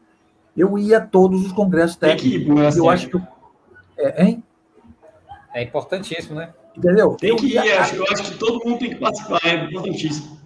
Eu 0.55 0.77
ia 0.77 0.97
a 0.97 1.01
todos 1.01 1.45
os 1.45 1.51
congressos 1.51 1.95
técnicos. 1.95 2.31
Tem 2.31 2.71
que 2.71 2.77
ir, 2.77 2.77
eu 2.77 2.89
acho 2.89 3.09
que. 3.09 3.21
É, 3.97 4.23
hein? 4.23 4.43
É 5.53 5.63
importantíssimo, 5.63 6.35
né? 6.35 6.53
Entendeu? 6.75 7.15
Tem 7.15 7.35
que 7.35 7.47
ir, 7.47 7.55
eu 7.55 7.79
acho, 7.79 7.95
eu 7.95 8.05
acho 8.11 8.23
que 8.23 8.37
todo 8.37 8.63
mundo 8.65 8.79
tem 8.79 8.89
que 8.89 8.95
participar, 8.95 9.39
é 9.43 9.55
importantíssimo. 9.55 10.42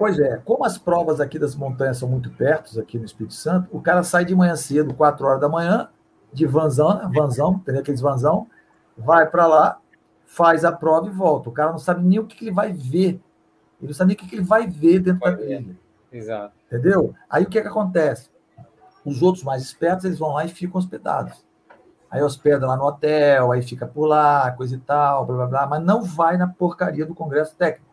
Pois 0.00 0.18
é, 0.18 0.38
como 0.38 0.64
as 0.64 0.78
provas 0.78 1.20
aqui 1.20 1.38
das 1.38 1.54
montanhas 1.54 1.98
são 1.98 2.08
muito 2.08 2.30
perto, 2.30 2.80
aqui 2.80 2.98
no 2.98 3.04
Espírito 3.04 3.34
Santo, 3.34 3.68
o 3.70 3.82
cara 3.82 4.02
sai 4.02 4.24
de 4.24 4.34
manhã 4.34 4.56
cedo, 4.56 4.94
4 4.94 5.26
horas 5.26 5.40
da 5.42 5.46
manhã, 5.46 5.90
de 6.32 6.46
vanzão, 6.46 7.12
vanzão, 7.12 7.52
entendeu? 7.60 7.82
Aqueles 7.82 8.00
vanzão, 8.00 8.46
vai 8.96 9.28
para 9.28 9.46
lá, 9.46 9.78
faz 10.24 10.64
a 10.64 10.72
prova 10.72 11.06
e 11.06 11.10
volta. 11.10 11.50
O 11.50 11.52
cara 11.52 11.70
não 11.70 11.78
sabe 11.78 12.02
nem 12.02 12.18
o 12.18 12.24
que, 12.24 12.34
que 12.34 12.44
ele 12.46 12.50
vai 12.50 12.72
ver. 12.72 13.20
Ele 13.78 13.88
não 13.88 13.92
sabe 13.92 14.08
nem 14.08 14.16
o 14.16 14.18
que, 14.18 14.26
que 14.26 14.36
ele 14.36 14.42
vai 14.42 14.66
ver 14.66 15.00
dentro 15.00 15.20
vai 15.20 15.32
da 15.32 15.36
trilha. 15.36 15.76
Exato. 16.10 16.54
Entendeu? 16.66 17.14
Aí 17.28 17.44
o 17.44 17.50
que, 17.50 17.60
que 17.60 17.68
acontece? 17.68 18.30
Os 19.04 19.20
outros 19.20 19.44
mais 19.44 19.60
espertos, 19.60 20.06
eles 20.06 20.18
vão 20.18 20.32
lá 20.32 20.46
e 20.46 20.48
ficam 20.48 20.78
hospedados. 20.78 21.44
Aí 22.10 22.22
hospeda 22.22 22.66
lá 22.66 22.74
no 22.74 22.84
hotel, 22.84 23.52
aí 23.52 23.60
fica 23.60 23.86
por 23.86 24.06
lá, 24.06 24.50
coisa 24.52 24.76
e 24.76 24.78
tal, 24.78 25.26
blá 25.26 25.36
blá 25.36 25.46
blá, 25.46 25.66
mas 25.66 25.84
não 25.84 26.02
vai 26.02 26.38
na 26.38 26.48
porcaria 26.48 27.04
do 27.04 27.14
congresso 27.14 27.54
técnico. 27.54 27.89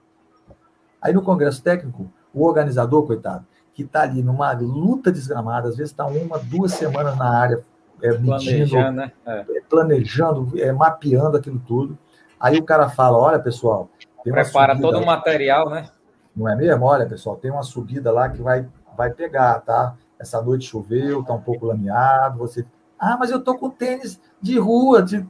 Aí 1.01 1.13
no 1.13 1.21
congresso 1.21 1.61
técnico, 1.61 2.11
o 2.33 2.45
organizador, 2.45 3.05
coitado, 3.05 3.45
que 3.73 3.83
está 3.83 4.01
ali 4.01 4.23
numa 4.23 4.51
luta 4.53 5.11
desgramada, 5.11 5.69
às 5.69 5.77
vezes 5.77 5.91
está 5.91 6.05
uma, 6.05 6.39
duas 6.39 6.71
semanas 6.73 7.15
na 7.17 7.29
área 7.29 7.63
é, 8.01 8.09
medindo, 8.09 8.27
planejando, 8.27 8.91
né? 8.91 9.11
é. 9.25 9.45
é. 9.49 9.61
planejando 9.69 10.51
é, 10.59 10.71
mapeando 10.71 11.37
aquilo 11.37 11.59
tudo. 11.59 11.97
Aí 12.39 12.57
o 12.57 12.63
cara 12.63 12.89
fala: 12.89 13.17
olha, 13.17 13.39
pessoal. 13.39 13.89
Prepara 14.23 14.79
todo 14.79 14.99
o 14.99 15.05
material, 15.05 15.69
né? 15.69 15.89
Não 16.35 16.49
é 16.49 16.55
mesmo? 16.55 16.85
Olha, 16.85 17.07
pessoal, 17.07 17.37
tem 17.37 17.49
uma 17.49 17.63
subida 17.63 18.11
lá 18.11 18.29
que 18.29 18.41
vai, 18.41 18.67
vai 18.95 19.09
pegar, 19.09 19.59
tá? 19.61 19.95
Essa 20.19 20.41
noite 20.41 20.67
choveu, 20.67 21.23
tá 21.23 21.33
um 21.33 21.41
pouco 21.41 21.65
lameado. 21.65 22.37
Você. 22.39 22.65
Ah, 22.99 23.15
mas 23.17 23.31
eu 23.31 23.41
tô 23.41 23.57
com 23.57 23.69
tênis 23.69 24.19
de 24.41 24.59
rua. 24.59 25.01
De... 25.01 25.25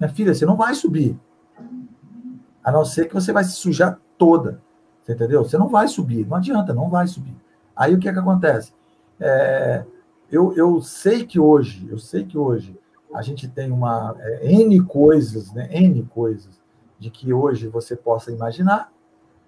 Minha 0.00 0.12
filha, 0.12 0.34
você 0.34 0.46
não 0.46 0.56
vai 0.56 0.74
subir. 0.74 1.18
A 2.64 2.72
não 2.72 2.84
ser 2.84 3.06
que 3.06 3.14
você 3.14 3.32
vai 3.32 3.44
se 3.44 3.52
sujar 3.52 3.98
toda. 4.16 4.60
Você 5.06 5.12
entendeu? 5.12 5.44
Você 5.44 5.56
não 5.56 5.68
vai 5.68 5.86
subir. 5.86 6.26
Não 6.26 6.36
adianta, 6.36 6.74
não 6.74 6.90
vai 6.90 7.06
subir. 7.06 7.36
Aí 7.76 7.94
o 7.94 7.98
que 7.98 8.08
é 8.08 8.12
que 8.12 8.18
acontece? 8.18 8.72
É, 9.20 9.84
eu, 10.28 10.52
eu 10.54 10.82
sei 10.82 11.24
que 11.24 11.38
hoje, 11.38 11.86
eu 11.88 11.96
sei 11.96 12.24
que 12.24 12.36
hoje 12.36 12.76
a 13.14 13.22
gente 13.22 13.46
tem 13.46 13.70
uma 13.70 14.16
é, 14.18 14.52
N 14.52 14.82
coisas, 14.82 15.52
né? 15.52 15.68
N 15.70 16.02
coisas 16.12 16.60
de 16.98 17.08
que 17.08 17.32
hoje 17.32 17.68
você 17.68 17.94
possa 17.94 18.32
imaginar, 18.32 18.92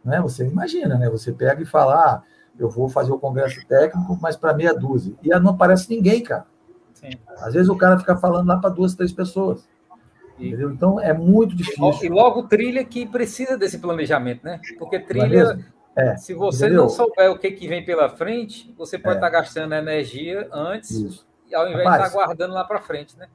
né? 0.05 0.21
Você 0.21 0.47
imagina, 0.47 0.97
né? 0.97 1.11
Você 1.11 1.33
pega 1.33 1.61
e 1.61 1.67
fala, 1.67 1.95
ah, 1.95 2.23
eu 2.57 2.71
vou 2.71 2.89
fazer 2.89 3.11
o 3.11 3.19
congresso 3.19 3.67
técnico, 3.67 4.17
mas 4.23 4.37
para 4.37 4.55
meia 4.55 4.73
dúzia. 4.73 5.13
E 5.25 5.29
não 5.41 5.51
aparece 5.51 5.91
ninguém, 5.91 6.23
cara. 6.23 6.47
Sim. 6.95 7.11
Às 7.39 7.55
vezes 7.55 7.69
o 7.69 7.77
cara 7.77 7.99
fica 7.99 8.17
falando 8.17 8.47
lá 8.47 8.59
para 8.59 8.71
duas, 8.71 8.95
três 8.95 9.13
pessoas. 9.13 9.69
E, 10.39 10.51
então 10.51 11.01
é 11.01 11.13
muito 11.13 11.55
difícil. 11.55 12.05
E 12.05 12.09
logo 12.09 12.45
trilha 12.45 12.85
que 12.85 13.07
precisa 13.07 13.57
desse 13.57 13.79
planejamento, 13.79 14.45
né? 14.45 14.61
Porque 14.79 14.97
é 14.97 15.01
trilha 15.01 15.59
é, 15.99 16.17
se 16.17 16.33
você 16.33 16.67
entendeu? 16.67 16.83
não 16.83 16.89
souber 16.89 17.29
o 17.29 17.37
que, 17.37 17.51
que 17.51 17.67
vem 17.67 17.85
pela 17.85 18.09
frente, 18.09 18.73
você 18.79 18.97
pode 18.97 19.17
é. 19.17 19.19
estar 19.19 19.31
gastando 19.31 19.75
energia 19.75 20.49
antes 20.53 20.93
Isso. 20.93 21.27
ao 21.53 21.67
invés 21.67 21.85
Rapaz, 21.85 22.03
de 22.03 22.07
estar 22.07 22.25
guardando 22.25 22.55
lá 22.55 22.63
para 22.63 22.81
frente, 22.81 23.19
né? 23.19 23.27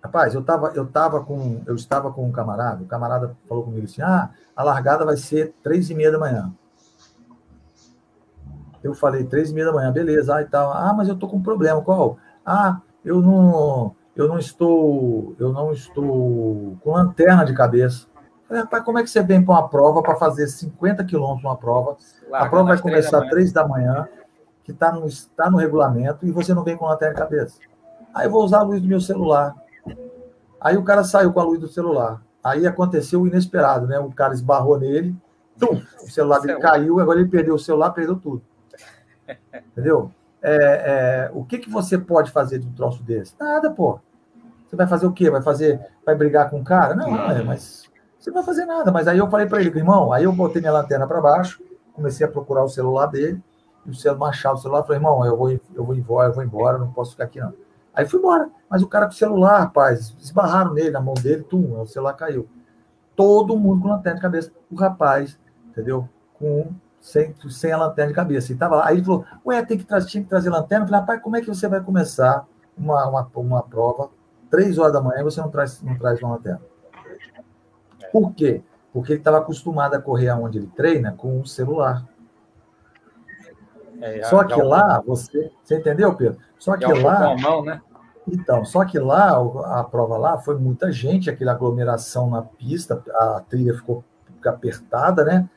Rapaz, 0.00 0.32
eu 0.32 0.42
tava, 0.44 0.72
eu 0.76 0.86
tava 0.86 1.24
com, 1.24 1.62
eu 1.66 1.74
estava 1.74 2.12
com 2.12 2.24
um 2.24 2.30
camarada, 2.30 2.84
o 2.84 2.86
camarada 2.86 3.36
falou 3.48 3.64
comigo 3.64 3.86
assim, 3.86 4.02
ah, 4.02 4.30
a 4.54 4.62
largada 4.62 5.04
vai 5.04 5.16
ser 5.16 5.52
três 5.64 5.90
e 5.90 5.94
meia 5.94 6.12
da 6.12 6.18
manhã. 6.18 6.52
Eu 8.84 8.94
falei, 8.94 9.24
três 9.24 9.50
e 9.50 9.54
meia 9.54 9.66
da 9.66 9.72
manhã, 9.72 9.92
beleza, 9.92 10.36
ah, 10.36 10.42
e 10.42 10.44
tal. 10.44 10.72
Ah, 10.72 10.92
mas 10.92 11.08
eu 11.08 11.16
tô 11.16 11.26
com 11.28 11.38
um 11.38 11.42
problema, 11.42 11.82
qual? 11.82 12.18
Ah, 12.46 12.80
eu 13.04 13.20
não, 13.20 13.96
eu 14.14 14.28
não 14.28 14.38
estou, 14.38 15.34
eu 15.38 15.52
não 15.52 15.72
estou 15.72 16.76
com 16.82 16.92
lanterna 16.92 17.44
de 17.44 17.54
cabeça. 17.54 18.06
Falei, 18.46 18.62
rapaz, 18.62 18.84
como 18.84 18.98
é 18.98 19.02
que 19.02 19.10
você 19.10 19.22
vem 19.22 19.42
para 19.42 19.54
uma 19.54 19.68
prova 19.68 20.02
para 20.02 20.16
fazer 20.16 20.46
50 20.46 21.04
quilômetros 21.04 21.44
uma 21.44 21.56
prova? 21.56 21.96
Larga 22.28 22.46
a 22.46 22.50
prova 22.50 22.68
vai 22.68 22.78
começar 22.78 23.22
às 23.22 23.30
três 23.30 23.52
da 23.52 23.66
manhã, 23.66 24.06
que 24.62 24.72
está 24.72 24.92
no, 24.92 25.06
tá 25.34 25.50
no 25.50 25.56
regulamento, 25.56 26.26
e 26.26 26.30
você 26.30 26.52
não 26.52 26.62
vem 26.62 26.76
com 26.76 26.84
lanterna 26.84 27.14
de 27.14 27.20
cabeça. 27.20 27.58
Aí 28.14 28.26
eu 28.26 28.30
vou 28.30 28.44
usar 28.44 28.58
a 28.58 28.62
luz 28.62 28.82
do 28.82 28.88
meu 28.88 29.00
celular. 29.00 29.54
Aí 30.60 30.76
o 30.76 30.84
cara 30.84 31.02
saiu 31.02 31.32
com 31.32 31.40
a 31.40 31.44
luz 31.44 31.58
do 31.58 31.68
celular. 31.68 32.22
Aí 32.44 32.66
aconteceu 32.66 33.22
o 33.22 33.26
inesperado, 33.26 33.86
né? 33.86 33.98
O 33.98 34.12
cara 34.12 34.34
esbarrou 34.34 34.78
nele, 34.78 35.16
tum, 35.58 35.80
o 36.02 36.10
celular 36.10 36.40
dele 36.40 36.60
caiu, 36.60 37.00
agora 37.00 37.20
ele 37.20 37.28
perdeu 37.28 37.54
o 37.54 37.58
celular, 37.58 37.90
perdeu 37.90 38.16
tudo. 38.16 38.42
Entendeu? 39.72 40.12
É, 40.42 40.54
é, 40.54 41.30
o 41.32 41.44
que, 41.44 41.58
que 41.58 41.70
você 41.70 41.96
pode 41.96 42.30
fazer 42.30 42.58
de 42.58 42.66
um 42.66 42.72
troço 42.72 43.02
desse? 43.02 43.34
Nada, 43.38 43.70
pô. 43.70 44.00
Você 44.66 44.76
vai 44.76 44.86
fazer 44.86 45.06
o 45.06 45.12
quê? 45.12 45.30
Vai 45.30 45.42
fazer, 45.42 45.80
vai 46.04 46.14
brigar 46.14 46.50
com 46.50 46.60
o 46.60 46.64
cara? 46.64 46.94
Não, 46.94 47.10
não 47.10 47.30
é, 47.30 47.42
mas 47.42 47.90
você 48.18 48.30
não 48.30 48.36
vai 48.36 48.44
fazer 48.44 48.64
nada. 48.64 48.90
Mas 48.90 49.06
aí 49.06 49.18
eu 49.18 49.28
falei 49.28 49.46
para 49.46 49.60
ele, 49.60 49.76
irmão, 49.76 50.12
aí 50.12 50.24
eu 50.24 50.32
botei 50.32 50.60
minha 50.60 50.72
lanterna 50.72 51.06
para 51.06 51.20
baixo, 51.20 51.62
comecei 51.92 52.26
a 52.26 52.30
procurar 52.30 52.64
o 52.64 52.68
celular 52.68 53.06
dele, 53.06 53.42
e 53.84 53.90
o 53.90 53.94
celular, 53.94 54.30
achar 54.30 54.52
o 54.52 54.56
celular, 54.56 54.82
falei, 54.82 54.98
irmão, 54.98 55.24
eu 55.26 55.36
vou, 55.36 55.50
eu 55.50 55.84
vou 55.84 55.94
embora, 55.94 56.30
eu 56.30 56.34
vou 56.34 56.42
embora, 56.42 56.78
não 56.78 56.92
posso 56.92 57.12
ficar 57.12 57.24
aqui 57.24 57.40
não. 57.40 57.52
Aí 57.94 58.06
fui 58.06 58.18
embora. 58.18 58.48
Mas 58.70 58.82
o 58.82 58.88
cara 58.88 59.06
com 59.06 59.12
o 59.12 59.16
celular, 59.16 59.58
rapaz, 59.58 60.16
esbarraram 60.18 60.72
nele, 60.72 60.90
na 60.90 61.00
mão 61.00 61.14
dele, 61.14 61.42
tum, 61.42 61.80
o 61.80 61.86
celular 61.86 62.14
caiu. 62.14 62.48
Todo 63.14 63.58
mundo 63.58 63.82
com 63.82 63.88
lanterna 63.88 64.16
de 64.16 64.22
cabeça. 64.22 64.52
O 64.70 64.74
rapaz, 64.74 65.38
entendeu? 65.68 66.08
Com, 66.38 66.72
sem, 67.02 67.34
sem 67.50 67.72
a 67.72 67.76
lanterna 67.76 68.10
de 68.10 68.14
cabeça. 68.14 68.52
E 68.52 68.56
tava 68.56 68.76
lá. 68.76 68.86
Aí 68.86 68.96
ele 68.96 69.04
falou: 69.04 69.26
Ué, 69.44 69.60
tem 69.64 69.76
que, 69.76 69.84
tinha 70.06 70.22
que 70.22 70.30
trazer 70.30 70.48
lanterna. 70.48 70.84
Eu 70.84 70.88
falei: 70.88 71.00
Rapaz, 71.00 71.20
como 71.20 71.36
é 71.36 71.40
que 71.40 71.48
você 71.48 71.68
vai 71.68 71.80
começar 71.80 72.46
uma, 72.78 73.06
uma, 73.08 73.28
uma 73.34 73.62
prova, 73.62 74.08
três 74.48 74.78
horas 74.78 74.92
da 74.92 75.00
manhã, 75.00 75.20
e 75.20 75.24
você 75.24 75.40
não 75.40 75.50
traz, 75.50 75.82
não 75.82 75.98
traz 75.98 76.22
uma 76.22 76.36
lanterna? 76.36 76.62
Por 78.12 78.32
quê? 78.32 78.62
Porque 78.92 79.12
ele 79.12 79.20
estava 79.20 79.38
acostumado 79.38 79.94
a 79.94 80.00
correr 80.00 80.28
aonde 80.28 80.58
ele 80.58 80.68
treina 80.68 81.12
com 81.12 81.40
o 81.40 81.46
celular. 81.46 82.06
É, 84.00 84.22
Só 84.24 84.44
que 84.44 84.60
lá, 84.62 85.00
você, 85.04 85.50
você 85.62 85.78
entendeu, 85.78 86.14
Pedro? 86.14 86.38
Só 86.58 86.76
que 86.76 86.86
lá. 86.86 87.36
Mão, 87.36 87.64
né? 87.64 87.80
Então, 88.28 88.64
só 88.64 88.84
que 88.84 88.98
lá, 88.98 89.36
a 89.80 89.82
prova 89.82 90.16
lá 90.16 90.38
foi 90.38 90.56
muita 90.56 90.92
gente, 90.92 91.28
aquela 91.28 91.52
aglomeração 91.52 92.30
na 92.30 92.42
pista, 92.42 93.02
a 93.12 93.42
trilha 93.48 93.74
ficou 93.74 94.04
apertada, 94.46 95.24
né? 95.24 95.48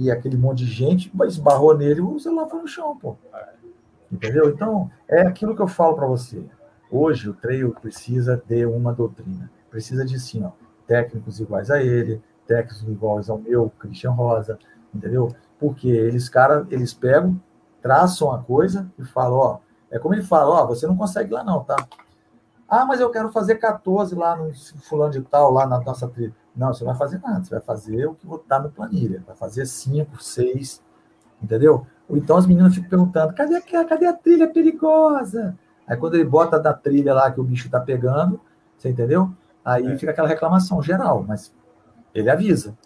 E 0.00 0.10
aquele 0.10 0.34
monte 0.34 0.64
de 0.64 0.72
gente 0.72 1.12
esbarrou 1.26 1.76
nele, 1.76 2.00
o 2.00 2.18
celular 2.18 2.48
foi 2.48 2.62
no 2.62 2.66
chão, 2.66 2.96
pô. 2.96 3.18
Entendeu? 4.10 4.48
Então, 4.48 4.90
é 5.06 5.20
aquilo 5.20 5.54
que 5.54 5.60
eu 5.60 5.68
falo 5.68 5.94
para 5.94 6.06
você. 6.06 6.42
Hoje, 6.90 7.28
o 7.28 7.34
trail 7.34 7.76
precisa 7.82 8.42
de 8.48 8.64
uma 8.64 8.94
doutrina. 8.94 9.50
Precisa 9.70 10.02
de, 10.02 10.18
sim, 10.18 10.42
ó, 10.42 10.52
técnicos 10.86 11.38
iguais 11.38 11.70
a 11.70 11.82
ele, 11.82 12.22
técnicos 12.46 12.82
iguais 12.88 13.28
ao 13.28 13.36
meu, 13.36 13.70
Christian 13.78 14.12
Rosa, 14.12 14.58
entendeu? 14.94 15.36
Porque 15.58 15.88
eles, 15.88 16.30
cara, 16.30 16.66
eles 16.70 16.94
pegam, 16.94 17.38
traçam 17.82 18.32
a 18.32 18.38
coisa 18.38 18.90
e 18.98 19.04
falam, 19.04 19.36
ó, 19.38 19.58
é 19.90 19.98
como 19.98 20.14
ele 20.14 20.22
fala, 20.22 20.62
ó, 20.62 20.66
você 20.66 20.86
não 20.86 20.96
consegue 20.96 21.30
lá 21.30 21.44
não, 21.44 21.62
tá? 21.62 21.76
Ah, 22.66 22.86
mas 22.86 23.00
eu 23.00 23.10
quero 23.10 23.30
fazer 23.30 23.56
14 23.56 24.14
lá 24.14 24.34
no 24.34 24.50
fulano 24.54 25.12
de 25.12 25.20
tal, 25.20 25.52
lá 25.52 25.66
na 25.66 25.78
nossa 25.78 26.08
trilha. 26.08 26.34
Não, 26.54 26.72
você 26.72 26.84
não 26.84 26.92
vai 26.92 26.98
fazer 26.98 27.20
nada, 27.20 27.44
você 27.44 27.50
vai 27.50 27.60
fazer 27.60 28.06
o 28.06 28.14
que 28.14 28.26
está 28.26 28.58
no 28.58 28.70
planilha, 28.70 29.22
vai 29.26 29.36
fazer 29.36 29.66
5, 29.66 30.22
6, 30.22 30.82
entendeu? 31.42 31.86
Ou 32.08 32.16
então 32.16 32.36
as 32.36 32.46
meninas 32.46 32.74
ficam 32.74 32.90
perguntando, 32.90 33.34
cadê 33.34 33.56
a, 33.56 33.84
cadê 33.84 34.06
a 34.06 34.12
trilha 34.12 34.48
perigosa? 34.48 35.56
Aí 35.86 35.96
quando 35.96 36.14
ele 36.14 36.24
bota 36.24 36.58
da 36.58 36.72
trilha 36.72 37.14
lá 37.14 37.30
que 37.30 37.40
o 37.40 37.44
bicho 37.44 37.66
está 37.66 37.80
pegando, 37.80 38.40
você 38.76 38.88
entendeu? 38.88 39.30
Aí 39.64 39.86
é. 39.86 39.96
fica 39.96 40.10
aquela 40.10 40.28
reclamação 40.28 40.82
geral, 40.82 41.24
mas 41.26 41.54
ele 42.14 42.30
avisa. 42.30 42.76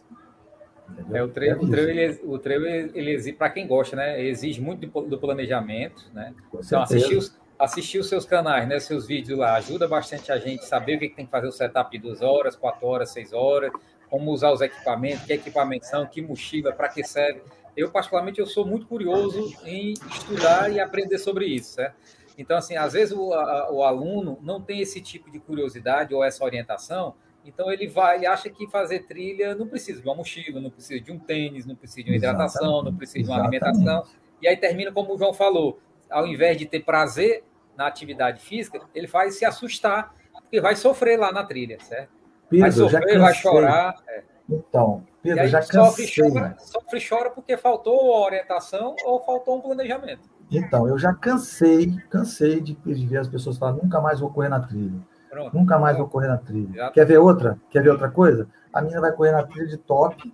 É, 1.11 1.23
o 1.23 1.29
treino, 1.29 1.63
o 1.63 1.71
treino, 1.71 1.91
ele, 1.91 2.21
o 2.25 2.39
treino 2.39 2.67
ele 2.67 3.11
exige, 3.13 3.37
para 3.37 3.51
quem 3.51 3.67
gosta, 3.67 3.97
né? 3.97 4.23
Exige 4.23 4.61
muito 4.61 4.87
do 4.87 5.19
planejamento, 5.19 6.05
né? 6.13 6.35
então, 6.55 6.83
assistir 6.83 7.17
os, 7.17 7.37
assistir 7.65 7.99
os 7.99 8.09
seus 8.09 8.25
canais, 8.25 8.69
né? 8.69 8.79
Seus 8.79 9.07
vídeos 9.07 9.39
lá, 9.39 9.55
ajuda 9.57 9.89
bastante 9.89 10.31
a 10.31 10.39
gente 10.39 10.65
saber 10.65 10.97
o 10.97 10.99
que, 10.99 11.09
tem 11.09 11.25
que 11.25 11.31
fazer 11.31 11.49
o 11.49 11.53
setup 11.53 11.91
de 11.91 12.03
duas 12.03 12.23
horas, 12.23 12.57
quatro 12.57 12.87
horas, 12.87 13.11
seis 13.11 13.33
horas, 13.33 13.73
como 14.09 14.31
usar 14.31 14.53
os 14.53 14.61
equipamentos, 14.61 15.25
que 15.25 15.33
equipamentos 15.33 15.89
são, 15.89 16.07
que 16.07 16.23
mochila, 16.23 16.73
para 16.73 16.89
que 16.89 17.03
serve. 17.03 17.43
Eu, 17.77 17.91
particularmente, 17.91 18.39
eu 18.39 18.47
sou 18.47 18.65
muito 18.65 18.87
curioso 18.87 19.53
em 19.65 19.93
estudar 19.93 20.73
e 20.73 20.79
aprender 20.79 21.19
sobre 21.19 21.47
isso, 21.47 21.75
certo? 21.75 21.97
Então, 22.37 22.57
assim, 22.57 22.77
às 22.77 22.93
vezes 22.93 23.17
o, 23.17 23.33
a, 23.33 23.73
o 23.73 23.83
aluno 23.83 24.39
não 24.43 24.61
tem 24.61 24.81
esse 24.81 25.01
tipo 25.01 25.31
de 25.31 25.39
curiosidade 25.39 26.15
ou 26.15 26.23
essa 26.25 26.45
orientação, 26.45 27.15
então 27.45 27.71
ele 27.71 27.87
vai, 27.87 28.17
ele 28.17 28.27
acha 28.27 28.49
que 28.49 28.67
fazer 28.69 29.07
trilha 29.07 29.55
não 29.55 29.69
precisa 29.69 30.01
de 30.01 30.09
uma 30.09 30.15
mochila, 30.15 30.61
não 30.61 30.71
precisa 30.71 31.01
de 31.01 31.13
um 31.13 31.19
tênis, 31.19 31.67
não 31.67 31.77
precisa 31.77 32.03
de 32.03 32.11
uma 32.11 32.17
hidratação, 32.17 32.63
Exatamente. 32.63 32.91
não 32.91 32.97
precisa 32.97 33.25
de 33.25 33.31
uma 33.31 33.41
alimentação. 33.41 34.05
E 34.41 34.49
aí 34.49 34.57
termina 34.57 34.91
como 34.91 35.15
o 35.15 35.19
João 35.19 35.35
falou, 35.35 35.79
ao 36.11 36.27
invés 36.27 36.57
de 36.57 36.67
ter 36.67 36.81
prazer 36.81 37.45
na 37.77 37.87
atividade 37.87 38.41
física, 38.41 38.81
ele 38.95 39.07
faz 39.07 39.39
se 39.39 39.45
assustar, 39.45 40.15
porque 40.33 40.61
vai 40.61 40.77
sofrer 40.77 41.19
lá 41.19 41.33
na 41.33 41.45
trilha, 41.45 41.79
certo? 41.81 42.13
Pedro, 42.49 42.61
vai 42.61 42.73
sofrer, 42.73 43.19
vai 43.19 43.35
chorar. 43.35 43.95
É. 44.09 44.23
Então, 44.49 45.05
Pedro, 45.23 45.47
já 45.49 45.61
cansei. 45.61 46.07
Sofre 46.07 46.33
chora, 46.33 46.57
sofre 46.59 46.99
e 46.99 47.09
chora 47.09 47.31
porque 47.31 47.57
faltou 47.57 48.23
orientação 48.23 48.95
ou 49.05 49.25
faltou 49.25 49.57
um 49.57 49.61
planejamento. 49.61 50.29
Então, 50.51 50.87
eu 50.87 50.99
já 50.99 51.15
cansei, 51.15 51.97
cansei 52.11 52.61
de, 52.61 52.75
de 52.75 53.07
ver 53.07 53.19
as 53.19 53.29
pessoas 53.29 53.57
falar, 53.57 53.73
nunca 53.73 54.01
mais 54.01 54.21
vou 54.21 54.31
correr 54.31 54.51
na 54.51 54.61
trilha. 54.61 55.01
Pronto. 55.31 55.57
Nunca 55.57 55.79
mais 55.79 55.97
vou 55.97 56.07
correr 56.07 56.29
na 56.29 56.37
trilha. 56.37 56.91
Quer 56.91 57.07
ver 57.07 57.19
outra? 57.19 57.59
Quer 57.71 57.83
ver 57.83 57.91
outra 57.91 58.11
coisa? 58.11 58.49
A 58.73 58.81
menina 58.81 59.01
vai 59.01 59.13
correr 59.13 59.33
na 59.33 59.43
trilha 59.43 59.67
de 59.67 59.79
top, 59.79 60.33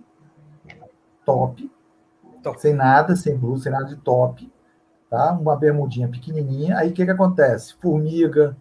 top, 1.25 1.71
top. 2.43 2.61
sem 2.61 2.73
nada, 2.73 3.15
sem 3.15 3.35
blusa, 3.35 3.63
sem 3.63 3.71
nada 3.71 3.85
de 3.85 3.95
top, 3.95 4.51
tá? 5.11 5.33
Uma 5.33 5.57
bermudinha 5.57 6.07
pequenininha. 6.07 6.77
Aí 6.77 6.89
o 6.89 6.93
que 6.93 7.03
que 7.03 7.11
acontece? 7.11 7.75
Formiga, 7.75 8.55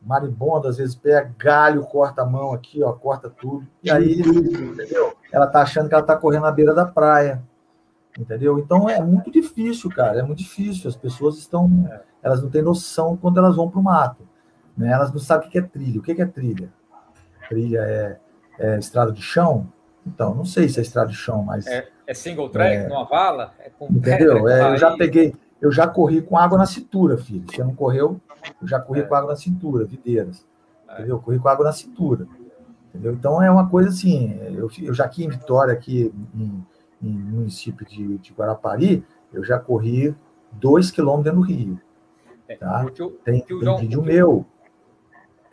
maribondo, 0.00 0.66
às 0.66 0.78
vezes 0.78 0.94
pega 0.94 1.30
galho, 1.36 1.84
corta 1.84 2.22
a 2.22 2.26
mão 2.26 2.54
aqui, 2.54 2.82
ó, 2.82 2.90
corta 2.94 3.28
tudo. 3.28 3.68
E 3.84 3.90
aí, 3.90 4.18
entendeu? 4.20 5.14
Ela 5.30 5.46
tá 5.46 5.60
achando 5.60 5.86
que 5.86 5.94
ela 5.94 6.02
tá 6.02 6.16
correndo 6.16 6.42
na 6.42 6.50
beira 6.50 6.74
da 6.74 6.86
praia. 6.86 7.42
Entendeu? 8.18 8.58
Então 8.58 8.88
é 8.88 9.00
muito 9.00 9.30
difícil, 9.30 9.90
cara, 9.90 10.18
é 10.18 10.22
muito 10.22 10.38
difícil. 10.38 10.88
As 10.88 10.96
pessoas 10.96 11.36
estão, 11.36 11.70
elas 12.22 12.42
não 12.42 12.48
têm 12.48 12.62
noção 12.62 13.16
quando 13.16 13.38
elas 13.38 13.54
vão 13.54 13.70
para 13.70 13.78
o 13.78 13.82
mato. 13.82 14.26
Né? 14.76 14.90
Elas 14.90 15.12
não 15.12 15.20
sabem 15.20 15.48
o 15.48 15.50
que 15.50 15.58
é 15.58 15.62
trilha. 15.62 16.00
O 16.00 16.02
que 16.02 16.20
é 16.20 16.26
trilha? 16.26 16.72
Trilha 17.48 17.80
é, 17.80 18.18
é 18.58 18.78
estrada 18.78 19.12
de 19.12 19.20
chão? 19.20 19.70
Então, 20.06 20.34
não 20.34 20.44
sei 20.44 20.68
se 20.68 20.78
é 20.78 20.82
estrada 20.82 21.10
de 21.10 21.16
chão, 21.16 21.42
mas. 21.42 21.66
É, 21.66 21.86
é 22.06 22.14
single 22.14 22.48
track, 22.48 22.76
é, 22.76 22.88
numa 22.88 23.04
vala? 23.04 23.52
É 23.60 23.70
entendeu? 23.90 24.48
É, 24.48 24.72
eu 24.72 24.78
já 24.78 24.96
peguei, 24.96 25.34
eu 25.60 25.72
já 25.72 25.86
corri 25.86 26.22
com 26.22 26.36
água 26.36 26.58
na 26.58 26.66
cintura, 26.66 27.16
filho. 27.18 27.44
Você 27.48 27.62
não 27.62 27.74
correu? 27.74 28.20
Eu 28.60 28.68
já 28.68 28.80
corri 28.80 29.00
é. 29.00 29.04
com 29.04 29.14
água 29.14 29.30
na 29.30 29.36
cintura, 29.36 29.84
videiras. 29.84 30.46
Entendeu? 30.84 31.16
Eu 31.16 31.20
corri 31.20 31.38
com 31.38 31.48
água 31.48 31.64
na 31.64 31.72
cintura. 31.72 32.26
Entendeu? 32.88 33.12
Então 33.12 33.42
é 33.42 33.50
uma 33.50 33.68
coisa 33.68 33.88
assim. 33.88 34.38
Eu, 34.40 34.70
eu 34.80 34.94
já 34.94 35.04
aqui 35.04 35.24
em 35.24 35.28
Vitória, 35.28 35.72
aqui 35.72 36.12
em, 36.34 36.66
em 37.02 37.10
município 37.10 37.86
de, 37.86 38.18
de 38.18 38.32
Guarapari, 38.32 39.04
eu 39.32 39.44
já 39.44 39.58
corri 39.58 40.14
dois 40.52 40.90
quilômetros 40.90 41.34
do 41.34 41.40
rio. 41.40 41.80
É, 42.48 42.56
tá? 42.56 42.86
tem, 43.24 43.40
tem 43.42 43.60
João, 43.60 43.76
vídeo 43.76 44.02
meu. 44.02 44.46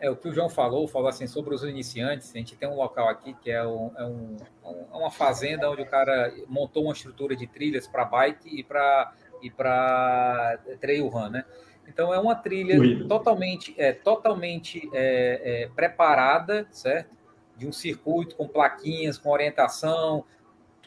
É, 0.00 0.10
o 0.10 0.16
que 0.16 0.28
o 0.28 0.32
João 0.32 0.48
falou, 0.48 0.86
falou 0.86 1.08
assim 1.08 1.26
sobre 1.26 1.54
os 1.54 1.62
iniciantes. 1.62 2.30
A 2.34 2.38
gente 2.38 2.56
tem 2.56 2.68
um 2.68 2.76
local 2.76 3.08
aqui 3.08 3.34
que 3.34 3.50
é, 3.50 3.66
um, 3.66 3.90
é, 3.96 4.04
um, 4.04 4.36
é 4.64 4.96
uma 4.96 5.10
fazenda 5.10 5.70
onde 5.70 5.82
o 5.82 5.86
cara 5.86 6.32
montou 6.48 6.84
uma 6.84 6.92
estrutura 6.92 7.34
de 7.34 7.46
trilhas 7.46 7.86
para 7.86 8.04
bike 8.04 8.60
e 8.60 8.62
para 8.62 9.12
e 9.42 9.50
para 9.50 10.58
trail 10.80 11.06
run, 11.08 11.30
né? 11.30 11.44
Então 11.88 12.12
é 12.12 12.18
uma 12.18 12.34
trilha 12.34 12.76
totalmente, 13.06 13.74
é, 13.78 13.92
totalmente 13.92 14.88
é, 14.92 15.62
é, 15.64 15.68
preparada, 15.74 16.66
certo? 16.70 17.16
De 17.56 17.66
um 17.66 17.72
circuito 17.72 18.36
com 18.36 18.46
plaquinhas, 18.46 19.18
com 19.18 19.30
orientação, 19.30 20.24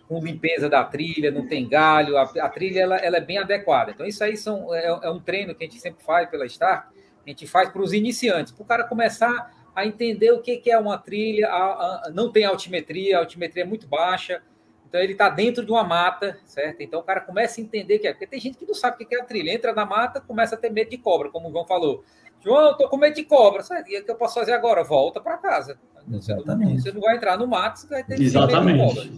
com 0.08 0.20
limpeza 0.20 0.68
da 0.68 0.84
trilha, 0.84 1.32
não 1.32 1.48
tem 1.48 1.68
galho, 1.68 2.18
a, 2.18 2.24
a 2.24 2.50
trilha 2.50 2.82
ela, 2.82 2.98
ela, 2.98 3.18
é 3.18 3.22
bem 3.22 3.38
adequada. 3.38 3.92
Então 3.92 4.06
isso 4.06 4.24
aí 4.24 4.36
são, 4.36 4.74
é, 4.74 4.86
é 4.86 5.10
um 5.10 5.20
treino 5.20 5.54
que 5.54 5.64
a 5.64 5.68
gente 5.68 5.80
sempre 5.80 6.04
faz 6.04 6.30
pela 6.30 6.46
Start, 6.48 6.88
a 7.26 7.30
gente 7.30 7.46
faz 7.46 7.70
para 7.70 7.82
os 7.82 7.94
iniciantes, 7.94 8.52
para 8.52 8.64
o 8.64 8.66
cara 8.66 8.84
começar 8.86 9.54
a 9.76 9.86
entender 9.86 10.32
o 10.32 10.42
que, 10.42 10.58
que 10.58 10.72
é 10.72 10.78
uma 10.78 10.98
trilha, 10.98 11.48
a, 11.48 12.08
a, 12.08 12.12
não 12.12 12.32
tem 12.32 12.44
altimetria, 12.44 13.18
a 13.18 13.20
altimetria 13.20 13.64
é 13.64 13.66
muito 13.66 13.88
baixa, 13.88 14.42
então 14.90 15.00
ele 15.00 15.14
está 15.14 15.30
dentro 15.30 15.64
de 15.64 15.72
uma 15.72 15.84
mata, 15.84 16.38
certo? 16.46 16.82
Então 16.82 17.00
o 17.00 17.04
cara 17.04 17.22
começa 17.22 17.62
a 17.62 17.64
entender 17.64 18.00
que 18.00 18.08
é, 18.08 18.12
porque 18.12 18.26
tem 18.26 18.40
gente 18.40 18.58
que 18.58 18.66
não 18.66 18.74
sabe 18.74 19.04
o 19.04 19.08
que 19.08 19.16
é 19.16 19.22
a 19.22 19.24
trilha, 19.24 19.54
entra 19.54 19.72
na 19.72 19.86
mata, 19.86 20.20
começa 20.20 20.56
a 20.56 20.58
ter 20.58 20.72
medo 20.72 20.90
de 20.90 20.98
cobra, 20.98 21.30
como 21.30 21.48
o 21.48 21.52
João 21.52 21.66
falou. 21.66 22.04
João, 22.44 22.76
tô 22.76 22.90
com 22.90 22.98
medo 22.98 23.16
de 23.16 23.24
cobra. 23.24 23.62
O 23.62 23.84
que 23.84 24.04
eu 24.08 24.16
posso 24.16 24.36
fazer 24.36 24.54
agora? 24.54 24.84
Volta 24.84 25.20
para 25.20 25.38
casa. 25.38 25.78
Exatamente. 26.12 26.82
Você 26.82 26.92
não 26.92 27.02
vai 27.02 27.18
entrar 27.18 27.38
no 27.38 27.46
mato, 27.46 27.80
você 27.80 27.88
vai 27.88 28.04
ter 28.04 28.16
que 28.16 28.24
Exatamente. 28.24 29.12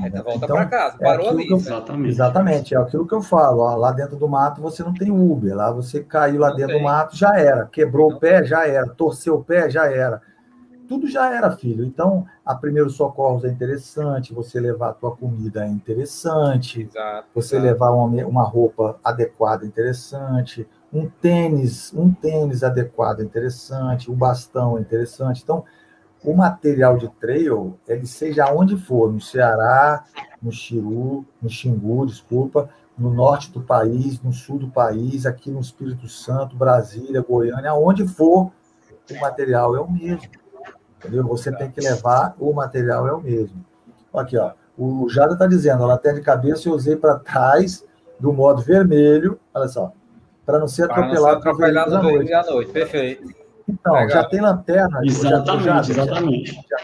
Então, 0.00 0.22
volta 0.22 0.44
então, 0.44 0.56
para 0.56 0.66
casa, 0.66 0.96
é 0.98 1.04
parou 1.04 1.28
ali. 1.28 1.50
Eu, 1.50 1.56
exatamente. 1.56 2.08
exatamente, 2.08 2.74
é 2.74 2.78
aquilo 2.78 3.06
que 3.06 3.14
eu 3.14 3.20
falo. 3.20 3.60
Ó, 3.60 3.76
lá 3.76 3.92
dentro 3.92 4.16
do 4.16 4.28
mato 4.28 4.62
você 4.62 4.82
não 4.82 4.94
tem 4.94 5.10
Uber. 5.10 5.54
Lá 5.54 5.70
você 5.70 6.02
caiu 6.02 6.40
lá 6.40 6.50
não 6.50 6.56
dentro 6.56 6.72
tem. 6.72 6.80
do 6.80 6.84
mato, 6.84 7.14
já 7.14 7.38
era. 7.38 7.66
Quebrou 7.66 8.08
não 8.08 8.16
o 8.16 8.20
pé, 8.20 8.38
tem. 8.38 8.48
já 8.48 8.66
era. 8.66 8.88
Torceu 8.88 9.34
o 9.34 9.44
pé, 9.44 9.68
já 9.68 9.90
era. 9.90 10.22
Tudo 10.90 11.06
já 11.06 11.32
era, 11.32 11.52
filho. 11.52 11.84
Então, 11.84 12.26
a 12.44 12.52
primeiro 12.52 12.90
socorros 12.90 13.44
é 13.44 13.48
interessante, 13.48 14.34
você 14.34 14.58
levar 14.58 14.88
a 14.88 14.92
tua 14.92 15.14
comida 15.14 15.64
é 15.64 15.68
interessante, 15.68 16.82
exato, 16.82 17.28
você 17.32 17.54
exato. 17.54 17.72
levar 17.72 17.90
uma, 17.92 18.26
uma 18.26 18.42
roupa 18.42 18.98
adequada 19.04 19.64
é 19.64 19.68
interessante, 19.68 20.66
um 20.92 21.08
tênis, 21.08 21.94
um 21.94 22.12
tênis 22.12 22.64
adequado 22.64 23.20
é 23.20 23.22
interessante, 23.22 24.10
um 24.10 24.16
bastão 24.16 24.78
é 24.78 24.80
interessante. 24.80 25.44
Então, 25.44 25.64
o 26.24 26.34
material 26.34 26.98
de 26.98 27.08
trail, 27.20 27.78
ele 27.86 28.04
seja 28.04 28.52
onde 28.52 28.76
for, 28.76 29.12
no 29.12 29.20
Ceará, 29.20 30.02
no 30.42 30.50
Xiru, 30.50 31.24
no 31.40 31.48
Xingu, 31.48 32.04
desculpa, 32.04 32.68
no 32.98 33.14
norte 33.14 33.52
do 33.52 33.60
país, 33.60 34.20
no 34.20 34.32
sul 34.32 34.58
do 34.58 34.68
país, 34.68 35.24
aqui 35.24 35.52
no 35.52 35.60
Espírito 35.60 36.08
Santo, 36.08 36.56
Brasília, 36.56 37.22
Goiânia, 37.22 37.70
aonde 37.70 38.08
for, 38.08 38.50
o 39.08 39.20
material 39.20 39.76
é 39.76 39.80
o 39.80 39.88
mesmo. 39.88 40.39
Entendeu? 41.00 41.26
Você 41.26 41.50
tem 41.50 41.70
que 41.70 41.80
levar, 41.80 42.34
o 42.38 42.52
material 42.52 43.08
é 43.08 43.12
o 43.12 43.20
mesmo. 43.20 43.64
Aqui, 44.12 44.36
ó. 44.36 44.52
O 44.76 45.08
Jada 45.08 45.32
está 45.32 45.46
dizendo, 45.46 45.82
a 45.82 45.86
lanterna 45.86 46.18
de 46.18 46.24
cabeça 46.24 46.68
eu 46.68 46.74
usei 46.74 46.96
para 46.96 47.18
trás 47.18 47.84
do 48.18 48.32
modo 48.32 48.60
vermelho, 48.62 49.40
olha 49.54 49.68
só, 49.68 49.92
para 50.44 50.58
não 50.58 50.68
ser 50.68 50.84
atropelado, 50.84 51.14
não 51.14 51.42
ser 51.42 51.48
atropelado 51.48 51.96
à 51.96 52.02
noite. 52.02 52.32
à 52.32 52.42
noite. 52.44 52.72
Perfeito. 52.72 53.34
Então, 53.68 53.94
Legal. 53.94 54.10
já 54.10 54.24
tem 54.24 54.40
lanterna. 54.40 55.00
Exatamente, 55.04 55.64
já, 55.64 55.82
já, 55.82 56.02
exatamente. 56.02 56.52
Já, 56.52 56.78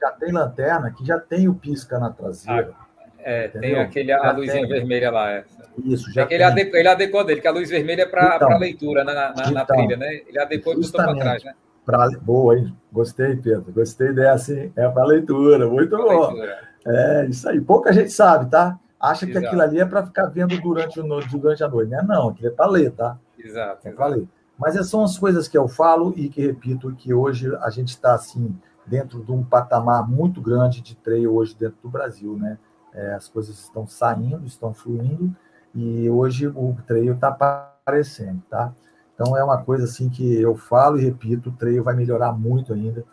já, 0.00 0.10
tem 0.12 0.32
lanterna 0.32 0.90
que 0.90 1.06
já 1.06 1.18
tem 1.18 1.48
o 1.48 1.54
pisca 1.54 1.98
na 1.98 2.10
traseira. 2.10 2.72
Ah, 2.78 2.84
é, 3.18 3.46
entendeu? 3.46 3.70
tem 3.70 3.80
aquele, 3.80 4.12
a 4.12 4.32
luzinha 4.32 4.60
tem. 4.60 4.68
vermelha 4.68 5.10
lá. 5.10 5.30
É. 5.30 5.44
Isso, 5.84 6.12
já 6.12 6.26
tem. 6.26 6.36
Ele, 6.36 6.44
adequou, 6.44 6.78
ele 6.78 6.88
adequou 6.88 7.24
dele, 7.24 7.40
que 7.40 7.48
a 7.48 7.52
luz 7.52 7.70
vermelha 7.70 8.02
é 8.02 8.06
para 8.06 8.36
então, 8.36 8.58
leitura 8.58 9.04
né, 9.04 9.12
na, 9.12 9.32
na, 9.32 9.42
então, 9.42 9.52
na, 9.52 9.64
trilha, 9.64 9.96
né? 9.96 10.22
Ele 10.26 10.38
adequou 10.38 10.74
e 10.74 10.76
botou 10.76 10.92
para 10.92 11.14
trás, 11.14 11.44
né? 11.44 11.54
Pra, 11.84 12.08
boa, 12.20 12.56
hein? 12.58 12.74
Gostei, 12.92 13.36
Pedro. 13.36 13.72
Gostei 13.72 14.12
dessa, 14.12 14.54
hein? 14.54 14.72
É 14.74 14.88
para 14.88 15.04
leitura. 15.04 15.68
Muito 15.68 15.96
bom. 15.96 16.32
Leitura. 16.32 16.58
É, 16.86 17.26
isso 17.26 17.48
aí. 17.48 17.60
Pouca 17.60 17.92
gente 17.92 18.10
sabe, 18.10 18.50
tá? 18.50 18.78
Acha 19.00 19.26
Exato. 19.26 19.40
que 19.40 19.46
aquilo 19.46 19.62
ali 19.62 19.80
é 19.80 19.84
para 19.84 20.04
ficar 20.04 20.26
vendo 20.26 20.58
durante, 20.60 20.98
o, 20.98 21.02
durante 21.38 21.62
a 21.62 21.68
noite. 21.68 21.90
Não 21.90 21.98
é, 21.98 22.02
não. 22.02 22.28
Aquilo 22.28 22.48
é 22.48 22.50
para 22.50 22.66
ler, 22.66 22.90
tá? 22.92 23.18
Exato. 23.38 23.86
É 23.86 23.92
para 23.92 24.06
ler. 24.06 24.26
Mas 24.58 24.74
essas 24.76 24.88
são 24.88 25.02
as 25.02 25.18
coisas 25.18 25.48
que 25.48 25.58
eu 25.58 25.68
falo 25.68 26.14
e 26.16 26.28
que 26.28 26.40
repito 26.46 26.94
que 26.94 27.12
hoje 27.12 27.54
a 27.56 27.70
gente 27.70 27.88
está 27.88 28.14
assim 28.14 28.56
dentro 28.86 29.22
de 29.22 29.32
um 29.32 29.42
patamar 29.42 30.08
muito 30.08 30.40
grande 30.40 30.80
de 30.80 30.94
trail 30.96 31.34
hoje 31.34 31.56
dentro 31.58 31.76
do 31.82 31.88
Brasil, 31.88 32.36
né? 32.36 32.58
É, 32.92 33.14
as 33.14 33.28
coisas 33.28 33.58
estão 33.58 33.86
saindo, 33.86 34.46
estão 34.46 34.72
fluindo 34.72 35.34
e 35.74 36.08
hoje 36.08 36.46
o 36.46 36.76
trail 36.86 37.14
está 37.14 37.28
aparecendo, 37.28 38.40
tá? 38.48 38.72
Então 39.14 39.36
é 39.36 39.44
uma 39.44 39.62
coisa 39.62 39.84
assim 39.84 40.08
que 40.08 40.40
eu 40.40 40.56
falo 40.56 40.98
e 40.98 41.04
repito, 41.04 41.50
o 41.50 41.52
trail 41.52 41.82
vai 41.82 41.94
melhorar 41.94 42.32
muito 42.32 42.72
ainda, 42.72 43.04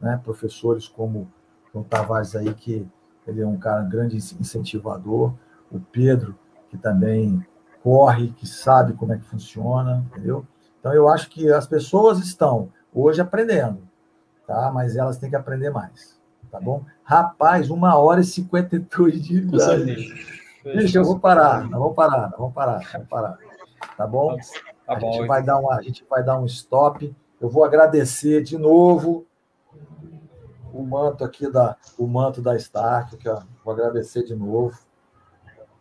né? 0.00 0.20
Professores 0.22 0.86
como 0.86 1.28
o 1.72 1.82
Tavares 1.82 2.36
aí 2.36 2.52
que 2.54 2.86
ele 3.26 3.40
é 3.40 3.46
um 3.46 3.56
cara 3.56 3.82
um 3.82 3.88
grande 3.88 4.16
incentivador, 4.16 5.32
o 5.70 5.80
Pedro 5.80 6.36
que 6.68 6.76
também 6.76 7.44
corre, 7.82 8.32
que 8.32 8.46
sabe 8.46 8.94
como 8.94 9.12
é 9.12 9.16
que 9.16 9.24
funciona, 9.24 10.04
entendeu? 10.10 10.46
Então, 10.78 10.92
eu 10.92 11.08
acho 11.08 11.28
que 11.30 11.50
as 11.52 11.66
pessoas 11.66 12.18
estão 12.18 12.70
hoje 12.92 13.20
aprendendo, 13.20 13.78
tá? 14.46 14.70
Mas 14.72 14.96
elas 14.96 15.18
têm 15.18 15.30
que 15.30 15.36
aprender 15.36 15.70
mais, 15.70 16.20
tá 16.50 16.60
bom? 16.60 16.84
Rapaz, 17.02 17.70
uma 17.70 17.96
hora 17.96 18.20
e 18.20 18.24
52 18.24 19.22
de 19.22 19.38
idade. 19.38 19.84
Deixa, 20.64 20.98
eu 20.98 21.04
vou 21.04 21.20
parar, 21.20 21.68
não 21.68 21.78
vou 21.78 21.94
parar, 21.94 22.30
não 22.30 22.38
vou 22.38 22.50
parar, 22.50 22.80
vamos 22.92 23.08
parar. 23.08 23.38
Tá 23.96 24.06
bom? 24.06 24.36
Tá 24.86 24.94
bom. 24.94 25.08
A 25.08 25.12
gente, 25.12 25.26
vai 25.26 25.42
dar 25.42 25.58
uma, 25.58 25.74
a 25.74 25.82
gente 25.82 26.06
vai 26.08 26.22
dar 26.22 26.38
um 26.38 26.46
stop. 26.46 27.14
Eu 27.40 27.48
vou 27.48 27.64
agradecer 27.64 28.42
de 28.42 28.56
novo 28.56 29.26
o 30.72 30.82
manto 30.82 31.24
aqui 31.24 31.50
da 31.50 31.76
o 31.98 32.06
manto 32.06 32.40
da 32.40 32.54
Stark, 32.56 33.16
que 33.16 33.28
eu 33.28 33.42
vou 33.64 33.74
agradecer 33.74 34.22
de 34.22 34.34
novo. 34.34 34.78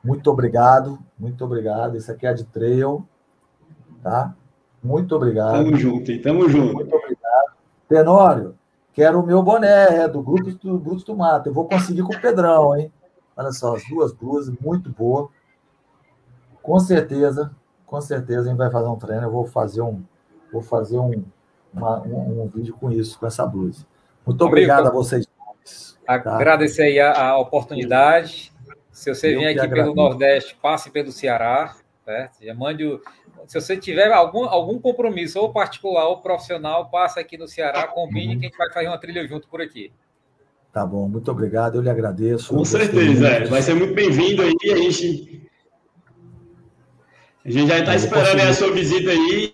Muito 0.03 0.30
obrigado, 0.32 0.99
muito 1.18 1.44
obrigado. 1.44 1.98
Isso 1.98 2.11
aqui 2.11 2.26
é 2.26 2.34
de 2.34 2.45
trail, 2.45 3.07
tá? 4.02 4.36
Muito 4.84 5.15
obrigado. 5.15 5.64
Tamo 5.64 5.76
junto, 5.76 6.11
hein? 6.11 6.22
Tamo 6.22 6.49
junto. 6.49 6.73
Muito 6.73 6.95
obrigado. 6.95 7.56
Tenório, 7.88 8.56
quero 8.94 9.19
o 9.19 9.26
meu 9.26 9.44
boné, 9.44 10.03
é 10.03 10.07
do 10.07 10.22
Grupo 10.22 10.52
do, 10.52 10.80
Grupo 10.80 11.03
do 11.03 11.15
Mato. 11.15 11.49
Eu 11.49 11.53
vou 11.53 11.68
conseguir 11.68 12.03
com 12.03 12.14
o 12.14 12.22
Pedrão, 12.22 12.77
hein? 12.77 12.91
Olha 13.36 13.52
só, 13.52 13.76
as 13.76 13.84
duas 13.90 14.14
blusas, 14.14 14.56
muito 14.61 14.90
boa. 14.90 15.30
Com 16.61 16.80
certeza, 16.80 17.52
com 17.86 18.02
certeza 18.02 18.41
a 18.41 18.49
gente 18.49 18.57
vai 18.57 18.72
fazer 18.72 18.88
um 18.88 18.95
treino. 18.95 19.24
Eu 19.24 19.32
vou 19.32 19.45
fazer 19.45 19.82
um, 19.82 20.03
vou 20.52 20.62
fazer 20.62 20.98
um, 20.98 21.24
uma, 21.74 22.02
um, 22.02 22.44
um, 22.44 22.48
vídeo 22.48 22.76
com 22.80 22.91
isso, 22.91 23.20
com 23.20 23.28
essa 23.28 23.45
blusa. 23.45 23.86
Muito 24.26 24.41
Amigo, 24.41 24.56
obrigado 24.56 24.88
a 24.88 24.91
vocês. 24.91 25.26
Tá? 26.06 26.14
Agradecer 26.36 26.84
aí 26.84 26.99
a, 26.99 27.30
a 27.30 27.38
oportunidade. 27.38 28.52
Se 28.91 29.14
você 29.14 29.36
vier 29.36 29.52
aqui 29.52 29.60
agradeço. 29.60 29.94
pelo 29.94 29.95
Nordeste, 29.95 30.57
passe 30.62 30.90
pelo 30.90 31.12
Ceará, 31.12 31.76
certo? 32.06 32.44
Já 32.44 32.53
mande 32.53 32.86
o, 32.86 33.02
se 33.48 33.60
você 33.60 33.78
tiver 33.78 34.12
algum, 34.12 34.45
algum 34.45 34.80
compromisso, 34.80 35.40
ou 35.40 35.52
particular 35.52 36.07
ou 36.07 36.22
profissional, 36.22 36.90
passa 36.90 37.20
aqui 37.20 37.38
no 37.38 37.48
Ceará, 37.48 37.88
combine 37.88 38.34
uhum. 38.34 38.40
que 38.40 38.45
a 38.45 38.49
gente 38.49 38.57
vai 38.57 38.72
fazer 38.72 38.88
uma 38.88 38.98
trilha 38.98 39.28
junto 39.28 39.48
por 39.48 39.62
aqui. 39.62 39.91
Tá 40.74 40.86
bom, 40.86 41.07
muito 41.07 41.30
obrigado, 41.32 41.76
eu 41.76 41.82
lhe 41.82 41.90
agradeço. 41.90 42.53
Com 42.53 42.66
certeza, 42.66 43.28
é. 43.28 43.45
vai 43.45 43.62
ser 43.62 43.76
muito 43.76 43.94
bem-vindo 43.94 44.41
aí, 44.41 44.72
a 44.72 44.76
gente, 44.76 45.45
a 47.46 47.52
gente 47.52 47.68
já 47.68 47.80
está 47.80 47.96
esperando 47.96 48.42
a 48.42 48.54
sua 48.54 48.72
visita 48.72 49.12
aí, 49.12 49.54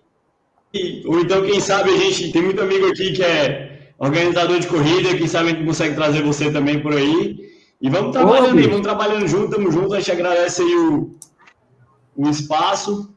ou 1.06 1.20
então, 1.20 1.42
quem 1.42 1.60
sabe, 1.60 1.90
a 1.90 1.98
gente 1.98 2.32
tem 2.32 2.42
muito 2.42 2.62
amigo 2.62 2.88
aqui 2.88 3.12
que 3.12 3.22
é 3.22 3.92
organizador 4.00 4.60
de 4.60 4.68
corrida, 4.68 5.16
quem 5.16 5.28
sabe 5.28 5.50
a 5.50 5.54
gente 5.54 5.66
consegue 5.66 5.96
trazer 5.96 6.24
você 6.24 6.50
também 6.50 6.80
por 6.80 6.94
aí, 6.94 7.52
e 7.82 7.90
vamos 7.90 8.14
trabalhando 8.14 8.58
aí, 8.58 8.68
vamos 8.68 8.82
trabalhando 8.82 9.28
junto, 9.28 9.46
estamos 9.46 9.74
juntos, 9.74 9.94
a 9.94 10.00
gente 10.00 10.12
agradece 10.12 10.62
aí 10.62 10.76
o, 10.76 11.16
o 12.16 12.30
espaço, 12.30 13.14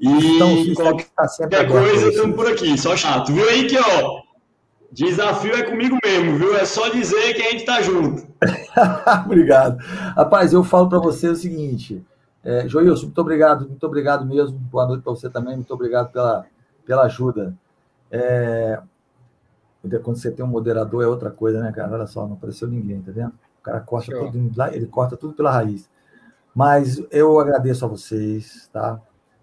e 0.00 0.08
então, 0.08 0.74
qualquer 0.74 1.08
tá 1.50 1.64
coisa, 1.66 2.08
estamos 2.08 2.36
por 2.36 2.46
aqui, 2.46 2.78
só 2.78 2.96
chato. 2.96 3.32
Viu 3.32 3.48
aí 3.48 3.66
que, 3.66 3.76
ó, 3.76 4.22
desafio 4.92 5.54
é 5.54 5.62
comigo 5.62 5.98
mesmo, 6.02 6.38
viu? 6.38 6.56
É 6.56 6.64
só 6.64 6.88
dizer 6.88 7.34
que 7.34 7.42
a 7.42 7.50
gente 7.50 7.64
tá 7.64 7.82
junto. 7.82 8.26
obrigado. 9.26 9.76
Rapaz, 10.16 10.52
eu 10.52 10.62
falo 10.62 10.88
para 10.88 11.00
você 11.00 11.28
o 11.28 11.36
seguinte, 11.36 12.00
é, 12.44 12.68
Joilson, 12.68 13.06
muito 13.06 13.20
obrigado, 13.20 13.68
muito 13.68 13.84
obrigado 13.84 14.24
mesmo. 14.24 14.58
Boa 14.58 14.86
noite 14.86 15.02
para 15.02 15.12
você 15.12 15.28
também, 15.28 15.56
muito 15.56 15.72
obrigado 15.72 16.12
pela, 16.12 16.46
pela 16.84 17.02
ajuda. 17.02 17.54
É, 18.10 18.80
quando 20.02 20.16
você 20.16 20.30
tem 20.30 20.44
um 20.44 20.48
moderador 20.48 21.02
é 21.02 21.06
outra 21.06 21.30
coisa, 21.30 21.60
né, 21.60 21.72
cara? 21.72 21.92
Olha 21.92 22.06
só, 22.06 22.26
não 22.26 22.34
apareceu 22.34 22.68
ninguém, 22.68 23.00
tá 23.02 23.12
vendo? 23.12 23.32
O 23.60 23.62
cara 23.62 23.80
corta 23.80 24.12
tudo, 24.12 24.50
ele 24.72 24.86
corta 24.86 25.16
tudo 25.16 25.34
pela 25.34 25.50
raiz. 25.50 25.88
Mas 26.54 27.02
eu 27.10 27.38
agradeço 27.38 27.84
a 27.84 27.88
vocês, 27.88 28.68
tá? 28.72 29.00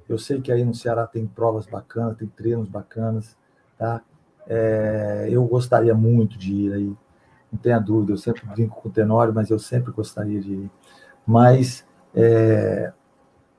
Eu 0.07 0.17
sei 0.17 0.41
que 0.41 0.51
aí 0.51 0.63
no 0.63 0.73
Ceará 0.73 1.07
tem 1.07 1.25
provas 1.25 1.65
bacanas, 1.65 2.17
tem 2.17 2.27
treinos 2.27 2.69
bacanas, 2.69 3.37
tá? 3.77 4.01
É, 4.47 5.27
eu 5.29 5.43
gostaria 5.45 5.95
muito 5.95 6.37
de 6.37 6.53
ir 6.53 6.73
aí, 6.73 6.97
não 7.51 7.59
tenha 7.59 7.79
dúvida. 7.79 8.13
Eu 8.13 8.17
sempre 8.17 8.45
brinco 8.45 8.81
com 8.81 8.89
o 8.89 8.91
Tenório, 8.91 9.33
mas 9.33 9.49
eu 9.49 9.59
sempre 9.59 9.91
gostaria 9.91 10.39
de 10.39 10.53
ir. 10.53 10.71
Mas 11.25 11.85
é, 12.15 12.93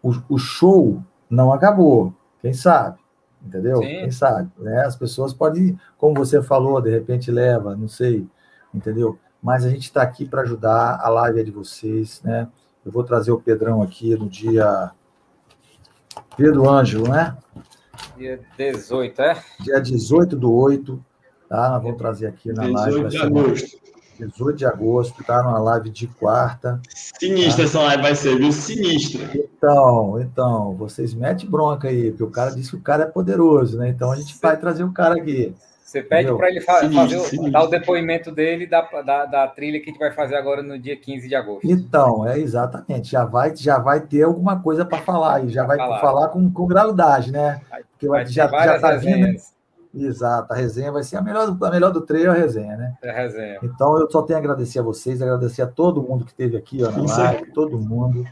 o, 0.02 0.12
o, 0.28 0.38
show 0.38 1.02
não 1.28 1.52
acabou, 1.52 2.14
quem 2.40 2.52
sabe? 2.52 2.98
Entendeu? 3.44 3.78
Sim. 3.78 4.00
Quem 4.00 4.10
sabe? 4.10 4.50
Né? 4.58 4.82
As 4.82 4.96
pessoas 4.96 5.34
podem, 5.34 5.78
como 5.98 6.14
você 6.14 6.42
falou, 6.42 6.80
de 6.80 6.90
repente 6.90 7.30
leva, 7.30 7.76
não 7.76 7.86
sei, 7.86 8.26
entendeu? 8.74 9.18
Mas 9.42 9.64
a 9.64 9.68
gente 9.68 9.82
está 9.82 10.02
aqui 10.02 10.24
para 10.24 10.42
ajudar, 10.42 10.98
a 11.00 11.08
live 11.08 11.40
é 11.40 11.44
de 11.44 11.50
vocês, 11.50 12.20
né? 12.24 12.48
Eu 12.84 12.90
vou 12.90 13.04
trazer 13.04 13.32
o 13.32 13.40
Pedrão 13.40 13.82
aqui 13.82 14.14
no 14.16 14.28
dia 14.28 14.90
Pedro 16.36 16.68
Ângelo, 16.68 17.08
né? 17.08 17.36
Dia 18.16 18.40
18, 18.56 19.22
é? 19.22 19.42
Dia 19.60 19.80
18 19.80 20.36
do 20.36 20.52
8, 20.52 21.04
tá? 21.48 21.70
Nós 21.70 21.82
vamos 21.82 21.98
trazer 21.98 22.26
aqui 22.26 22.52
na 22.52 22.64
18 22.64 22.74
live. 22.74 23.08
18 23.08 23.10
de 23.10 23.18
agosto. 23.18 23.85
18 24.24 24.56
de 24.56 24.66
agosto, 24.66 25.22
tá? 25.24 25.42
Numa 25.42 25.58
live 25.58 25.90
de 25.90 26.06
quarta. 26.06 26.80
Sinistra 26.94 27.64
tá? 27.64 27.68
essa 27.68 27.80
live 27.80 28.02
vai 28.02 28.14
ser, 28.14 28.38
viu? 28.38 28.52
Sinistra. 28.52 29.30
Então, 29.34 30.20
então, 30.20 30.74
vocês 30.74 31.12
metem 31.12 31.48
bronca 31.48 31.88
aí, 31.88 32.10
porque 32.10 32.24
o 32.24 32.30
cara 32.30 32.50
disse 32.52 32.70
que 32.70 32.76
o 32.76 32.80
cara 32.80 33.04
é 33.04 33.06
poderoso, 33.06 33.78
né? 33.78 33.88
Então 33.88 34.10
a 34.12 34.16
gente 34.16 34.34
vai 34.40 34.56
trazer 34.56 34.84
o 34.84 34.92
cara 34.92 35.16
aqui. 35.16 35.54
Você 35.86 36.02
pede 36.02 36.34
para 36.36 36.50
ele 36.50 36.60
fa 36.60 36.90
fazer 36.90 37.20
sim. 37.20 37.48
dar 37.48 37.62
o 37.62 37.68
depoimento 37.68 38.32
dele 38.32 38.66
da, 38.66 38.82
da, 39.02 39.24
da, 39.24 39.46
trilha 39.46 39.78
que 39.78 39.88
a 39.88 39.92
gente 39.92 40.00
vai 40.00 40.10
fazer 40.10 40.34
agora 40.34 40.60
no 40.60 40.76
dia 40.76 40.96
15 40.96 41.28
de 41.28 41.34
agosto. 41.34 41.70
Então, 41.70 42.26
é 42.26 42.40
exatamente. 42.40 43.12
Já 43.12 43.24
vai, 43.24 43.54
já 43.54 43.78
vai 43.78 44.00
ter 44.00 44.22
alguma 44.24 44.60
coisa 44.60 44.84
para 44.84 44.98
falar 44.98 45.44
e 45.44 45.48
já 45.48 45.64
vai 45.64 45.76
falar, 45.76 46.00
falar 46.00 46.28
com, 46.28 46.50
com 46.50 46.66
gravidade, 46.66 47.30
né? 47.30 47.60
Porque 47.92 48.08
vai 48.08 48.26
já 48.26 48.46
está 48.46 48.96
vindo. 48.96 49.36
Exato, 49.96 50.52
a 50.52 50.56
resenha 50.56 50.92
vai 50.92 51.02
ser 51.02 51.16
a 51.16 51.22
melhor, 51.22 51.56
a 51.58 51.70
melhor 51.70 51.90
do 51.90 52.02
treino, 52.02 52.30
a 52.30 52.34
resenha, 52.34 52.76
né? 52.76 52.98
É 53.02 53.10
a 53.10 53.14
resenha. 53.14 53.58
Então, 53.62 53.98
eu 53.98 54.10
só 54.10 54.20
tenho 54.22 54.38
a 54.38 54.42
agradecer 54.42 54.78
a 54.78 54.82
vocês, 54.82 55.22
agradecer 55.22 55.62
a 55.62 55.66
todo 55.66 56.02
mundo 56.02 56.24
que 56.24 56.32
esteve 56.32 56.56
aqui 56.56 56.84
ó, 56.84 56.90
na 56.90 57.02
live, 57.02 57.50
todo 57.52 57.78
mundo, 57.78 58.24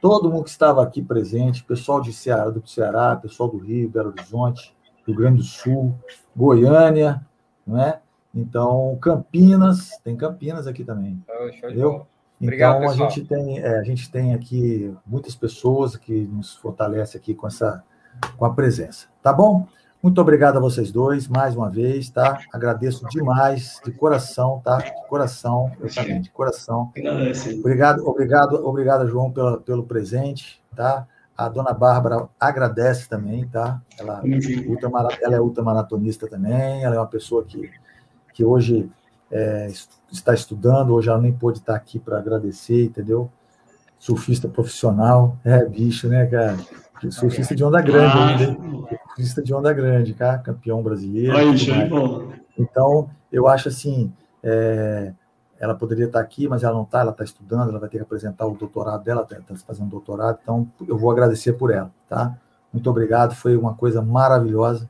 todo 0.00 0.30
mundo 0.30 0.44
que 0.44 0.50
estava 0.50 0.82
aqui 0.82 1.02
presente, 1.02 1.62
pessoal 1.62 2.00
de 2.00 2.10
Ceará, 2.10 2.48
do 2.48 2.66
Ceará, 2.66 3.14
pessoal 3.16 3.50
do 3.50 3.58
Rio, 3.58 3.90
Belo 3.90 4.08
Horizonte, 4.08 4.74
Rio 5.06 5.14
Grande 5.16 5.38
do 5.38 5.44
Sul, 5.44 5.94
Goiânia, 6.34 7.20
não 7.66 7.78
é? 7.78 8.00
Então, 8.34 8.96
Campinas, 9.00 9.90
tem 10.02 10.16
Campinas 10.16 10.66
aqui 10.66 10.84
também. 10.84 11.22
Oh, 11.28 11.48
entendeu? 11.48 12.06
Obrigado, 12.40 12.76
então, 12.76 12.88
pessoal. 12.88 13.08
a 13.08 13.10
gente, 13.10 13.28
tem, 13.28 13.58
é, 13.58 13.78
a 13.78 13.82
gente 13.82 14.10
tem 14.10 14.34
aqui 14.34 14.96
muitas 15.06 15.34
pessoas 15.34 15.96
que 15.96 16.22
nos 16.22 16.54
fortalecem 16.56 17.20
aqui 17.20 17.34
com, 17.34 17.46
essa, 17.46 17.84
com 18.38 18.46
a 18.46 18.54
presença. 18.54 19.08
Tá 19.22 19.32
bom? 19.32 19.66
Muito 20.02 20.18
obrigado 20.18 20.56
a 20.56 20.60
vocês 20.60 20.90
dois, 20.90 21.28
mais 21.28 21.54
uma 21.54 21.68
vez, 21.68 22.08
tá? 22.08 22.40
Agradeço 22.50 23.06
demais, 23.10 23.78
de 23.84 23.92
coração, 23.92 24.58
tá? 24.64 24.78
De 24.78 24.90
coração, 25.06 25.70
eu 25.78 25.88
de 26.20 26.30
coração. 26.30 26.90
Obrigado, 27.58 28.08
obrigado, 28.08 28.66
obrigado, 28.66 29.06
João, 29.06 29.30
pela, 29.30 29.60
pelo 29.60 29.84
presente, 29.84 30.62
tá? 30.74 31.06
A 31.36 31.50
dona 31.50 31.74
Bárbara 31.74 32.26
agradece 32.40 33.10
também, 33.10 33.46
tá? 33.46 33.82
Ela, 33.98 34.22
ela 35.22 35.36
é 35.36 35.40
ultramaratonista 35.40 36.26
também, 36.26 36.82
ela 36.82 36.94
é 36.94 36.98
uma 36.98 37.06
pessoa 37.06 37.44
que, 37.44 37.70
que 38.32 38.42
hoje 38.42 38.90
é, 39.30 39.68
está 40.10 40.32
estudando, 40.32 40.94
hoje 40.94 41.10
ela 41.10 41.20
nem 41.20 41.32
pôde 41.32 41.58
estar 41.58 41.76
aqui 41.76 41.98
para 41.98 42.18
agradecer, 42.18 42.86
entendeu? 42.86 43.30
Surfista 43.98 44.48
profissional, 44.48 45.36
é 45.44 45.62
bicho, 45.66 46.08
né, 46.08 46.24
cara? 46.24 46.56
Surfista 47.08 47.54
de 47.54 47.64
onda 47.64 47.80
grande, 47.80 48.44
ah. 48.44 48.98
surfista 49.08 49.42
de 49.42 49.54
onda 49.54 49.72
grande, 49.72 50.12
cara, 50.12 50.38
campeão 50.38 50.82
brasileiro. 50.82 51.36
Aí, 51.36 51.54
então, 52.58 53.08
eu 53.32 53.48
acho 53.48 53.68
assim, 53.68 54.12
é, 54.42 55.12
ela 55.58 55.74
poderia 55.74 56.06
estar 56.06 56.20
aqui, 56.20 56.48
mas 56.48 56.62
ela 56.62 56.74
não 56.74 56.82
está, 56.82 57.00
ela 57.00 57.10
está 57.12 57.24
estudando, 57.24 57.70
ela 57.70 57.78
vai 57.78 57.88
ter 57.88 57.98
que 57.98 58.02
apresentar 58.02 58.46
o 58.46 58.54
doutorado 58.54 59.04
dela, 59.04 59.22
está 59.22 59.36
tá 59.36 59.54
fazendo 59.66 59.88
doutorado, 59.88 60.38
então 60.42 60.70
eu 60.86 60.98
vou 60.98 61.10
agradecer 61.10 61.52
por 61.54 61.70
ela, 61.70 61.90
tá? 62.08 62.36
Muito 62.72 62.88
obrigado, 62.88 63.34
foi 63.34 63.56
uma 63.56 63.74
coisa 63.74 64.00
maravilhosa. 64.00 64.88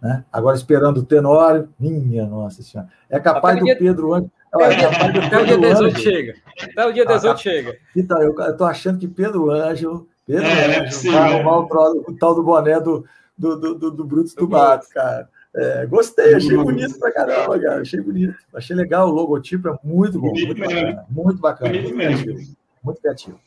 Né? 0.00 0.24
Agora 0.32 0.56
esperando 0.56 0.98
o 0.98 1.02
Tenório, 1.02 1.68
minha 1.78 2.26
nossa 2.26 2.62
senhora. 2.62 2.88
É 3.08 3.20
capaz 3.20 3.58
do 3.58 3.64
dia, 3.64 3.76
Pedro 3.76 4.14
Anjo. 4.14 4.30
Até 4.52 5.40
o 5.40 5.46
dia 5.46 5.58
18 5.58 5.98
chega. 6.00 6.34
Até 6.62 6.86
o 6.86 6.92
dia 6.92 7.06
18 7.06 7.26
ah, 7.26 7.36
chega. 7.36 7.76
Então, 7.94 8.20
eu 8.20 8.34
estou 8.50 8.66
achando 8.66 8.98
que 8.98 9.06
Pedro 9.06 9.50
Anjo, 9.50 10.08
É, 10.36 10.80
Anjo 10.80 11.08
é 11.08 11.12
vai 11.12 11.34
arrumar 11.34 11.58
o, 11.60 12.04
o, 12.08 12.16
tal 12.16 12.34
do 12.34 12.42
boné 12.42 12.78
do, 12.80 13.04
do, 13.36 13.56
do, 13.56 13.74
do, 13.74 13.90
do 13.90 14.04
Brutus 14.04 14.34
do 14.34 14.48
Mato, 14.48 14.88
cara. 14.90 15.28
É, 15.54 15.84
gostei, 15.86 16.34
achei 16.34 16.56
bonito 16.56 16.98
pra 16.98 17.12
caramba, 17.12 17.58
cara. 17.58 17.80
Achei 17.80 18.00
bonito. 18.00 18.36
Achei 18.54 18.76
legal, 18.76 19.08
o 19.08 19.12
logotipo 19.12 19.68
é 19.68 19.78
muito 19.82 20.20
bom, 20.20 20.30
muito 20.30 20.54
bacana. 20.54 21.06
Muito 21.10 21.40
bacana. 21.40 21.72
Muito 21.72 21.94
criativo. 21.94 22.56
Muito 22.82 23.00
criativo. 23.00 23.40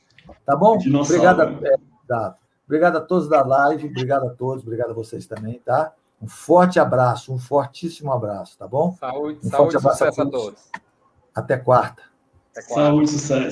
Tá 0.45 0.55
bom? 0.55 0.77
Obrigado 0.77 1.41
a, 1.41 1.45
é, 1.45 1.76
tá. 2.07 2.35
obrigado 2.65 2.97
a 2.97 3.01
todos 3.01 3.30
da 3.30 3.43
live, 3.43 3.88
obrigado 3.88 4.27
a 4.27 4.30
todos, 4.30 4.64
obrigado 4.64 4.91
a 4.91 4.93
vocês 4.93 5.26
também, 5.26 5.61
tá? 5.65 5.93
Um 6.22 6.27
forte 6.27 6.80
abraço, 6.80 7.34
um 7.34 7.38
fortíssimo 7.38 8.11
abraço, 8.11 8.57
tá 8.57 8.68
bom? 8.68 8.95
Saúde, 8.97 9.39
um 9.43 9.49
saúde 9.49 9.76
e 9.76 9.81
sucesso 9.81 10.22
a 10.22 10.26
todos. 10.26 10.61
Até 11.35 11.57
quarta. 11.57 12.03
Até 12.51 12.68
quarta. 12.68 12.84
Saúde 12.84 13.03
e 13.05 13.07
sucesso. 13.07 13.51